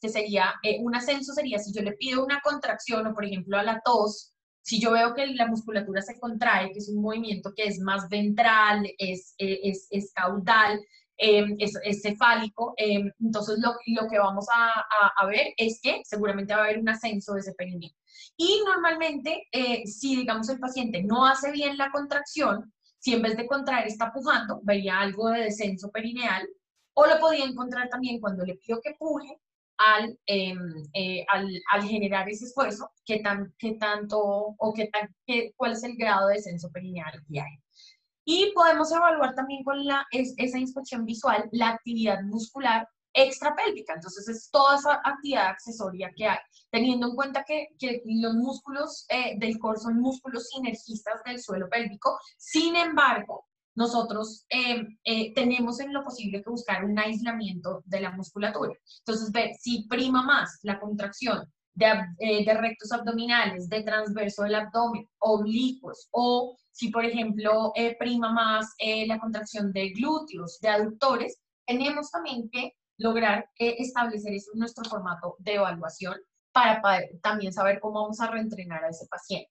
que 0.00 0.08
sería, 0.08 0.54
eh, 0.62 0.78
un 0.80 0.94
ascenso 0.94 1.34
sería 1.34 1.58
si 1.58 1.72
yo 1.72 1.82
le 1.82 1.92
pido 1.92 2.24
una 2.24 2.40
contracción 2.40 3.06
o 3.06 3.14
por 3.14 3.24
ejemplo 3.24 3.58
a 3.58 3.62
la 3.62 3.80
tos, 3.84 4.32
si 4.62 4.80
yo 4.80 4.92
veo 4.92 5.14
que 5.14 5.26
la 5.28 5.46
musculatura 5.46 6.00
se 6.00 6.18
contrae, 6.18 6.72
que 6.72 6.78
es 6.78 6.88
un 6.88 7.02
movimiento 7.02 7.52
que 7.54 7.64
es 7.64 7.78
más 7.80 8.08
ventral, 8.08 8.88
es, 8.98 9.34
eh, 9.38 9.72
es, 9.90 10.12
caudal, 10.14 10.80
em, 11.16 11.56
es, 11.58 11.74
es, 11.84 12.02
cefálico, 12.02 12.74
em, 12.76 13.10
entonces 13.20 13.58
lo, 13.58 13.74
lo, 13.86 14.08
que 14.08 14.18
vamos 14.18 14.46
a, 14.54 14.84
a, 15.18 15.26
ver 15.26 15.52
es 15.56 15.80
que 15.82 16.00
seguramente 16.04 16.54
va 16.54 16.60
a 16.60 16.64
haber 16.64 16.78
un 16.78 16.88
ascenso 16.88 17.34
de 17.34 17.40
ese 17.40 17.52
perineo. 17.54 17.90
Y 18.36 18.62
normalmente, 18.64 19.48
eh, 19.52 19.86
si 19.86 20.16
digamos 20.16 20.48
el 20.48 20.58
paciente 20.58 21.02
no 21.02 21.26
hace 21.26 21.52
bien 21.52 21.76
la 21.76 21.90
contracción, 21.90 22.72
si 23.00 23.14
en 23.14 23.22
vez 23.22 23.36
de 23.36 23.46
contraer 23.46 23.86
está 23.86 24.12
pujando, 24.12 24.60
vería 24.62 25.00
algo 25.00 25.30
de 25.30 25.44
descenso 25.44 25.90
perineal, 25.90 26.48
o 26.94 27.06
lo 27.06 27.18
podía 27.18 27.44
encontrar 27.44 27.88
también 27.88 28.20
cuando 28.20 28.44
le 28.44 28.56
pido 28.56 28.80
que 28.80 28.94
puje 28.98 29.38
al, 29.78 30.18
em, 30.26 30.58
eh, 30.92 31.24
al, 31.28 31.82
generar 31.88 32.28
ese 32.28 32.44
esfuerzo, 32.44 32.90
qué, 33.04 33.20
tan, 33.20 33.54
qué 33.58 33.72
tanto 33.74 34.18
o 34.20 34.72
qué 34.74 34.88
tan, 34.88 35.14
qué, 35.26 35.52
cuál 35.56 35.72
es 35.72 35.82
el 35.82 35.96
grado 35.96 36.28
de 36.28 36.34
descenso 36.34 36.70
perineal 36.70 37.24
que 37.26 37.40
hay. 37.40 37.58
Y 38.26 38.52
podemos 38.54 38.92
evaluar 38.92 39.34
también 39.34 39.64
con 39.64 39.84
la, 39.86 40.06
es, 40.10 40.34
esa 40.36 40.58
inspección 40.58 41.06
visual 41.06 41.48
la 41.52 41.70
actividad 41.70 42.22
muscular 42.22 42.86
extrapélvica. 43.12 43.94
Entonces, 43.94 44.28
es 44.28 44.50
toda 44.50 44.76
esa 44.76 45.00
actividad 45.04 45.48
accesoria 45.48 46.12
que 46.14 46.26
hay, 46.26 46.38
teniendo 46.70 47.08
en 47.08 47.14
cuenta 47.14 47.44
que, 47.44 47.68
que 47.78 48.02
los 48.04 48.34
músculos 48.34 49.06
eh, 49.08 49.38
del 49.38 49.58
core 49.58 49.80
son 49.80 50.00
músculos 50.00 50.48
sinergistas 50.48 51.22
del 51.24 51.40
suelo 51.40 51.68
pélvico. 51.68 52.18
Sin 52.36 52.76
embargo, 52.76 53.46
nosotros 53.74 54.46
eh, 54.50 54.82
eh, 55.04 55.32
tenemos 55.34 55.80
en 55.80 55.92
lo 55.92 56.04
posible 56.04 56.42
que 56.42 56.50
buscar 56.50 56.84
un 56.84 56.98
aislamiento 56.98 57.82
de 57.86 58.00
la 58.00 58.10
musculatura. 58.10 58.72
Entonces, 58.98 59.30
ver 59.32 59.50
si 59.58 59.86
prima 59.88 60.22
más 60.22 60.58
la 60.62 60.78
contracción 60.78 61.50
de, 61.72 61.86
de 62.18 62.54
rectos 62.54 62.92
abdominales, 62.92 63.68
de 63.68 63.82
transverso 63.82 64.42
del 64.42 64.56
abdomen, 64.56 65.08
oblicuos, 65.20 66.08
o 66.10 66.56
si, 66.72 66.90
por 66.90 67.04
ejemplo, 67.04 67.72
prima 67.98 68.32
más 68.32 68.74
la 69.06 69.18
contracción 69.18 69.72
de 69.72 69.90
glúteos, 69.90 70.58
de 70.60 70.68
aductores, 70.68 71.38
tenemos 71.64 72.10
también 72.10 72.50
que 72.50 72.74
lograr 73.00 73.48
eh, 73.58 73.76
establecer 73.78 74.32
eso 74.34 74.50
en 74.52 74.60
nuestro 74.60 74.84
formato 74.84 75.34
de 75.38 75.54
evaluación 75.54 76.14
para, 76.52 76.82
también 77.22 77.52
saber 77.52 77.80
cómo 77.80 78.02
vamos 78.02 78.20
a 78.20 78.30
reentrenar 78.30 78.84
a 78.84 78.90
ese 78.90 79.06
paciente. 79.06 79.50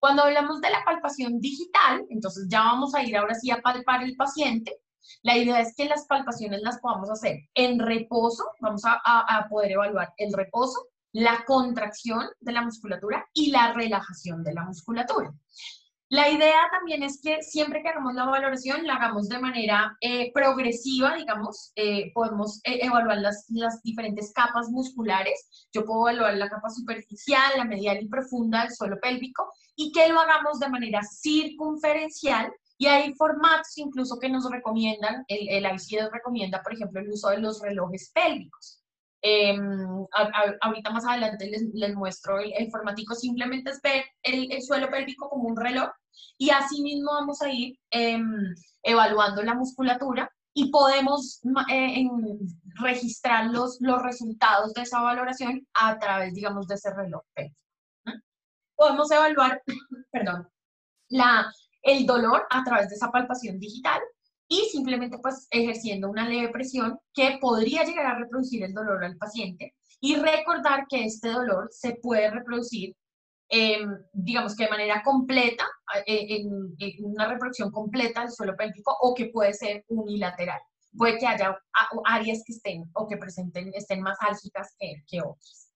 Cuando 0.00 0.24
hablamos 0.24 0.60
de 0.60 0.70
la 0.70 0.84
palpación 0.84 1.40
digital, 1.40 2.04
entonces 2.10 2.46
ya 2.48 2.60
vamos 2.60 2.94
a 2.94 3.02
ir 3.02 3.16
ahora 3.16 3.34
sí 3.34 3.50
a 3.50 3.60
palpar 3.60 4.02
el 4.02 4.16
paciente. 4.16 4.80
La 5.22 5.36
idea 5.36 5.60
es 5.60 5.74
que 5.76 5.86
las 5.86 6.06
palpaciones 6.06 6.60
las 6.62 6.80
podamos 6.80 7.10
hacer 7.10 7.38
en 7.54 7.78
reposo, 7.78 8.44
vamos 8.60 8.82
a, 8.84 9.00
a 9.04 9.48
poder 9.48 9.72
evaluar 9.72 10.12
el 10.16 10.32
reposo, 10.32 10.88
la 11.12 11.44
contracción 11.46 12.26
de 12.40 12.52
la 12.52 12.62
musculatura 12.62 13.26
y 13.32 13.50
la 13.50 13.72
relajación 13.72 14.42
de 14.42 14.54
la 14.54 14.64
musculatura. 14.64 15.32
La 16.10 16.30
idea 16.30 16.70
también 16.70 17.02
es 17.02 17.20
que 17.22 17.42
siempre 17.42 17.82
que 17.82 17.90
hagamos 17.90 18.14
la 18.14 18.24
valoración, 18.24 18.86
la 18.86 18.94
hagamos 18.94 19.28
de 19.28 19.38
manera 19.38 19.94
eh, 20.00 20.32
progresiva, 20.32 21.14
digamos, 21.14 21.70
eh, 21.76 22.10
podemos 22.14 22.60
eh, 22.64 22.78
evaluar 22.80 23.18
las, 23.18 23.44
las, 23.50 23.82
diferentes 23.82 24.32
capas 24.32 24.70
musculares. 24.70 25.68
Yo 25.70 25.84
puedo 25.84 26.08
evaluar 26.08 26.34
la 26.38 26.48
capa 26.48 26.70
superficial, 26.70 27.52
la 27.58 27.66
medial 27.66 27.98
y 28.00 28.08
profunda 28.08 28.62
del 28.62 28.74
suelo 28.74 28.98
pélvico 29.02 29.52
y 29.76 29.92
que 29.92 30.08
lo 30.08 30.18
hagamos 30.18 30.58
de 30.60 30.70
manera 30.70 31.02
circunferencial. 31.02 32.50
Y 32.78 32.86
hay 32.86 33.12
formatos 33.14 33.76
incluso 33.76 34.18
que 34.18 34.30
nos 34.30 34.50
recomiendan, 34.50 35.24
el, 35.28 35.46
el 35.50 35.66
ICD 35.74 36.08
recomienda, 36.10 36.62
por 36.62 36.72
ejemplo, 36.72 37.00
el 37.00 37.10
uso 37.10 37.28
de 37.28 37.38
los 37.38 37.60
relojes 37.60 38.10
pélvicos. 38.14 38.77
Em, 39.20 40.06
ahorita 40.60 40.90
más 40.90 41.04
adelante 41.04 41.50
les, 41.50 41.62
les 41.74 41.94
muestro 41.94 42.38
el, 42.38 42.52
el, 42.52 42.70
formatico, 42.70 43.16
simplemente 43.16 43.70
es 43.70 43.82
ver 43.82 44.04
el, 44.22 44.52
el, 44.52 44.62
suelo 44.62 44.88
pélvico 44.90 45.28
como 45.28 45.48
un 45.48 45.56
reloj 45.56 45.90
y 46.36 46.50
así 46.50 46.82
mismo 46.82 47.10
vamos 47.10 47.42
a 47.42 47.50
ir 47.50 47.76
em, 47.90 48.54
evaluando 48.82 49.42
la 49.42 49.54
musculatura 49.54 50.30
y 50.54 50.70
podemos 50.70 51.40
eh, 51.70 52.04
registrar 52.80 53.46
los, 53.46 53.78
los 53.80 54.02
resultados 54.02 54.72
de 54.74 54.82
esa 54.82 55.00
valoración 55.00 55.66
a 55.74 55.98
través, 55.98 56.34
digamos, 56.34 56.66
de 56.68 56.74
ese 56.76 56.94
reloj 56.94 57.22
pélvico. 57.34 57.56
Podemos 58.76 59.10
evaluar, 59.10 59.62
perdón, 60.12 60.48
la, 61.08 61.52
el 61.82 62.06
dolor 62.06 62.46
a 62.50 62.62
través 62.62 62.88
de 62.88 62.94
esa 62.94 63.10
palpación 63.10 63.58
digital 63.58 64.00
y 64.48 64.64
simplemente 64.70 65.18
pues 65.18 65.46
ejerciendo 65.50 66.10
una 66.10 66.28
leve 66.28 66.48
presión 66.48 66.98
que 67.12 67.38
podría 67.40 67.84
llegar 67.84 68.06
a 68.06 68.18
reproducir 68.18 68.64
el 68.64 68.72
dolor 68.72 69.04
al 69.04 69.16
paciente 69.16 69.74
y 70.00 70.16
recordar 70.16 70.86
que 70.88 71.04
este 71.04 71.28
dolor 71.28 71.68
se 71.70 71.96
puede 71.96 72.30
reproducir, 72.30 72.96
em, 73.50 73.96
digamos 74.12 74.56
que 74.56 74.64
de 74.64 74.70
manera 74.70 75.02
completa, 75.04 75.64
eh, 76.06 76.26
en, 76.40 77.04
una 77.04 77.28
reproducción 77.28 77.70
completa 77.70 78.22
del 78.22 78.30
suelo 78.30 78.56
pélvico 78.56 78.96
o 79.00 79.14
que 79.14 79.26
puede 79.26 79.52
ser 79.54 79.84
unilateral. 79.88 80.60
Puede 80.96 81.18
que 81.18 81.26
haya 81.26 81.58
áreas 82.06 82.42
que 82.46 82.52
estén 82.52 82.84
o 82.94 83.06
que 83.06 83.16
presenten, 83.18 83.70
estén 83.74 84.00
más 84.00 84.18
álgicas 84.20 84.74
que, 84.78 85.02
que 85.06 85.20
otras. 85.20 85.68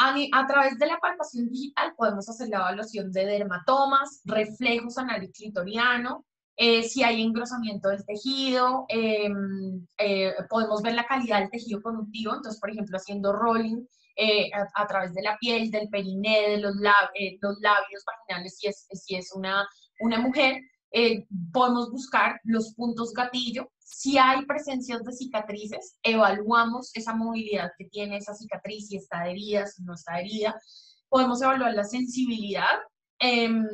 A, 0.00 0.46
través 0.46 0.78
de 0.78 0.86
la 0.86 0.98
palpación 0.98 1.48
digital 1.48 1.92
podemos 1.96 2.28
hacer 2.28 2.48
la 2.48 2.58
evaluación 2.58 3.10
de 3.10 3.26
dermatomas, 3.26 4.20
reflejos 4.24 4.96
anal 4.96 5.28
clitoriano, 5.32 6.24
eh, 6.60 6.82
si 6.82 7.04
hay 7.04 7.22
engrosamiento 7.22 7.88
del 7.88 8.04
tejido, 8.04 8.84
em, 8.88 9.86
eh, 9.96 10.34
podemos 10.50 10.82
ver 10.82 10.94
la 10.94 11.06
calidad 11.06 11.38
del 11.38 11.50
tejido 11.50 11.80
conductivo, 11.80 12.34
entonces, 12.34 12.60
por 12.60 12.70
ejemplo, 12.70 12.96
haciendo 12.96 13.32
rolling 13.32 13.86
eh, 14.16 14.50
a, 14.74 14.86
través 14.88 15.14
de 15.14 15.22
la 15.22 15.38
piel, 15.38 15.70
del 15.70 15.88
periné, 15.88 16.50
de 16.50 16.56
los, 16.58 16.74
los 16.74 17.60
labios 17.60 18.04
vaginales, 18.04 18.58
si 18.58 18.66
es, 18.66 18.88
si 18.90 19.14
es 19.14 19.32
una, 19.36 19.68
una 20.00 20.18
mujer, 20.18 20.60
podemos 21.52 21.92
buscar 21.92 22.40
los 22.42 22.74
puntos 22.74 23.12
gatillo. 23.12 23.70
Si 23.78 24.18
hay 24.18 24.44
presencias 24.44 25.04
de 25.04 25.12
cicatrices, 25.12 25.96
evaluamos 26.02 26.90
esa 26.94 27.14
movilidad 27.14 27.70
que 27.78 27.84
tiene 27.84 28.16
esa 28.16 28.34
cicatriz, 28.34 28.88
si 28.88 28.96
está 28.96 29.28
herida, 29.28 29.64
si 29.66 29.84
no 29.84 29.94
está 29.94 30.18
herida. 30.18 30.60
Podemos 31.08 31.40
evaluar 31.40 31.74
la 31.74 31.84
sensibilidad, 31.84 32.80
Em, 33.20 33.66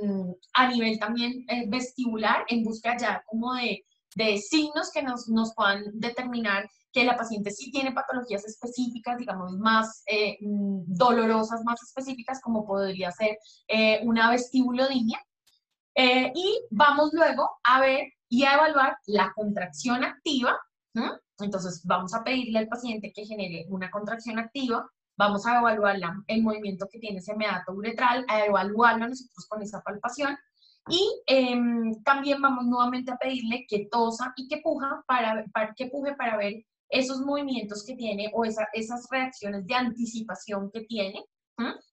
a 0.54 0.68
nivel 0.68 0.98
también 0.98 1.44
eh, 1.48 1.66
vestibular, 1.68 2.44
en 2.48 2.64
busca 2.64 2.96
ya 2.96 3.22
como 3.26 3.52
de, 3.54 3.84
de 4.14 4.38
signos 4.38 4.90
que 4.90 5.02
nos, 5.02 5.28
nos, 5.28 5.54
puedan 5.54 5.84
determinar 5.92 6.66
que 6.92 7.04
la 7.04 7.16
paciente 7.16 7.50
sí 7.50 7.70
tiene 7.70 7.92
patologías 7.92 8.44
específicas, 8.46 9.18
digamos, 9.18 9.52
más 9.58 10.02
eh, 10.06 10.38
mm, 10.40 10.84
dolorosas, 10.86 11.62
más 11.64 11.82
específicas, 11.82 12.40
como 12.40 12.66
podría 12.66 13.10
ser 13.12 13.36
eh, 13.68 14.00
una 14.04 14.30
vestibulodinia. 14.30 15.20
y 15.96 16.60
vamos 16.70 17.10
luego 17.12 17.48
a 17.64 17.80
ver 17.80 18.12
y 18.28 18.44
a 18.44 18.54
evaluar 18.54 18.96
la 19.06 19.32
contracción 19.34 20.04
activa. 20.04 20.58
Entonces, 21.38 21.82
vamos 21.84 22.14
a 22.14 22.24
pedirle 22.24 22.58
al 22.60 22.68
paciente 22.68 23.12
que 23.14 23.26
genere 23.26 23.66
una 23.68 23.90
contracción 23.90 24.38
activa 24.38 24.88
Vamos 25.16 25.46
a 25.46 25.58
evaluar 25.58 25.96
el 26.26 26.42
movimiento 26.42 26.88
que 26.90 26.98
tiene 26.98 27.18
ese 27.18 27.36
meato 27.36 27.72
uretral, 27.72 28.24
a 28.28 28.44
evaluarlo 28.44 29.08
nosotros 29.08 29.46
con 29.48 29.62
esa 29.62 29.80
palpación. 29.80 30.36
Y 30.88 31.08
em, 31.26 32.02
también 32.02 32.42
vamos 32.42 32.66
nuevamente 32.66 33.12
a 33.12 33.16
pedirle 33.16 33.64
que 33.68 33.86
tosa 33.90 34.32
y 34.36 34.48
que, 34.48 34.58
puja 34.58 35.02
para, 35.06 35.44
para, 35.52 35.72
que 35.74 35.86
puje 35.86 36.14
para 36.14 36.36
ver 36.36 36.64
esos 36.88 37.20
movimientos 37.20 37.84
que 37.86 37.96
tiene 37.96 38.30
o 38.34 38.44
esas 38.44 39.08
reacciones 39.10 39.66
de 39.66 39.74
anticipación 39.74 40.70
que 40.70 40.82
tiene. 40.82 41.24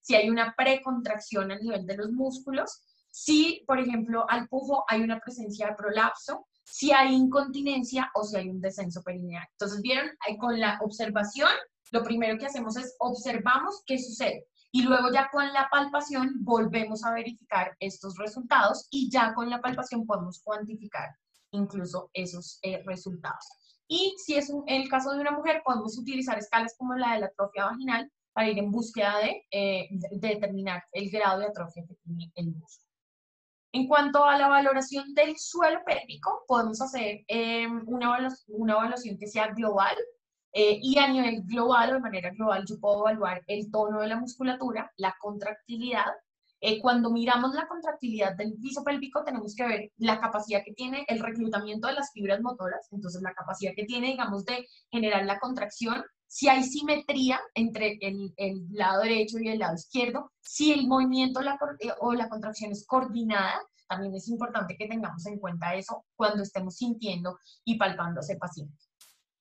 Si 0.01 0.15
hay 0.15 0.29
una 0.29 0.55
precontracción 0.57 1.51
a 1.51 1.59
nivel 1.59 1.85
de 1.85 1.97
los 1.97 2.11
músculos, 2.11 2.81
si, 3.11 3.63
por 3.67 3.79
ejemplo, 3.79 4.25
al 4.29 4.47
pujo 4.47 4.83
hay 4.87 5.01
una 5.01 5.19
presencia 5.19 5.67
de 5.67 5.75
prolapso, 5.75 6.47
si 6.63 6.91
hay 6.91 7.13
incontinencia 7.13 8.09
o 8.15 8.23
si 8.23 8.37
hay 8.37 8.49
un 8.49 8.61
descenso 8.61 9.03
perineal. 9.03 9.45
Entonces, 9.51 9.81
vieron, 9.81 10.09
con 10.39 10.59
la 10.59 10.79
observación 10.81 11.49
lo 11.91 12.03
primero 12.03 12.37
que 12.37 12.45
hacemos 12.45 12.77
es 12.77 12.95
observamos 12.99 13.83
qué 13.85 13.99
sucede 13.99 14.47
y 14.71 14.83
luego 14.83 15.11
ya 15.11 15.29
con 15.31 15.51
la 15.53 15.67
palpación 15.69 16.35
volvemos 16.39 17.03
a 17.03 17.13
verificar 17.13 17.75
estos 17.79 18.17
resultados 18.17 18.87
y 18.89 19.09
ya 19.11 19.33
con 19.33 19.49
la 19.49 19.61
palpación 19.61 20.05
podemos 20.05 20.41
cuantificar 20.43 21.09
incluso 21.51 22.09
esos 22.13 22.59
eh, 22.61 22.81
resultados. 22.85 23.45
Y 23.87 24.15
si 24.17 24.35
es 24.35 24.49
el 24.67 24.87
caso 24.87 25.11
de 25.11 25.19
una 25.19 25.31
mujer, 25.31 25.61
podemos 25.65 25.97
utilizar 25.97 26.37
escalas 26.37 26.73
como 26.77 26.95
la 26.95 27.13
de 27.13 27.19
la 27.19 27.25
atrofia 27.25 27.65
vaginal 27.65 28.09
para 28.31 28.49
ir 28.49 28.57
en 28.57 28.71
búsqueda 28.71 29.17
de, 29.17 29.43
eh, 29.51 29.89
determinar 30.11 30.83
el 30.93 31.09
grado 31.11 31.39
de 31.39 31.47
atrofia 31.47 31.83
que 31.85 31.95
tiene 31.95 32.31
el 32.35 32.55
músculo. 32.55 32.89
En 33.73 33.87
cuanto 33.87 34.23
a 34.23 34.37
la 34.37 34.47
valoración 34.47 35.13
del 35.13 35.37
suelo 35.37 35.81
pélvico, 35.85 36.43
podemos 36.47 36.81
hacer 36.81 37.23
em, 37.27 37.83
una, 37.87 38.29
una, 38.47 38.73
evaluación 38.73 39.17
que 39.17 39.27
sea 39.27 39.47
global 39.47 39.95
eh, 40.53 40.79
y 40.81 40.97
a 40.97 41.07
nivel 41.07 41.43
global 41.43 41.91
o 41.91 41.93
de 41.95 41.99
manera 41.99 42.29
global 42.31 42.65
yo 42.67 42.79
puedo 42.79 43.01
evaluar 43.01 43.41
el 43.47 43.71
tono 43.71 44.01
de 44.01 44.07
la 44.07 44.17
musculatura, 44.17 44.91
la 44.97 45.15
contractilidad. 45.19 46.11
Eh, 46.59 46.79
cuando 46.79 47.09
miramos 47.09 47.55
la 47.55 47.67
contractilidad 47.67 48.35
del 48.35 48.53
piso 48.61 48.83
pélvico 48.83 49.23
tenemos 49.23 49.55
que 49.55 49.65
ver 49.65 49.91
la 49.97 50.19
capacidad 50.19 50.61
que 50.63 50.73
tiene 50.73 51.05
el 51.07 51.19
reclutamiento 51.19 51.87
de 51.87 51.93
las 51.93 52.11
fibras 52.11 52.39
motoras, 52.41 52.87
entonces 52.91 53.21
la 53.23 53.33
capacidad 53.33 53.71
que 53.75 53.85
tiene, 53.85 54.07
digamos, 54.07 54.45
de 54.45 54.67
generar 54.91 55.25
la 55.25 55.39
contracción 55.39 56.03
si 56.27 56.47
hay 56.47 56.63
simetría 56.63 57.41
entre 57.55 57.97
el, 57.99 58.33
el, 58.37 58.65
lado 58.71 59.01
derecho 59.01 59.37
y 59.39 59.49
el 59.49 59.59
lado 59.59 59.75
izquierdo, 59.75 60.31
si 60.39 60.71
el 60.71 60.87
movimiento 60.87 61.41
la, 61.41 61.59
eh, 61.79 61.91
o 61.99 62.13
la 62.13 62.29
contracción 62.29 62.71
es 62.71 62.85
coordinada, 62.87 63.59
también 63.89 64.15
es 64.15 64.29
importante 64.29 64.77
que 64.77 64.87
tengamos 64.87 65.25
en 65.25 65.39
cuenta 65.39 65.75
eso 65.75 66.05
cuando 66.15 66.43
estemos 66.43 66.77
sintiendo 66.77 67.37
y 67.65 67.77
palpando 67.77 68.21
a 68.21 68.23
ese 68.23 68.37
paciente. 68.37 68.90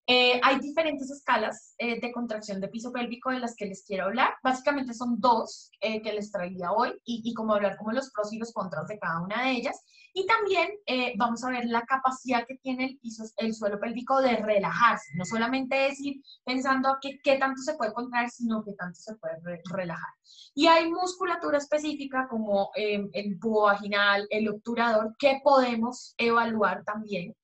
Eh, 0.06 0.40
hay 0.42 0.58
diferentes 0.58 1.10
escalas 1.10 1.74
eh, 1.78 2.00
de 2.00 2.12
contracción 2.12 2.60
de 2.60 2.68
piso 2.68 2.92
pélvico 2.92 3.30
de 3.30 3.38
las 3.38 3.54
que 3.54 3.66
les 3.66 3.84
quiero 3.84 4.06
hablar. 4.06 4.34
Básicamente 4.42 4.94
son 4.94 5.20
dos 5.20 5.70
que 5.80 6.12
les 6.12 6.30
traía 6.30 6.72
hoy 6.72 6.90
y, 7.04 7.22
y 7.24 7.32
como 7.32 7.54
hablar 7.54 7.76
como 7.76 7.92
los 7.92 8.10
pros 8.10 8.32
y 8.32 8.38
los 8.38 8.52
contras 8.52 8.86
de 8.88 8.98
cada 8.98 9.20
una 9.20 9.44
de 9.44 9.52
ellas. 9.52 9.80
Y 10.12 10.26
también 10.26 10.70
eh, 10.86 11.14
vamos 11.16 11.44
a 11.44 11.50
ver 11.50 11.64
la 11.66 11.82
capacidad 11.82 12.44
que 12.46 12.56
tiene 12.56 12.84
el, 12.84 12.98
piso, 12.98 13.24
el 13.36 13.54
suelo 13.54 13.78
pélvico 13.78 14.20
de 14.20 14.36
relajarse. 14.36 15.12
No 15.14 15.24
solamente 15.24 15.88
es 15.88 16.00
ir 16.00 16.20
pensando 16.44 16.96
que, 17.00 17.20
qué 17.22 17.38
tanto 17.38 17.62
se 17.62 17.74
puede 17.74 17.92
contraer, 17.92 18.28
sino 18.30 18.64
qué 18.64 18.72
tanto 18.72 18.98
se 18.98 19.14
puede 19.16 19.36
relajar. 19.70 20.08
Y 20.54 20.66
hay 20.66 20.90
musculatura 20.90 21.58
específica 21.58 22.26
como 22.28 22.70
eh, 22.74 23.08
el 23.12 23.38
tubo 23.38 23.62
vaginal, 23.62 24.26
el 24.30 24.48
obturador, 24.48 25.14
que 25.18 25.40
podemos 25.44 26.14
evaluar 26.18 26.82
también 26.84 27.34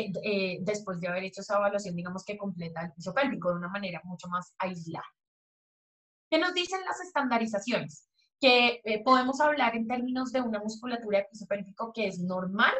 eh, 0.00 0.58
después 0.62 1.00
de 1.00 1.08
haber 1.08 1.24
hecho 1.24 1.40
esa 1.40 1.56
evaluación, 1.56 1.96
digamos 1.96 2.24
que 2.24 2.36
completa 2.36 2.82
el 2.82 2.92
piso 2.92 3.12
pélvico 3.12 3.50
de 3.50 3.56
una 3.56 3.68
manera 3.68 4.00
mucho 4.04 4.28
más 4.28 4.54
aislada. 4.58 5.06
¿Qué 6.30 6.38
nos 6.38 6.54
dicen 6.54 6.80
las 6.84 7.00
estandarizaciones? 7.00 8.08
que 8.40 8.82
eh, 8.84 9.02
podemos 9.02 9.40
hablar 9.40 9.74
en 9.74 9.86
términos 9.86 10.30
de 10.30 10.42
una 10.42 10.60
musculatura 10.60 11.18
de 11.18 11.28
piso 11.30 11.46
pélvico 11.46 11.92
que 11.94 12.08
es 12.08 12.18
normal 12.18 12.74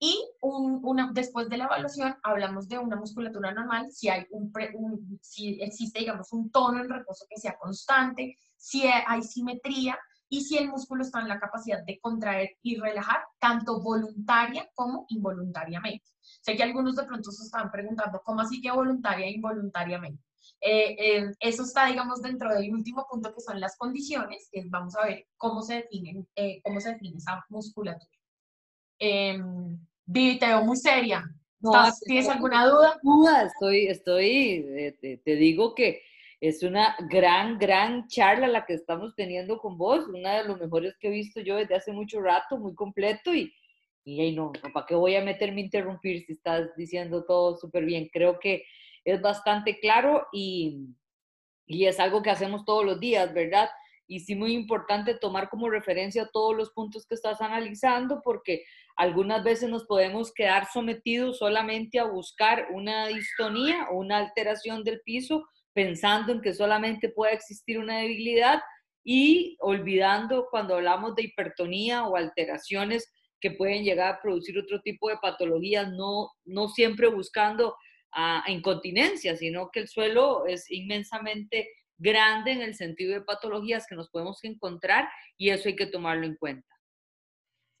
y 0.00 0.18
un, 0.40 0.80
una, 0.82 1.10
después 1.12 1.48
de 1.48 1.56
la 1.56 1.66
evaluación 1.66 2.16
hablamos 2.22 2.68
de 2.68 2.78
una 2.78 2.96
musculatura 2.96 3.52
normal 3.52 3.92
si, 3.92 4.08
hay 4.08 4.26
un, 4.30 4.52
si 5.22 5.60
existe, 5.60 6.00
digamos, 6.00 6.32
un 6.32 6.50
tono 6.50 6.80
en 6.80 6.88
reposo 6.88 7.26
que 7.28 7.40
sea 7.40 7.56
constante, 7.58 8.36
si 8.56 8.86
hay 8.86 9.22
simetría 9.22 9.98
y 10.28 10.42
si 10.42 10.56
el 10.56 10.68
músculo 10.68 11.02
está 11.02 11.20
en 11.20 11.28
la 11.28 11.38
capacidad 11.40 11.84
de 11.84 11.98
contraer 12.00 12.56
y 12.62 12.76
relajar, 12.76 13.24
tanto 13.38 13.80
voluntaria 13.80 14.68
como 14.74 15.06
involuntariamente. 15.08 16.10
Sé 16.40 16.56
que 16.56 16.62
algunos 16.62 16.96
de 16.96 17.04
pronto 17.04 17.30
se 17.30 17.44
están 17.44 17.70
preguntando, 17.70 18.20
¿cómo 18.24 18.40
así 18.40 18.60
que 18.60 18.70
voluntaria 18.70 19.26
e 19.26 19.32
involuntariamente? 19.32 20.22
Eh, 20.60 20.96
eh, 20.98 21.30
eso 21.40 21.62
está, 21.62 21.86
digamos, 21.86 22.22
dentro 22.22 22.52
del 22.52 22.72
último 22.72 23.06
punto 23.08 23.34
que 23.34 23.40
son 23.40 23.60
las 23.60 23.76
condiciones, 23.76 24.48
que 24.50 24.64
vamos 24.68 24.96
a 24.96 25.06
ver 25.06 25.26
cómo 25.36 25.62
se, 25.62 25.76
definen, 25.76 26.26
eh, 26.34 26.60
cómo 26.62 26.80
se 26.80 26.92
define 26.92 27.18
esa 27.18 27.44
musculatura. 27.48 28.10
Eh, 28.98 29.38
te 30.12 30.46
veo 30.46 30.64
muy 30.64 30.76
seria. 30.76 31.24
¿Tienes 32.06 32.28
alguna 32.28 32.66
duda? 32.66 32.98
Duda, 33.02 33.42
estoy, 33.44 33.86
estoy, 33.88 34.96
te, 35.24 35.36
digo 35.36 35.74
que 35.74 36.02
es 36.40 36.62
una 36.62 36.96
gran, 37.10 37.58
gran 37.58 38.06
charla 38.06 38.46
la 38.46 38.64
que 38.64 38.74
estamos 38.74 39.14
teniendo 39.16 39.58
con 39.58 39.76
vos, 39.76 40.06
una 40.06 40.38
de 40.38 40.44
los 40.44 40.58
mejores 40.60 40.96
que 40.98 41.08
he 41.08 41.10
visto 41.10 41.40
yo 41.40 41.56
desde 41.56 41.74
hace 41.74 41.92
mucho 41.92 42.20
rato, 42.20 42.58
muy 42.58 42.74
completo 42.74 43.34
y, 43.34 43.52
y 44.08 44.22
ahí 44.22 44.34
no, 44.34 44.52
¿para 44.72 44.86
qué 44.86 44.94
voy 44.94 45.16
a 45.16 45.22
meterme 45.22 45.60
a 45.60 45.64
interrumpir 45.64 46.24
si 46.24 46.32
estás 46.32 46.74
diciendo 46.76 47.26
todo 47.26 47.58
súper 47.58 47.84
bien? 47.84 48.08
Creo 48.10 48.38
que 48.38 48.64
es 49.04 49.20
bastante 49.20 49.78
claro 49.80 50.26
y, 50.32 50.94
y 51.66 51.84
es 51.84 52.00
algo 52.00 52.22
que 52.22 52.30
hacemos 52.30 52.64
todos 52.64 52.86
los 52.86 52.98
días, 53.00 53.34
¿verdad? 53.34 53.68
Y 54.06 54.20
sí 54.20 54.34
muy 54.34 54.54
importante 54.54 55.14
tomar 55.14 55.50
como 55.50 55.68
referencia 55.68 56.30
todos 56.32 56.56
los 56.56 56.70
puntos 56.70 57.06
que 57.06 57.16
estás 57.16 57.42
analizando 57.42 58.22
porque 58.24 58.64
algunas 58.96 59.44
veces 59.44 59.68
nos 59.68 59.84
podemos 59.84 60.32
quedar 60.32 60.66
sometidos 60.72 61.36
solamente 61.36 61.98
a 61.98 62.04
buscar 62.04 62.68
una 62.72 63.08
distonía 63.08 63.88
o 63.90 63.98
una 63.98 64.16
alteración 64.16 64.84
del 64.84 65.02
piso 65.02 65.46
pensando 65.74 66.32
en 66.32 66.40
que 66.40 66.54
solamente 66.54 67.10
puede 67.10 67.34
existir 67.34 67.78
una 67.78 67.98
debilidad 67.98 68.62
y 69.04 69.58
olvidando 69.60 70.48
cuando 70.50 70.76
hablamos 70.76 71.14
de 71.14 71.24
hipertonía 71.24 72.06
o 72.06 72.16
alteraciones 72.16 73.12
que 73.40 73.52
pueden 73.52 73.84
llegar 73.84 74.14
a 74.14 74.20
producir 74.20 74.58
otro 74.58 74.80
tipo 74.80 75.08
de 75.08 75.18
patologías, 75.18 75.90
no, 75.92 76.30
no 76.44 76.68
siempre 76.68 77.08
buscando 77.08 77.76
a, 78.12 78.42
incontinencia, 78.48 79.36
sino 79.36 79.70
que 79.70 79.80
el 79.80 79.88
suelo 79.88 80.46
es 80.46 80.70
inmensamente 80.70 81.68
grande 81.98 82.52
en 82.52 82.62
el 82.62 82.74
sentido 82.74 83.12
de 83.12 83.22
patologías 83.22 83.86
que 83.88 83.96
nos 83.96 84.08
podemos 84.10 84.42
encontrar 84.44 85.08
y 85.36 85.50
eso 85.50 85.68
hay 85.68 85.76
que 85.76 85.86
tomarlo 85.86 86.26
en 86.26 86.36
cuenta. 86.36 86.68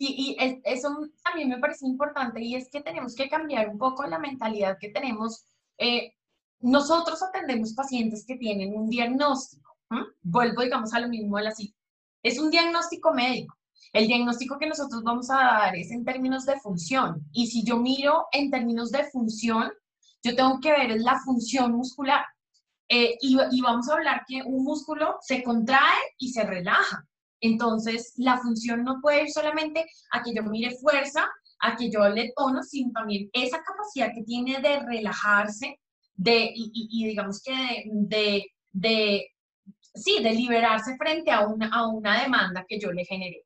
Y, 0.00 0.36
y 0.38 0.60
eso 0.64 0.96
también 1.24 1.48
me 1.48 1.58
parece 1.58 1.86
importante 1.86 2.40
y 2.40 2.54
es 2.54 2.68
que 2.70 2.80
tenemos 2.80 3.14
que 3.14 3.28
cambiar 3.28 3.68
un 3.68 3.78
poco 3.78 4.06
la 4.06 4.18
mentalidad 4.18 4.78
que 4.80 4.90
tenemos. 4.90 5.44
Eh, 5.78 6.12
nosotros 6.60 7.22
atendemos 7.22 7.74
pacientes 7.74 8.24
que 8.26 8.36
tienen 8.36 8.74
un 8.74 8.88
diagnóstico. 8.88 9.76
Vuelvo, 10.22 10.62
digamos, 10.62 10.92
a 10.92 11.00
lo 11.00 11.08
mismo 11.08 11.38
de 11.38 11.44
la 11.44 11.50
cita. 11.52 11.76
Es 12.22 12.38
un 12.38 12.50
diagnóstico 12.50 13.12
médico. 13.12 13.57
El 13.92 14.06
diagnóstico 14.06 14.58
que 14.58 14.66
nosotros 14.66 15.02
vamos 15.02 15.30
a 15.30 15.36
dar 15.36 15.76
es 15.76 15.90
en 15.90 16.04
términos 16.04 16.44
de 16.44 16.58
función. 16.60 17.26
Y 17.32 17.46
si 17.46 17.64
yo 17.64 17.78
miro 17.78 18.26
en 18.32 18.50
términos 18.50 18.90
de 18.90 19.04
función, 19.04 19.70
yo 20.22 20.34
tengo 20.34 20.60
que 20.60 20.72
ver 20.72 21.00
la 21.00 21.18
función 21.24 21.72
muscular. 21.72 22.24
Eh, 22.88 23.16
y, 23.20 23.60
vamos 23.60 23.88
a 23.88 23.94
hablar 23.94 24.22
que 24.26 24.42
un 24.42 24.64
músculo 24.64 25.18
se 25.20 25.42
contrae 25.42 25.98
y 26.18 26.30
se 26.30 26.44
relaja. 26.44 27.06
Entonces, 27.40 28.14
la 28.16 28.38
función 28.38 28.82
no 28.82 29.00
puede 29.00 29.24
ir 29.24 29.30
solamente 29.30 29.86
a 30.10 30.22
que 30.22 30.34
yo 30.34 30.42
mire 30.42 30.76
fuerza, 30.76 31.28
a 31.60 31.76
que 31.76 31.90
yo 31.90 32.08
le 32.08 32.32
tono, 32.34 32.62
sino 32.62 32.90
también 32.92 33.28
esa 33.32 33.62
capacidad 33.62 34.12
que 34.14 34.24
tiene 34.24 34.60
de 34.60 34.80
relajarse, 34.80 35.78
de, 36.14 36.50
y, 36.54 37.06
digamos 37.06 37.42
que 37.42 37.84
de, 37.92 38.46
de, 38.72 39.28
sí, 39.94 40.22
de 40.22 40.32
liberarse 40.32 40.96
frente 40.96 41.30
a 41.30 41.46
una, 41.46 41.68
a 41.68 41.86
una 41.86 42.22
demanda 42.22 42.64
que 42.66 42.80
yo 42.80 42.90
le 42.90 43.04
generé. 43.04 43.44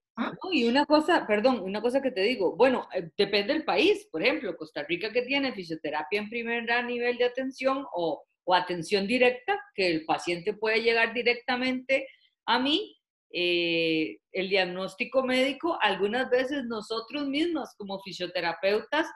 Y 0.53 0.65
una 0.65 0.85
cosa, 0.85 1.27
perdón, 1.27 1.61
una 1.61 1.81
cosa 1.81 2.03
que 2.03 2.11
te 2.11 2.21
digo, 2.21 2.55
bueno, 2.57 2.87
eh, 2.95 3.11
depende 3.17 3.55
del 3.55 3.65
país, 3.65 4.07
por 4.11 4.23
ejemplo, 4.23 4.57
Costa 4.57 4.85
Rica 4.85 5.11
que 5.13 5.23
tiene 5.23 5.55
fisioterapia 5.55 6.21
en 6.21 6.29
primer 6.29 6.65
nivel 6.85 7.17
de 7.17 7.25
atención 7.25 7.87
o, 7.95 8.23
o 8.45 8.55
atención 8.55 9.07
directa, 9.07 9.59
que 9.75 9.91
el 9.91 10.05
paciente 10.05 10.53
puede 10.53 10.83
llegar 10.83 11.15
directamente 11.15 12.07
a 12.47 12.59
mí, 12.59 12.97
eh, 13.35 14.19
el 14.33 14.51
diagnóstico 14.51 15.23
médico, 15.23 15.79
algunas 15.81 16.29
veces 16.29 16.65
nosotros 16.67 17.27
mismos 17.29 17.71
como 17.79 17.99
fisioterapeutas 18.01 19.07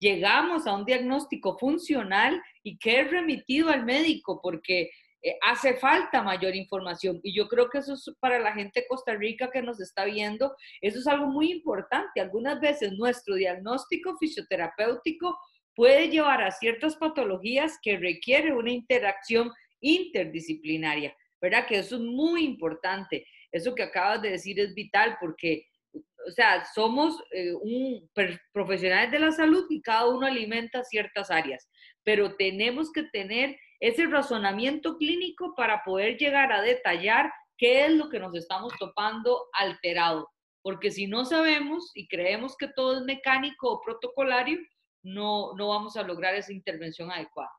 llegamos 0.00 0.66
a 0.66 0.74
un 0.74 0.84
diagnóstico 0.84 1.56
funcional 1.56 2.42
y 2.64 2.78
que 2.78 3.00
es 3.00 3.10
remitido 3.10 3.68
al 3.68 3.84
médico 3.84 4.40
porque 4.42 4.90
eh, 5.22 5.36
hace 5.42 5.74
falta 5.74 6.22
mayor 6.22 6.56
información. 6.56 7.20
Y 7.22 7.34
yo 7.34 7.46
creo 7.48 7.68
que 7.68 7.78
eso 7.78 7.94
es 7.94 8.10
para 8.20 8.38
la 8.38 8.52
gente 8.52 8.80
de 8.80 8.86
Costa 8.86 9.14
Rica 9.14 9.50
que 9.50 9.60
nos 9.60 9.80
está 9.80 10.06
viendo, 10.06 10.56
eso 10.80 10.98
es 10.98 11.06
algo 11.06 11.26
muy 11.26 11.52
importante. 11.52 12.20
Algunas 12.20 12.60
veces 12.60 12.92
nuestro 12.92 13.34
diagnóstico 13.34 14.16
fisioterapéutico 14.18 15.38
puede 15.74 16.08
llevar 16.08 16.42
a 16.42 16.50
ciertas 16.50 16.96
patologías 16.96 17.78
que 17.82 17.98
requieren 17.98 18.54
una 18.54 18.70
interacción 18.70 19.50
interdisciplinaria, 19.80 21.14
¿verdad? 21.40 21.66
Que 21.66 21.78
eso 21.78 21.96
es 21.96 22.02
muy 22.02 22.44
importante. 22.44 23.26
Eso 23.52 23.74
que 23.74 23.82
acabas 23.82 24.22
de 24.22 24.30
decir 24.30 24.58
es 24.58 24.74
vital 24.74 25.16
porque, 25.20 25.66
o 25.92 26.30
sea, 26.30 26.64
somos 26.74 27.22
eh, 27.32 27.52
un, 27.52 28.08
profesionales 28.52 29.10
de 29.10 29.18
la 29.18 29.32
salud 29.32 29.66
y 29.68 29.82
cada 29.82 30.08
uno 30.08 30.26
alimenta 30.26 30.84
ciertas 30.84 31.30
áreas, 31.30 31.68
pero 32.04 32.36
tenemos 32.36 32.90
que 32.92 33.02
tener 33.04 33.56
ese 33.80 34.06
razonamiento 34.06 34.96
clínico 34.98 35.54
para 35.54 35.82
poder 35.82 36.18
llegar 36.18 36.52
a 36.52 36.60
detallar 36.60 37.32
qué 37.56 37.86
es 37.86 37.92
lo 37.92 38.08
que 38.08 38.20
nos 38.20 38.34
estamos 38.34 38.72
topando 38.78 39.46
alterado. 39.52 40.28
Porque 40.62 40.90
si 40.90 41.06
no 41.06 41.24
sabemos 41.24 41.90
y 41.94 42.06
creemos 42.06 42.56
que 42.56 42.68
todo 42.68 42.98
es 42.98 43.04
mecánico 43.04 43.70
o 43.70 43.80
protocolario, 43.80 44.58
no, 45.02 45.54
no 45.54 45.68
vamos 45.68 45.96
a 45.96 46.02
lograr 46.02 46.34
esa 46.34 46.52
intervención 46.52 47.10
adecuada. 47.10 47.50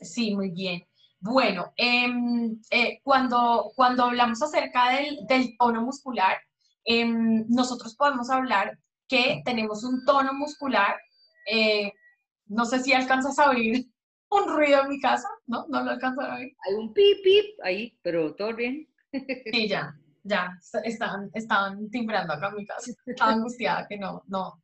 Sí, 0.00 0.34
muy 0.34 0.50
bien. 0.50 0.84
Bueno, 1.20 1.72
em, 1.76 2.60
eh, 2.70 3.00
cuando, 3.02 3.72
cuando 3.76 4.04
hablamos 4.04 4.42
acerca 4.42 4.90
del, 4.90 5.26
del 5.26 5.56
tono 5.56 5.82
muscular, 5.82 6.36
em, 6.84 7.46
nosotros 7.48 7.94
podemos 7.94 8.28
hablar 8.30 8.78
que 9.08 9.42
tenemos 9.44 9.84
un 9.84 10.04
tono 10.04 10.32
muscular 10.34 10.98
eh, 11.50 11.92
no 12.46 12.64
sé 12.64 12.80
si 12.80 12.92
alcanzas 12.92 13.38
a 13.38 13.50
oír 13.50 13.86
un 14.30 14.48
ruido 14.48 14.82
en 14.82 14.88
mi 14.88 15.00
casa, 15.00 15.28
¿no? 15.46 15.66
No 15.68 15.82
lo 15.82 15.92
alcanzo 15.92 16.20
a 16.22 16.38
ver. 16.38 16.52
Hay 16.66 16.74
un 16.74 16.92
pip, 16.92 17.22
pip 17.22 17.44
ahí, 17.62 17.98
pero 18.02 18.34
todo 18.34 18.54
bien. 18.54 18.88
Sí, 19.52 19.68
ya, 19.68 19.94
ya, 20.24 20.58
estaban, 20.82 21.30
estaban 21.34 21.88
timbrando 21.88 22.32
acá 22.32 22.48
en 22.48 22.56
mi 22.56 22.66
casa. 22.66 22.90
Estaba 23.06 23.32
angustiada 23.32 23.86
que 23.86 23.96
no, 23.96 24.24
no, 24.26 24.60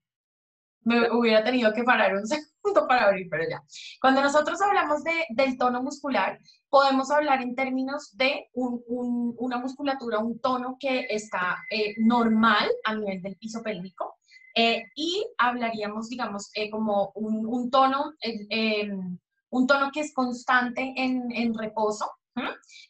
me 0.83 1.11
hubiera 1.11 1.45
tenido 1.45 1.72
que 1.72 1.85
parar 1.85 2.14
un 2.14 2.26
segundo 2.26 2.87
para 2.89 3.07
abrir, 3.07 3.28
pero 3.31 3.45
ya. 3.49 3.62
Cuando 4.01 4.22
nosotros 4.22 4.61
hablamos 4.61 5.03
de, 5.05 5.12
del 5.31 5.57
tono 5.57 5.83
muscular, 5.83 6.39
podemos 6.68 7.11
hablar 7.11 7.43
en 7.43 7.55
términos 7.55 8.16
de 8.16 8.49
un, 8.55 8.83
un, 8.87 9.35
una 9.39 9.59
musculatura, 9.59 10.18
un 10.18 10.41
tono 10.41 10.76
que 10.78 11.07
está 11.11 11.59
eh, 11.70 11.95
normal 11.99 12.68
a 12.85 12.95
nivel 12.95 13.22
del 13.22 13.37
piso 13.37 13.62
pélvico, 13.62 14.18
eh, 14.55 14.84
y 14.94 15.26
hablaríamos, 15.38 16.09
digamos, 16.09 16.51
eh, 16.55 16.70
como 16.70 17.12
un, 17.14 17.46
un 17.46 17.70
tono, 17.70 18.14
un 19.51 19.66
tono 19.66 19.90
que 19.92 20.01
es 20.01 20.14
constante 20.14 20.92
en, 20.96 21.30
en 21.32 21.55
reposo, 21.55 22.11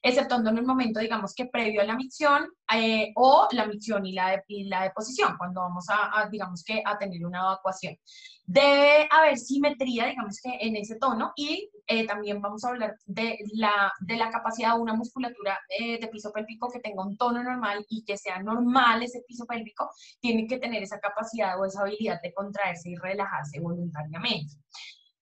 exceptuando 0.02 0.50
en 0.50 0.58
el 0.58 0.66
momento, 0.66 1.00
digamos 1.00 1.34
que 1.34 1.46
previo 1.46 1.80
a 1.80 1.84
la 1.84 1.96
micción 1.96 2.48
eh, 2.74 3.12
o 3.16 3.48
la 3.52 3.66
micción 3.66 4.06
y 4.06 4.12
la, 4.12 4.42
la 4.48 4.82
deposición, 4.84 5.36
cuando 5.36 5.60
vamos 5.60 5.86
a, 5.88 6.28
digamos 6.30 6.62
que, 6.64 6.82
a 6.84 6.98
tener 6.98 7.24
una 7.24 7.40
evacuación. 7.40 7.96
Debe 8.44 9.08
haber 9.10 9.38
simetría, 9.38 10.06
digamos 10.06 10.40
que, 10.42 10.56
en 10.60 10.76
ese 10.76 10.96
tono 10.96 11.32
y 11.36 11.70
eh, 11.86 12.06
también 12.06 12.40
vamos 12.40 12.64
a 12.64 12.70
hablar 12.70 12.96
de 13.06 13.38
la, 13.54 13.92
de 14.00 14.16
la 14.16 14.30
capacidad 14.30 14.74
de 14.74 14.80
una 14.80 14.94
musculatura 14.94 15.58
eh, 15.78 16.00
de 16.00 16.08
piso 16.08 16.32
pélvico 16.32 16.70
que 16.70 16.80
tenga 16.80 17.04
un 17.04 17.16
tono 17.16 17.42
normal 17.42 17.84
y 17.88 18.04
que 18.04 18.16
sea 18.16 18.42
normal 18.42 19.02
ese 19.02 19.22
piso 19.26 19.44
pélvico, 19.46 19.90
tiene 20.20 20.46
que 20.46 20.58
tener 20.58 20.82
esa 20.82 20.98
capacidad 20.98 21.60
o 21.60 21.64
esa 21.64 21.82
habilidad 21.82 22.20
de 22.22 22.32
contraerse 22.32 22.90
y 22.90 22.96
relajarse 22.96 23.60
voluntariamente 23.60 24.56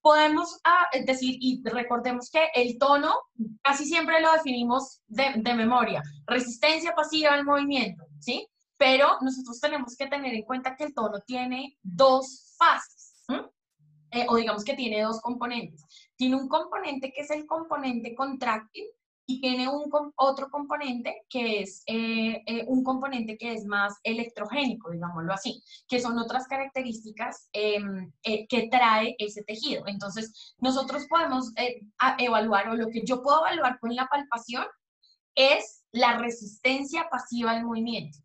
podemos 0.00 0.60
ah, 0.64 0.86
decir, 1.04 1.36
y 1.40 1.62
recordemos 1.64 2.30
que 2.30 2.48
el 2.54 2.78
tono 2.78 3.14
casi 3.62 3.84
siempre 3.84 4.20
lo 4.20 4.32
definimos 4.32 5.02
de, 5.06 5.42
memoria, 5.54 6.02
resistencia 6.26 6.94
pasiva 6.94 7.32
al 7.32 7.44
movimiento, 7.44 8.04
¿sí? 8.20 8.46
Pero 8.76 9.18
nosotros 9.20 9.60
tenemos 9.60 9.96
que 9.96 10.06
tener 10.06 10.34
en 10.34 10.44
cuenta 10.44 10.76
que 10.76 10.84
el 10.84 10.94
tono 10.94 11.20
tiene 11.26 11.76
dos 11.82 12.54
fases, 12.56 13.24
eh, 14.10 14.26
o 14.28 14.36
digamos 14.36 14.64
que 14.64 14.74
tiene 14.74 15.02
dos 15.02 15.20
componentes. 15.20 15.84
Tiene 16.16 16.36
un 16.36 16.48
componente 16.48 17.12
que 17.12 17.22
es 17.22 17.30
el 17.30 17.46
componente 17.46 18.14
contráctil, 18.14 18.84
y 19.30 19.42
tiene 19.42 19.68
un 19.68 19.90
otro 20.16 20.50
componente 20.50 21.26
que 21.28 21.60
es 21.60 21.82
eh, 21.86 22.42
eh, 22.46 22.64
un 22.66 22.82
componente 22.82 23.36
que 23.36 23.52
es 23.52 23.66
más 23.66 23.98
electrogénico, 24.02 24.90
digámoslo 24.90 25.34
así, 25.34 25.62
que 25.86 26.00
son 26.00 26.18
otras 26.18 26.48
características 26.48 27.50
em, 27.52 28.10
eh, 28.22 28.46
que 28.48 28.68
trae 28.68 29.14
ese 29.18 29.44
tejido. 29.44 29.86
Entonces, 29.86 30.54
nosotros 30.58 31.06
podemos 31.10 31.52
evaluar, 32.18 32.70
o 32.70 32.74
lo 32.74 32.88
que 32.88 33.02
yo 33.04 33.22
puedo 33.22 33.40
evaluar 33.40 33.78
con 33.80 33.94
la 33.94 34.06
palpación, 34.06 34.64
es 35.34 35.84
la 35.92 36.16
resistencia 36.16 37.10
pasiva 37.10 37.50
al 37.50 37.66
movimiento. 37.66 38.18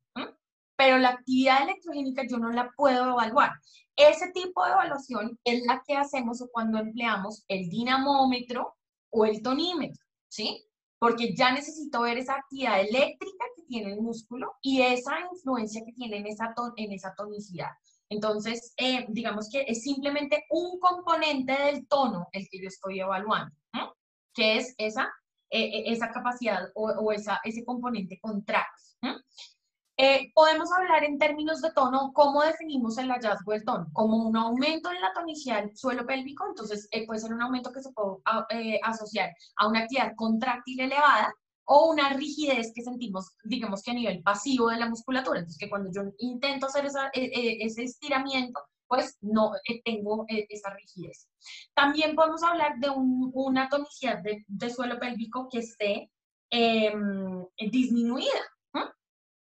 Pero 0.78 1.00
la 1.00 1.10
actividad 1.10 1.64
electrogénica 1.64 2.24
yo 2.26 2.38
no 2.38 2.50
la 2.50 2.72
puedo 2.78 3.10
evaluar. 3.10 3.52
Ese 3.98 4.32
tipo 4.32 4.64
de 4.64 4.72
evaluación 4.72 5.38
es 5.44 5.66
la 5.66 5.84
que 5.86 5.98
hacemos 5.98 6.42
cuando 6.54 6.80
empleamos 6.80 7.44
el 7.50 7.70
dinamómetro 7.70 8.78
o 9.10 9.26
el 9.26 9.42
tonímetro, 9.42 10.02
¿sí? 10.30 10.66
Porque 11.04 11.36
ya 11.36 11.52
necesito 11.52 12.04
ver 12.04 12.18
esa 12.18 12.36
actividad 12.36 12.80
eléctrica 12.80 13.44
que 13.58 13.64
tiene 13.64 13.92
el 13.92 14.02
músculo 14.02 14.54
y 14.62 14.82
esa 14.84 15.12
influencia 15.34 15.84
que 15.86 15.92
tiene 15.92 16.20
en 16.20 16.28
esa, 16.28 16.56
en 16.78 16.94
esa 16.94 17.14
tonicidad. 17.14 17.72
Entonces, 18.08 18.74
eh, 18.78 19.06
digamos 19.10 19.50
que 19.52 19.66
es 19.68 19.84
simplemente 19.84 20.46
un 20.50 20.80
componente 20.80 21.52
del 21.62 21.86
tono 21.90 22.30
el 22.32 22.48
que 22.50 22.62
yo 22.62 22.70
estoy 22.70 23.02
evaluando, 23.02 23.54
que 24.34 24.56
es 24.56 24.74
esa, 24.78 25.12
eh, 25.50 25.80
eh, 25.80 25.84
esa 25.88 26.10
capacidad 26.10 26.70
o, 26.74 27.12
esa, 27.12 27.42
ese 27.44 27.66
componente 27.66 28.18
contrario. 28.22 28.72
Eh, 29.96 30.32
podemos 30.34 30.72
hablar 30.72 31.04
en 31.04 31.20
términos 31.20 31.62
de 31.62 31.72
tono, 31.72 32.12
¿cómo 32.14 32.42
definimos 32.42 32.98
el 32.98 33.12
hallazgo 33.12 33.52
del 33.52 33.64
tono? 33.64 33.88
Como 33.94 34.28
un 34.28 34.36
aumento 34.36 34.92
en 34.92 35.00
la 35.00 35.14
tonicidad 35.14 35.64
del 35.64 35.78
suelo 35.78 36.06
pélvico, 36.06 36.48
entonces 36.48 36.88
eh, 36.92 37.06
puede 37.06 37.20
ser 37.20 37.32
un 37.32 37.44
aumento 37.44 37.72
que 37.72 37.82
se 37.82 37.92
puede 37.92 38.18
eh, 38.50 38.80
asociar 38.82 39.32
a 39.58 39.68
una 39.68 39.82
actividad 39.82 40.14
contráctil 40.16 40.80
elevada 40.80 41.32
o 41.66 41.92
una 41.92 42.10
rigidez 42.14 42.72
que 42.74 42.82
sentimos, 42.82 43.36
digamos 43.44 43.84
que 43.84 43.92
a 43.92 43.94
nivel 43.94 44.24
pasivo 44.24 44.70
de 44.70 44.78
la 44.78 44.90
musculatura, 44.90 45.40
entonces 45.40 45.60
que 45.60 45.70
cuando 45.70 45.92
yo 45.92 46.02
intento 46.18 46.66
hacer 46.66 46.86
ese 47.14 47.84
estiramiento, 47.84 48.60
pues 48.88 49.18
no 49.22 49.52
tengo 49.86 50.26
esa 50.28 50.72
rigidez. 50.72 51.30
También 51.74 52.16
podemos 52.16 52.44
hablar 52.44 52.80
de 52.80 52.90
una 52.90 53.70
tonicidad 53.70 54.20
de, 54.22 54.70
suelo 54.70 55.00
pélvico 55.00 55.48
que 55.50 55.60
esté 55.60 56.12
em, 56.50 57.46
disminuida, 57.72 58.42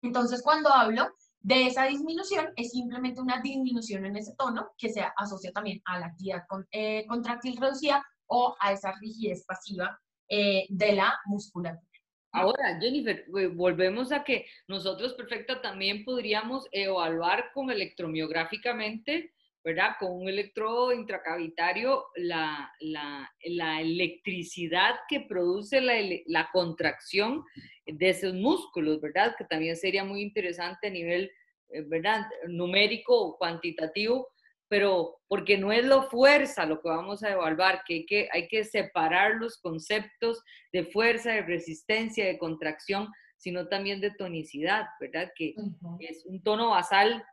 entonces, 0.06 0.42
cuando 0.42 0.72
hablo 0.72 1.08
de 1.40 1.66
esa 1.66 1.84
disminución, 1.84 2.48
es 2.56 2.70
simplemente 2.70 3.20
una 3.20 3.40
disminución 3.40 4.04
en 4.06 4.16
ese 4.16 4.34
tono 4.36 4.70
que 4.78 4.88
se 4.88 5.04
asocia 5.16 5.52
también 5.52 5.80
a 5.84 5.98
la 5.98 6.06
actividad 6.06 6.42
eh, 6.72 7.04
contractil 7.06 7.56
reducida 7.56 8.04
o 8.26 8.56
a 8.60 8.72
esa 8.72 8.92
rigidez 9.00 9.44
pasiva 9.44 10.00
eh, 10.28 10.66
de 10.68 10.92
la 10.92 11.14
musculatura. 11.26 11.86
Ahora, 12.32 12.78
Jennifer, 12.80 13.24
volvemos 13.54 14.12
a 14.12 14.22
que 14.22 14.46
nosotros 14.68 15.14
perfecta 15.14 15.62
también 15.62 16.04
podríamos 16.04 16.66
evaluar 16.70 17.50
con 17.54 17.70
electromiográficamente, 17.70 19.32
¿verdad? 19.66 19.96
Con 19.98 20.12
un 20.12 20.28
electrodo 20.28 20.92
intracavitario, 20.92 22.04
la, 22.14 22.72
la, 22.78 23.28
la 23.46 23.80
electricidad 23.80 24.94
que 25.08 25.22
produce 25.22 25.80
la, 25.80 25.94
la 26.26 26.48
contracción 26.52 27.42
de 27.84 28.08
esos 28.10 28.32
músculos, 28.32 29.00
¿verdad? 29.00 29.34
Que 29.36 29.44
también 29.44 29.76
sería 29.76 30.04
muy 30.04 30.22
interesante 30.22 30.86
a 30.86 30.90
nivel, 30.90 31.32
eh, 31.70 31.82
¿verdad? 31.84 32.26
Numérico 32.46 33.20
o 33.20 33.36
cuantitativo, 33.38 34.28
pero 34.68 35.16
porque 35.26 35.58
no 35.58 35.72
es 35.72 35.84
lo 35.84 36.04
fuerza 36.10 36.64
lo 36.64 36.80
que 36.80 36.88
vamos 36.88 37.24
a 37.24 37.32
evaluar, 37.32 37.82
que 37.84 37.94
hay 37.94 38.06
que, 38.06 38.28
hay 38.32 38.46
que 38.46 38.62
separar 38.62 39.34
los 39.34 39.58
conceptos 39.58 40.44
de 40.72 40.84
fuerza, 40.84 41.32
de 41.32 41.42
resistencia, 41.42 42.24
de 42.24 42.38
contracción, 42.38 43.08
sino 43.36 43.66
también 43.66 44.00
de 44.00 44.12
tonicidad, 44.12 44.86
¿verdad? 45.00 45.32
Que 45.34 45.54
es 45.98 46.24
un 46.24 46.40
tono 46.44 46.70
basal. 46.70 47.24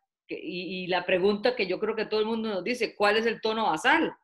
Y, 0.42 0.88
la 0.88 1.06
pregunta 1.06 1.56
que 1.56 1.68
yo 1.68 1.80
creo 1.80 1.96
que 1.96 2.06
todo 2.06 2.20
el 2.20 2.26
mundo 2.26 2.50
nos 2.50 2.64
dice, 2.64 2.96
¿cuál 2.96 3.18
es 3.18 3.26
el 3.26 3.42
tono 3.42 3.66
basal? 3.66 4.16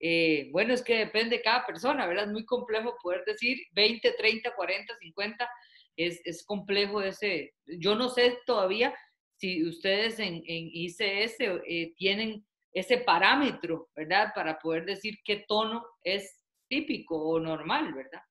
Eh, 0.00 0.48
bueno, 0.52 0.74
es 0.74 0.82
que 0.82 0.98
depende 0.98 1.36
de 1.36 1.42
cada 1.42 1.66
persona, 1.66 2.06
¿verdad? 2.06 2.24
Es 2.24 2.32
muy 2.32 2.44
complejo 2.44 2.96
poder 3.02 3.24
decir 3.24 3.58
20, 3.72 4.12
30, 4.12 4.54
40, 4.54 4.96
50. 4.96 5.50
Es, 5.96 6.20
es 6.24 6.44
complejo 6.44 7.02
ese. 7.02 7.54
Yo 7.66 7.94
no 7.94 8.08
sé 8.08 8.38
todavía 8.46 8.94
si 9.36 9.66
ustedes 9.66 10.18
en, 10.18 10.42
en 10.46 10.70
ICS 10.72 11.36
eh, 11.40 11.92
tienen 11.96 12.44
ese 12.72 12.98
parámetro, 12.98 13.88
¿verdad? 13.94 14.32
Para 14.34 14.58
poder 14.58 14.84
decir 14.84 15.18
qué 15.24 15.44
tono 15.48 15.84
es 16.02 16.44
típico 16.68 17.16
o 17.16 17.40
normal, 17.40 17.92
¿verdad? 17.94 18.22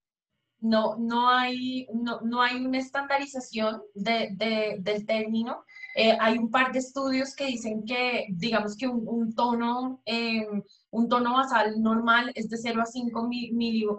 No, 0.60 0.96
no, 0.98 1.30
hay, 1.30 1.88
no, 1.94 2.20
no 2.22 2.42
hay 2.42 2.66
una 2.66 2.80
estandarización 2.80 3.82
de, 3.94 4.30
de, 4.34 4.78
del 4.80 5.06
término. 5.06 5.64
Eh, 5.96 6.18
hay 6.20 6.38
un 6.38 6.50
par 6.50 6.72
de 6.72 6.80
estudios 6.80 7.36
que 7.36 7.46
dicen 7.46 7.84
que, 7.86 8.26
digamos 8.30 8.76
que 8.76 8.88
un, 8.88 9.34
tono, 9.36 10.02
em, 10.06 10.64
un 10.92 11.10
tono 11.10 11.34
basal 11.34 11.82
normal 11.82 12.32
es 12.36 12.50
de 12.50 12.58
0 12.58 12.82
a 12.82 12.86
5 12.86 13.30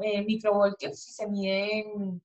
eh, 0.03 0.23
microvoltios 0.25 1.01
si 1.01 1.13
se 1.13 1.29
mide 1.29 1.81
en, 1.81 2.23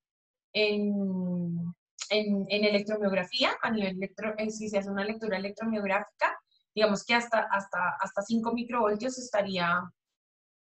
en, 2.09 2.45
en, 2.49 2.63
electromiografía, 2.63 3.51
a 3.61 3.71
nivel 3.71 3.97
electro, 3.97 4.33
eh, 4.37 4.49
si 4.51 4.69
se 4.69 4.77
hace 4.77 4.89
una 4.89 5.05
lectura 5.05 5.37
electromiográfica, 5.37 6.37
digamos 6.75 7.03
que 7.03 7.15
hasta, 7.15 7.39
hasta, 7.51 7.97
hasta 7.99 8.21
5 8.21 8.53
microvoltios 8.53 9.17
estaría, 9.17 9.81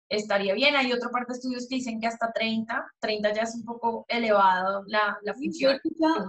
estaría 0.10 0.54
bien. 0.54 0.76
Hay 0.76 0.92
otra 0.92 1.10
parte 1.10 1.34
de 1.34 1.38
estudios 1.38 1.68
que 1.68 1.76
dicen 1.76 2.00
que 2.00 2.08
hasta 2.08 2.32
30, 2.32 2.86
30 3.00 3.34
ya 3.34 3.42
es 3.44 3.56
un 3.56 3.66
poco 3.66 4.06
elevado 4.08 4.84
la, 4.88 5.18
la 5.22 5.34
función. 5.34 5.80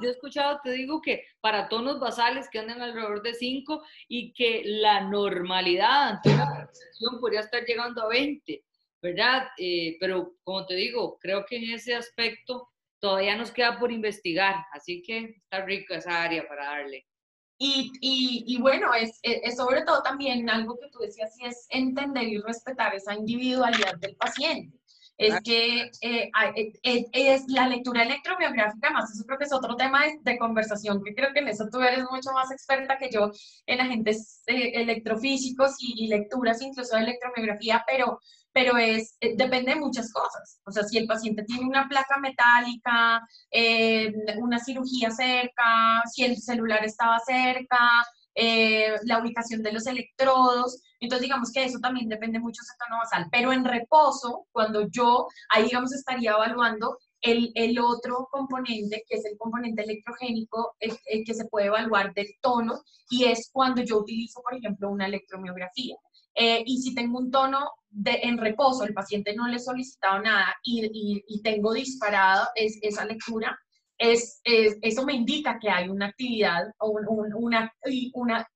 Yo 0.01 0.09
he, 0.09 0.11
escuchado, 0.11 0.61
te 0.63 0.73
digo 0.73 1.01
que 1.01 1.25
para 1.41 1.69
tonos 1.69 2.01
basales 2.01 2.49
que 2.51 2.59
andan 2.59 2.83
alrededor 2.83 3.23
de 3.23 3.35
5 3.35 3.83
y 4.09 4.33
que 4.33 4.63
la 4.65 5.03
normalidad 5.03 6.09
ante 6.09 6.31
una 6.31 6.69
podría 7.21 7.41
estar 7.41 7.65
llegando 7.65 8.03
a 8.03 8.09
20, 8.09 8.65
¿verdad? 9.03 9.49
Eh, 9.59 9.97
pero 10.01 10.35
como 10.43 10.67
te 10.67 10.75
digo, 10.75 11.19
creo 11.19 11.45
que 11.47 11.57
en 11.57 11.75
ese 11.75 11.95
aspecto 11.95 12.69
todavía 13.01 13.37
nos 13.37 13.53
queda 13.53 13.79
por 13.79 13.93
investigar, 13.93 14.57
así 14.73 15.03
que 15.03 15.37
está 15.43 15.65
rico 15.65 15.95
esa 15.95 16.23
área 16.23 16.47
para 16.49 16.67
darle. 16.67 17.07
Y, 17.61 17.91
y, 18.01 18.45
y, 18.47 18.61
bueno, 18.61 18.95
es, 18.95 19.19
es, 19.23 19.57
sobre 19.57 19.83
todo 19.83 20.01
también 20.03 20.49
algo 20.49 20.79
que 20.79 20.89
tú 20.91 21.01
decías, 21.01 21.35
y 21.41 21.47
es 21.47 21.67
entender 21.71 22.23
y 22.25 22.39
respetar 22.39 22.95
esa 22.95 23.15
individualidad 23.15 23.97
del 23.99 24.15
paciente. 24.15 24.79
Es 25.19 25.41
que 25.41 25.91
eh, 26.01 26.31
eh, 26.55 26.73
eh, 26.85 27.07
es 27.13 27.49
la 27.49 27.67
lectura 27.67 28.05
electrobiográfica, 28.05 28.91
más 28.91 29.13
eso 29.13 29.25
creo 29.27 29.37
que 29.37 29.47
es 29.47 29.53
otro 29.53 29.75
tema 29.75 30.03
de, 30.23 30.39
conversación, 30.39 31.03
que 31.03 31.13
creo 31.13 31.33
que 31.33 31.41
en 31.41 31.49
eso 31.49 31.67
tú 31.73 31.81
eres 31.81 32.05
mucho 32.09 32.31
más 32.33 32.53
experta 32.53 32.99
que 32.99 33.11
yo 33.11 33.33
en 33.67 33.81
agentes 33.81 34.45
electrofísicos 34.47 35.75
y, 35.81 36.05
y, 36.05 36.07
lecturas 36.07 36.63
incluso 36.63 36.95
de 36.95 37.03
electromiografía, 37.03 37.83
pero 37.85 38.21
pero 38.53 38.77
es, 38.77 39.17
eh, 39.21 39.35
depende 39.37 39.75
de 39.75 39.81
muchas 39.81 40.13
cosas. 40.13 40.61
O 40.65 40.73
sea, 40.73 40.83
si 40.85 40.99
el 40.99 41.07
paciente 41.07 41.45
tiene 41.45 41.67
una 41.67 41.89
placa 41.89 42.19
metálica, 42.19 43.27
eh, 43.51 44.13
una 44.39 44.59
cirugía 44.59 45.11
cerca, 45.11 46.03
si 46.13 46.25
el 46.25 46.37
celular 46.37 46.85
estaba 46.85 47.19
cerca, 47.21 47.79
eh, 48.41 48.95
la 49.03 49.19
ubicación 49.21 49.63
de 49.63 49.73
los 49.73 49.87
electrodos. 49.87 50.81
Entonces, 51.01 51.23
digamos 51.23 51.51
que 51.53 51.65
eso 51.65 51.81
también 51.81 52.09
depende 52.09 52.39
mucho 52.39 52.63
del 52.63 52.79
tono 52.79 53.01
basal. 53.01 53.27
Pero 53.33 53.53
en 53.53 53.65
reposo, 53.65 54.47
cuando 54.53 54.89
yo, 54.89 55.27
ahí 55.51 55.65
digamos, 55.65 55.93
estaría 55.93 56.31
evaluando 56.31 56.99
el, 57.21 57.51
el, 57.55 57.79
otro 57.81 58.29
componente, 58.31 59.03
que 59.09 59.17
es 59.17 59.25
el 59.25 59.37
componente 59.37 59.83
electrogénico, 59.83 60.77
el, 60.79 61.25
que 61.25 61.35
se 61.35 61.47
puede 61.47 61.67
evaluar 61.67 62.15
del 62.15 62.29
tono, 62.41 62.81
y 63.11 63.25
es 63.25 63.51
cuando 63.53 63.83
yo 63.83 63.99
utilizo, 63.99 64.41
por 64.43 64.55
ejemplo, 64.55 64.89
una 64.89 65.07
electromiografía. 65.07 65.97
Eh, 66.41 66.63
y 66.65 66.81
si 66.81 66.95
tengo 66.95 67.19
un 67.19 67.33
tono 67.33 67.69
de, 67.91 68.21
en 68.23 68.39
reposo, 68.39 68.85
el 68.85 68.95
paciente 68.95 69.35
no 69.35 69.49
le 69.49 69.57
he 69.57 69.59
solicitado 69.59 70.21
nada 70.21 70.55
y, 70.63 71.25
y, 71.27 71.43
tengo 71.43 71.73
disparado 71.73 72.47
es, 72.55 72.79
esa 72.81 73.05
lectura, 73.05 73.59
es, 73.99 74.41
eso 74.45 75.05
me 75.05 75.15
indica 75.15 75.59
que 75.59 75.69
hay 75.69 75.89
una 75.89 76.07
actividad 76.07 76.69
o 76.79 76.91
una, 76.91 77.73
una 78.13 78.49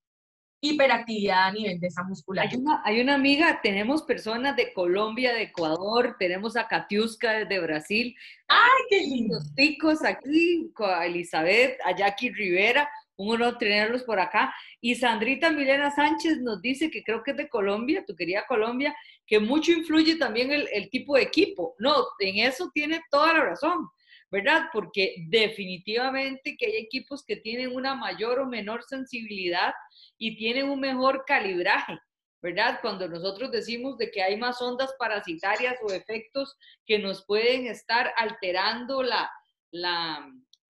hiperactividad 0.61 1.49
a 1.49 1.53
nivel 1.53 1.81
de 1.81 1.89
esa 1.89 2.05
musculatura. 2.05 2.53
Hay 2.53 2.61
una, 2.61 2.83
hay 2.85 3.01
una, 3.01 3.15
amiga, 3.17 3.61
tenemos 3.61 4.05
personas 4.05 4.55
de 4.55 4.73
Colombia, 4.73 5.33
de 5.33 5.43
Ecuador, 5.43 6.15
tenemos 6.21 6.57
a 6.57 6.69
Katiuska 6.69 7.33
desde 7.33 7.59
Brasil. 7.59 8.15
¡Ay, 8.47 8.83
qué 8.89 9.01
lindo! 9.01 9.35
Los 9.35 9.53
ticos 9.57 10.05
aquí, 10.05 10.73
a 10.79 11.07
Elizabeth, 11.07 11.81
a 11.85 11.97
Jackie 11.97 12.31
Rivera, 12.31 12.89
un 13.17 13.35
honor 13.35 13.59
tenerlos 13.59 14.03
por 14.05 14.21
acá. 14.21 14.55
Y 14.81 14.95
Sandrita 14.95 15.51
Milena 15.51 15.91
Sánchez 15.91 16.39
nos 16.41 16.61
dice 16.63 16.91
que 16.91 17.03
creo 17.03 17.23
que 17.23 17.33
es 17.33 17.37
de 17.37 17.49
Colombia, 17.49 18.05
tu 18.07 18.15
querida 18.15 18.45
Colombia, 18.47 18.95
que 19.27 19.39
mucho 19.39 19.73
influye 19.73 20.17
también 20.17 20.53
el, 20.53 20.69
el 20.73 20.91
tipo 20.91 21.17
de 21.17 21.23
equipo. 21.23 21.75
No, 21.79 21.95
en 22.19 22.39
eso 22.47 22.71
tiene 22.73 23.01
toda 23.11 23.35
la 23.35 23.45
razón. 23.45 23.89
¿verdad? 24.33 24.71
Porque 24.73 25.15
definitivamente 25.29 26.57
que 26.57 26.65
hay 26.65 26.77
equipos 26.77 27.23
que 27.23 27.37
tienen 27.37 27.77
una 27.77 27.95
mayor 27.95 28.39
o 28.39 28.47
menor 28.47 28.83
sensibilidad 28.83 29.75
y 30.17 30.39
tienen 30.39 30.71
un 30.71 30.81
mejor 30.81 31.25
calibraje, 31.27 31.99
¿verdad? 32.41 32.79
Cuando 32.81 33.07
nosotros 33.09 33.51
decimos 33.51 33.99
de 33.99 34.11
que 34.11 34.23
hay 34.23 34.39
más 34.39 34.63
ondas 34.63 34.95
parasitarias 34.99 35.77
o 35.83 35.93
efectos 35.93 36.57
que 36.87 36.99
nos 36.99 37.27
pueden 37.27 37.67
estar 37.67 38.11
alterando 38.17 39.03
la, 39.03 39.31
la 39.71 40.27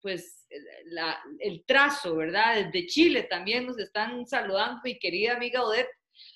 pues, 0.03 0.38
la, 0.87 1.19
el 1.41 1.65
trazo, 1.65 2.17
¿verdad? 2.17 2.65
Desde 2.65 2.87
Chile 2.87 3.23
también 3.25 3.67
nos 3.67 3.79
están 3.79 4.27
saludando 4.27 4.81
mi 4.85 4.99
querida 4.99 5.35
amiga 5.35 5.63
Odette. 5.63 5.91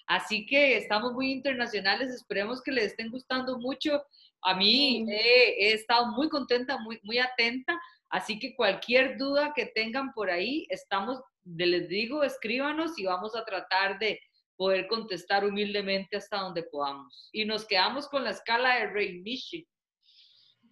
Así 0.06 0.46
que 0.46 0.76
estamos 0.76 1.12
muy 1.12 1.32
internacionales, 1.32 2.12
esperemos 2.12 2.62
que 2.62 2.72
les 2.72 2.86
estén 2.86 3.10
gustando 3.10 3.58
mucho. 3.58 4.02
A 4.42 4.54
mí 4.54 5.06
he, 5.10 5.68
he 5.68 5.72
estado 5.72 6.06
muy 6.06 6.28
contenta, 6.28 6.78
muy, 6.78 7.00
muy 7.02 7.18
atenta, 7.18 7.80
así 8.10 8.38
que 8.38 8.54
cualquier 8.54 9.16
duda 9.16 9.52
que 9.54 9.66
tengan 9.66 10.12
por 10.12 10.30
ahí, 10.30 10.66
estamos 10.68 11.20
les 11.44 11.88
digo, 11.88 12.22
escríbanos 12.22 12.98
y 12.98 13.04
vamos 13.04 13.34
a 13.34 13.44
tratar 13.44 13.98
de 13.98 14.20
poder 14.56 14.86
contestar 14.86 15.44
humildemente 15.44 16.16
hasta 16.16 16.38
donde 16.38 16.62
podamos. 16.64 17.28
Y 17.32 17.44
nos 17.44 17.66
quedamos 17.66 18.08
con 18.08 18.24
la 18.24 18.30
escala 18.30 18.76
de 18.76 18.86
Ray 18.86 19.20
Michi. 19.22 19.66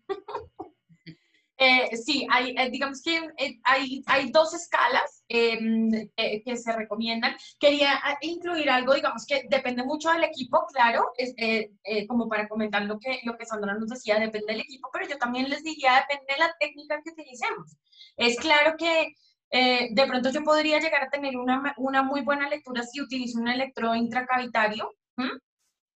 Eh, 1.63 1.95
sí, 1.95 2.27
hay, 2.31 2.55
eh, 2.57 2.71
digamos 2.71 3.03
que 3.03 3.19
eh, 3.37 3.61
hay, 3.65 4.03
hay, 4.07 4.31
dos 4.31 4.55
escalas 4.55 5.23
em, 5.29 5.91
que 6.17 6.57
se 6.57 6.73
recomiendan. 6.73 7.37
Quería 7.59 8.01
incluir 8.23 8.71
algo, 8.71 8.95
digamos 8.95 9.27
que 9.27 9.45
depende 9.47 9.85
mucho 9.85 10.11
del 10.11 10.25
equipo, 10.25 10.67
claro, 10.73 11.13
como 12.09 12.31
para 12.31 12.49
comentar 12.49 12.83
lo 12.87 12.99
que, 12.99 13.21
lo 13.25 13.37
que 13.37 13.45
Sandra 13.45 13.75
nos 13.75 13.91
decía, 13.91 14.19
depende 14.19 14.55
del 14.55 14.63
equipo, 14.63 14.89
pero 14.91 15.07
yo 15.07 15.19
también 15.19 15.51
les 15.51 15.63
diría, 15.63 16.07
depende 16.09 16.33
de 16.33 16.39
la 16.39 16.57
técnica 16.59 17.03
que 17.05 17.11
utilicemos. 17.11 17.77
Es 18.17 18.39
claro 18.39 18.77
que 18.79 19.13
de 19.51 20.07
pronto 20.07 20.31
yo 20.31 20.43
podría 20.43 20.79
llegar 20.79 21.03
a 21.05 21.11
tener 21.11 21.37
una, 21.37 21.75
una, 21.77 22.03
muy 22.03 22.23
buena 22.23 22.49
lectura 22.49 22.85
si 22.85 23.03
utilizo 23.03 23.39
un 23.39 23.49
electrodo 23.49 23.95
intracavitario, 23.97 24.91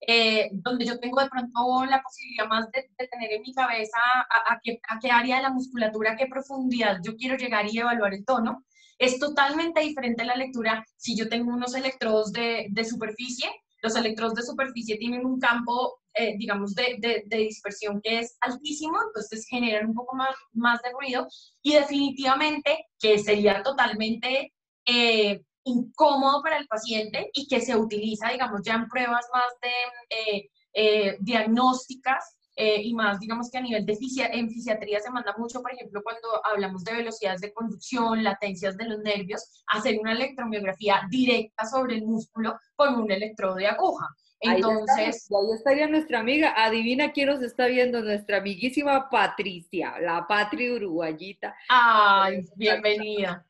eh, 0.07 0.51
donde 0.53 0.85
yo 0.85 0.99
tengo 0.99 1.21
de 1.21 1.29
pronto 1.29 1.85
la 1.87 2.03
posibilidad 2.03 2.47
más 2.49 2.71
de, 2.71 2.89
tener 3.07 3.33
en 3.33 3.43
mi 3.43 3.55
cabeza 3.55 3.99
a, 4.29 4.61
qué, 4.63 4.81
área 5.11 5.37
de 5.37 5.43
la 5.43 5.51
musculatura, 5.51 6.13
a 6.13 6.17
qué 6.17 6.27
profundidad 6.27 6.99
yo 7.03 7.17
quiero 7.17 7.37
llegar 7.37 7.67
y 7.71 7.79
evaluar 7.79 8.15
el 8.15 8.25
tono. 8.25 8.65
Es 8.99 9.19
totalmente 9.19 9.81
diferente 9.81 10.25
la 10.25 10.37
lectura 10.37 10.85
si 10.97 11.17
yo 11.17 11.29
tengo 11.29 11.53
unos 11.53 11.75
electrodos 11.75 12.33
de, 12.33 12.71
superficie. 12.89 13.51
Los 13.83 13.97
electrodos 13.97 14.35
de 14.35 14.43
superficie 14.43 14.97
tienen 14.97 15.27
un 15.27 15.39
campo 15.39 16.01
eh, 16.17 16.37
digamos, 16.39 16.75
de, 16.77 17.25
dispersión 17.29 18.01
que 18.01 18.21
es 18.21 18.37
altísimo, 18.41 18.97
entonces 19.09 19.47
generan 19.49 19.89
un 19.89 19.95
poco 19.95 20.15
más, 20.15 20.35
más 20.53 20.81
de 20.83 20.93
ruido 20.93 21.27
y 21.61 21.75
definitivamente 21.75 22.87
que 23.01 23.19
sería 23.19 23.65
totalmente 23.65 24.53
eh, 24.87 25.43
incómodo 25.65 26.43
para 26.43 26.59
el 26.59 26.67
paciente 26.67 27.31
y 27.33 27.47
que 27.49 27.61
se 27.61 27.77
utiliza, 27.77 28.29
digamos, 28.29 28.61
ya 28.65 28.75
en 28.75 28.89
pruebas 28.89 29.27
más 29.33 29.53
de 29.63 30.51
eh, 30.75 31.17
diagnósticas 31.21 32.37
y 32.57 32.95
más, 32.95 33.19
digamos 33.19 33.51
que 33.51 33.59
a 33.59 33.63
nivel 33.63 33.85
de 33.85 33.99
en 34.33 34.49
fisiatría 34.49 35.01
se 35.01 35.11
manda 35.11 35.35
mucho, 35.37 35.61
por 35.61 35.73
ejemplo, 35.73 36.01
cuando 36.05 36.29
hablamos 36.47 36.85
de 36.85 36.93
velocidades 36.93 37.41
de 37.41 37.53
conducción, 37.53 38.23
latencias 38.23 38.77
de 38.77 38.85
los 38.85 39.01
nervios, 39.01 39.65
hacer 39.67 39.99
una 39.99 40.13
electromiografía 40.13 41.03
directa 41.11 41.67
sobre 41.67 41.97
el 41.97 42.05
músculo 42.05 42.57
con 42.77 42.95
un 42.95 43.11
electrodo 43.11 43.57
de 43.57 43.67
aguja. 43.67 44.07
Entonces, 44.41 45.29
ahí, 45.31 45.55
estaría 45.55 45.89
nuestra 45.89 46.21
amiga. 46.21 46.53
Adivina 46.57 47.13
quién 47.13 47.29
nos 47.29 47.43
está 47.43 47.67
viendo, 47.67 48.03
nuestra 48.03 48.39
amiguísima 48.39 49.09
Patricia, 49.09 49.99
la 50.01 50.27
Patri 50.27 50.71
uruguayita. 50.71 51.55
Ay, 51.69 52.45
bienvenida. 52.57 53.47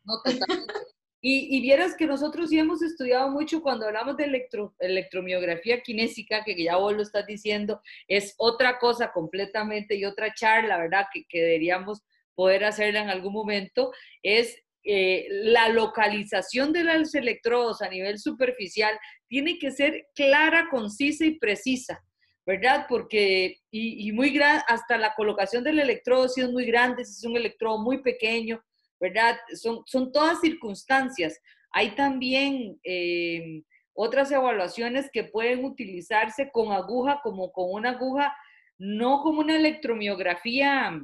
Y, 1.27 1.61
vieras 1.63 1.97
que 1.97 2.07
nosotros 2.07 2.51
sí 2.51 2.59
hemos 2.59 2.83
estudiado 2.83 3.31
mucho 3.31 3.63
cuando 3.63 3.87
hablamos 3.87 4.17
de 4.19 4.25
electro, 4.25 4.75
electromiografía 4.79 5.81
kinésica, 5.81 6.45
que 6.45 6.63
ya 6.63 6.77
vos 6.77 6.93
lo 6.95 7.03
estás 7.03 7.27
diciendo, 7.27 7.81
es 8.09 8.35
otra 8.37 8.79
cosa 8.79 9.11
completamente 9.11 9.95
y 9.95 10.05
otra 10.05 10.35
charla, 10.35 10.77
¿verdad? 10.77 11.07
Que, 11.13 11.25
que 11.27 11.41
deberíamos 11.41 12.03
poder 12.35 12.65
hacerla 12.65 13.01
en 13.01 13.09
algún 13.09 13.33
momento, 13.33 13.93
es 14.23 14.55
eh, 14.87 15.27
la 15.31 15.71
localización 15.71 16.71
de 16.75 16.85
los 16.85 17.15
electrodos 17.15 17.81
a 17.81 17.89
nivel 17.89 18.19
superficial 18.19 18.95
tiene 19.27 19.59
que 19.59 19.71
ser 19.71 20.09
clara, 20.15 20.69
concisa 20.71 21.25
y 21.25 21.39
precisa, 21.39 22.05
¿verdad? 22.45 22.85
Porque, 22.87 23.61
y, 23.71 24.13
muy 24.13 24.39
hasta 24.43 24.99
la 24.99 25.15
colocación 25.15 25.65
del 25.65 25.81
electrodo, 25.81 26.29
si 26.29 26.43
es 26.43 26.51
muy 26.51 26.67
grande, 26.67 27.07
si 27.07 27.13
es 27.13 27.25
un 27.25 27.39
electrodo 27.39 27.79
muy 27.79 28.03
pequeño, 28.03 28.63
¿verdad? 29.05 29.37
Son, 29.55 29.83
son 29.85 30.11
todas 30.13 30.41
circunstancias. 30.41 31.39
Hay 31.73 31.95
también 31.95 32.81
eh, 32.85 33.63
otras 33.93 34.33
evaluaciones 34.33 35.11
que 35.13 35.25
pueden 35.25 35.63
utilizarse 35.63 36.51
con 36.51 36.73
aguja, 36.73 37.21
como 37.23 37.53
con 37.53 37.67
una 37.71 37.91
aguja, 37.91 38.35
no 38.79 39.21
como 39.21 39.41
una 39.41 39.57
electromiografía 39.57 40.99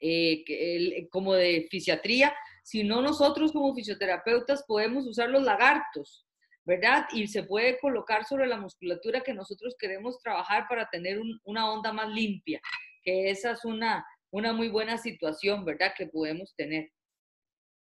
eh, 0.00 1.08
como 1.10 1.34
de 1.34 1.68
fisiatría, 1.70 2.34
si 2.64 2.82
no 2.82 3.00
nosotros 3.00 3.52
como 3.52 3.72
fisioterapeutas 3.72 4.64
podemos 4.66 5.06
usar 5.06 5.30
los 5.30 5.44
lagartos, 5.44 6.26
¿verdad? 6.64 7.06
Y 7.12 7.28
se 7.28 7.44
puede 7.44 7.78
colocar 7.78 8.24
sobre 8.24 8.48
la 8.48 8.56
musculatura 8.56 9.20
que 9.20 9.32
nosotros 9.32 9.76
queremos 9.78 10.18
trabajar 10.18 10.66
para 10.68 10.88
tener 10.90 11.20
una 11.44 11.70
onda 11.70 11.92
más 11.92 12.08
limpia, 12.08 12.60
que 13.04 13.30
esa 13.30 13.52
es 13.52 13.64
una, 13.64 14.04
una 14.32 14.52
muy 14.52 14.68
buena 14.68 14.98
situación, 14.98 15.64
¿verdad? 15.64 15.92
Que 15.96 16.08
podemos 16.08 16.52
tener. 16.56 16.90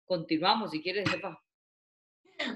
Continuamos, 0.08 0.70
si 0.70 0.80
quieres, 0.82 1.08
Jefa. 1.10 1.38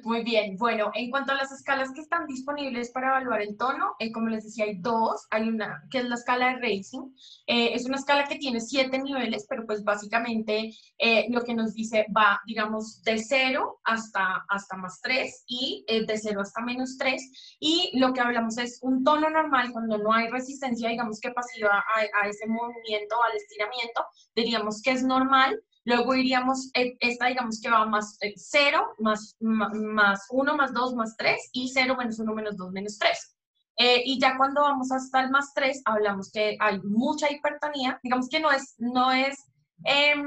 Muy 0.05 0.23
bien, 0.23 0.57
bueno, 0.57 0.91
en 0.95 1.11
cuanto 1.11 1.33
a 1.33 1.35
las 1.35 1.53
escalas 1.53 1.93
que 1.93 2.01
están 2.01 2.27
disponibles 2.27 2.91
para 2.93 3.09
evaluar 3.09 3.43
el 3.43 3.59
tono, 3.59 3.95
eh, 3.99 4.11
como 4.11 4.29
les 4.29 4.45
decía, 4.45 4.65
hay 4.65 4.79
dos. 4.79 5.27
Hay 5.31 5.49
una 5.49 5.83
que 5.91 5.99
es 5.99 6.05
la 6.05 6.15
escala 6.15 6.47
de 6.47 6.61
Racing. 6.61 7.13
Eh, 7.47 7.75
es 7.75 7.85
una 7.85 7.97
escala 7.97 8.25
que 8.25 8.37
tiene 8.37 8.61
siete 8.61 8.99
niveles, 8.99 9.45
pero 9.51 9.67
pues 9.67 9.85
básicamente 9.85 10.73
eh, 10.97 11.27
lo 11.31 11.43
que 11.43 11.53
nos 11.53 11.75
dice 11.75 12.07
va, 12.17 12.41
digamos, 12.47 13.03
de 13.03 13.19
cero 13.19 13.81
hasta, 13.85 14.45
hasta 14.49 14.77
más 14.77 15.01
tres 15.03 15.45
y 15.47 15.85
de 15.89 16.17
cero 16.17 16.41
hasta 16.41 16.63
menos 16.63 16.97
tres. 16.97 17.57
Y 17.61 17.91
lo 17.99 18.15
que 18.15 18.21
hablamos 18.21 18.57
es 18.57 18.79
un 18.83 19.05
tono 19.05 19.29
normal 19.29 19.73
cuando 19.73 19.99
no 19.99 20.13
hay 20.13 20.31
resistencia, 20.31 20.89
digamos 20.89 21.21
que 21.21 21.33
pasiva 21.33 21.85
a 22.23 22.29
ese 22.29 22.47
movimiento, 22.47 23.23
al 23.23 23.37
estiramiento, 23.37 24.07
diríamos 24.35 24.81
que 24.81 24.93
es 24.93 25.03
normal 25.03 25.61
Luego 25.85 26.15
iríamos, 26.15 26.71
eh, 26.75 26.97
esta 27.01 27.27
digamos 27.27 27.61
que 27.61 27.71
va 27.71 27.85
más 27.87 28.19
0, 28.21 28.79
eh, 28.99 29.03
más, 29.03 29.37
más 29.41 30.27
1, 30.31 30.57
más 30.57 30.73
2, 30.73 30.95
más 30.95 31.17
3 31.17 31.51
y 31.53 31.69
0 31.69 31.97
menos 31.99 32.19
1 32.19 32.35
menos 32.35 32.57
2 32.57 32.71
menos 32.73 32.99
3. 32.99 33.37
Eh, 33.79 34.03
y 34.05 34.21
ya 34.21 34.37
cuando 34.37 34.63
vamos 34.63 34.93
hasta 34.93 35.23
el 35.23 35.31
más 35.31 35.53
3, 35.55 35.83
hablamos 35.85 36.31
que 36.31 36.57
hay 36.61 36.81
mucha 36.83 37.31
hipertonía. 37.33 37.99
Digamos 38.03 38.29
que 38.29 38.41
no 38.41 38.51
es, 38.53 38.75
no 38.79 39.11
es, 39.13 39.37
em, 39.85 40.23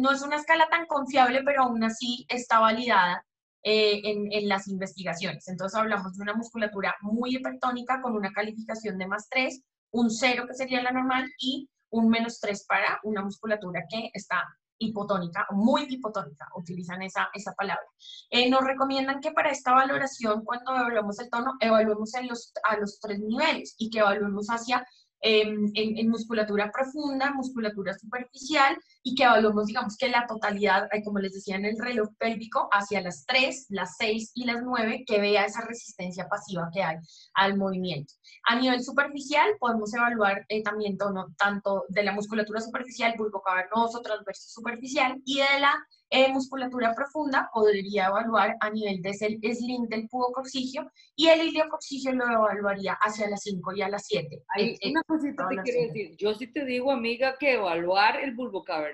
no 0.00 0.10
es 0.12 0.22
una 0.22 0.36
escala 0.36 0.68
tan 0.68 0.86
confiable, 0.86 1.42
pero 1.44 1.62
aún 1.62 1.82
así 1.84 2.26
está 2.28 2.58
validada. 2.60 3.24
eh, 3.64 4.00
en, 4.04 4.30
en, 4.32 4.48
las 4.48 4.68
investigaciones. 4.68 5.48
Entonces 5.48 5.78
hablamos 5.78 6.14
de 6.14 6.22
una 6.22 6.34
musculatura 6.34 6.94
muy 7.00 7.36
hipertónica 7.36 8.02
con 8.02 8.14
una 8.14 8.30
calificación 8.32 8.98
de 8.98 9.06
más 9.06 9.26
3, 9.30 9.62
un 9.92 10.10
0 10.10 10.44
que 10.46 10.54
sería 10.54 10.82
la 10.82 10.92
normal 10.92 11.30
y 11.38 11.68
un 11.94 12.08
menos 12.08 12.40
3 12.40 12.64
para 12.68 13.00
una 13.04 13.22
musculatura 13.22 13.84
que 13.88 14.10
está 14.12 14.44
hipotónica, 14.78 15.46
muy 15.50 15.86
hipotónica, 15.88 16.48
utilizan 16.56 17.00
esa, 17.02 17.28
esa 17.32 17.52
palabra. 17.52 17.86
Eh, 18.28 18.50
nos 18.50 18.64
recomiendan 18.64 19.20
que 19.20 19.30
para 19.30 19.50
esta 19.50 19.72
valoración, 19.72 20.44
cuando 20.44 20.74
evaluamos 20.74 21.18
el 21.20 21.30
tono, 21.30 21.54
evaluemos 21.60 22.12
en 22.14 22.28
los, 22.28 22.52
a 22.64 22.76
los 22.76 22.98
tres 23.00 23.20
niveles 23.20 23.76
y 23.78 23.88
que 23.88 24.00
evaluemos 24.00 24.48
hacia 24.48 24.84
Em, 25.26 25.70
en, 25.74 26.10
musculatura 26.10 26.70
profunda, 26.70 27.32
musculatura 27.32 27.94
superficial 27.94 28.76
y 29.06 29.14
que 29.14 29.24
evaluemos, 29.24 29.66
digamos, 29.66 29.96
que 29.98 30.08
la 30.08 30.26
totalidad, 30.26 30.88
como 31.04 31.18
les 31.18 31.34
decía 31.34 31.56
en 31.56 31.66
el 31.66 31.78
reloj 31.78 32.08
pélvico, 32.18 32.68
hacia 32.72 33.02
las 33.02 33.26
3, 33.26 33.66
las 33.68 33.96
6 33.98 34.32
y 34.34 34.46
las 34.46 34.62
9, 34.62 35.04
que 35.06 35.20
vea 35.20 35.44
esa 35.44 35.60
resistencia 35.60 36.26
pasiva 36.26 36.70
que 36.72 36.82
hay 36.82 36.96
al 37.34 37.58
movimiento. 37.58 38.14
A 38.44 38.58
nivel 38.58 38.82
superficial, 38.82 39.56
podemos 39.60 39.92
evaluar 39.94 40.46
eh, 40.48 40.62
también 40.62 40.96
tono 40.96 41.34
tanto 41.36 41.84
de 41.88 42.02
la 42.02 42.12
musculatura 42.12 42.60
superficial, 42.60 43.14
bulbo 43.18 43.42
cavernoso, 43.42 44.00
transverso 44.00 44.48
superficial 44.48 45.20
y 45.26 45.40
de 45.40 45.60
la 45.60 45.74
eh, 46.16 46.32
musculatura 46.32 46.94
profunda 46.94 47.50
podría 47.52 48.06
evaluar 48.06 48.54
a 48.60 48.70
nivel 48.70 49.02
de 49.02 49.12
sling 49.12 49.88
del 49.88 50.08
coxigio 50.08 50.88
y 51.16 51.26
el 51.26 51.48
iliocoxigio 51.48 52.12
lo 52.12 52.24
evaluaría 52.24 52.92
hacia 53.00 53.28
las 53.28 53.42
5 53.42 53.72
y 53.74 53.82
a 53.82 53.88
las 53.88 54.06
7. 54.06 54.44
Hay 54.54 54.78
una 54.90 55.02
cosita 55.02 55.48
te 55.48 55.56
quiero 55.62 55.92
decir. 55.92 56.16
Yo 56.16 56.34
sí 56.34 56.52
te 56.52 56.64
digo, 56.64 56.92
amiga, 56.92 57.34
que 57.36 57.54
evaluar 57.54 58.20
el 58.20 58.32
bulbo 58.34 58.62
cavernoso, 58.62 58.93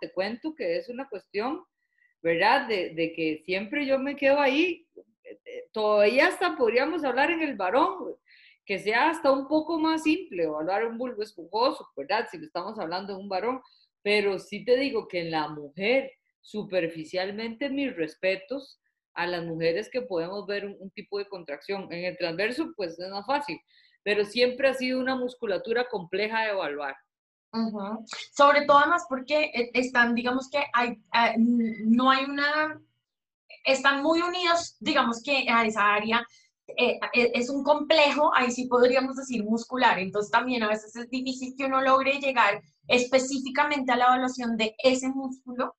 te 0.00 0.12
cuento 0.12 0.54
que 0.54 0.76
es 0.76 0.88
una 0.88 1.08
cuestión, 1.08 1.64
¿verdad? 2.22 2.68
De, 2.68 2.90
de 2.90 3.12
que 3.12 3.42
siempre 3.44 3.86
yo 3.86 3.98
me 3.98 4.16
quedo 4.16 4.40
ahí. 4.40 4.86
Todavía 5.72 6.28
hasta 6.28 6.56
podríamos 6.56 7.04
hablar 7.04 7.30
en 7.30 7.42
el 7.42 7.56
varón, 7.56 8.14
que 8.64 8.78
sea 8.78 9.10
hasta 9.10 9.30
un 9.30 9.48
poco 9.48 9.78
más 9.78 10.02
simple, 10.02 10.44
evaluar 10.44 10.86
un 10.86 10.98
bulbo 10.98 11.22
esponjoso, 11.22 11.88
¿verdad? 11.96 12.26
Si 12.30 12.36
estamos 12.38 12.78
hablando 12.78 13.14
de 13.14 13.20
un 13.20 13.28
varón. 13.28 13.60
Pero 14.02 14.38
sí 14.38 14.64
te 14.64 14.76
digo 14.76 15.08
que 15.08 15.20
en 15.20 15.32
la 15.32 15.48
mujer, 15.48 16.12
superficialmente 16.40 17.68
mis 17.68 17.94
respetos 17.96 18.80
a 19.14 19.26
las 19.26 19.44
mujeres 19.44 19.90
que 19.90 20.02
podemos 20.02 20.46
ver 20.46 20.66
un, 20.66 20.90
tipo 20.90 21.18
de 21.18 21.26
contracción. 21.26 21.92
En 21.92 22.04
el 22.04 22.16
transverso, 22.16 22.72
pues 22.76 22.98
es 22.98 23.10
más 23.10 23.26
fácil, 23.26 23.58
pero 24.04 24.24
siempre 24.24 24.68
ha 24.68 24.74
sido 24.74 25.00
una 25.00 25.16
musculatura 25.16 25.88
compleja 25.88 26.42
de 26.42 26.50
evaluar. 26.50 26.94
Sobre 28.32 28.66
todo 28.66 28.78
además 28.78 29.04
porque 29.08 29.44
eh, 29.44 29.70
están, 29.74 30.14
digamos 30.14 30.48
que 30.50 30.64
hay, 30.72 30.90
eh, 30.90 31.34
no 31.38 32.10
hay 32.10 32.24
una, 32.24 32.80
están 33.64 34.02
muy 34.02 34.20
unidos, 34.20 34.76
digamos 34.80 35.22
que 35.22 35.48
a 35.48 35.64
esa 35.64 35.94
área. 35.94 36.26
Eh, 36.68 36.98
es 37.12 37.48
un 37.48 37.62
complejo, 37.62 38.32
ahí 38.34 38.50
sí 38.50 38.66
podríamos 38.66 39.16
decir 39.16 39.44
muscular, 39.44 40.00
entonces 40.00 40.32
también 40.32 40.64
a 40.64 40.68
veces 40.68 40.96
es 40.96 41.08
difícil 41.08 41.54
que 41.56 41.66
uno 41.66 41.80
logre 41.80 42.18
llegar 42.18 42.60
específicamente 42.88 43.92
a 43.92 43.96
la 43.96 44.06
evaluación 44.06 44.56
de 44.56 44.74
ese 44.82 45.08
músculo 45.08 45.76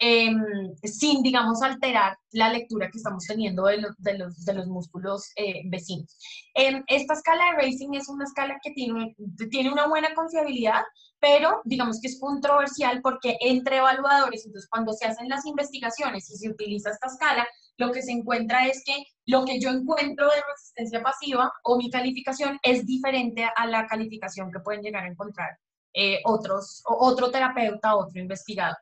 Em, 0.00 0.74
sin, 0.82 1.22
digamos, 1.22 1.62
alterar 1.62 2.18
la 2.32 2.48
lectura 2.52 2.90
que 2.90 2.98
estamos 2.98 3.24
teniendo 3.26 3.64
de, 3.66 3.86
de, 3.98 4.18
los, 4.18 4.44
de 4.44 4.54
los, 4.54 4.66
músculos 4.66 5.30
eh, 5.36 5.62
vecinos. 5.66 6.18
Em, 6.54 6.82
esta 6.88 7.14
escala 7.14 7.44
de 7.44 7.62
Racing 7.62 7.94
es 7.94 8.08
una 8.08 8.24
escala 8.24 8.58
que 8.62 8.72
tiene, 8.72 9.14
tiene 9.50 9.72
una 9.72 9.86
buena 9.86 10.12
confiabilidad, 10.14 10.82
pero 11.20 11.62
digamos 11.64 12.00
que 12.00 12.08
es 12.08 12.18
controversial 12.18 13.00
porque 13.02 13.36
entre 13.40 13.76
evaluadores, 13.76 14.44
entonces 14.44 14.68
cuando 14.68 14.92
se 14.92 15.06
hacen 15.06 15.28
las 15.28 15.46
investigaciones 15.46 16.28
y 16.28 16.36
se 16.38 16.50
utiliza 16.50 16.90
esta 16.90 17.06
escala, 17.06 17.46
lo 17.76 17.92
que 17.92 18.02
se 18.02 18.12
encuentra 18.12 18.66
es 18.66 18.82
que 18.84 19.04
lo 19.26 19.44
que 19.44 19.60
yo 19.60 19.70
encuentro 19.70 20.26
de 20.26 20.42
resistencia 20.52 21.02
pasiva 21.02 21.52
o 21.62 21.78
mi 21.78 21.88
calificación 21.88 22.58
es 22.64 22.84
diferente 22.84 23.48
a 23.56 23.66
la 23.66 23.86
calificación 23.86 24.50
que 24.50 24.60
pueden 24.60 24.82
llegar 24.82 25.04
a 25.04 25.08
encontrar 25.08 25.50
eh, 25.94 26.20
otros, 26.24 26.82
otro 26.84 27.30
terapeuta, 27.30 27.96
otro 27.96 28.20
investigador 28.20 28.76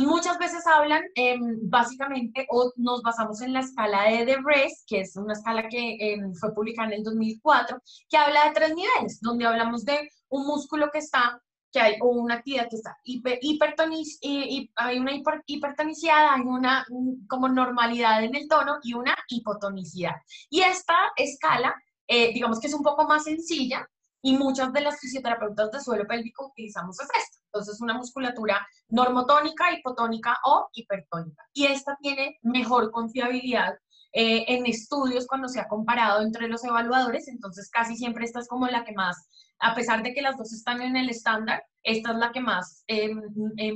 muchas 0.00 0.38
veces 0.38 0.66
hablan 0.66 1.02
em, 1.14 1.58
básicamente 1.62 2.46
o 2.50 2.72
nos 2.76 3.02
basamos 3.02 3.40
en 3.42 3.52
la 3.52 3.60
escala 3.60 4.04
de 4.04 4.24
DeBress, 4.26 4.84
que 4.86 5.00
es 5.00 5.16
una 5.16 5.32
escala 5.32 5.68
que 5.68 5.96
em, 5.98 6.34
fue 6.34 6.54
publicada 6.54 6.88
en 6.88 6.94
el 6.94 7.04
2004, 7.04 7.80
que 8.08 8.16
habla 8.16 8.44
de 8.44 8.54
tres 8.54 8.74
niveles, 8.74 9.20
donde 9.20 9.46
hablamos 9.46 9.84
de 9.84 10.10
un 10.28 10.46
músculo 10.46 10.90
que 10.92 10.98
está, 10.98 11.40
que 11.72 11.80
hay, 11.80 11.96
o 12.00 12.08
una 12.08 12.36
actividad 12.36 12.68
que 12.68 12.76
está 12.76 12.96
hiper, 13.04 13.38
hipertoniz, 13.42 14.18
y, 14.20 14.70
hay 14.76 14.98
una 14.98 15.12
hipertonicidad, 15.46 16.34
hay 16.34 16.42
una 16.42 16.86
como 17.28 17.48
normalidad 17.48 18.24
en 18.24 18.34
el 18.34 18.48
tono 18.48 18.78
y 18.82 18.94
una 18.94 19.16
hipotonicidad. 19.28 20.16
Y 20.50 20.62
esta 20.62 20.96
escala, 21.16 21.74
eh, 22.06 22.32
digamos 22.32 22.60
que 22.60 22.66
es 22.68 22.74
un 22.74 22.82
poco 22.82 23.06
más 23.06 23.24
sencilla, 23.24 23.88
y 24.22 24.36
muchas 24.36 24.72
de 24.72 24.80
las 24.80 24.98
fisioterapeutas 25.00 25.70
de 25.70 25.80
suelo 25.80 26.06
pélvico 26.06 26.48
utilizamos 26.48 26.98
es 27.00 27.08
esta. 27.14 27.37
Entonces, 27.52 27.80
una 27.80 27.94
musculatura 27.94 28.66
normotónica, 28.88 29.72
hipotónica 29.72 30.36
o 30.44 30.68
hipertónica. 30.72 31.44
Y 31.52 31.66
esta 31.66 31.96
tiene 32.00 32.38
mejor 32.42 32.90
confiabilidad 32.90 33.74
eh, 34.12 34.44
en 34.48 34.66
estudios 34.66 35.26
cuando 35.26 35.48
se 35.48 35.60
ha 35.60 35.68
comparado 35.68 36.22
entre 36.22 36.48
los 36.48 36.64
evaluadores. 36.64 37.28
Entonces, 37.28 37.70
casi 37.70 37.96
siempre 37.96 38.24
esta 38.24 38.40
es 38.40 38.48
como 38.48 38.66
la 38.66 38.84
que 38.84 38.92
más, 38.92 39.28
a 39.58 39.74
pesar 39.74 40.02
de 40.02 40.14
que 40.14 40.22
las 40.22 40.36
dos 40.36 40.52
están 40.52 40.82
en 40.82 40.96
el 40.96 41.10
estándar, 41.10 41.62
esta 41.82 42.12
es 42.12 42.18
la 42.18 42.32
que 42.32 42.40
más 42.40 42.84
eh, 42.86 43.14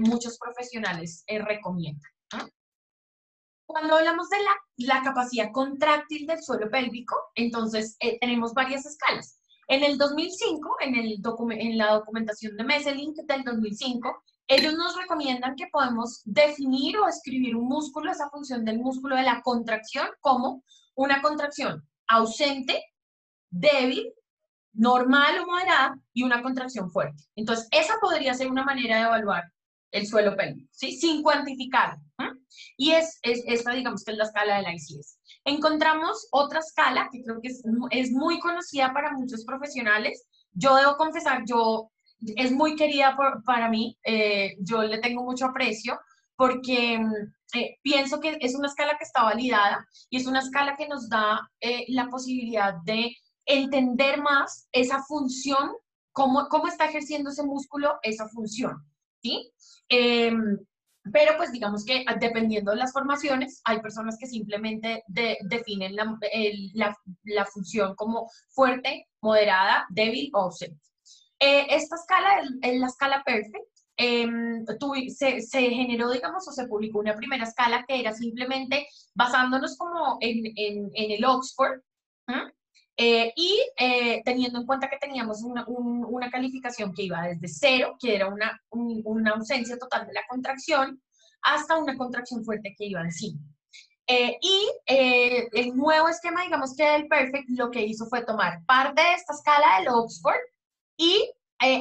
muchos 0.01 0.39
profesionales 0.39 1.25
eh, 1.27 1.39
recomiendan. 1.39 2.11
Cuando 3.67 3.97
hablamos 3.97 4.29
de 4.29 4.39
la, 4.39 4.95
la, 4.95 5.03
capacidad 5.03 5.51
contráctil 5.51 6.27
del 6.27 6.43
suelo 6.43 6.69
pélvico, 6.71 7.17
entonces 7.35 7.97
tenemos 8.21 8.53
varias 8.53 8.85
escalas. 8.85 9.42
En 9.73 9.83
el 9.83 9.97
2005, 9.97 10.77
en, 10.81 10.97
el 10.97 11.23
en 11.53 11.79
la 11.79 11.95
documentación 11.95 12.59
de 12.59 12.65
Messelink 12.65 13.17
del 13.27 13.43
2005, 13.43 14.23
ellos 14.47 14.75
nos 14.75 14.95
recomiendan 14.99 15.57
que 15.57 15.69
podemos 15.73 16.21
definir 16.27 16.99
o 16.99 17.09
escribir 17.09 17.57
un 17.57 17.69
músculo, 17.69 18.13
esa 18.13 18.29
función 18.29 18.67
del 18.67 18.81
músculo 18.81 19.17
de 19.17 19.23
la 19.23 19.41
contracción, 19.41 20.09
como 20.21 20.63
una 20.95 21.23
contracción 21.23 21.89
ausente, 22.07 22.85
débil, 23.49 24.13
normal 24.75 25.39
o 25.39 25.47
moderada 25.47 25.99
y 26.13 26.23
una 26.23 26.43
contracción 26.43 26.91
fuerte. 26.91 27.25
Entonces, 27.35 27.67
esa 27.71 27.95
podría 27.99 28.35
ser 28.35 28.51
una 28.51 28.65
manera 28.65 28.97
de 28.97 29.05
evaluar 29.05 29.45
el 29.91 30.07
suelo 30.07 30.37
pélvico, 30.37 30.69
¿sí? 30.71 30.99
Sin 30.99 31.23
cuantificar. 31.23 31.97
Y 32.77 32.91
es, 32.91 33.19
es, 33.23 33.43
esta, 33.47 33.73
digamos, 33.73 34.05
que 34.05 34.13
es 34.13 34.19
la 34.19 34.25
escala 34.25 34.57
de 34.57 34.63
la 34.65 34.75
ICS. 34.75 35.19
Encontramos 35.45 36.29
otra 36.31 36.61
escala 36.61 37.09
que 37.11 37.23
creo 37.23 37.41
que 37.41 37.49
es, 37.49 37.63
es 37.91 38.13
muy 38.13 38.39
conocida 38.39 38.93
para 38.93 39.13
muchos 39.13 39.45
profesionales. 39.45 40.27
Yo 40.53 40.77
debo 40.77 40.97
confesar, 40.97 41.43
yo 41.47 41.91
es 42.37 42.53
muy 42.53 42.77
querida 42.77 43.17
por, 43.17 43.43
para 43.45 43.69
mí, 43.69 43.99
eh, 44.05 44.57
yo 44.61 44.83
le 44.83 44.99
tengo 44.99 45.25
mucho 45.25 45.47
aprecio 45.47 45.99
porque 46.37 46.99
mm, 46.99 47.59
eh, 47.59 47.79
pienso 47.83 48.21
que 48.21 48.39
es 48.41 48.55
una 48.55 48.69
escala 48.69 48.97
que 48.97 49.05
está 49.05 49.25
validada 49.25 49.87
y 50.09 50.19
es 50.19 50.27
una 50.27 50.41
escala 50.41 50.77
que 50.77 50.89
nos 50.89 51.09
da 51.09 51.41
eh, 51.61 51.85
la 51.89 52.09
posibilidad 52.09 52.75
de 52.85 53.17
entender 53.45 54.21
más 54.21 54.69
esa 54.73 55.03
función, 55.03 55.73
cómo, 56.13 56.49
cómo 56.49 56.69
está 56.69 56.87
ejerciendo 56.87 57.31
ese 57.31 57.43
músculo 57.43 57.99
esa 58.03 58.29
función, 58.29 58.77
¿sí? 59.21 59.53
Pero 61.11 61.37
pues 61.37 61.51
digamos 61.51 61.85
que 61.85 62.05
ah, 62.07 62.15
dependiendo 62.15 62.71
de 62.71 62.77
las 62.77 62.93
formaciones, 62.93 63.61
hay 63.65 63.81
personas 63.81 64.17
que 64.19 64.27
simplemente 64.27 65.03
definen 65.09 65.97
la, 65.97 66.17
la, 67.25 67.45
función 67.47 67.97
como 67.97 68.31
fuerte, 68.51 69.09
moderada, 69.21 69.87
débil 69.91 70.31
o 70.35 70.43
ausente. 70.43 70.81
Eh, 71.41 71.67
esta 71.71 71.97
escala 71.97 72.43
es, 72.63 72.81
la 72.81 72.87
escala 72.87 73.23
perfect. 73.25 73.67
Em, 73.97 74.65
se, 75.09 75.43
se, 75.43 75.61
generó, 75.71 76.11
digamos, 76.11 76.47
o 76.47 76.53
se 76.53 76.67
publicó 76.67 77.01
una 77.01 77.17
primera 77.17 77.45
escala 77.45 77.85
que 77.87 78.01
era 78.01 78.13
simplemente 78.13 78.87
basándonos 79.15 79.77
como 79.77 80.19
en, 80.21 80.47
en, 80.57 80.91
en 80.95 81.11
el 81.11 81.25
Oxford, 81.25 81.81
eh, 82.29 82.53
y 82.97 83.61
eh, 83.79 84.23
teniendo 84.25 84.61
en 84.61 84.67
cuenta 84.67 84.89
que 84.89 84.99
teníamos 84.99 85.43
una, 85.43 85.65
una, 85.67 86.31
calificación 86.31 86.93
que 86.93 87.05
iba 87.05 87.23
desde 87.23 87.49
cero, 87.49 87.97
que 87.99 88.15
era 88.15 88.29
una, 88.29 88.61
una, 88.71 89.33
ausencia 89.33 89.79
total 89.79 90.07
de 90.07 90.13
la 90.13 90.23
contracción, 90.29 91.03
hasta 91.43 91.79
una 91.79 91.97
contracción 91.97 92.45
fuerte 92.45 92.75
que 92.77 92.87
iba 92.87 93.03
de 93.03 93.11
5. 93.11 93.39
Eh, 94.07 94.37
y 94.41 94.69
el 94.87 95.75
nuevo 95.75 96.09
esquema, 96.09 96.43
digamos 96.43 96.77
que 96.77 96.95
el 96.95 97.09
Perfect, 97.09 97.49
lo 97.51 97.71
que 97.71 97.83
hizo 97.83 98.07
fue 98.07 98.25
tomar 98.25 98.65
parte 98.67 99.01
de 99.01 99.15
esta 99.15 99.33
escala 99.33 99.79
del 99.79 99.89
Oxford 99.89 100.41
y 100.97 101.31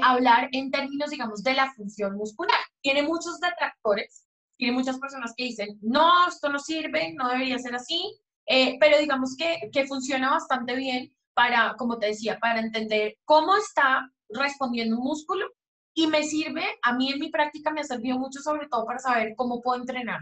hablar 0.04 0.48
en 0.52 0.72
términos, 0.72 1.10
digamos, 1.10 1.44
de 1.44 1.54
la 1.54 1.72
función 1.74 2.16
muscular. 2.16 2.60
Tiene 2.82 3.04
muchos 3.04 3.40
detractores, 3.40 4.28
tiene 4.56 4.74
muchas 4.74 5.00
personas 5.00 5.34
que 5.36 5.46
dicen, 5.46 5.78
no, 5.82 6.28
esto 6.28 6.48
no 6.50 6.60
sirve, 6.60 7.14
no 7.14 7.28
debería 7.30 7.58
ser 7.58 7.76
así, 7.76 8.16
eh, 8.54 8.76
pero 8.82 8.98
digamos 8.98 9.38
que, 9.38 9.70
que 9.72 9.88
funciona 9.88 10.32
bastante 10.32 10.76
bien 10.76 11.16
para, 11.34 11.74
como 11.78 11.98
te 11.98 12.08
decía, 12.08 12.38
para 12.38 12.60
entender 12.60 13.16
cómo 13.24 13.56
está 13.56 14.12
respondiendo 14.28 14.98
un 14.98 15.06
músculo 15.06 15.46
y 15.94 16.08
me 16.08 16.24
sirve, 16.24 16.66
a 16.82 16.92
mí 16.92 17.14
en 17.14 17.20
mi 17.20 17.30
práctica 17.30 17.72
me 17.72 17.80
ha 17.80 17.86
servido 17.86 18.20
mucho 18.20 18.42
sobre 18.42 18.68
todo 18.68 18.86
para 18.86 19.00
saber 19.00 19.36
cómo 19.38 19.62
puedo 19.62 19.80
entrenar, 19.80 20.20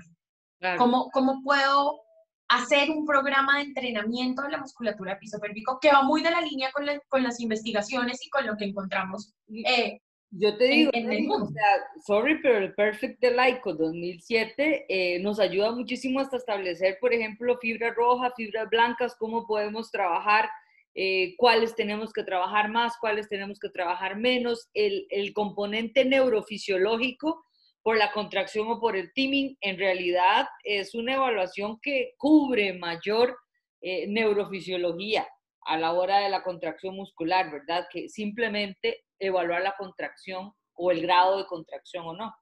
cómo, 0.78 1.10
cómo 1.10 1.42
puedo 1.44 2.02
hacer 2.50 2.92
un 2.92 3.04
programa 3.08 3.58
de 3.58 3.64
entrenamiento 3.64 4.44
de 4.44 4.52
la 4.52 4.60
musculatura 4.60 5.18
piso 5.18 5.40
pélvico 5.40 5.80
que 5.82 5.92
va 5.92 6.04
muy 6.04 6.22
de 6.22 6.30
la 6.30 6.42
línea 6.42 6.72
con, 6.72 6.86
con 7.08 7.24
las 7.24 7.40
investigaciones 7.40 8.24
y 8.24 8.30
con 8.30 8.46
lo 8.46 8.58
que 8.58 8.66
encontramos 8.66 9.34
eh, 9.66 10.02
yo 10.32 10.58
te 10.58 10.66
digo, 10.66 10.92
o 11.36 11.48
sea, 11.48 11.88
sorry, 12.06 12.40
pero 12.42 12.60
el 12.60 12.76
Perfect 12.76 13.20
de 13.20 13.32
Laico 13.32 13.74
2007 13.74 14.86
eh, 14.88 15.20
nos 15.20 15.40
ayuda 15.40 15.72
muchísimo 15.72 16.20
hasta 16.20 16.38
establecer, 16.38 16.98
por 17.02 17.14
ejemplo, 17.14 17.58
fibra 17.58 17.94
roja, 17.94 18.32
fibras 18.36 18.70
blancas, 18.70 19.16
cómo 19.18 19.48
podemos 19.48 19.90
trabajar, 19.90 20.50
eh, 20.94 21.36
cuáles 21.38 21.76
tenemos 21.76 22.14
que 22.14 22.24
trabajar 22.24 22.70
más, 22.70 22.94
cuáles 23.00 23.28
tenemos 23.28 23.60
que 23.60 23.70
trabajar 23.70 24.18
menos, 24.18 24.70
el, 24.74 25.08
el, 25.10 25.34
componente 25.34 26.06
neurofisiológico 26.06 27.44
por 27.82 27.98
la 27.98 28.12
contracción 28.12 28.70
o 28.70 28.80
por 28.80 28.96
el 28.96 29.12
teaming, 29.14 29.58
en 29.62 29.78
realidad 29.80 30.48
es 30.64 30.94
una 30.94 31.16
evaluación 31.16 31.80
que 31.82 32.14
cubre 32.18 32.74
mayor 32.74 33.36
eh, 33.82 34.06
neurofisiología 34.08 35.28
a 35.70 35.78
la 35.78 35.94
hora 35.94 36.18
de 36.18 36.30
la 36.30 36.42
contracción 36.42 36.96
muscular, 36.96 37.52
¿verdad? 37.52 37.88
Que 37.92 38.10
simplemente 38.10 39.06
evaluar 39.20 39.62
la 39.62 39.76
contracción 39.78 40.52
o 40.74 40.90
el 40.90 41.02
grado 41.04 41.38
de 41.38 41.46
contracción 41.46 42.08
o 42.08 42.14
no. 42.14 42.36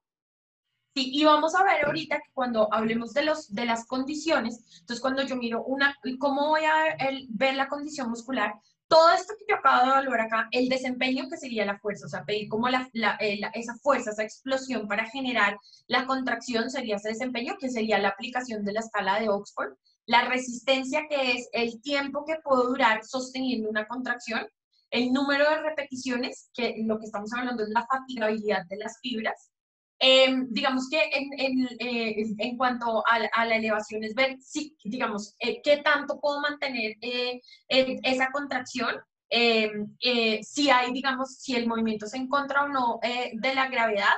Sí, 0.94 1.10
y 1.12 1.24
vamos 1.24 1.54
a 1.54 1.62
ver 1.62 1.84
ahorita 1.84 2.16
que 2.16 2.32
cuando 2.32 2.72
hablemos 2.72 3.12
de, 3.12 3.24
los, 3.24 3.54
de 3.54 3.66
las 3.66 3.86
condiciones, 3.86 4.64
entonces 4.80 5.02
cuando 5.02 5.22
yo 5.22 5.36
miro 5.36 5.62
una, 5.62 5.94
cómo 6.18 6.48
voy 6.48 6.62
a 6.64 6.96
ver 7.28 7.54
la 7.54 7.68
condición 7.68 8.08
muscular, 8.08 8.54
todo 8.88 9.10
esto 9.12 9.34
que 9.38 9.44
yo 9.46 9.56
acabo 9.56 9.82
de 9.82 9.90
evaluar 9.90 10.22
acá, 10.22 10.48
el 10.50 10.70
desempeño 10.70 11.28
que 11.28 11.36
sería 11.36 11.66
la 11.66 11.78
fuerza, 11.78 12.06
o 12.06 12.08
sea, 12.08 12.24
pedir 12.24 12.48
como 12.48 12.70
la, 12.70 12.88
eh, 13.20 13.38
la, 13.38 13.48
esa 13.48 13.74
fuerza, 13.74 14.12
esa 14.12 14.22
explosión 14.22 14.88
para 14.88 15.04
generar 15.04 15.58
la 15.86 16.06
contracción 16.06 16.70
sería 16.70 16.96
ese 16.96 17.10
desempeño, 17.10 17.58
que 17.60 17.68
sería 17.68 17.98
la 17.98 18.08
aplicación 18.08 18.64
de 18.64 18.72
la 18.72 18.80
escala 18.80 19.20
de 19.20 19.28
Oxford, 19.28 19.74
la 20.08 20.22
resistencia 20.22 21.06
que 21.08 21.32
es 21.32 21.48
el 21.52 21.80
tiempo 21.82 22.24
que 22.24 22.36
puedo 22.42 22.68
durar 22.68 23.04
sosteniendo 23.04 23.68
una 23.68 23.86
contracción, 23.86 24.48
el 24.90 25.12
número 25.12 25.48
de 25.50 25.60
repeticiones, 25.60 26.50
que 26.54 26.76
lo 26.86 26.98
que 26.98 27.04
estamos 27.04 27.30
hablando 27.34 27.62
es 27.62 27.68
la 27.68 27.86
fatigabilidad 27.86 28.64
de 28.70 28.78
las 28.78 28.98
fibras. 29.02 29.50
Em, 29.98 30.46
digamos 30.50 30.88
que 30.88 30.98
en, 31.12 31.28
en, 31.38 31.68
eh, 31.78 32.24
en 32.38 32.56
cuanto 32.56 33.04
a, 33.06 33.16
a, 33.32 33.44
la 33.44 33.56
elevación 33.56 34.02
es 34.02 34.14
ver 34.14 34.38
si, 34.40 34.78
digamos, 34.82 35.34
eh, 35.40 35.60
qué 35.62 35.78
tanto 35.78 36.18
puedo 36.20 36.40
mantener 36.40 36.96
eh, 37.02 37.40
esa 37.68 38.30
contracción, 38.30 38.96
em, 39.28 39.94
si 40.40 40.70
hay, 40.70 40.90
digamos, 40.92 41.34
si 41.34 41.54
el 41.54 41.66
movimiento 41.66 42.06
se 42.06 42.16
encuentra 42.16 42.64
o 42.64 42.68
no 42.68 42.98
de 43.02 43.54
la 43.54 43.68
gravedad. 43.68 44.14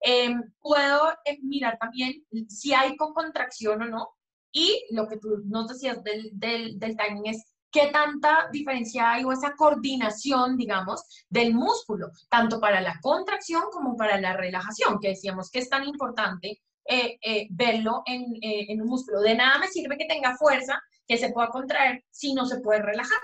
Em, 0.00 0.42
puedo 0.60 1.14
mirar 1.42 1.78
también 1.78 2.24
si 2.48 2.74
hay 2.74 2.94
con 2.96 3.14
contracción 3.14 3.80
o 3.82 3.86
no. 3.86 4.08
Y 4.52 4.84
lo 4.90 5.06
que 5.06 5.16
tú 5.18 5.42
nos 5.46 5.68
decías 5.68 6.02
del, 6.02 6.30
del, 6.32 6.96
timing 6.96 7.26
es 7.26 7.44
qué 7.70 7.90
tanta 7.92 8.48
diferencia 8.52 9.12
hay 9.12 9.24
o 9.24 9.32
esa 9.32 9.54
coordinación, 9.54 10.56
digamos, 10.56 11.04
del 11.28 11.54
músculo, 11.54 12.10
tanto 12.28 12.60
para 12.60 12.80
la 12.80 12.98
contracción 13.00 13.64
como 13.70 13.96
para 13.96 14.20
la 14.20 14.36
relajación, 14.36 14.98
que 15.00 15.10
decíamos 15.10 15.50
que 15.50 15.60
es 15.60 15.68
tan 15.68 15.84
importante 15.84 16.60
eh, 16.84 17.18
eh, 17.22 17.46
verlo 17.50 18.02
eh, 18.06 18.66
en, 18.68 18.82
un 18.82 18.88
músculo. 18.88 19.20
De 19.20 19.36
nada 19.36 19.58
me 19.58 19.68
sirve 19.68 19.96
que 19.96 20.06
tenga 20.06 20.36
fuerza, 20.36 20.82
que 21.06 21.16
se 21.16 21.30
pueda 21.30 21.48
contraer 21.48 22.04
si 22.10 22.34
no 22.34 22.46
se 22.46 22.60
puede 22.60 22.82
relajar. 22.82 23.20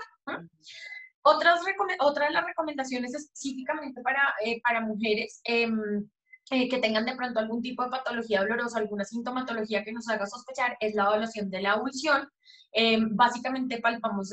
Otras, 1.23 1.59
otra 1.99 2.27
de 2.27 2.31
las 2.31 2.45
recomendaciones 2.45 3.13
específicamente 3.13 4.01
para, 4.01 4.33
para 4.63 4.79
mujeres 4.79 5.41
em, 6.51 6.69
que 6.69 6.79
tengan 6.79 7.05
de 7.05 7.15
pronto 7.15 7.39
algún 7.39 7.61
tipo 7.61 7.83
de 7.83 7.89
patología 7.89 8.41
dolorosa, 8.41 8.79
alguna 8.79 9.03
sintomatología 9.03 9.83
que 9.83 9.91
nos 9.91 10.07
haga 10.09 10.25
sospechar, 10.25 10.77
es 10.79 10.95
la 10.95 11.03
evaluación 11.03 11.49
de 11.49 11.61
la 11.61 11.71
audición. 11.73 12.29
Eh, 12.73 12.99
básicamente 13.11 13.79
palpamos 13.79 14.31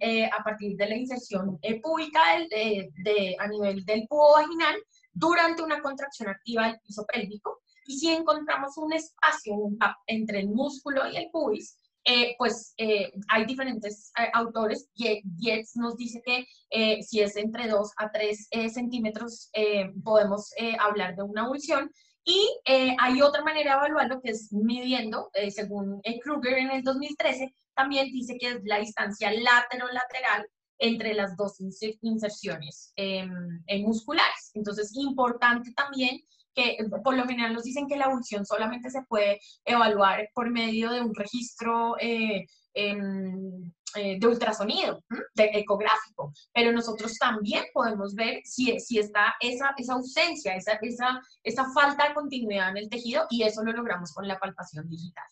eh, 0.00 0.26
a 0.26 0.42
partir 0.42 0.76
de 0.76 0.88
la 0.88 0.96
inserción 0.96 1.58
eh, 1.62 1.80
pública 1.80 2.20
de, 2.48 3.36
a 3.38 3.48
nivel 3.48 3.84
del 3.84 4.06
público 4.08 4.32
vaginal 4.34 4.76
durante 5.12 5.62
una 5.62 5.80
contracción 5.80 6.28
activa 6.28 6.66
del 6.66 6.80
piso 6.80 7.04
pélvico. 7.06 7.60
Y 7.86 7.98
si 7.98 8.10
encontramos 8.10 8.76
un 8.78 8.92
espacio 8.92 9.56
entre 10.06 10.40
el 10.40 10.48
músculo 10.48 11.02
y 11.10 11.16
el 11.16 11.28
pubis, 11.30 11.78
pues 12.38 12.74
hay 13.28 13.44
diferentes 13.46 14.12
autores. 14.32 14.88
Dietz 14.94 15.76
nos 15.76 15.96
dice 15.96 16.22
que 16.24 16.46
si 17.02 17.20
es 17.20 17.36
entre 17.36 17.68
2 17.68 17.92
a 17.96 18.10
3 18.10 18.48
centímetros, 18.72 19.50
podemos 20.02 20.50
hablar 20.80 21.16
de 21.16 21.22
una 21.22 21.44
avulsión. 21.44 21.90
Y 22.24 22.48
hay 22.98 23.20
otra 23.20 23.42
manera 23.42 23.72
de 23.72 23.78
evaluarlo 23.78 24.20
que 24.22 24.30
es 24.30 24.52
midiendo, 24.52 25.30
según 25.50 26.00
Kruger 26.22 26.58
en 26.58 26.70
el 26.70 26.82
2013, 26.82 27.54
también 27.74 28.12
dice 28.12 28.36
que 28.38 28.48
es 28.48 28.60
la 28.64 28.78
distancia 28.78 29.32
lateral 29.92 30.46
entre 30.78 31.14
las 31.14 31.36
dos 31.36 31.60
inserciones 31.60 32.92
em, 32.96 33.62
musculares. 33.84 34.50
Entonces, 34.54 34.92
importante 34.96 35.72
también 35.74 36.20
que 36.54 36.76
por 37.02 37.16
lo 37.16 37.26
general 37.26 37.54
nos 37.54 37.64
dicen 37.64 37.86
que 37.86 37.96
la 37.96 38.06
evolución 38.06 38.44
solamente 38.46 38.90
se 38.90 39.02
puede 39.02 39.40
evaluar 39.64 40.28
por 40.34 40.50
medio 40.50 40.90
de 40.90 41.00
un 41.00 41.14
registro 41.14 41.96
eh, 41.98 42.46
em, 42.74 43.72
eh, 43.94 44.18
de 44.18 44.26
ultrasonido, 44.26 45.04
de 45.34 45.50
ecográfico, 45.52 46.32
pero 46.54 46.72
nosotros 46.72 47.18
también 47.18 47.64
podemos 47.74 48.14
ver 48.14 48.40
si, 48.44 48.80
si 48.80 48.98
está 48.98 49.34
esa, 49.38 49.74
esa 49.76 49.94
ausencia, 49.94 50.54
esa, 50.54 50.78
esa, 50.80 51.20
esa 51.42 51.66
falta 51.74 52.08
de 52.08 52.14
continuidad 52.14 52.70
en 52.70 52.78
el 52.78 52.88
tejido 52.88 53.26
y 53.28 53.42
eso 53.42 53.62
lo 53.62 53.72
logramos 53.72 54.12
con 54.12 54.26
la 54.26 54.38
palpación 54.38 54.88
digital. 54.88 55.26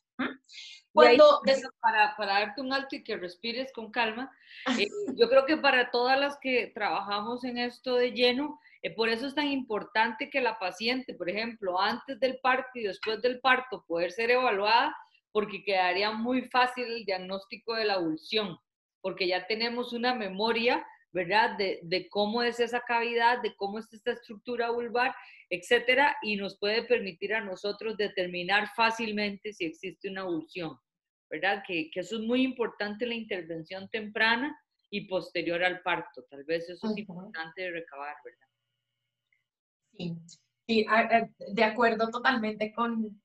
Cuando 0.92 1.40
para, 1.80 2.16
para, 2.16 2.40
darte 2.40 2.60
un 2.60 2.72
alto 2.72 2.96
y 2.96 3.04
que 3.04 3.16
respires 3.16 3.72
con 3.72 3.92
calma, 3.92 4.30
eh, 4.78 4.88
yo 5.14 5.28
creo 5.28 5.46
que 5.46 5.56
para 5.56 5.90
todas 5.90 6.18
las 6.18 6.36
que 6.38 6.72
trabajamos 6.74 7.44
en 7.44 7.58
esto 7.58 7.94
de 7.94 8.10
lleno, 8.10 8.58
eh, 8.82 8.94
por 8.94 9.08
eso 9.08 9.26
es 9.26 9.34
tan 9.34 9.46
importante 9.46 10.30
que 10.30 10.40
la 10.40 10.58
paciente, 10.58 11.14
por 11.14 11.30
ejemplo, 11.30 11.80
antes 11.80 12.18
del 12.18 12.38
parto 12.40 12.70
y 12.74 12.82
después 12.82 13.22
del 13.22 13.40
parto, 13.40 13.84
poder 13.86 14.10
ser 14.10 14.30
evaluada, 14.30 14.96
porque 15.32 15.62
quedaría 15.62 16.10
muy 16.10 16.42
fácil 16.48 16.84
el 16.84 17.04
diagnóstico 17.04 17.74
de 17.74 17.84
la 17.84 17.94
avulsión, 17.94 18.58
porque 19.00 19.28
ya 19.28 19.46
tenemos 19.46 19.92
una 19.92 20.14
memoria 20.14 20.84
¿verdad? 21.12 21.56
De, 21.56 21.80
de, 21.82 22.08
cómo 22.08 22.42
es 22.42 22.60
esa 22.60 22.80
cavidad, 22.80 23.42
de 23.42 23.54
cómo 23.56 23.78
es 23.78 23.92
esta 23.92 24.12
estructura 24.12 24.70
vulvar, 24.70 25.14
etcétera, 25.48 26.16
y 26.22 26.36
nos 26.36 26.58
puede 26.58 26.84
permitir 26.84 27.34
a 27.34 27.44
nosotros 27.44 27.96
determinar 27.96 28.68
fácilmente 28.76 29.52
si 29.52 29.64
existe 29.64 30.08
una 30.08 30.22
avulsión, 30.22 30.78
¿verdad? 31.28 31.62
Que, 31.66 31.90
que 31.90 32.00
eso 32.00 32.16
es 32.16 32.22
muy 32.22 32.42
importante 32.42 33.06
la 33.06 33.14
intervención 33.14 33.88
temprana 33.88 34.56
y 34.90 35.06
posterior 35.06 35.62
al 35.64 35.82
parto. 35.82 36.24
Tal 36.30 36.44
vez 36.44 36.68
eso 36.68 36.90
es 36.90 36.98
importante 36.98 37.62
de 37.62 37.70
recabar, 37.70 38.16
¿verdad? 38.24 38.46
Sí, 39.92 40.16
sí 40.66 40.86
de 41.52 41.64
acuerdo 41.64 42.08
totalmente 42.10 42.72
con, 42.72 43.20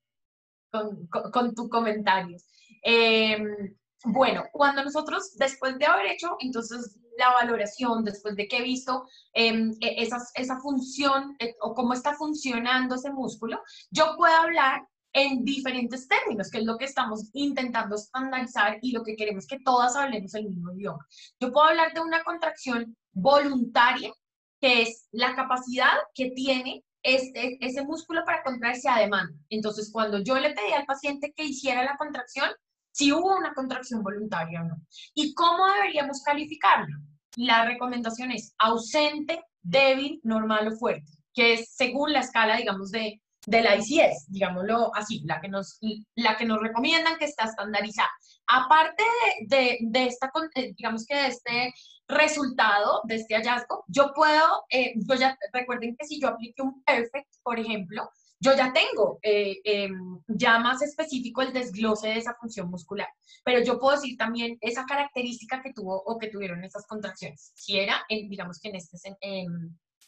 con, 0.71 1.07
con, 1.07 1.53
tu 1.53 1.69
comentario. 1.69 2.37
Em, 2.81 3.75
bueno, 4.05 4.45
cuando 4.51 4.83
nosotros, 4.83 5.35
después 5.35 5.77
de 5.77 5.85
haber 5.85 6.07
hecho 6.07 6.35
entonces 6.39 6.97
la 7.17 7.31
valoración, 7.33 8.03
después 8.03 8.35
de 8.35 8.47
que 8.47 8.57
he 8.57 8.63
visto 8.63 9.07
em, 9.33 9.71
e, 9.81 10.07
esa 10.35 10.59
función 10.59 11.35
eh, 11.39 11.55
o 11.61 11.73
cómo 11.73 11.93
está 11.93 12.13
funcionando 12.13 12.95
ese 12.95 13.11
músculo, 13.11 13.61
yo 13.89 14.15
puedo 14.17 14.33
hablar 14.33 14.87
en 15.13 15.45
diferentes 15.45 16.09
términos, 16.09 16.51
que 16.51 16.57
es 16.57 16.65
lo 16.65 16.77
que 16.77 16.85
estamos 16.85 17.29
intentando 17.33 17.95
estandarizar 17.95 18.79
y 18.81 18.91
lo 18.91 19.01
que 19.01 19.15
queremos 19.15 19.47
que 19.47 19.59
todas 19.59 19.95
hablemos 19.95 20.33
el 20.35 20.49
mismo 20.49 20.73
idioma. 20.73 21.07
Yo 21.39 21.53
puedo 21.53 21.67
hablar 21.67 21.93
de 21.93 22.01
una 22.01 22.21
contracción 22.23 22.97
voluntaria, 23.13 24.11
que 24.59 24.81
es 24.81 25.07
la 25.11 25.33
capacidad 25.33 25.93
que 26.13 26.31
tiene 26.31 26.83
este, 27.01 27.57
ese 27.65 27.85
músculo 27.85 28.25
para 28.25 28.43
contraerse 28.43 28.89
a 28.89 28.99
demanda. 28.99 29.33
Entonces, 29.49 29.89
cuando 29.91 30.19
yo 30.19 30.37
le 30.37 30.53
pedí 30.53 30.73
al 30.73 30.85
paciente 30.85 31.33
que 31.33 31.45
hiciera 31.45 31.85
la 31.85 31.95
contracción, 31.95 32.49
si 32.95 33.11
hubo 33.11 33.35
una 33.35 33.53
contracción 33.53 34.01
voluntaria 34.01 34.61
o 34.61 34.63
no. 34.63 34.75
¿Y 35.13 35.33
cómo 35.33 35.65
deberíamos 35.67 36.21
calificarlo? 36.23 36.95
La 37.35 37.65
recomendación 37.65 38.31
es 38.31 38.55
ausente, 38.57 39.43
débil, 39.61 40.21
normal 40.23 40.69
o 40.69 40.77
fuerte, 40.77 41.11
que 41.33 41.55
es 41.55 41.75
según 41.75 42.13
la 42.13 42.21
escala, 42.21 42.55
digamos, 42.55 42.91
de, 42.91 43.21
de 43.47 43.61
la 43.61 43.75
ICS, 43.75 44.27
digámoslo 44.29 44.95
así, 44.95 45.21
la 45.25 45.41
que 45.41 45.49
nos, 45.49 45.77
la 46.15 46.37
que 46.37 46.45
nos 46.45 46.61
recomiendan 46.61 47.17
que 47.17 47.25
está 47.25 47.43
estandarizada. 47.43 48.11
Aparte 48.47 49.03
de, 49.47 49.77
de, 49.81 50.05
esta, 50.05 50.31
eh, 50.55 50.73
digamos 50.77 51.05
que 51.05 51.15
de 51.15 51.27
este 51.27 51.73
resultado, 52.07 53.01
de 53.03 53.15
este 53.15 53.35
hallazgo, 53.35 53.83
yo 53.87 54.13
puedo, 54.15 54.63
eh, 54.69 54.93
yo 54.95 55.15
ya, 55.15 55.37
recuerden 55.51 55.97
que 55.97 56.05
si 56.05 56.21
yo 56.21 56.29
aplique 56.29 56.61
un 56.61 56.81
perfect, 56.83 57.27
por 57.43 57.59
ejemplo, 57.59 58.09
yo 58.45 58.55
ya 58.55 58.71
tengo 58.71 59.19
eh, 59.21 59.57
em, 59.63 60.21
ya 60.27 60.59
más 60.59 60.81
específico 60.81 61.41
el 61.41 61.53
desglose 61.53 62.07
de 62.09 62.17
esa 62.17 62.35
función 62.35 62.69
muscular, 62.69 63.07
pero 63.43 63.63
yo 63.63 63.79
puedo 63.79 63.95
decir 63.95 64.15
también 64.17 64.57
esa 64.61 64.85
característica 64.85 65.61
que 65.61 65.73
tuvo 65.73 65.95
o 66.05 66.17
que 66.19 66.29
tuvieron 66.29 66.63
esas 66.63 66.85
contracciones, 66.87 67.51
si 67.55 67.79
era, 67.79 67.95
en, 68.09 68.29
digamos 68.29 68.59
que 68.59 68.69
en, 68.69 68.75
este, 68.75 68.97
en, 69.21 69.47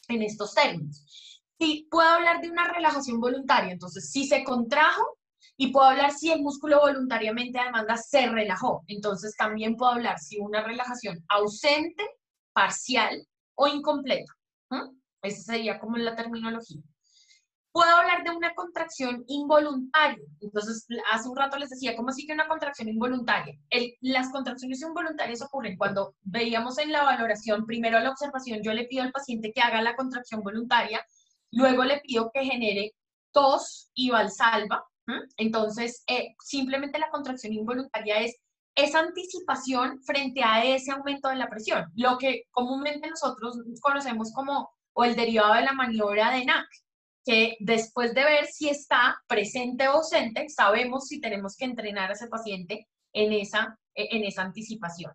en 0.08 0.22
estos 0.22 0.54
términos. 0.54 1.04
Si 1.58 1.88
puedo 1.90 2.08
hablar 2.08 2.40
de 2.40 2.50
una 2.50 2.72
relajación 2.72 3.20
voluntaria, 3.20 3.72
entonces 3.72 4.10
si 4.10 4.26
se 4.26 4.44
contrajo, 4.44 5.04
Y 5.60 5.72
puedo 5.72 5.86
hablar 5.88 6.12
si 6.12 6.30
el 6.30 6.40
músculo 6.40 6.80
voluntariamente 6.80 7.58
de 7.58 7.64
demanda 7.64 7.96
se 7.96 8.28
relajó. 8.28 8.84
Entonces 8.86 9.34
también 9.36 9.74
puedo 9.76 9.92
hablar 9.92 10.18
si 10.20 10.38
una 10.38 10.62
relajación 10.62 11.16
ausente, 11.28 12.04
parcial 12.52 13.26
o 13.56 13.66
incompleta. 13.66 14.32
Esa 15.22 15.42
sería 15.52 15.80
como 15.80 15.96
la 15.96 16.14
terminología. 16.14 16.80
Puedo 17.78 17.96
hablar 17.96 18.24
de 18.24 18.32
una 18.32 18.52
contracción 18.54 19.22
involuntaria. 19.28 20.26
Entonces, 20.40 20.84
hace 21.12 21.28
un 21.28 21.36
rato 21.36 21.56
les 21.58 21.70
decía, 21.70 21.94
¿cómo 21.94 22.10
sigue 22.10 22.34
una 22.34 22.48
contracción 22.48 22.88
involuntaria? 22.88 23.56
las 24.00 24.32
contracciones 24.32 24.82
involuntarias 24.82 25.42
ocurren 25.42 25.76
cuando 25.78 26.16
veíamos 26.22 26.76
en 26.78 26.90
la 26.90 27.04
valoración, 27.04 27.66
primero 27.66 28.00
la 28.00 28.10
observación, 28.10 28.64
yo 28.64 28.72
le 28.72 28.86
pido 28.86 29.04
al 29.04 29.12
paciente 29.12 29.52
que 29.52 29.60
haga 29.60 29.80
la 29.80 29.94
contracción 29.94 30.40
voluntaria, 30.40 31.06
luego 31.52 31.84
le 31.84 32.00
pido 32.00 32.32
que 32.34 32.44
genere 32.44 32.96
tos 33.30 33.92
y 33.94 34.10
valsalva. 34.10 34.84
Entonces, 35.36 36.02
eh, 36.08 36.34
simplemente 36.42 36.98
la 36.98 37.10
contracción 37.10 37.52
involuntaria 37.52 38.22
es 38.22 38.40
esa 38.74 38.98
anticipación 38.98 40.02
frente 40.02 40.42
a 40.42 40.64
ese 40.64 40.90
aumento 40.90 41.28
de 41.28 41.36
la 41.36 41.48
presión, 41.48 41.84
lo 41.94 42.18
que 42.18 42.42
comúnmente 42.50 43.08
nosotros 43.08 43.56
conocemos 43.80 44.32
como 44.32 44.68
o 44.94 45.04
el 45.04 45.14
derivado 45.14 45.54
de 45.54 45.62
la 45.62 45.74
maniobra 45.74 46.32
de 46.32 46.44
NAC, 46.44 46.66
que 47.28 47.58
después 47.60 48.14
de 48.14 48.24
ver 48.24 48.46
si 48.46 48.70
está 48.70 49.20
presente 49.26 49.86
o 49.86 49.98
ausente, 49.98 50.48
sabemos 50.48 51.08
si 51.08 51.20
tenemos 51.20 51.56
que 51.58 51.66
entrenar 51.66 52.08
a 52.08 52.14
ese 52.14 52.26
paciente 52.26 52.88
en 53.12 53.34
esa, 53.34 53.78
en 53.94 54.24
esa 54.24 54.40
anticipación. 54.40 55.12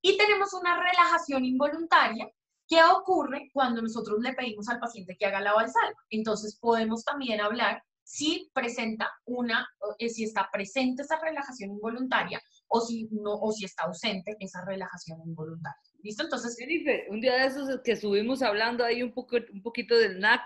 Y 0.00 0.16
tenemos 0.16 0.54
una 0.54 0.82
relajación 0.82 1.44
involuntaria 1.44 2.26
que 2.66 2.82
ocurre 2.82 3.50
cuando 3.52 3.82
nosotros 3.82 4.20
le 4.22 4.32
pedimos 4.32 4.70
al 4.70 4.80
paciente 4.80 5.18
que 5.18 5.26
haga 5.26 5.42
la 5.42 5.52
valsalva. 5.52 6.00
Entonces 6.08 6.56
podemos 6.58 7.04
también 7.04 7.42
hablar 7.42 7.82
si 8.02 8.50
presenta 8.54 9.12
una, 9.26 9.68
eh, 9.98 10.08
si 10.08 10.24
está 10.24 10.48
presente 10.50 11.02
esa 11.02 11.20
relajación 11.20 11.72
involuntaria 11.72 12.40
o 12.68 12.80
si 12.80 13.06
no, 13.10 13.34
o 13.34 13.52
si 13.52 13.66
está 13.66 13.84
ausente 13.84 14.34
esa 14.40 14.64
relajación 14.64 15.20
involuntaria. 15.26 15.78
¿Listo? 16.02 16.22
Entonces, 16.22 16.56
Jennifer, 16.58 17.04
un 17.10 17.20
día 17.20 17.34
de 17.34 17.46
esos 17.48 17.80
que 17.84 17.92
estuvimos 17.92 18.40
hablando 18.40 18.82
ahí 18.82 19.02
un, 19.02 19.12
poco, 19.12 19.36
un 19.52 19.60
poquito 19.60 19.98
del 19.98 20.18
NAC 20.18 20.40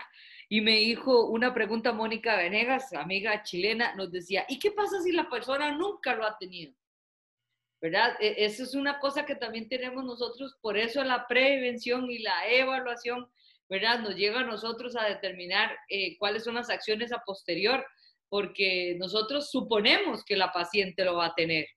y 0.49 0.61
me 0.61 0.77
dijo 0.77 1.27
una 1.27 1.53
pregunta 1.53 1.91
Mónica 1.91 2.35
Venegas, 2.37 2.93
amiga 2.93 3.43
chilena, 3.43 3.95
nos 3.95 4.11
decía, 4.11 4.45
¿y 4.47 4.59
qué 4.59 4.71
pasa 4.71 5.01
si 5.01 5.11
la 5.11 5.29
persona 5.29 5.71
nunca 5.71 6.15
lo 6.15 6.25
ha 6.25 6.37
tenido? 6.37 6.73
¿Verdad? 7.81 8.15
E, 8.19 8.45
eso 8.45 8.63
es 8.63 8.73
una 8.73 8.99
cosa 8.99 9.25
que 9.25 9.35
también 9.35 9.67
tenemos 9.67 10.03
nosotros, 10.03 10.55
por 10.61 10.77
eso 10.77 11.03
la 11.03 11.27
prevención 11.27 12.09
y 12.09 12.19
la 12.19 12.47
evaluación 12.49 13.29
¿verdad? 13.69 13.99
Nos 13.99 14.15
lleva 14.15 14.41
a 14.41 14.45
nosotros 14.45 14.95
a 14.95 15.05
determinar 15.05 15.75
eh, 15.89 16.17
cuáles 16.17 16.43
son 16.43 16.55
las 16.55 16.69
acciones 16.69 17.11
a 17.11 17.23
posterior, 17.25 17.85
porque 18.29 18.95
nosotros 18.99 19.49
suponemos 19.49 20.23
que 20.23 20.35
la 20.35 20.51
paciente 20.51 21.05
lo 21.05 21.15
va 21.15 21.27
a 21.27 21.35
tener, 21.35 21.67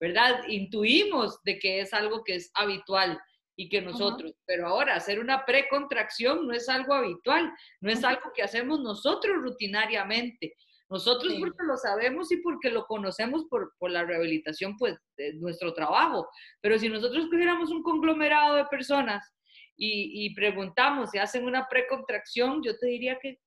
¿verdad? 0.00 0.40
Intuimos 0.48 1.42
de 1.42 1.58
que 1.58 1.80
es 1.80 1.92
algo 1.92 2.24
que 2.24 2.36
es 2.36 2.50
habitual 2.54 3.20
y 3.56 3.68
que 3.68 3.80
nosotros, 3.80 4.32
pero 4.46 4.66
ahora 4.66 4.96
hacer 4.96 5.20
una 5.20 5.44
precontracción 5.44 6.46
no 6.46 6.54
es 6.54 6.68
algo 6.68 6.94
habitual, 6.94 7.52
no 7.80 7.90
es 7.90 8.02
algo 8.02 8.32
que 8.34 8.42
hacemos 8.42 8.80
nosotros 8.80 9.36
rutinariamente. 9.36 10.54
Nosotros 10.90 11.34
porque 11.40 11.64
lo 11.66 11.76
sabemos 11.76 12.30
y 12.30 12.36
porque 12.38 12.70
lo 12.70 12.84
conocemos 12.86 13.46
por, 13.48 13.72
por, 13.78 13.90
la 13.90 14.04
rehabilitación, 14.04 14.76
pues, 14.76 14.96
de 15.16 15.32
nuestro 15.34 15.72
trabajo. 15.72 16.28
Pero 16.60 16.78
si 16.78 16.88
nosotros 16.88 17.28
tuviéramos 17.30 17.70
un 17.70 17.82
conglomerado 17.82 18.56
de 18.56 18.66
personas 18.66 19.34
y, 19.76 20.32
preguntamos 20.34 21.10
si 21.10 21.18
hacen 21.18 21.46
una 21.46 21.66
precontracción, 21.68 22.62
yo 22.62 22.78
te 22.78 22.86
diría 22.86 23.18
que 23.20 23.38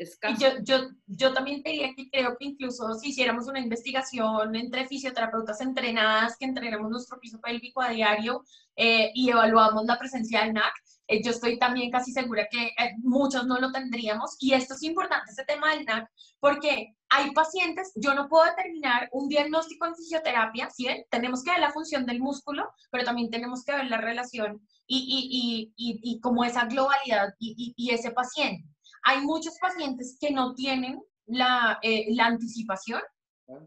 es 0.00 0.16
casi... 0.16 0.42
yo, 0.42 0.48
yo, 0.62 0.88
yo 1.06 1.32
también 1.34 1.62
te 1.62 1.70
diría 1.70 1.94
que 1.94 2.08
creo 2.10 2.36
que 2.38 2.46
incluso 2.46 2.94
si 2.94 3.10
hiciéramos 3.10 3.46
una 3.46 3.60
investigación 3.60 4.56
entre 4.56 4.86
fisioterapeutas 4.86 5.60
entrenadas, 5.60 6.36
que 6.38 6.46
entrenamos 6.46 6.90
nuestro 6.90 7.20
piso 7.20 7.38
pélvico 7.40 7.82
a 7.82 7.90
diario 7.90 8.42
eh, 8.76 9.10
y 9.14 9.28
evaluamos 9.28 9.84
la 9.84 9.98
presencia 9.98 10.42
del 10.42 10.54
NAC, 10.54 10.72
eh, 11.06 11.22
yo 11.22 11.32
estoy 11.32 11.58
también 11.58 11.90
casi 11.90 12.12
segura 12.12 12.46
que 12.50 12.68
eh, 12.68 12.94
muchos 13.02 13.46
no 13.46 13.58
lo 13.58 13.72
tendríamos. 13.72 14.36
Y 14.38 14.54
esto 14.54 14.74
es 14.74 14.82
importante, 14.84 15.30
este 15.30 15.44
tema 15.44 15.74
del 15.74 15.84
NAC, 15.84 16.08
porque 16.38 16.94
hay 17.10 17.32
pacientes, 17.32 17.92
yo 17.96 18.14
no 18.14 18.28
puedo 18.28 18.44
determinar 18.44 19.08
un 19.12 19.28
diagnóstico 19.28 19.84
en 19.84 19.96
fisioterapia, 19.96 20.70
¿sí 20.70 20.86
Tenemos 21.10 21.42
que 21.42 21.50
ver 21.50 21.60
la 21.60 21.72
función 21.72 22.06
del 22.06 22.20
músculo, 22.20 22.70
pero 22.90 23.04
también 23.04 23.28
tenemos 23.28 23.64
que 23.64 23.72
ver 23.72 23.86
la 23.86 23.98
relación 23.98 24.62
y, 24.86 24.96
y, 24.96 25.72
y, 25.76 26.00
y 26.02 26.20
como 26.20 26.44
esa 26.44 26.64
globalidad 26.64 27.34
y, 27.38 27.90
ese 27.90 28.12
paciente. 28.12 28.68
Hay 29.02 29.20
muchos 29.22 29.58
pacientes 29.60 30.16
que 30.20 30.30
no 30.30 30.54
tienen 30.54 31.02
la, 31.26 31.78
eh, 31.82 32.06
la 32.10 32.26
anticipación, 32.26 33.00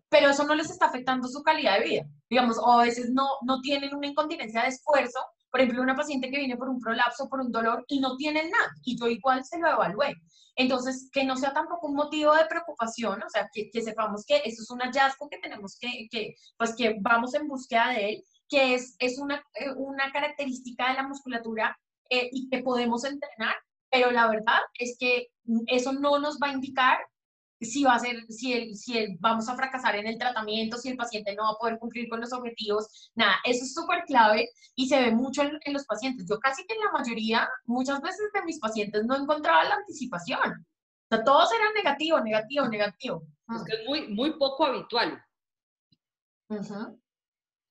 pero 0.10 0.30
eso 0.30 0.46
no 0.46 0.56
les 0.56 0.70
está 0.70 0.86
afectando 0.86 1.28
su 1.28 1.44
calidad 1.44 1.80
de 1.80 1.86
vida. 1.86 2.04
Digamos, 2.30 2.58
o 2.58 2.72
a 2.72 2.84
veces 2.84 3.10
no, 3.12 3.28
no 3.42 3.62
tienen 3.62 3.94
una 3.96 4.08
incontinencia 4.08 4.62
de 4.62 4.70
esfuerzo. 4.70 5.20
Por 5.52 5.62
ejemplo, 5.62 5.84
una 5.84 5.96
paciente 5.96 6.32
que 6.32 6.38
viene 6.38 6.58
por 6.58 6.70
un 6.70 6.80
prolapso, 6.80 7.30
por 7.30 7.42
un 7.42 7.52
dolor 7.52 7.84
y 7.88 8.00
no 8.00 8.16
tiene 8.16 8.50
nada, 8.50 8.72
y 8.84 8.98
yo 8.98 9.08
igual 9.08 9.44
se 9.46 9.60
lo 9.60 9.70
evalué. 9.70 10.16
Entonces, 10.56 11.10
que 11.12 11.24
no 11.24 11.36
sea 11.36 11.54
tampoco 11.54 11.88
un 11.88 11.96
motivo 11.96 12.34
de 12.34 12.46
preocupación, 12.46 13.22
o 13.22 13.30
sea, 13.30 13.50
que, 13.52 13.70
que 13.72 13.82
sepamos 13.82 14.24
que 14.26 14.38
eso 14.46 14.62
es 14.64 14.70
un 14.70 14.80
hallazgo 14.80 15.28
que 15.30 15.40
tenemos 15.40 15.78
que, 15.80 16.08
que, 16.10 16.36
pues 16.58 16.76
que 16.76 16.96
vamos 17.02 17.34
en 17.34 17.48
búsqueda 17.48 17.90
de 17.90 18.10
él 18.10 18.24
que 18.54 18.76
es, 18.76 18.96
es 19.00 19.18
una, 19.18 19.44
eh, 19.56 19.72
una 19.76 20.12
característica 20.12 20.90
de 20.90 20.96
la 20.96 21.08
musculatura 21.08 21.76
eh, 22.10 22.30
y 22.32 22.50
que 22.50 22.62
podemos 22.62 23.04
entrenar, 23.04 23.56
pero 23.94 24.10
la 24.10 24.28
verdad 24.28 24.60
es 24.80 24.98
que 25.00 25.28
eso 25.68 25.94
no 25.94 26.18
nos 26.18 26.40
va 26.40 26.48
a 26.48 26.54
indicar 26.54 26.98
si 27.62 27.84
va 27.84 27.94
a 27.94 28.00
ser, 28.00 28.26
si, 28.28 28.52
el, 28.52 28.76
si 28.76 28.98
el, 28.98 29.18
vamos 29.20 29.48
a 29.48 29.56
fracasar 29.56 29.96
en 29.96 30.08
el 30.08 30.18
tratamiento, 30.18 30.78
si 30.78 30.90
el 30.90 30.98
paciente 30.98 31.36
no 31.36 31.44
va 31.44 31.52
a 31.52 31.58
poder 31.58 31.78
cumplir 31.78 32.10
con 32.10 32.20
los 32.20 32.34
objetivos, 32.34 33.12
nada, 33.14 33.36
eso 33.46 33.64
es 33.64 33.74
súper 33.74 34.04
clave 34.06 34.50
y 34.76 34.90
se 34.90 35.00
ve 35.00 35.12
mucho 35.12 35.44
en, 35.44 35.60
en, 35.64 35.74
los 35.74 35.86
pacientes. 35.86 36.26
Yo 36.28 36.40
casi 36.40 36.66
que 36.66 36.74
en 36.74 36.82
la 36.82 36.92
mayoría, 36.92 37.48
muchas 37.66 38.02
veces 38.02 38.32
de 38.34 38.44
mis 38.44 38.60
pacientes 38.60 39.06
no 39.06 39.16
encontraba 39.16 39.64
la 39.64 39.76
anticipación. 39.76 40.66
O 41.12 41.16
sea, 41.16 41.24
todos 41.24 41.54
eran 41.54 41.74
negativo, 41.76 42.20
negativo, 42.20 42.68
negativo. 42.68 43.24
Es 43.56 43.64
que 43.64 43.76
es 43.76 43.88
muy, 43.88 44.08
muy 44.08 44.32
poco 44.40 44.66
habitual. 44.66 45.24
Uh 46.50 46.98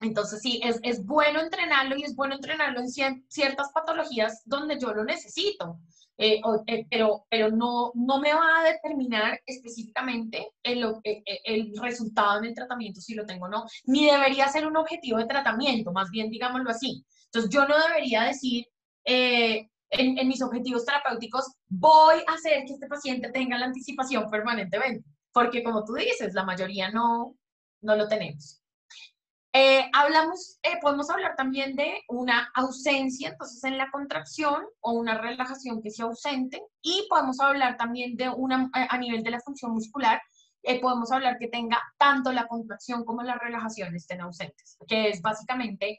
entonces 0.02 0.40
sí, 0.40 0.60
es, 0.62 0.78
es, 0.82 1.04
bueno 1.04 1.40
entrenarlo 1.40 1.96
y 1.96 2.02
es 2.02 2.14
bueno 2.14 2.34
entrenarlo 2.34 2.80
en 2.80 2.88
ciertas 2.88 3.72
patologías 3.72 4.42
donde 4.44 4.78
yo 4.78 4.92
lo 4.92 5.04
necesito, 5.04 5.78
eh, 6.18 6.40
eh, 6.66 6.86
pero, 6.90 7.24
pero 7.30 7.50
no, 7.50 7.92
no 7.94 8.20
me 8.20 8.34
va 8.34 8.60
a 8.60 8.64
determinar 8.64 9.40
específicamente 9.46 10.52
el, 10.62 10.84
eh, 11.04 11.22
el, 11.44 11.72
resultado 11.80 12.38
en 12.38 12.46
el 12.46 12.54
tratamiento 12.54 13.00
si 13.00 13.14
lo 13.14 13.24
tengo 13.24 13.46
o 13.46 13.48
no, 13.48 13.64
ni 13.84 14.06
debería 14.06 14.48
ser 14.48 14.66
un 14.66 14.76
objetivo 14.76 15.18
de 15.18 15.26
tratamiento, 15.26 15.92
más 15.92 16.10
bien 16.10 16.30
digámoslo 16.30 16.70
así. 16.70 17.04
Entonces 17.26 17.50
yo 17.50 17.66
no 17.66 17.76
debería 17.88 18.24
decir 18.24 18.66
en, 19.04 19.68
en 19.90 20.28
mis 20.28 20.42
objetivos 20.42 20.84
terapéuticos, 20.84 21.54
voy 21.68 22.16
a 22.26 22.34
hacer 22.34 22.64
que 22.66 22.74
este 22.74 22.86
paciente 22.86 23.30
tenga 23.30 23.58
la 23.58 23.66
anticipación 23.66 24.30
permanentemente, 24.30 25.08
porque 25.32 25.62
como 25.62 25.84
tú 25.84 25.94
dices, 25.94 26.34
la 26.34 26.44
mayoría 26.44 26.90
no, 26.90 27.36
no 27.80 27.96
lo 27.96 28.06
tenemos. 28.08 28.61
Eh, 29.54 29.84
hablamos, 29.92 30.58
eh, 30.62 30.78
podemos 30.80 31.10
hablar 31.10 31.36
también 31.36 31.76
de 31.76 32.00
una 32.08 32.50
ausencia, 32.54 33.28
entonces 33.28 33.62
en 33.64 33.76
la 33.76 33.90
contracción 33.90 34.64
o 34.80 34.92
una 34.92 35.18
relajación 35.18 35.82
que 35.82 35.90
sea 35.90 36.06
ausente 36.06 36.62
y 36.80 37.06
podemos 37.10 37.38
hablar 37.38 37.76
también 37.76 38.16
de 38.16 38.30
una, 38.30 38.70
a 38.72 38.96
nivel 38.96 39.22
de 39.22 39.30
la 39.30 39.40
función 39.40 39.72
muscular, 39.72 40.22
eh, 40.62 40.80
podemos 40.80 41.12
hablar 41.12 41.36
que 41.38 41.48
tenga 41.48 41.82
tanto 41.98 42.32
la 42.32 42.46
contracción 42.46 43.04
como 43.04 43.22
la 43.22 43.36
relajación 43.36 43.94
estén 43.94 44.22
ausentes, 44.22 44.78
que 44.86 45.10
es 45.10 45.20
básicamente 45.20 45.98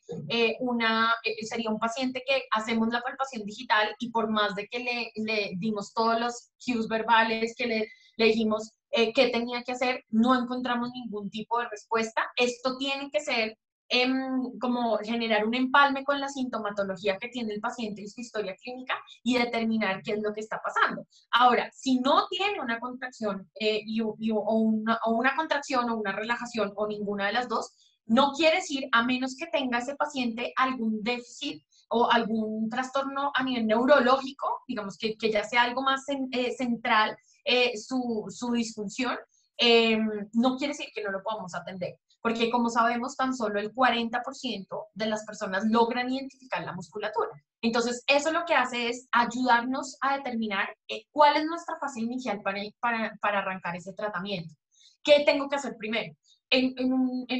una, 0.59 1.13
sería 1.47 1.69
un 1.69 1.79
paciente 1.79 2.23
que 2.25 2.45
hacemos 2.49 2.87
la 2.87 3.01
palpación 3.01 3.45
digital 3.45 3.93
y 3.99 4.09
por 4.09 4.31
más 4.31 4.55
de 4.55 4.67
que 4.67 4.79
le, 4.79 5.11
le 5.15 5.51
dimos 5.57 5.93
todos 5.93 6.19
los 6.19 6.49
cues 6.65 6.87
verbales, 6.87 7.53
que 7.55 7.67
le, 7.67 7.87
le 8.17 8.25
dijimos 8.25 8.71
eh, 8.91 9.11
qué 9.13 9.29
tenía 9.29 9.63
que 9.63 9.71
hacer, 9.71 10.03
no 10.09 10.39
encontramos 10.39 10.91
ningún 10.91 11.29
tipo 11.29 11.59
de 11.59 11.67
respuesta. 11.69 12.31
Esto 12.35 12.77
tiene 12.77 13.09
que 13.09 13.21
ser 13.21 13.57
em, 13.89 14.57
como 14.59 14.97
generar 14.97 15.45
un 15.45 15.55
empalme 15.55 16.03
con 16.03 16.19
la 16.19 16.29
sintomatología 16.29 17.17
que 17.17 17.29
tiene 17.29 17.53
el 17.53 17.59
paciente 17.59 18.03
y 18.03 18.07
su 18.07 18.21
historia 18.21 18.55
clínica 18.55 18.93
y 19.23 19.37
determinar 19.37 20.01
qué 20.03 20.13
es 20.13 20.21
lo 20.21 20.31
que 20.31 20.41
está 20.41 20.61
pasando. 20.63 21.07
Ahora, 21.31 21.71
si 21.73 21.99
no 21.99 22.27
tiene 22.29 22.61
una 22.61 22.79
contracción 22.79 23.49
eh, 23.59 23.81
y, 23.85 24.01
o, 24.01 24.13
una, 24.13 24.99
o 25.05 25.13
una 25.13 25.35
contracción 25.35 25.89
o 25.89 25.97
una 25.97 26.11
relajación 26.11 26.71
o 26.75 26.87
ninguna 26.87 27.27
de 27.27 27.33
las 27.33 27.49
dos, 27.49 27.71
no 28.05 28.33
quiere 28.33 28.57
decir, 28.57 28.87
a 28.91 29.03
menos 29.03 29.35
que 29.37 29.47
tenga 29.47 29.79
ese 29.79 29.95
paciente 29.95 30.53
algún 30.55 31.01
déficit 31.03 31.63
o 31.89 32.11
algún 32.11 32.69
trastorno 32.69 33.31
a 33.33 33.43
nivel 33.43 33.67
neurológico, 33.67 34.61
digamos 34.67 34.97
que, 34.97 35.15
que 35.15 35.31
ya 35.31 35.43
sea 35.43 35.63
algo 35.63 35.81
más 35.81 36.03
eh, 36.09 36.51
central, 36.55 37.15
eh, 37.43 37.77
su, 37.77 38.25
su, 38.29 38.51
disfunción, 38.51 39.17
eh, 39.57 39.97
no 40.33 40.57
quiere 40.57 40.73
decir 40.73 40.87
que 40.93 41.03
no 41.03 41.11
lo 41.11 41.21
podamos 41.23 41.53
atender, 41.53 41.99
porque 42.21 42.49
como 42.49 42.69
sabemos, 42.69 43.15
tan 43.15 43.35
solo 43.35 43.59
el 43.59 43.73
40% 43.73 44.85
de 44.93 45.05
las 45.05 45.25
personas 45.25 45.65
logran 45.69 46.11
identificar 46.11 46.63
la 46.63 46.73
musculatura. 46.73 47.29
Entonces, 47.61 48.03
eso 48.07 48.31
lo 48.31 48.45
que 48.45 48.55
hace 48.55 48.89
es 48.89 49.07
ayudarnos 49.11 49.97
a 50.01 50.17
determinar 50.17 50.75
eh, 50.87 51.05
cuál 51.11 51.37
es 51.37 51.45
nuestra 51.45 51.77
fase 51.79 52.01
inicial 52.01 52.41
para, 52.41 52.61
para, 52.79 53.17
para 53.21 53.39
arrancar 53.39 53.75
ese 53.75 53.93
tratamiento. 53.93 54.53
¿qué 55.03 55.23
tengo 55.25 55.49
que 55.49 55.57
hacer 55.57 55.75
primero? 55.77 56.15
En, 56.55 56.93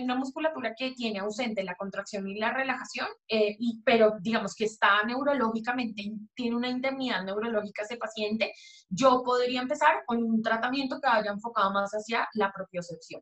una 0.04 0.16
musculatura 0.16 0.74
que 0.76 0.92
tiene 0.94 1.20
ausente 1.20 1.64
la 1.64 1.76
contracción 1.76 2.28
y 2.28 2.40
la 2.40 2.52
relajación, 2.52 3.08
eh, 3.28 3.56
y, 3.60 3.80
pero 3.84 4.16
digamos 4.20 4.56
que 4.56 4.66
está 4.66 5.04
neurológicamente, 5.04 6.12
tiene 6.34 6.56
una 6.56 6.70
indemnidad 6.70 7.24
neurológica 7.24 7.84
ese 7.84 7.98
paciente, 7.98 8.54
yo 8.90 9.22
podría 9.24 9.62
empezar 9.62 10.02
con 10.08 10.24
un 10.24 10.42
tratamiento 10.42 11.00
que 11.00 11.08
vaya 11.08 11.30
enfocado 11.30 11.72
más 11.72 11.92
hacia 11.92 12.28
la 12.34 12.52
propiocepción. 12.52 13.22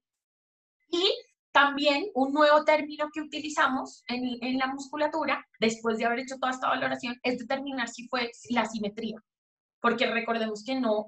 Y 0.88 1.14
también 1.52 2.06
un 2.16 2.32
nuevo 2.32 2.64
término 2.64 3.10
que 3.14 3.20
utilizamos 3.20 4.04
en, 4.08 4.24
en, 4.42 4.58
la 4.58 4.68
musculatura, 4.68 5.46
después 5.60 5.98
de 5.98 6.06
haber 6.06 6.20
hecho 6.20 6.38
toda 6.40 6.54
esta 6.54 6.70
valoración, 6.70 7.16
es 7.24 7.38
determinar 7.38 7.90
si 7.90 8.08
fue 8.08 8.32
la 8.50 8.66
simetría 8.66 9.22
porque 9.82 10.06
recordemos 10.06 10.64
que 10.64 10.80
no 10.80 11.08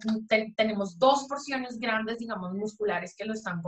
tenemos 0.58 0.98
dos 0.98 1.26
porciones 1.30 1.80
grandes, 1.80 2.18
digamos, 2.18 2.54
musculares 2.54 3.16
que 3.16 3.26
lo 3.26 3.34
están 3.34 3.62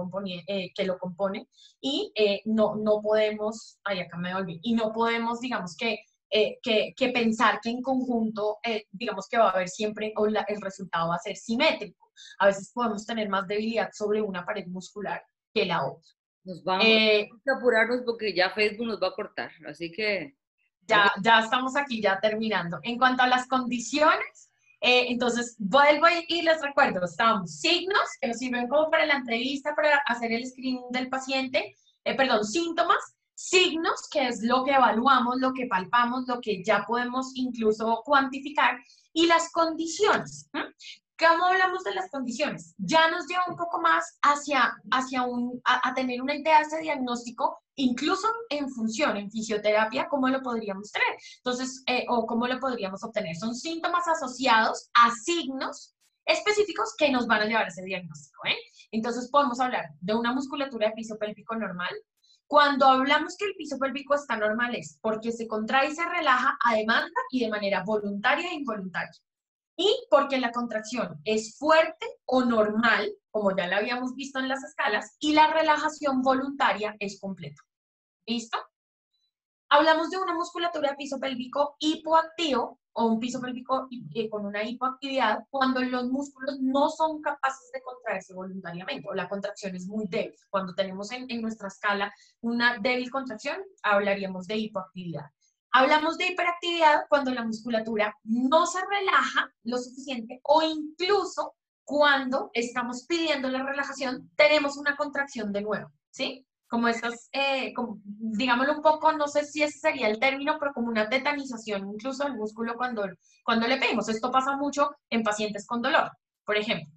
eh, 0.47 0.71
que 0.73 0.83
lo 0.83 0.97
componen 0.97 1.47
y 1.79 2.11
eh, 2.15 2.41
no, 2.45 2.75
no 2.75 3.01
podemos, 3.01 3.79
ay, 3.83 3.99
acá 3.99 4.17
me 4.17 4.33
volví, 4.33 4.59
y 4.63 4.73
no 4.73 4.91
podemos, 4.91 5.39
digamos, 5.39 5.77
que, 5.77 5.99
eh, 6.31 6.57
que, 6.61 6.93
que, 6.97 7.09
pensar 7.09 7.59
que 7.61 7.69
en 7.69 7.83
conjunto, 7.83 8.57
digamos, 8.91 9.27
que 9.29 9.37
va 9.37 9.49
a 9.49 9.51
haber 9.51 9.69
siempre, 9.69 10.11
o 10.17 10.25
el 10.25 10.61
resultado 10.61 11.09
va 11.09 11.15
a 11.15 11.19
ser 11.19 11.35
simétrico. 11.35 12.11
A 12.39 12.47
veces 12.47 12.71
podemos 12.73 13.05
tener 13.05 13.29
más 13.29 13.47
debilidad 13.47 13.91
sobre 13.93 14.21
una 14.21 14.43
pared 14.43 14.65
muscular 14.67 15.23
que 15.53 15.65
la 15.65 15.85
otra. 15.85 16.09
Nos 16.43 16.63
vamos 16.63 16.85
a 16.85 17.57
apurarnos 17.57 18.01
porque 18.05 18.33
ya 18.33 18.49
Facebook 18.49 18.87
nos 18.87 19.01
va 19.01 19.09
a 19.09 19.15
cortar, 19.15 19.51
así 19.67 19.91
que... 19.91 20.35
Ya, 20.87 21.11
ya 21.23 21.39
estamos 21.39 21.75
aquí, 21.75 21.99
ya 21.99 22.19
terminando. 22.19 22.79
En 22.83 22.99
cuanto 22.99 23.23
a 23.23 23.27
las 23.27 23.47
condiciones, 23.47 24.51
eh, 24.87 25.07
entonces, 25.09 25.55
vuelvo 25.57 26.05
y 26.27 26.43
les 26.43 26.61
recuerdo, 26.61 27.03
estamos 27.03 27.59
signos 27.59 28.07
que 28.21 28.27
nos 28.27 28.37
sirven 28.37 28.67
como 28.67 28.91
para 28.91 29.07
la 29.07 29.15
entrevista, 29.15 29.73
para 29.75 29.97
hacer 30.05 30.31
el 30.31 30.45
screening 30.45 30.91
del 30.91 31.09
paciente, 31.09 31.75
eh, 32.03 32.15
perdón, 32.15 32.45
síntomas, 32.45 32.99
signos, 33.33 34.07
que 34.11 34.27
es 34.27 34.43
lo 34.43 34.63
que 34.63 34.75
evaluamos, 34.75 35.37
lo 35.39 35.53
que 35.53 35.65
palpamos, 35.65 36.27
lo 36.27 36.39
que 36.39 36.63
ya 36.63 36.85
podemos 36.85 37.31
incluso 37.33 38.03
cuantificar, 38.05 38.77
y 39.11 39.25
las 39.25 39.51
condiciones. 39.51 40.51
¿Cómo 41.17 41.45
hablamos 41.45 41.83
de 41.85 41.93
las 41.93 42.09
condiciones? 42.11 42.75
Ya 42.77 43.09
nos 43.09 43.25
lleva 43.27 43.45
un 43.47 43.55
poco 43.55 43.79
más 43.79 44.17
hacia, 44.21 44.75
hacia 44.91 45.23
un, 45.23 45.61
a, 45.63 45.93
tener 45.93 46.21
una 46.21 46.35
idea 46.35 46.57
de 46.57 46.65
ese 46.65 46.79
diagnóstico, 46.79 47.57
incluso 47.75 48.27
en 48.49 48.69
función, 48.69 49.15
en 49.15 49.31
fisioterapia, 49.31 50.09
¿cómo 50.09 50.27
lo 50.27 50.41
podríamos 50.41 50.91
tener? 50.91 51.07
Entonces, 51.37 51.83
eh, 51.87 52.05
o 52.09 52.25
cómo 52.25 52.47
lo 52.47 52.59
podríamos 52.59 53.01
obtener. 53.01 53.37
Son 53.37 53.55
síntomas 53.55 54.05
asociados 54.09 54.89
a 54.93 55.11
signos 55.11 55.95
específicos 56.25 56.93
que 56.97 57.09
nos 57.09 57.27
van 57.27 57.43
a 57.43 57.45
llevar 57.45 57.65
a 57.65 57.69
ese 57.69 57.83
diagnóstico. 57.83 58.45
¿eh? 58.47 58.57
Entonces, 58.91 59.29
podemos 59.31 59.61
hablar 59.61 59.85
de 60.01 60.15
una 60.15 60.33
musculatura 60.33 60.89
de 60.89 60.95
piso 60.95 61.17
pélvico 61.17 61.55
normal. 61.55 61.95
Cuando 62.45 62.87
hablamos 62.87 63.37
que 63.37 63.45
el 63.45 63.55
piso 63.55 63.77
pélvico 63.79 64.15
está 64.15 64.35
normal 64.35 64.75
es 64.75 64.99
porque 65.01 65.31
se 65.31 65.47
contrae 65.47 65.91
y 65.91 65.95
se 65.95 66.07
relaja 66.09 66.57
a 66.63 66.75
demanda 66.75 67.21
y 67.31 67.39
de 67.39 67.49
manera 67.49 67.83
voluntaria 67.85 68.49
e 68.51 68.55
involuntaria 68.55 69.13
y 69.75 70.07
porque 70.09 70.39
la 70.39 70.51
contracción 70.51 71.19
es 71.25 71.57
fuerte 71.57 72.05
o 72.25 72.43
normal, 72.43 73.11
como 73.29 73.55
ya 73.55 73.67
la 73.67 73.77
habíamos 73.77 74.15
visto 74.15 74.39
en 74.39 74.47
las 74.47 74.63
escalas, 74.63 75.15
y 75.19 75.33
la 75.33 75.47
relajación 75.51 76.21
voluntaria 76.21 76.95
es 76.99 77.19
completa. 77.19 77.61
¿Listo? 78.25 78.57
Hablamos 79.69 80.09
de 80.09 80.17
una 80.17 80.33
musculatura 80.33 80.95
piso 80.95 81.19
pélvico 81.19 81.75
hipoactivo 81.79 82.79
o 82.93 83.05
un 83.07 83.19
piso 83.19 83.41
pélvico 83.41 83.87
eh, 84.13 84.29
con 84.29 84.45
una 84.45 84.63
hipoactividad 84.63 85.45
cuando 85.49 85.81
los 85.81 86.05
músculos 86.05 86.59
no 86.61 86.89
son 86.89 87.21
capaces 87.21 87.71
de 87.73 87.81
contraerse 87.81 88.33
voluntariamente 88.33 89.07
o 89.09 89.13
la 89.13 89.27
contracción 89.27 89.75
es 89.75 89.85
muy 89.85 90.07
débil. 90.07 90.37
Cuando 90.49 90.73
tenemos 90.73 91.11
en, 91.11 91.29
en 91.29 91.41
nuestra 91.41 91.67
escala 91.67 92.13
una 92.39 92.77
débil 92.77 93.11
contracción, 93.11 93.57
hablaríamos 93.83 94.47
de 94.47 94.57
hipoactividad. 94.57 95.25
Hablamos 95.77 96.17
de 96.17 96.27
hiperactividad 96.27 97.01
cuando 97.09 97.33
la 97.33 97.43
musculatura 97.43 98.15
no 98.23 98.65
se 98.65 98.79
relaja 98.79 99.53
lo 99.63 99.77
suficiente 99.77 100.39
o 100.43 100.61
incluso 100.63 101.53
cuando 101.83 102.49
estamos 102.53 103.05
pidiendo 103.05 103.49
la 103.49 103.61
relajación, 103.61 104.31
tenemos 104.37 104.77
una 104.77 104.95
contracción 104.95 105.51
de 105.51 105.63
nuevo, 105.63 105.91
¿sí? 106.11 106.47
Como 106.69 106.87
esas, 106.87 107.27
eh, 107.33 107.73
digámoslo 108.05 108.75
un 108.75 108.81
poco, 108.81 109.11
no 109.11 109.27
sé 109.27 109.43
si 109.43 109.63
ese 109.63 109.79
sería 109.79 110.07
el 110.07 110.17
término, 110.17 110.55
pero 110.61 110.71
como 110.73 110.87
una 110.87 111.09
tetanización 111.09 111.89
incluso 111.89 112.23
del 112.23 112.37
músculo 112.37 112.75
cuando, 112.77 113.03
cuando 113.43 113.67
le 113.67 113.75
pedimos. 113.75 114.07
Esto 114.07 114.31
pasa 114.31 114.55
mucho 114.55 114.91
en 115.09 115.23
pacientes 115.23 115.67
con 115.67 115.81
dolor, 115.81 116.09
por 116.45 116.55
ejemplo. 116.55 116.89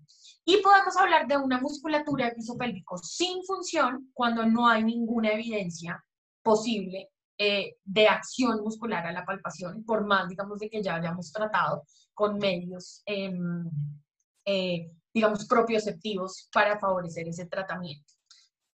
Y 0.45 0.63
podemos 0.63 0.97
hablar 0.97 1.27
de 1.27 1.37
una 1.37 1.61
musculatura 1.61 2.27
de 2.27 2.37
piso 2.37 2.57
pélvico 2.57 2.97
sin 2.99 3.43
función 3.43 4.13
cuando 4.15 4.47
no 4.47 4.69
hay 4.69 4.85
ninguna 4.85 5.33
evidencia 5.33 6.01
posible 6.45 7.11
eh, 7.39 7.77
de 7.85 8.09
acción 8.09 8.61
muscular 8.63 9.07
a 9.07 9.13
la 9.13 9.25
palpación, 9.25 9.85
por 9.85 10.05
más, 10.05 10.29
digamos, 10.29 10.59
de 10.59 10.69
que 10.69 10.83
ya 10.83 10.97
hayamos 10.97 11.31
tratado 11.33 11.85
con 12.13 12.37
medios, 12.39 13.03
em, 13.07 13.71
eh, 14.45 14.91
digamos, 15.15 15.47
propioceptivos 15.47 16.49
para 16.53 16.79
favorecer 16.81 17.29
ese 17.29 17.47
tratamiento. 17.47 18.13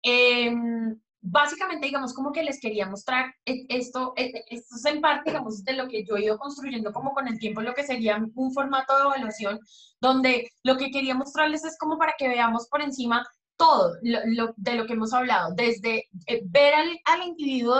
Em, 0.03 0.95
básicamente, 1.21 1.87
digamos, 1.87 2.13
como 2.13 2.31
que 2.31 2.43
les 2.43 2.59
quería 2.59 2.87
mostrar 2.87 3.33
e, 3.45 3.65
esto, 3.69 4.13
e, 4.15 4.25
e, 4.25 4.43
esto 4.49 4.75
es 4.75 4.85
en 4.85 5.01
parte, 5.01 5.31
digamos, 5.31 5.63
de 5.63 5.73
lo 5.73 5.87
que 5.87 6.03
yo 6.03 6.17
he 6.17 6.25
ido 6.25 6.37
construyendo 6.37 6.91
como 6.91 7.13
con 7.13 7.27
el 7.27 7.39
tiempo, 7.39 7.61
lo 7.61 7.73
que 7.73 7.83
sería 7.83 8.17
un 8.35 8.53
formato 8.53 8.95
de 8.95 9.03
evaluación, 9.03 9.59
donde 9.99 10.51
lo 10.63 10.77
que 10.77 10.91
quería 10.91 11.15
mostrarles 11.15 11.63
es 11.63 11.77
como 11.77 11.97
para 11.97 12.13
que 12.17 12.27
veamos 12.27 12.67
por 12.67 12.81
encima 12.81 13.25
todo 13.61 13.93
lo, 14.01 14.53
de 14.57 14.75
lo 14.75 14.87
que 14.87 14.93
hemos 14.93 15.13
hablado, 15.13 15.53
desde 15.53 16.09
eh, 16.25 16.41
ver 16.45 16.73
al, 16.73 17.21
individuo 17.23 17.75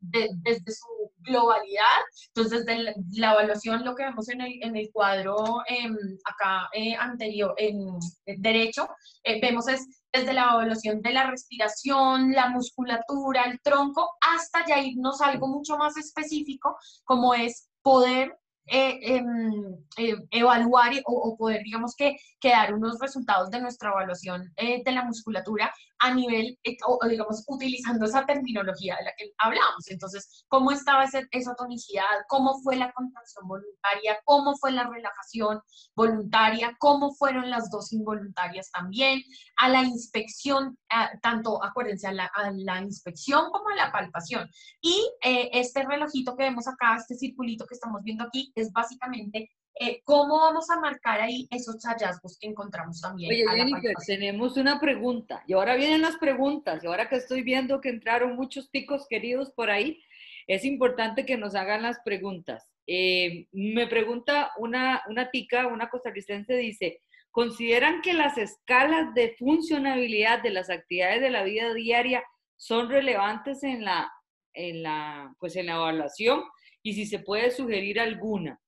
desde, 0.00 0.70
su 0.70 0.86
globalidad, 1.20 2.00
entonces 2.28 2.66
desde 2.66 2.94
la, 3.16 3.32
evaluación, 3.32 3.86
lo 3.86 3.94
que 3.94 4.04
vemos 4.04 4.28
en 4.28 4.42
el, 4.42 4.62
en 4.62 4.76
el 4.76 4.90
cuadro 4.92 5.62
em, 5.66 5.96
acá 6.26 6.68
eh, 6.74 6.94
anterior, 6.94 7.54
en 7.56 7.98
derecho, 8.42 8.86
eh, 9.22 9.40
vemos 9.40 9.66
es 9.68 9.86
desde 10.12 10.34
la 10.34 10.50
evaluación 10.52 11.00
de 11.00 11.12
la 11.14 11.30
respiración, 11.30 12.32
la 12.32 12.50
musculatura, 12.50 13.44
el 13.44 13.58
tronco, 13.62 14.10
hasta 14.20 14.66
ya 14.66 14.78
irnos 14.78 15.22
a 15.22 15.28
algo 15.28 15.48
mucho 15.48 15.78
más 15.78 15.96
específico, 15.96 16.76
como 17.04 17.32
es 17.32 17.70
poder 17.80 18.36
eh, 18.66 19.16
em, 19.16 19.74
eh, 19.98 20.16
evaluar 20.30 20.92
o, 21.06 21.36
poder, 21.36 21.62
digamos 21.62 21.94
que, 21.94 22.16
que, 22.40 22.48
dar 22.48 22.74
unos 22.74 22.98
resultados 22.98 23.50
de 23.50 23.60
nuestra 23.60 23.90
evaluación 23.90 24.52
eh, 24.56 24.82
de 24.84 24.92
la 24.92 25.04
musculatura 25.04 25.72
a 26.04 26.12
nivel, 26.12 26.58
o, 26.86 26.98
digamos, 27.08 27.44
utilizando 27.48 28.04
esa 28.04 28.26
terminología 28.26 28.94
de 28.96 29.04
la 29.04 29.12
que 29.16 29.32
hablamos. 29.38 29.88
Entonces, 29.88 30.44
¿cómo 30.48 30.70
estaba 30.70 31.04
esa 31.04 31.54
tonicidad? 31.54 32.04
¿Cómo 32.28 32.60
fue 32.62 32.76
la 32.76 32.92
contracción 32.92 33.48
voluntaria? 33.48 34.18
¿Cómo 34.26 34.54
fue 34.56 34.72
la 34.72 34.86
relajación 34.86 35.62
voluntaria? 35.96 36.76
¿Cómo 36.78 37.14
fueron 37.14 37.48
las 37.48 37.70
dos 37.70 37.90
involuntarias 37.94 38.70
también? 38.70 39.22
A 39.56 39.70
la 39.70 39.82
inspección, 39.82 40.78
tanto, 41.22 41.64
acuérdense, 41.64 42.06
a 42.06 42.12
la, 42.12 42.26
a 42.26 42.50
la, 42.50 42.82
inspección 42.82 43.50
como 43.50 43.70
a 43.70 43.74
la 43.74 43.90
palpación. 43.90 44.46
Y 44.82 45.10
este 45.22 45.84
relojito 45.84 46.36
que 46.36 46.44
vemos 46.44 46.68
acá, 46.68 46.96
este 46.96 47.14
circulito 47.14 47.64
que 47.64 47.74
estamos 47.76 48.02
viendo 48.02 48.24
aquí, 48.24 48.52
es 48.54 48.70
básicamente 48.72 49.48
eh, 49.80 50.00
cómo 50.04 50.38
vamos 50.38 50.70
a 50.70 50.78
marcar 50.78 51.20
ahí 51.20 51.48
esos 51.50 51.82
hallazgos 51.84 52.38
que 52.38 52.46
encontramos 52.46 53.00
también. 53.00 53.30
Oye, 53.30 53.44
Jennifer, 53.56 53.94
tenemos 54.06 54.56
una 54.56 54.80
pregunta. 54.80 55.42
Y 55.46 55.54
ahora 55.54 55.74
vienen 55.76 56.02
las 56.02 56.16
preguntas. 56.16 56.82
Y 56.82 56.86
ahora 56.86 57.08
que 57.08 57.16
estoy 57.16 57.42
viendo 57.42 57.80
que 57.80 57.88
entraron 57.88 58.36
muchos 58.36 58.70
ticos 58.70 59.06
queridos 59.08 59.50
por 59.50 59.70
ahí, 59.70 60.02
es 60.46 60.64
importante 60.64 61.26
que 61.26 61.36
nos 61.36 61.54
hagan 61.54 61.82
las 61.82 61.98
preguntas. 62.04 62.70
Eh, 62.86 63.48
me 63.52 63.86
pregunta 63.86 64.52
una, 64.58 65.02
una 65.08 65.30
tica, 65.30 65.66
una 65.66 65.88
costarricense, 65.88 66.54
dice, 66.54 67.00
¿consideran 67.30 68.02
que 68.02 68.12
las 68.12 68.38
escalas 68.38 69.14
de 69.14 69.34
funcionabilidad 69.38 70.42
de 70.42 70.50
las 70.50 70.70
actividades 70.70 71.20
de 71.20 71.30
la 71.30 71.42
vida 71.42 71.72
diaria 71.72 72.22
son 72.56 72.90
relevantes 72.90 73.62
en 73.62 73.84
la, 73.84 74.12
en 74.52 74.82
la, 74.82 75.34
pues 75.40 75.56
en 75.56 75.66
la 75.66 75.74
evaluación? 75.74 76.44
y 76.84 76.92
si 76.92 77.06
se 77.06 77.18
puede 77.18 77.50
sugerir 77.50 77.98
alguna. 77.98 78.60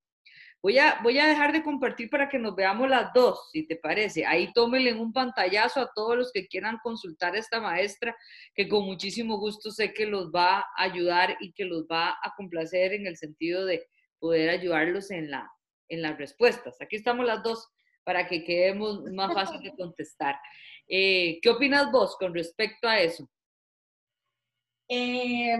Voy 0.66 0.78
a, 0.78 1.28
dejar 1.28 1.52
de 1.52 1.62
compartir 1.62 2.10
para 2.10 2.28
que 2.28 2.40
nos 2.40 2.56
veamos 2.56 2.88
las 2.88 3.12
dos, 3.12 3.50
si 3.52 3.64
te 3.68 3.76
parece. 3.76 4.26
Ahí 4.26 4.52
tómenle 4.52 4.94
un 4.94 5.12
pantallazo 5.12 5.78
a 5.78 5.92
todos 5.94 6.16
los 6.16 6.32
que 6.32 6.48
quieran 6.48 6.80
consultar 6.82 7.36
a 7.36 7.38
esta 7.38 7.60
maestra, 7.60 8.16
que 8.52 8.66
con 8.66 8.84
muchísimo 8.84 9.38
gusto 9.38 9.70
sé 9.70 9.94
que 9.94 10.06
los 10.06 10.32
va 10.32 10.58
a 10.58 10.66
ayudar 10.76 11.36
y 11.38 11.52
que 11.52 11.66
los 11.66 11.84
va 11.84 12.18
a 12.20 12.34
complacer 12.36 12.94
en 12.94 13.06
el 13.06 13.16
sentido 13.16 13.64
de 13.64 13.86
poder 14.18 14.50
ayudarlos 14.50 15.12
en 15.12 15.30
las 15.30 16.18
respuestas. 16.18 16.80
Aquí 16.80 16.96
estamos 16.96 17.24
las 17.24 17.44
dos 17.44 17.68
para 18.02 18.26
que 18.26 18.42
quedemos 18.42 19.04
más 19.12 19.32
fácil 19.32 19.62
de 19.62 19.72
contestar. 19.76 20.36
Eh, 20.88 21.38
¿Qué 21.42 21.48
opinas 21.48 21.92
vos 21.92 22.16
con 22.18 22.34
respecto 22.34 22.88
a 22.88 22.98
eso? 22.98 23.30
Eh, 24.88 25.56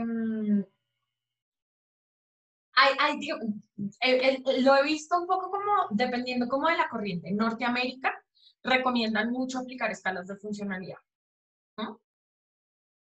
lo 4.62 4.76
he 4.76 4.82
visto 4.84 5.18
un 5.18 5.26
poco 5.26 5.50
como, 5.50 5.88
dependiendo 5.90 6.48
como 6.48 6.68
de 6.68 6.76
la 6.76 6.88
corriente. 6.88 7.28
En 7.28 7.36
Norteamérica 7.36 8.14
recomiendan 8.62 9.30
mucho 9.30 9.58
aplicar 9.58 9.90
escalas 9.90 10.26
de 10.26 10.36
funcionalidad. 10.36 10.98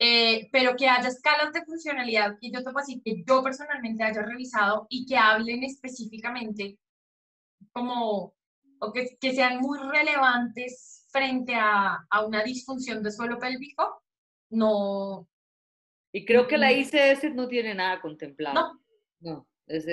Eh, 0.02 0.48
pero 0.54 0.78
que 0.78 0.88
haya 0.88 1.10
escalas 1.10 1.52
de 1.52 1.66
funcionalidad 1.66 2.38
que 2.40 2.50
yo 2.50 2.64
puedo 2.64 2.78
decir 2.78 3.02
que 3.04 3.22
yo 3.28 3.44
personalmente 3.44 4.02
haya 4.02 4.22
revisado 4.22 4.88
y 4.90 5.06
que 5.06 5.18
hablen 5.18 5.66
específicamente 5.66 6.80
como, 7.74 8.34
o 8.80 8.94
que, 8.94 9.18
que 9.20 9.34
sean 9.34 9.60
muy 9.60 9.78
relevantes 9.78 11.06
frente 11.12 11.54
a, 11.54 12.06
a, 12.10 12.26
una 12.26 12.44
disfunción 12.44 13.04
de 13.04 13.12
suelo 13.12 13.40
pélvico, 13.40 14.02
no. 14.52 15.28
Y 16.14 16.26
creo 16.26 16.48
que 16.48 16.58
la 16.58 16.72
ICS 16.72 17.36
no 17.36 17.50
tiene 17.50 17.76
nada 17.76 18.00
contemplado. 18.00 18.56
No. 18.56 18.80
No, 19.22 19.46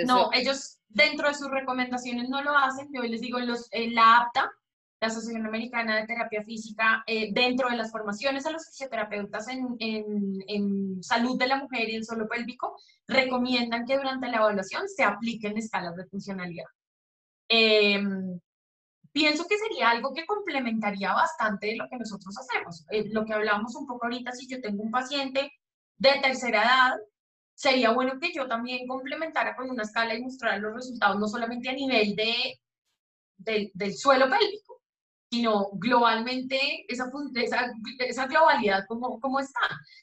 no 0.06 0.30
ellos 0.32 0.78
dentro 0.88 1.28
de 1.28 1.34
sus 1.34 1.50
recomendaciones 1.50 2.28
no 2.28 2.42
lo 2.42 2.56
hacen. 2.56 2.88
Yo 2.92 3.02
les 3.02 3.20
digo, 3.20 3.38
los, 3.40 3.68
la 3.72 4.18
APTA, 4.18 4.50
la 5.00 5.08
Asociación 5.08 5.46
Americana 5.46 5.96
de 5.96 6.06
Terapia 6.06 6.42
Física, 6.42 7.04
eh, 7.06 7.30
dentro 7.32 7.68
de 7.68 7.76
las 7.76 7.90
formaciones 7.90 8.46
a 8.46 8.50
los 8.50 8.66
fisioterapeutas 8.66 9.48
en, 9.48 9.76
en, 9.78 10.42
en, 10.48 11.02
salud 11.02 11.38
de 11.38 11.48
la 11.48 11.58
mujer 11.58 11.88
y 11.88 11.96
en 11.96 12.04
suelo 12.04 12.26
pélvico, 12.28 12.76
recomiendan 13.06 13.84
que 13.84 13.98
durante 13.98 14.28
la 14.28 14.38
evaluación 14.38 14.88
se 14.88 15.04
apliquen 15.04 15.58
escalas 15.58 15.96
de 15.96 16.06
funcionalidad. 16.06 16.66
Eh, 17.48 18.02
pienso 19.12 19.46
que 19.46 19.58
sería 19.58 19.90
algo 19.90 20.12
que 20.12 20.26
complementaría 20.26 21.12
bastante 21.12 21.76
lo 21.76 21.88
que 21.88 21.98
nosotros 21.98 22.34
hacemos. 22.38 22.84
Eh, 22.90 23.08
lo 23.10 23.24
que 23.24 23.34
hablamos 23.34 23.74
un 23.76 23.86
poco 23.86 24.06
ahorita, 24.06 24.32
si 24.32 24.48
yo 24.48 24.60
tengo 24.60 24.82
un 24.82 24.90
paciente 24.90 25.52
de 25.98 26.20
tercera 26.22 26.62
edad, 26.62 26.96
sería 27.56 27.90
bueno 27.90 28.20
que 28.20 28.32
yo 28.32 28.46
también 28.46 28.86
complementara 28.86 29.56
con 29.56 29.70
una 29.70 29.82
escala 29.82 30.14
y 30.14 30.22
mostrar 30.22 30.60
los 30.60 30.74
resultados, 30.74 31.18
no 31.18 31.26
solamente 31.26 31.70
a 31.70 31.72
nivel 31.72 32.14
de, 32.14 32.60
del 33.72 33.94
suelo 33.96 34.28
pélvico, 34.28 34.82
sino 35.30 35.70
globalmente 35.72 36.84
esa, 36.86 37.10
esa, 37.34 37.72
esa 37.98 38.26
globalidad 38.26 38.84
como, 38.86 39.18
como 39.20 39.40
está. 39.40 39.60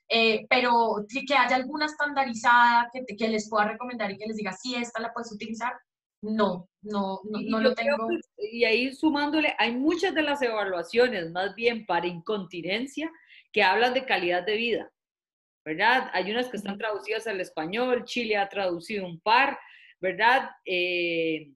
Eh, 0.10 0.46
pero 0.50 1.06
que, 1.08 1.36
haya 1.36 1.56
alguna 1.56 1.86
estandarizada 1.86 2.90
que, 2.92 3.16
que 3.16 3.28
les 3.30 3.48
pueda 3.50 3.70
recomendar 3.70 4.12
y 4.12 4.18
que 4.18 4.26
les 4.26 4.38
diga, 4.38 4.52
si 4.54 4.76
esta 4.76 5.00
la 5.00 5.14
puedes 5.14 5.32
utilizar, 5.32 5.74
no, 6.22 6.70
no, 6.82 7.20
no, 7.26 7.60
lo 7.60 7.76
tengo. 7.76 8.08
y 8.38 8.64
ahí 8.64 8.94
sumándole, 8.94 9.54
hay 9.60 9.76
muchas 9.76 10.16
de 10.16 10.24
las 10.24 10.42
evaluaciones, 10.42 11.30
más 11.32 11.54
bien 11.54 11.86
para 11.86 12.08
incontinencia, 12.08 13.12
que 13.52 13.62
hablan 13.62 13.94
de 13.94 14.06
calidad 14.06 14.44
de 14.44 14.56
vida, 14.56 14.92
¿verdad? 15.66 16.10
Hay 16.14 16.32
unas 16.32 16.50
que 16.50 16.58
están 16.58 16.78
traducidas 16.78 17.28
al 17.28 17.40
español, 17.40 18.06
Chile 18.06 18.38
ha 18.38 18.50
traducido 18.50 19.06
un 19.06 19.20
par, 19.20 19.58
¿verdad? 20.00 20.50
Eh, 20.66 21.52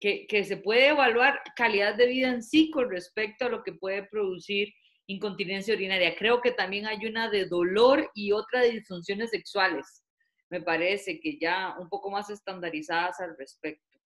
que, 0.00 0.26
que, 0.26 0.44
se 0.44 0.56
puede 0.56 0.88
evaluar 0.88 1.40
calidad 1.54 1.94
de 1.94 2.06
vida 2.06 2.28
en 2.28 2.42
sí 2.42 2.70
con 2.70 2.90
respecto 2.90 3.46
a 3.46 3.48
lo 3.48 3.62
que 3.62 3.72
puede 3.72 4.02
producir 4.04 4.72
incontinencia 5.06 5.74
urinaria. 5.74 6.16
Creo 6.16 6.40
que 6.40 6.50
también 6.50 6.86
hay 6.86 7.06
una 7.06 7.30
de 7.30 7.46
dolor 7.46 8.10
y 8.14 8.32
otra 8.32 8.60
de 8.60 8.72
disfunciones 8.72 9.30
sexuales, 9.30 10.02
me 10.50 10.60
parece 10.60 11.18
que 11.18 11.38
ya 11.38 11.76
un 11.78 11.88
poco 11.88 12.10
más 12.10 12.28
estandarizadas 12.30 13.18
al 13.20 13.36
respecto. 13.38 13.98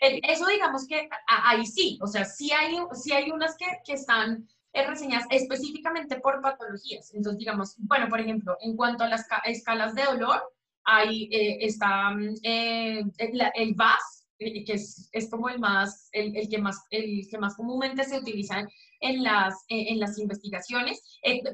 Eso 0.00 0.46
digamos 0.46 0.86
que 0.88 1.08
ahí 1.28 1.64
sí, 1.64 1.96
o 2.02 2.08
sea, 2.08 2.24
sí 2.24 2.50
hay, 2.50 2.74
sí 2.92 3.12
hay 3.12 3.30
unas 3.30 3.56
que, 3.56 3.66
que 3.84 3.92
están 3.92 4.48
reseñadas 4.74 5.26
específicamente 5.30 6.20
por 6.20 6.40
patologías. 6.40 7.12
Entonces, 7.14 7.38
digamos, 7.38 7.74
bueno, 7.78 8.08
por 8.08 8.20
ejemplo, 8.20 8.56
en 8.60 8.76
cuanto 8.76 9.04
a 9.04 9.08
las 9.08 9.26
escalas 9.44 9.94
de 9.94 10.04
dolor, 10.04 10.42
ahí 10.84 11.28
eh, 11.30 11.58
está 11.60 12.14
eh, 12.42 13.02
el, 13.18 13.74
VAS, 13.74 14.26
eh, 14.38 14.64
que 14.64 14.72
es, 14.74 15.08
es, 15.12 15.30
como 15.30 15.48
el 15.48 15.58
más, 15.58 16.08
el, 16.12 16.36
el, 16.36 16.48
que 16.48 16.58
más, 16.58 16.86
el 16.90 17.26
que 17.30 17.38
más 17.38 17.54
comúnmente 17.56 18.04
se 18.04 18.18
utiliza 18.18 18.66
en 19.00 19.22
las, 19.22 19.54
en 19.68 19.98
las 19.98 20.18
investigaciones. 20.18 21.02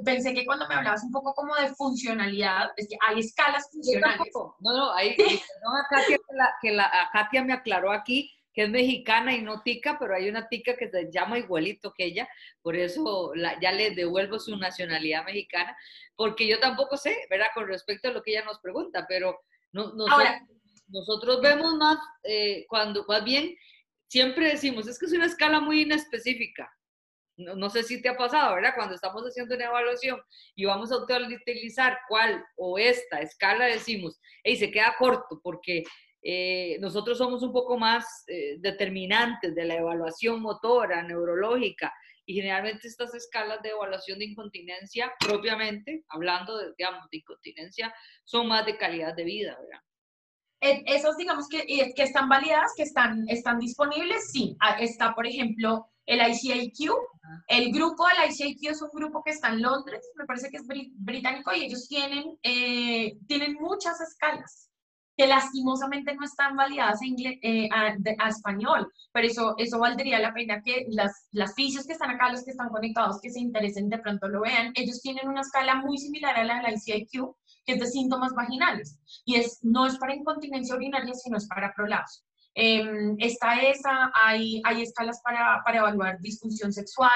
pensé 0.05 0.35
que 0.35 0.45
cuando 0.45 0.69
me 0.69 0.75
hablabas 0.75 1.03
un 1.03 1.13
poco 1.13 1.35
como 1.35 1.55
de 1.57 1.75
funcionalidad, 1.75 2.71
es 2.77 2.89
que 2.89 2.97
hay 3.07 3.21
escalas 3.21 3.69
funcionales. 3.73 4.33
No, 4.61 4.77
no, 4.77 4.93
hay, 4.93 5.17
no, 5.65 5.77
a 5.77 5.87
Katia, 5.89 6.17
que, 6.17 6.37
la, 6.37 6.55
que 6.61 6.73
la, 6.73 6.85
a 6.85 7.11
Katia 7.13 7.45
me 7.45 7.55
aclaró 7.55 7.91
aquí 7.91 8.31
que 8.59 8.65
es 8.65 8.71
mexicana 8.71 9.37
y 9.37 9.43
no 9.43 9.63
tica, 9.63 9.97
pero 10.01 10.17
hay 10.17 10.29
una 10.29 10.49
tica 10.49 10.77
que 10.77 10.91
se 10.91 11.13
llama 11.13 11.39
igualito 11.39 11.95
que 11.97 12.07
ella, 12.07 12.29
por 12.61 12.75
eso 12.75 13.33
ya 13.63 13.71
le 13.71 13.93
devuelvo 13.93 14.41
su 14.41 14.57
nacionalidad 14.57 15.25
mexicana, 15.25 15.77
porque 16.17 16.45
yo 16.49 16.59
tampoco 16.59 16.97
sé, 16.97 17.17
¿verdad? 17.31 17.47
Con 17.55 17.69
respecto 17.69 18.09
a 18.09 18.13
lo 18.13 18.21
que 18.21 18.33
ella 18.33 18.45
nos 18.45 18.59
pregunta, 18.59 19.07
pero 19.09 19.39
no, 19.71 19.93
nosotros, 20.89 21.41
vemos 21.41 21.77
más 21.77 21.99
eh, 22.25 22.67
cuando, 22.69 23.05
más 23.07 23.23
bien, 23.23 23.57
siempre 24.09 24.49
decimos, 24.49 24.89
es 24.89 24.99
que 24.99 25.07
es 25.07 25.13
una 25.13 25.27
escala 25.27 25.61
muy 25.61 25.83
inespecífica. 25.83 26.69
No, 27.37 27.55
no, 27.55 27.71
sé 27.71 27.85
si 27.85 28.03
te 28.03 28.09
ha 28.09 28.17
pasado, 28.17 28.57
¿verdad? 28.57 28.73
Cuando 28.75 28.97
estamos 28.97 29.23
haciendo 29.23 29.55
una 29.55 29.67
evaluación 29.67 30.21
y 30.57 30.65
vamos 30.65 30.91
a 30.91 30.97
utilizar 30.97 31.97
cuál 32.09 32.45
o 32.57 32.77
esta 32.77 33.21
escala, 33.21 33.67
decimos, 33.67 34.19
y 34.43 34.57
se 34.57 34.73
queda 34.73 34.97
corto 34.99 35.41
porque 35.45 35.85
eh, 36.23 36.79
nosotros 36.81 37.19
somos 37.19 37.43
un 37.43 37.53
poco 37.53 37.79
más 37.79 38.25
eh, 38.27 38.57
determinantes 38.59 39.55
de 39.55 39.65
la 39.65 39.77
evaluación 39.77 40.41
motora, 40.41 41.03
neurológica, 41.03 41.93
y 42.27 42.35
generalmente 42.35 42.89
estas 42.89 43.15
escalas 43.15 43.63
de 43.63 43.71
evaluación 43.71 44.19
de 44.19 44.27
incontinencia, 44.27 45.13
propiamente, 45.19 46.05
hablando 46.09 46.59
de, 46.59 46.73
digamos, 46.77 47.09
de 47.11 47.19
incontinencia, 47.19 47.95
son 48.25 48.49
más 48.49 48.67
de 48.67 48.77
calidad 48.77 49.15
de 49.15 49.25
vida, 49.25 49.57
¿verdad? 49.59 49.83
Eh, 50.61 50.83
esos, 50.87 51.17
digamos, 51.17 51.49
que, 51.49 51.65
que 51.65 52.03
están 52.03 52.29
validadas, 52.29 52.73
que 52.77 52.83
están, 52.83 53.25
están 53.29 53.59
disponibles, 53.59 54.31
sí. 54.31 54.57
Ah, 54.61 54.77
está, 54.81 55.15
por 55.15 55.27
ejemplo, 55.27 55.87
el 56.05 56.21
ICIQ. 56.21 56.93
El 57.47 57.73
grupo 57.73 58.07
del 58.09 58.31
ICIQ 58.31 58.71
es 58.71 58.83
un 58.83 58.91
grupo 58.93 59.23
que 59.23 59.31
está 59.31 59.49
en 59.49 59.63
Londres, 59.63 60.01
me 60.17 60.27
parece 60.27 60.51
que 60.51 60.57
es 60.57 60.67
británico, 60.67 61.55
y 61.55 61.67
ellos 61.67 61.87
tienen, 61.89 62.39
tienen 62.43 63.55
muchas 63.61 64.01
escalas 64.01 64.69
que 65.19 65.27
lastimosamente 65.27 66.15
no 66.15 66.25
están 66.25 66.55
validadas 66.55 67.01
eh, 67.03 67.69
a, 67.73 68.29
español, 68.29 68.89
pero 69.13 69.27
eso, 69.27 69.55
eso 69.59 69.81
valdría 69.81 70.21
la 70.21 70.33
pena 70.33 70.63
que 70.63 70.87
las, 70.91 71.27
las 71.33 71.57
fisios 71.57 71.85
que 71.85 71.95
están 71.95 72.11
acá, 72.11 72.31
los 72.31 72.45
que 72.45 72.53
están 72.53 72.69
conectados, 72.69 73.21
que 73.21 73.31
se 73.31 73.41
interesen, 73.41 73.89
de 73.89 73.99
pronto 73.99 74.29
lo 74.29 74.43
vean. 74.43 74.73
Ellos 74.77 75.03
tienen 75.03 75.29
una 75.29 75.41
escala 75.41 75.75
muy 75.75 75.99
similar 75.99 76.37
a 76.37 76.45
la 76.45 76.59
de 76.59 76.63
la 76.63 76.73
ICIQ, 76.73 77.35
que 77.67 77.73
es 77.73 77.81
de 77.81 77.87
síntomas 77.87 78.33
vaginales, 78.33 78.97
y 79.25 79.35
es, 79.35 79.59
no 79.63 79.87
es 79.87 79.99
para 79.99 80.15
incontinencia 80.15 80.77
urinaria, 80.77 81.13
sino 81.15 81.37
es 81.37 81.49
para 81.49 81.75
prolapso. 81.75 82.23
Eh, 82.55 82.85
está 83.19 83.61
esa, 83.61 84.13
hay, 84.15 84.63
hay 84.65 84.83
escalas 84.83 85.21
para, 85.23 85.63
para 85.65 85.79
evaluar 85.79 86.21
disfunción 86.21 86.73
sexual, 86.73 87.11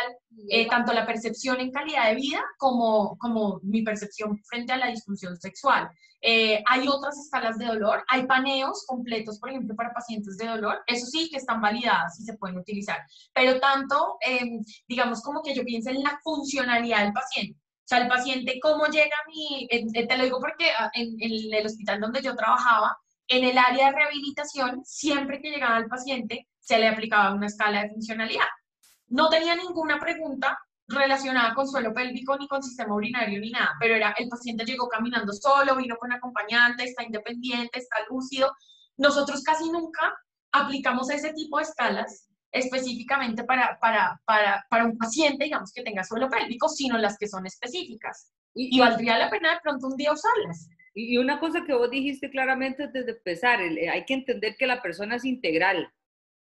eh, 0.49 0.67
tanto 0.69 0.93
la 0.93 1.07
percepción 1.07 1.61
en 1.61 1.71
calidad 1.71 2.09
de 2.09 2.17
vida 2.17 2.43
como, 2.59 3.17
como 3.19 3.61
mi 3.63 3.83
percepción 3.83 4.39
frente 4.45 4.73
a 4.73 4.77
la 4.77 4.89
disfunción 4.89 5.37
sexual. 5.37 5.89
Eh, 6.25 6.63
hay 6.67 6.87
otras 6.87 7.19
escalas 7.19 7.59
de 7.59 7.67
dolor, 7.67 8.05
hay 8.09 8.27
paneos 8.27 8.85
completos, 8.87 9.41
por 9.41 9.51
ejemplo, 9.51 9.75
para 9.75 9.93
pacientes 9.93 10.37
de 10.37 10.47
dolor, 10.47 10.81
eso 10.87 11.05
sí 11.07 11.29
que 11.29 11.39
están 11.39 11.61
validadas 11.61 12.19
y 12.21 12.23
se 12.23 12.37
pueden 12.39 12.59
utilizar, 12.59 12.99
pero 13.35 13.59
tanto, 13.59 14.19
em, 14.21 14.63
digamos, 14.87 15.21
como 15.21 15.43
que 15.43 15.53
yo 15.53 15.65
piense 15.65 15.91
en 15.91 16.03
la 16.03 16.21
funcionalidad 16.23 17.03
del 17.03 17.13
paciente. 17.13 17.59
O 17.59 17.89
sea, 17.93 17.99
el 17.99 18.09
paciente, 18.09 18.61
¿cómo 18.63 18.87
llega 18.87 19.17
a 19.17 19.29
mi, 19.29 19.67
te 19.69 20.17
lo 20.17 20.25
digo 20.25 20.39
porque 20.39 20.71
ah, 20.79 20.91
en, 20.95 21.17
en 21.21 21.55
el 21.55 21.67
hospital 21.67 22.01
donde 22.01 22.23
yo 22.23 22.37
trabajaba, 22.37 22.97
en 23.27 23.45
el 23.45 23.59
área 23.59 23.87
de 23.87 23.97
rehabilitación, 23.97 24.85
siempre 24.85 25.41
que 25.41 25.51
llegaba 25.51 25.79
el 25.79 25.89
paciente, 25.89 26.47
se 26.61 26.79
le 26.79 26.87
aplicaba 26.87 27.35
una 27.35 27.47
escala 27.47 27.83
de 27.83 27.91
funcionalidad. 27.91 28.47
No 29.09 29.29
tenía 29.29 29.57
ninguna 29.57 29.99
pregunta 29.99 30.59
relacionada 30.89 31.55
con 31.55 31.69
suelo 31.69 31.93
pélvico 31.95 32.37
ni 32.37 32.49
con 32.49 32.63
sistema 32.63 32.95
urinario 32.95 33.41
ni 33.41 33.51
nada, 33.51 33.73
pero 33.81 33.95
era 33.95 34.15
el 34.19 34.29
paciente 34.29 34.65
llegó 34.65 34.89
caminando 34.89 35.33
solo, 35.33 35.77
vino 35.77 35.97
con 35.97 36.13
acompañante, 36.13 36.85
está 36.85 37.03
independiente, 37.03 37.79
está 37.79 37.97
lúcido. 38.11 38.53
Nosotros 38.97 39.43
casi 39.43 39.71
nunca 39.71 40.13
aplicamos 40.53 41.11
ese 41.11 41.33
tipo 41.33 41.59
de 41.59 41.65
escalas 41.65 42.29
específicamente 42.53 43.45
para, 43.45 43.79
para, 43.81 44.21
para, 44.27 44.67
para 44.69 44.85
un 44.85 44.99
paciente, 44.99 45.45
digamos, 45.45 45.73
que 45.73 45.83
tenga 45.83 46.05
suelo 46.05 46.29
pélvico, 46.29 46.69
sino 46.69 46.99
las 46.99 47.17
que 47.17 47.27
son 47.27 47.47
específicas. 47.47 48.31
Y, 48.55 48.77
y 48.77 48.81
valdría 48.81 49.19
la 49.19 49.31
pena 49.31 49.55
de 49.55 49.61
pronto 49.63 49.87
un 49.87 49.97
día 49.97 50.13
usarlas. 50.13 50.69
Y 50.95 51.17
una 51.17 51.41
cosa 51.41 51.65
que 51.67 51.73
vos 51.73 51.91
dijiste 51.91 52.29
claramente 52.29 52.89
desde 52.89 53.13
empezar, 53.13 53.63
eh, 53.63 53.89
hay 53.89 54.05
que 54.05 54.15
entender 54.15 54.57
que 54.59 54.67
la 54.67 54.83
persona 54.83 55.17
es 55.17 55.25
integral, 55.25 55.91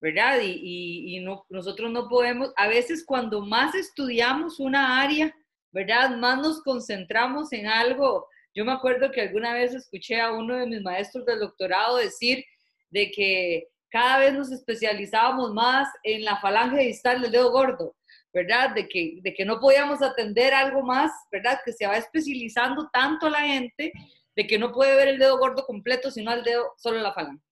¿verdad? 0.02 0.40
Y, 0.42 1.16
y, 1.16 1.20
no, 1.20 1.46
nosotros 1.50 1.92
no 1.92 2.10
podemos, 2.10 2.52
a 2.58 2.68
veces 2.68 3.06
cuando 3.06 3.46
más 3.46 3.76
estudiamos 3.76 4.60
una 4.60 5.00
área, 5.00 5.34
¿verdad? 5.72 6.18
Más 6.18 6.40
nos 6.40 6.62
concentramos 6.64 7.54
en 7.54 7.68
algo. 7.68 8.28
Yo 8.54 8.66
me 8.66 8.74
acuerdo 8.74 9.12
que 9.12 9.22
alguna 9.22 9.54
vez 9.54 9.74
escuché 9.74 10.20
a 10.20 10.32
uno 10.32 10.58
de 10.58 10.66
mis 10.66 10.82
maestros 10.82 11.26
del 11.26 11.40
doctorado 11.40 11.98
decir 11.98 12.44
de 12.90 13.12
que 13.12 13.68
cada 13.90 14.18
vez 14.20 14.34
nos 14.34 14.52
especializábamos 14.52 15.54
más 15.54 15.88
en 16.04 16.26
la 16.26 16.38
falange 16.38 16.82
distal 16.82 17.22
del 17.22 17.32
dedo 17.32 17.52
gordo, 17.52 17.96
¿verdad? 18.34 18.74
De 18.74 18.88
que, 18.88 19.20
de 19.22 19.34
que 19.34 19.46
no 19.46 19.60
podíamos 19.60 20.02
atender 20.02 20.54
algo 20.54 20.82
más, 20.82 21.12
¿verdad? 21.32 21.60
Que 21.64 21.74
se 21.74 21.86
va 21.86 21.98
especializando 21.98 22.90
tanto 22.92 23.30
la 23.30 23.42
gente 23.42 23.94
de 24.36 24.48
que 24.48 24.58
no 24.58 24.72
puede 24.72 24.96
ver 24.96 25.10
el 25.10 25.20
dedo 25.20 25.38
gordo 25.38 25.64
completo, 25.66 26.10
sino 26.10 26.34
el 26.34 26.44
dedo, 26.44 26.74
solo 26.78 27.00
la 27.00 27.14
falange. 27.14 27.51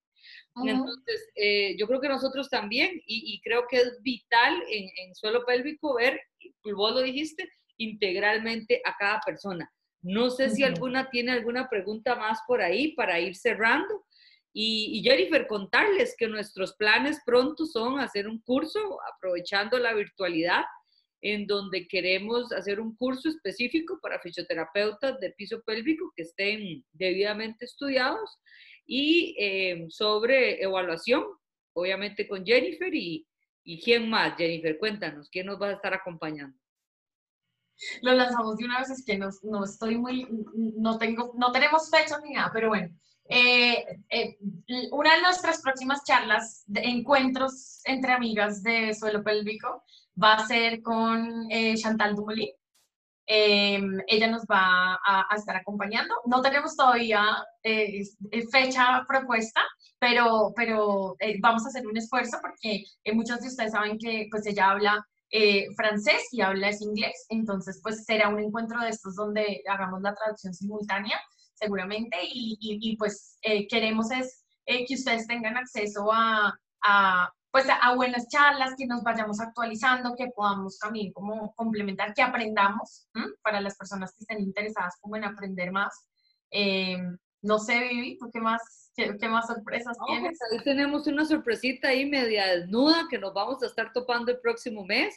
Entonces, 0.67 1.29
eh, 1.35 1.75
yo 1.77 1.87
creo 1.87 2.01
que 2.01 2.09
nosotros 2.09 2.49
también, 2.49 3.01
y, 3.05 3.39
creo 3.41 3.65
que 3.69 3.77
es 3.77 4.01
vital 4.01 4.61
en, 4.69 5.15
suelo 5.15 5.45
pélvico 5.45 5.95
ver, 5.95 6.19
vos 6.63 6.93
lo 6.93 7.01
dijiste, 7.01 7.49
integralmente 7.77 8.81
a 8.85 8.95
cada 8.97 9.19
persona. 9.25 9.71
No 10.01 10.29
sé 10.29 10.49
si 10.49 10.63
alguna 10.63 11.09
tiene 11.09 11.31
alguna 11.31 11.69
pregunta 11.69 12.15
más 12.15 12.39
por 12.47 12.61
ahí 12.61 12.93
para 12.93 13.19
ir 13.19 13.35
cerrando. 13.35 14.05
Y, 14.53 14.97
y, 14.97 15.03
Jennifer, 15.03 15.47
contarles 15.47 16.15
que 16.17 16.27
nuestros 16.27 16.75
planes 16.75 17.19
pronto 17.25 17.65
son 17.65 17.99
hacer 17.99 18.27
un 18.27 18.41
curso 18.41 18.97
aprovechando 19.13 19.77
la 19.77 19.93
virtualidad 19.93 20.63
en 21.21 21.47
donde 21.47 21.87
queremos 21.87 22.51
hacer 22.53 22.79
un 22.79 22.95
curso 22.95 23.29
específico 23.29 23.99
para 24.01 24.19
fisioterapeutas 24.19 25.19
de 25.19 25.31
piso 25.31 25.61
pélvico 25.65 26.11
que 26.15 26.23
estén 26.23 26.83
debidamente 26.93 27.65
estudiados 27.65 28.39
y 28.91 29.35
eh, 29.37 29.85
sobre 29.89 30.63
evaluación, 30.63 31.23
obviamente 31.73 32.27
con 32.27 32.43
Jennifer 32.43 32.93
y, 32.93 33.23
y 33.63 33.79
quién 33.79 34.09
más. 34.09 34.35
Jennifer, 34.35 34.79
cuéntanos, 34.79 35.29
¿quién 35.29 35.45
nos 35.45 35.61
va 35.61 35.67
a 35.67 35.73
estar 35.73 35.93
acompañando? 35.93 36.57
Lo 38.01 38.13
lanzamos 38.13 38.57
de 38.57 38.65
una 38.65 38.79
vez, 38.79 38.89
es 38.89 39.05
que 39.05 39.15
no, 39.15 39.29
no 39.43 39.63
estoy 39.63 39.95
muy, 39.95 40.27
no 40.55 40.97
tengo, 40.97 41.33
no 41.37 41.51
tenemos 41.51 41.91
fecha 41.91 42.19
ni 42.25 42.33
nada, 42.33 42.49
pero 42.51 42.69
bueno. 42.69 42.89
Eh, 43.29 43.85
eh, 44.09 44.39
una 44.91 45.15
de 45.15 45.21
nuestras 45.21 45.61
próximas 45.61 46.03
charlas 46.03 46.63
de 46.65 46.81
encuentros 46.81 47.81
entre 47.85 48.13
amigas 48.13 48.63
de 48.63 48.95
suelo 48.95 49.23
pélvico 49.23 49.83
va 50.21 50.33
a 50.33 50.47
ser 50.47 50.81
con 50.81 51.47
Chantal 51.75 52.15
Dumoulin. 52.15 52.58
Em, 53.31 53.99
ella 54.07 54.25
nos 54.27 54.41
va 54.45 54.99
a, 55.05 55.35
estar 55.35 55.55
acompañando. 55.55 56.15
No 56.25 56.41
tenemos 56.41 56.75
todavía 56.75 57.23
eh, 57.61 58.01
fecha 58.51 59.05
propuesta, 59.07 59.61
pero, 59.99 60.51
pero 60.55 61.15
eh, 61.19 61.37
vamos 61.39 61.63
a 61.63 61.67
hacer 61.69 61.85
un 61.85 61.95
esfuerzo 61.95 62.39
porque 62.41 62.85
muchos 63.13 63.39
de 63.41 63.49
ustedes 63.49 63.73
saben 63.73 63.99
que 63.99 64.27
pues 64.31 64.47
ella 64.47 64.71
habla 64.71 65.05
francés 65.77 66.23
y 66.31 66.41
habla 66.41 66.69
es 66.69 66.81
inglés, 66.81 67.27
entonces 67.29 67.79
pues 67.83 68.03
será 68.03 68.29
un 68.29 68.39
encuentro 68.39 68.81
de 68.81 68.89
estos 68.89 69.13
donde 69.15 69.61
hagamos 69.69 70.01
la 70.01 70.15
traducción 70.15 70.55
simultánea 70.55 71.19
seguramente 71.53 72.17
y, 72.23 72.97
pues 72.97 73.37
queremos 73.69 74.09
es 74.09 74.43
que 74.65 74.95
ustedes 74.95 75.27
tengan 75.27 75.55
acceso 75.55 76.09
a 76.11 77.31
pues 77.51 77.65
a, 77.69 77.95
buenas 77.95 78.27
charlas, 78.29 78.75
que 78.77 78.85
nos 78.85 79.03
vayamos 79.03 79.39
actualizando, 79.39 80.15
que 80.15 80.27
podamos 80.35 80.77
también 80.77 81.11
como 81.11 81.53
complementar, 81.55 82.13
que 82.13 82.21
aprendamos 82.21 83.07
para 83.41 83.59
las 83.59 83.75
personas 83.75 84.13
que 84.13 84.23
estén 84.23 84.39
interesadas 84.39 84.97
como 85.01 85.15
en 85.15 85.23
aprender 85.23 85.71
más. 85.71 86.07
Eh, 86.51 86.97
no 87.41 87.57
sé, 87.57 87.79
Vivi, 87.79 88.17
¿tú 88.17 88.29
qué 88.31 88.39
más, 88.39 88.91
qué, 88.95 89.29
más 89.29 89.47
sorpresas 89.47 89.97
pues, 89.97 90.11
tienes? 90.11 90.39
ahí 90.51 90.59
tenemos 90.63 91.07
una 91.07 91.25
sorpresita 91.25 91.87
ahí 91.87 92.05
media 92.05 92.47
desnuda 92.47 93.07
que 93.09 93.17
nos 93.17 93.33
vamos 93.33 93.63
a 93.63 93.67
estar 93.67 93.93
topando 93.93 94.31
el 94.31 94.39
próximo 94.39 94.85
mes. 94.85 95.15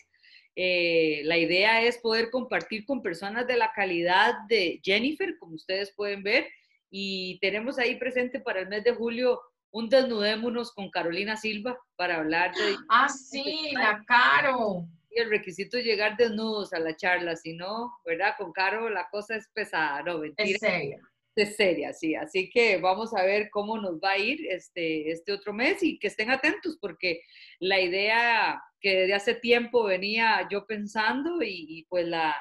Eh, 0.54 1.22
la 1.24 1.36
idea 1.36 1.82
es 1.82 1.98
poder 1.98 2.30
compartir 2.30 2.84
con 2.84 3.02
personas 3.02 3.46
de 3.46 3.56
la 3.56 3.72
calidad 3.72 4.34
de 4.48 4.80
Jennifer, 4.82 5.36
como 5.38 5.54
ustedes 5.54 5.92
pueden 5.96 6.22
ver, 6.22 6.46
y 6.90 7.38
tenemos 7.40 7.78
ahí 7.78 7.96
presente 7.96 8.38
para 8.38 8.60
el 8.60 8.68
mes 8.68 8.84
de 8.84 8.94
julio 8.94 9.40
un 9.72 9.88
desnudémonos 9.88 10.72
con 10.72 10.90
Carolina 10.90 11.36
Silva 11.36 11.76
para 11.96 12.16
hablar 12.16 12.54
de... 12.54 12.76
Ah, 12.88 13.08
sí, 13.08 13.72
la 13.72 14.04
Caro. 14.06 14.86
Y 15.10 15.20
el 15.20 15.30
requisito 15.30 15.78
es 15.78 15.84
llegar 15.84 16.16
desnudos 16.16 16.72
a 16.72 16.78
la 16.78 16.94
charla, 16.94 17.36
si 17.36 17.54
no, 17.54 17.90
¿verdad? 18.04 18.34
Con 18.38 18.52
Caro 18.52 18.88
la 18.90 19.08
cosa 19.10 19.36
es 19.36 19.48
pesada, 19.52 20.02
no, 20.02 20.18
mentira. 20.18 20.50
Es 20.50 20.60
seria. 20.60 21.00
Es 21.34 21.56
seria, 21.56 21.92
sí. 21.94 22.14
Así 22.14 22.50
que 22.50 22.76
vamos 22.76 23.14
a 23.14 23.24
ver 23.24 23.48
cómo 23.50 23.78
nos 23.78 23.98
va 23.98 24.12
a 24.12 24.18
ir 24.18 24.46
este, 24.50 25.10
este 25.10 25.32
otro 25.32 25.54
mes 25.54 25.82
y 25.82 25.98
que 25.98 26.08
estén 26.08 26.30
atentos 26.30 26.76
porque 26.78 27.22
la 27.58 27.80
idea 27.80 28.62
que 28.78 29.00
desde 29.00 29.14
hace 29.14 29.34
tiempo 29.34 29.84
venía 29.84 30.46
yo 30.50 30.66
pensando 30.66 31.42
y, 31.42 31.66
y 31.68 31.84
pues 31.84 32.06
la, 32.06 32.36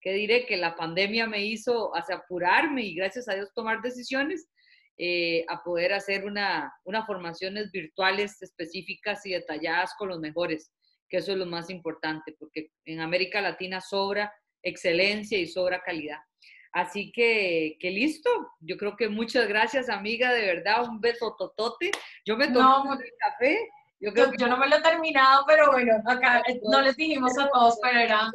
¿qué 0.00 0.12
diré? 0.12 0.46
Que 0.46 0.56
la 0.56 0.74
pandemia 0.74 1.28
me 1.28 1.44
hizo 1.44 1.94
hace 1.94 2.12
apurarme 2.12 2.82
y 2.82 2.94
gracias 2.94 3.28
a 3.28 3.34
Dios 3.34 3.52
tomar 3.54 3.82
decisiones 3.82 4.48
eh, 4.98 5.44
a 5.48 5.62
poder 5.62 5.92
hacer 5.92 6.24
una, 6.24 6.72
unas 6.84 7.06
formaciones 7.06 7.70
virtuales 7.72 8.40
específicas 8.42 9.24
y 9.26 9.32
detalladas 9.32 9.94
con 9.98 10.08
los 10.08 10.20
mejores, 10.20 10.72
que 11.08 11.18
eso 11.18 11.32
es 11.32 11.38
lo 11.38 11.46
más 11.46 11.70
importante, 11.70 12.34
porque 12.38 12.70
en 12.84 13.00
América 13.00 13.40
Latina 13.40 13.80
sobra 13.80 14.32
excelencia 14.62 15.38
y 15.38 15.46
sobra 15.46 15.82
calidad. 15.82 16.18
Así 16.72 17.12
que, 17.12 17.76
que 17.80 17.90
listo. 17.90 18.30
Yo 18.60 18.76
creo 18.78 18.96
que 18.96 19.08
muchas 19.08 19.46
gracias, 19.46 19.88
amiga, 19.88 20.32
de 20.32 20.46
verdad, 20.46 20.88
un 20.88 21.00
beso 21.00 21.34
totote. 21.38 21.90
Yo 22.24 22.36
me 22.36 22.48
tomé 22.48 22.94
el 22.94 23.12
café 23.18 23.68
yo, 24.10 24.48
no 24.48 24.56
me 24.56 24.68
lo 24.68 24.76
he 24.76 24.82
terminado, 24.82 25.44
pero 25.46 25.70
bueno, 25.70 25.94
acá 26.06 26.42
eh, 26.48 26.60
no 26.64 26.80
les 26.80 26.96
dijimos 26.96 27.38
a 27.38 27.48
todos, 27.50 27.78
pero 27.80 27.98
era... 28.00 28.30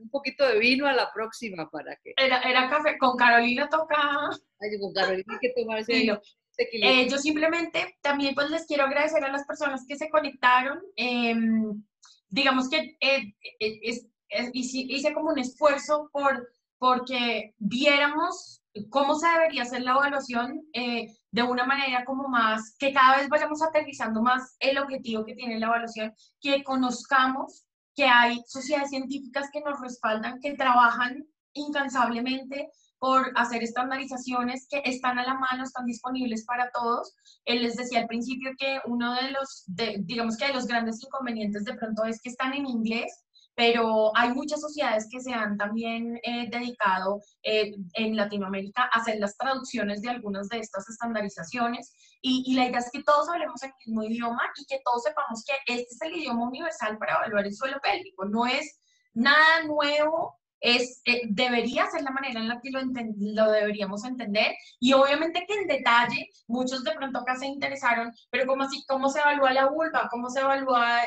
Un, 0.00 0.10
poquito 0.10 0.46
de 0.46 0.58
vino 0.58 0.86
a 0.86 0.92
la 0.92 1.12
próxima 1.12 1.70
para 1.70 1.96
que... 1.96 2.12
Era, 2.16 2.40
era 2.42 2.68
café, 2.68 2.98
con 2.98 3.16
Carolina 3.16 3.68
toca... 3.68 4.30
Ay, 4.60 4.80
con 4.80 4.92
Carolina 4.92 5.34
hay 5.34 5.38
que 5.38 5.54
tomar 5.60 5.78
ese 5.78 5.92
vino. 5.92 6.20
Eh, 6.58 7.08
yo 7.08 7.18
simplemente 7.18 7.96
también 8.02 8.34
pues 8.34 8.50
les 8.50 8.66
quiero 8.66 8.84
agradecer 8.84 9.24
a 9.24 9.32
las 9.32 9.46
personas 9.46 9.84
que 9.86 9.96
se 9.96 10.10
conectaron. 10.10 10.80
Em, 10.96 11.82
digamos 12.28 12.68
que 12.68 12.96
eh, 13.00 13.34
hice, 13.58 14.78
hice 14.78 15.14
como 15.14 15.30
un 15.30 15.38
esfuerzo 15.38 16.10
por 16.12 16.48
porque 16.78 17.54
viéramos 17.58 18.61
cómo 18.90 19.14
se 19.14 19.28
debería 19.28 19.62
hacer 19.62 19.82
la 19.82 19.92
evaluación 19.92 20.62
eh, 20.72 21.14
de 21.30 21.42
una 21.42 21.64
manera 21.64 22.04
como 22.04 22.28
más, 22.28 22.74
que 22.78 22.92
cada 22.92 23.18
vez 23.18 23.28
vayamos 23.28 23.62
aterrizando 23.62 24.22
más 24.22 24.56
el 24.60 24.78
objetivo 24.78 25.24
que 25.24 25.34
tiene 25.34 25.58
la 25.58 25.66
evaluación, 25.66 26.14
que 26.40 26.62
conozcamos 26.62 27.64
que 27.94 28.04
hay 28.04 28.42
sociedades 28.46 28.90
científicas 28.90 29.48
que 29.52 29.60
nos 29.60 29.80
respaldan, 29.80 30.40
que 30.40 30.54
trabajan 30.54 31.26
incansablemente 31.52 32.70
por 32.98 33.32
hacer 33.34 33.62
estandarizaciones 33.62 34.66
que 34.70 34.80
están 34.84 35.18
a 35.18 35.26
la 35.26 35.34
mano, 35.34 35.64
están 35.64 35.84
disponibles 35.86 36.44
para 36.44 36.70
todos. 36.70 37.14
Él 37.44 37.62
les 37.62 37.76
decía 37.76 38.00
al 38.00 38.06
principio 38.06 38.52
que 38.56 38.78
uno 38.86 39.14
de 39.14 39.32
los, 39.32 39.64
digamos 40.04 40.36
que 40.36 40.46
de 40.46 40.54
los 40.54 40.66
grandes 40.66 41.02
inconvenientes 41.02 41.64
de 41.64 41.74
pronto 41.74 42.04
es 42.04 42.22
que 42.22 42.30
están 42.30 42.54
en 42.54 42.66
inglés 42.66 43.12
pero 43.54 44.16
hay 44.16 44.30
muchas 44.30 44.60
sociedades 44.60 45.08
que 45.10 45.20
se 45.20 45.32
han 45.32 45.56
también 45.56 46.18
eh, 46.22 46.48
dedicado 46.50 47.20
eh, 47.42 47.72
en 47.94 48.16
Latinoamérica 48.16 48.84
a 48.84 49.00
hacer 49.00 49.18
las 49.18 49.36
traducciones 49.36 50.00
de 50.00 50.10
algunas 50.10 50.48
de 50.48 50.58
estas 50.58 50.88
estandarizaciones. 50.88 51.92
Y, 52.22 52.44
y, 52.46 52.54
la 52.54 52.66
idea 52.66 52.78
es 52.78 52.90
que 52.90 53.02
todos 53.02 53.28
hablemos 53.28 53.62
el 53.62 53.72
mismo 53.84 54.04
idioma 54.04 54.42
y 54.56 54.64
que 54.66 54.80
todos 54.84 55.02
sepamos 55.02 55.44
que 55.44 55.54
este 55.72 55.94
es 55.94 56.02
el 56.02 56.16
idioma 56.16 56.46
universal 56.46 56.96
para 56.98 57.16
evaluar 57.16 57.46
el 57.46 57.54
suelo 57.54 57.78
pélvico, 57.82 58.24
no 58.24 58.46
es 58.46 58.80
nada 59.12 59.64
nuevo, 59.64 60.38
es, 60.60 61.02
eh, 61.04 61.22
debería 61.28 61.90
ser 61.90 62.02
la 62.02 62.12
manera 62.12 62.40
en 62.40 62.48
la 62.48 62.60
que 62.60 62.70
lo, 62.70 62.80
lo, 62.80 63.50
deberíamos 63.50 64.04
entender. 64.04 64.54
Y 64.78 64.92
obviamente 64.92 65.44
que 65.46 65.54
en 65.54 65.66
detalle 65.66 66.28
muchos 66.46 66.84
de 66.84 66.92
pronto 66.92 67.18
acá 67.18 67.36
se 67.36 67.46
interesaron, 67.46 68.12
pero 68.30 68.46
como 68.46 68.62
así, 68.62 68.84
cómo 68.86 69.08
se 69.10 69.20
evalúa 69.20 69.52
la 69.52 69.66
vulva, 69.66 70.08
cómo 70.10 70.30
se 70.30 70.40
evalúa 70.40 71.00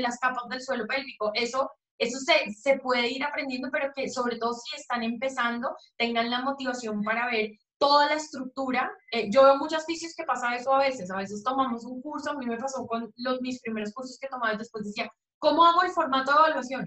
las 0.00 0.18
capas 0.18 0.48
del 0.50 0.60
suelo 0.60 0.86
pélvico, 0.86 1.32
eso 1.34 1.70
eso 1.98 2.18
se, 2.18 2.52
se 2.52 2.78
puede 2.78 3.08
ir 3.08 3.24
aprendiendo, 3.24 3.68
pero 3.70 3.92
que 3.94 4.08
sobre 4.08 4.38
todo 4.38 4.54
si 4.54 4.76
están 4.76 5.02
empezando, 5.02 5.76
tengan 5.96 6.30
la 6.30 6.42
motivación 6.42 7.02
para 7.02 7.26
ver 7.26 7.52
toda 7.78 8.06
la 8.06 8.14
estructura. 8.14 8.90
Eh, 9.12 9.28
yo 9.30 9.44
veo 9.44 9.56
muchas 9.56 9.86
fisios 9.86 10.14
que 10.14 10.24
pasa 10.24 10.54
eso 10.54 10.72
a 10.72 10.78
veces. 10.78 11.10
A 11.10 11.16
veces 11.16 11.42
tomamos 11.42 11.84
un 11.84 12.00
curso, 12.02 12.30
a 12.30 12.34
mí 12.34 12.46
me 12.46 12.58
pasó 12.58 12.86
con 12.86 13.12
los, 13.16 13.40
mis 13.40 13.60
primeros 13.60 13.92
cursos 13.92 14.18
que 14.20 14.28
tomaba 14.28 14.54
y 14.54 14.58
después 14.58 14.84
decía, 14.84 15.10
¿cómo 15.38 15.64
hago 15.64 15.82
el 15.82 15.90
formato 15.90 16.32
de 16.32 16.38
evaluación? 16.38 16.84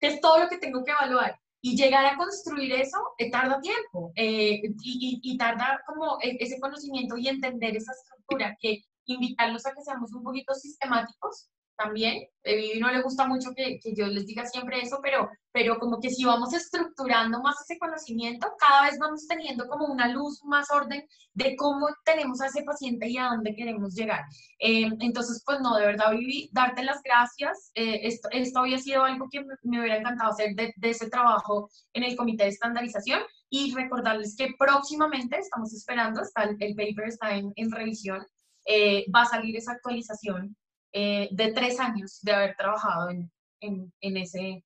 ¿Qué 0.00 0.08
es 0.08 0.20
todo 0.20 0.38
lo 0.38 0.48
que 0.48 0.58
tengo 0.58 0.82
que 0.84 0.92
evaluar? 0.92 1.38
Y 1.60 1.76
llegar 1.76 2.04
a 2.04 2.16
construir 2.16 2.72
eso 2.72 2.98
eh, 3.16 3.30
tarda 3.30 3.60
tiempo 3.60 4.12
eh, 4.16 4.60
y, 4.82 5.20
y, 5.22 5.38
tarda 5.38 5.80
como 5.86 6.18
e, 6.20 6.36
ese 6.40 6.60
conocimiento 6.60 7.16
y 7.16 7.28
entender 7.28 7.76
esa 7.76 7.92
estructura, 7.92 8.54
que 8.60 8.82
invitarlos 9.06 9.64
a 9.64 9.72
que 9.72 9.82
seamos 9.82 10.12
un 10.12 10.22
poquito 10.22 10.54
sistemáticos 10.54 11.48
también. 11.76 12.24
A 12.44 12.50
Vivi 12.50 12.78
no 12.78 12.90
le 12.90 13.02
gusta 13.02 13.26
mucho 13.26 13.50
que, 13.54 13.78
que, 13.80 13.94
yo 13.94 14.06
les 14.06 14.26
diga 14.26 14.44
siempre 14.46 14.80
eso, 14.82 14.98
pero, 15.02 15.30
pero 15.52 15.78
como 15.78 15.98
que 16.00 16.10
si 16.10 16.24
vamos 16.24 16.52
estructurando 16.52 17.40
más 17.40 17.56
ese 17.62 17.78
conocimiento, 17.78 18.48
cada 18.58 18.82
vez 18.82 18.98
vamos 18.98 19.26
teniendo 19.26 19.66
como 19.66 19.86
una 19.86 20.08
luz, 20.08 20.42
más 20.44 20.70
orden 20.70 21.06
de 21.32 21.56
cómo 21.56 21.88
tenemos 22.04 22.40
a 22.40 22.46
ese 22.46 22.62
paciente 22.62 23.08
y 23.08 23.16
a 23.16 23.28
dónde 23.28 23.54
queremos 23.54 23.94
llegar. 23.94 24.22
Eh, 24.58 24.90
entonces, 25.00 25.42
pues 25.44 25.60
no, 25.60 25.76
de 25.76 25.86
verdad, 25.86 26.12
Vivi, 26.12 26.50
darte 26.52 26.84
las 26.84 27.02
gracias. 27.02 27.70
Eh, 27.74 28.00
esto, 28.02 28.28
esto, 28.30 28.60
había 28.60 28.78
sido 28.78 29.04
algo 29.04 29.28
que 29.30 29.44
me, 29.62 29.80
hubiera 29.80 29.98
encantado 29.98 30.32
hacer 30.32 30.54
de, 30.54 30.72
de, 30.76 30.90
ese 30.90 31.08
trabajo 31.08 31.70
en 31.92 32.04
el 32.04 32.16
comité 32.16 32.44
de 32.44 32.50
estandarización 32.50 33.20
y 33.48 33.74
recordarles 33.74 34.36
que 34.36 34.54
próximamente 34.58 35.38
estamos 35.38 35.72
esperando, 35.72 36.22
está 36.22 36.44
el, 36.44 36.56
el 36.60 36.74
paper 36.74 37.08
está 37.08 37.34
en, 37.36 37.52
en 37.56 37.70
revisión, 37.70 38.26
eh, 38.66 39.04
va 39.14 39.22
a 39.22 39.26
salir 39.26 39.56
esa 39.56 39.72
actualización 39.72 40.56
eh, 40.94 41.28
de 41.32 41.52
tres 41.52 41.78
años 41.80 42.20
de 42.22 42.32
haber 42.32 42.56
trabajado 42.56 43.10
en, 43.10 43.30
en, 43.60 43.92
en 44.00 44.16
ese, 44.16 44.64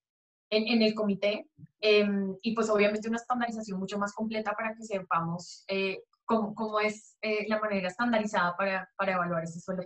en, 0.51 0.83
el 0.83 0.95
comité 0.95 1.47
em, 1.81 2.37
y 2.43 2.55
pues 2.55 2.71
obviamente 2.71 3.09
una 3.09 3.19
estandarización 3.19 3.79
mucho 3.79 3.99
más 3.99 4.15
completa 4.15 4.53
para 4.53 4.75
que 4.75 4.83
sepamos 4.83 5.65
eh, 5.69 6.03
cómo, 6.25 6.55
cómo, 6.55 6.81
es 6.81 7.17
eh, 7.23 7.47
la 7.49 7.59
manera 7.59 7.89
estandarizada 7.89 8.57
para, 8.57 8.91
para 8.97 9.15
evaluar 9.15 9.45
ese 9.45 9.61
suelo 9.61 9.85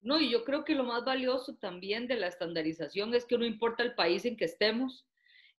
No, 0.00 0.20
y 0.20 0.30
yo 0.30 0.44
creo 0.44 0.64
que 0.64 0.74
lo 0.74 0.84
más 0.84 1.04
valioso 1.04 1.56
también 1.56 2.06
de 2.06 2.16
la 2.16 2.28
estandarización 2.28 3.14
es 3.14 3.24
que 3.24 3.38
no 3.38 3.44
importa 3.44 3.82
el 3.82 3.94
país 3.94 4.24
en 4.24 4.36
que 4.36 4.46
estemos, 4.46 5.06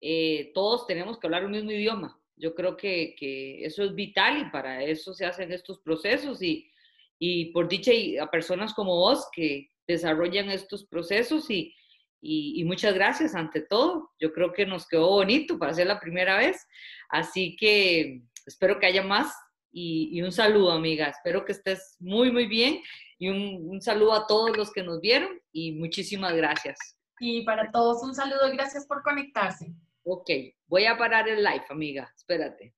eh, 0.00 0.52
todos 0.54 0.86
tenemos 0.86 1.18
que 1.18 1.26
hablar 1.26 1.44
un 1.44 1.52
mismo 1.52 1.70
idioma. 1.70 2.20
Yo 2.36 2.54
creo 2.54 2.76
que, 2.76 3.14
que, 3.18 3.64
eso 3.64 3.84
es 3.84 3.94
vital 3.94 4.38
y 4.38 4.50
para 4.50 4.82
eso 4.82 5.14
se 5.14 5.24
hacen 5.24 5.52
estos 5.52 5.78
procesos 5.80 6.42
y, 6.42 6.70
y 7.18 7.52
por 7.52 7.68
dicha 7.68 7.92
a 8.20 8.30
personas 8.30 8.74
como 8.74 8.96
vos 8.96 9.28
que 9.32 9.70
desarrollan 9.86 10.50
estos 10.50 10.86
procesos 10.86 11.50
y, 11.50 11.74
y, 12.20 12.60
y, 12.60 12.64
muchas 12.64 12.94
gracias 12.94 13.34
ante 13.34 13.60
todo. 13.60 14.10
Yo 14.18 14.32
creo 14.32 14.52
que 14.52 14.66
nos 14.66 14.86
quedó 14.86 15.08
bonito 15.08 15.58
para 15.58 15.74
ser 15.74 15.86
la 15.86 16.00
primera 16.00 16.38
vez, 16.38 16.66
así 17.08 17.56
que 17.56 18.22
espero 18.46 18.78
que 18.78 18.86
haya 18.86 19.02
más 19.02 19.34
y, 19.72 20.10
y 20.12 20.22
un 20.22 20.32
saludo 20.32 20.72
amiga, 20.72 21.08
espero 21.08 21.44
que 21.44 21.52
estés 21.52 21.96
muy 21.98 22.30
muy 22.30 22.46
bien 22.46 22.80
y 23.18 23.28
un, 23.28 23.68
un 23.68 23.80
saludo 23.80 24.14
a 24.14 24.26
todos 24.26 24.56
los 24.56 24.72
que 24.72 24.82
nos 24.82 25.00
vieron 25.00 25.40
y 25.52 25.72
muchísimas 25.72 26.34
gracias. 26.34 26.78
Y 27.20 27.42
para 27.44 27.70
todos 27.70 28.02
un 28.02 28.14
saludo 28.14 28.52
y 28.52 28.56
gracias 28.56 28.86
por 28.86 29.02
conectarse. 29.02 29.72
Ok, 30.04 30.30
voy 30.66 30.84
a 30.84 30.98
parar 30.98 31.28
el 31.28 31.42
live, 31.42 31.64
amiga. 31.70 32.12
Espérate. 32.16 32.74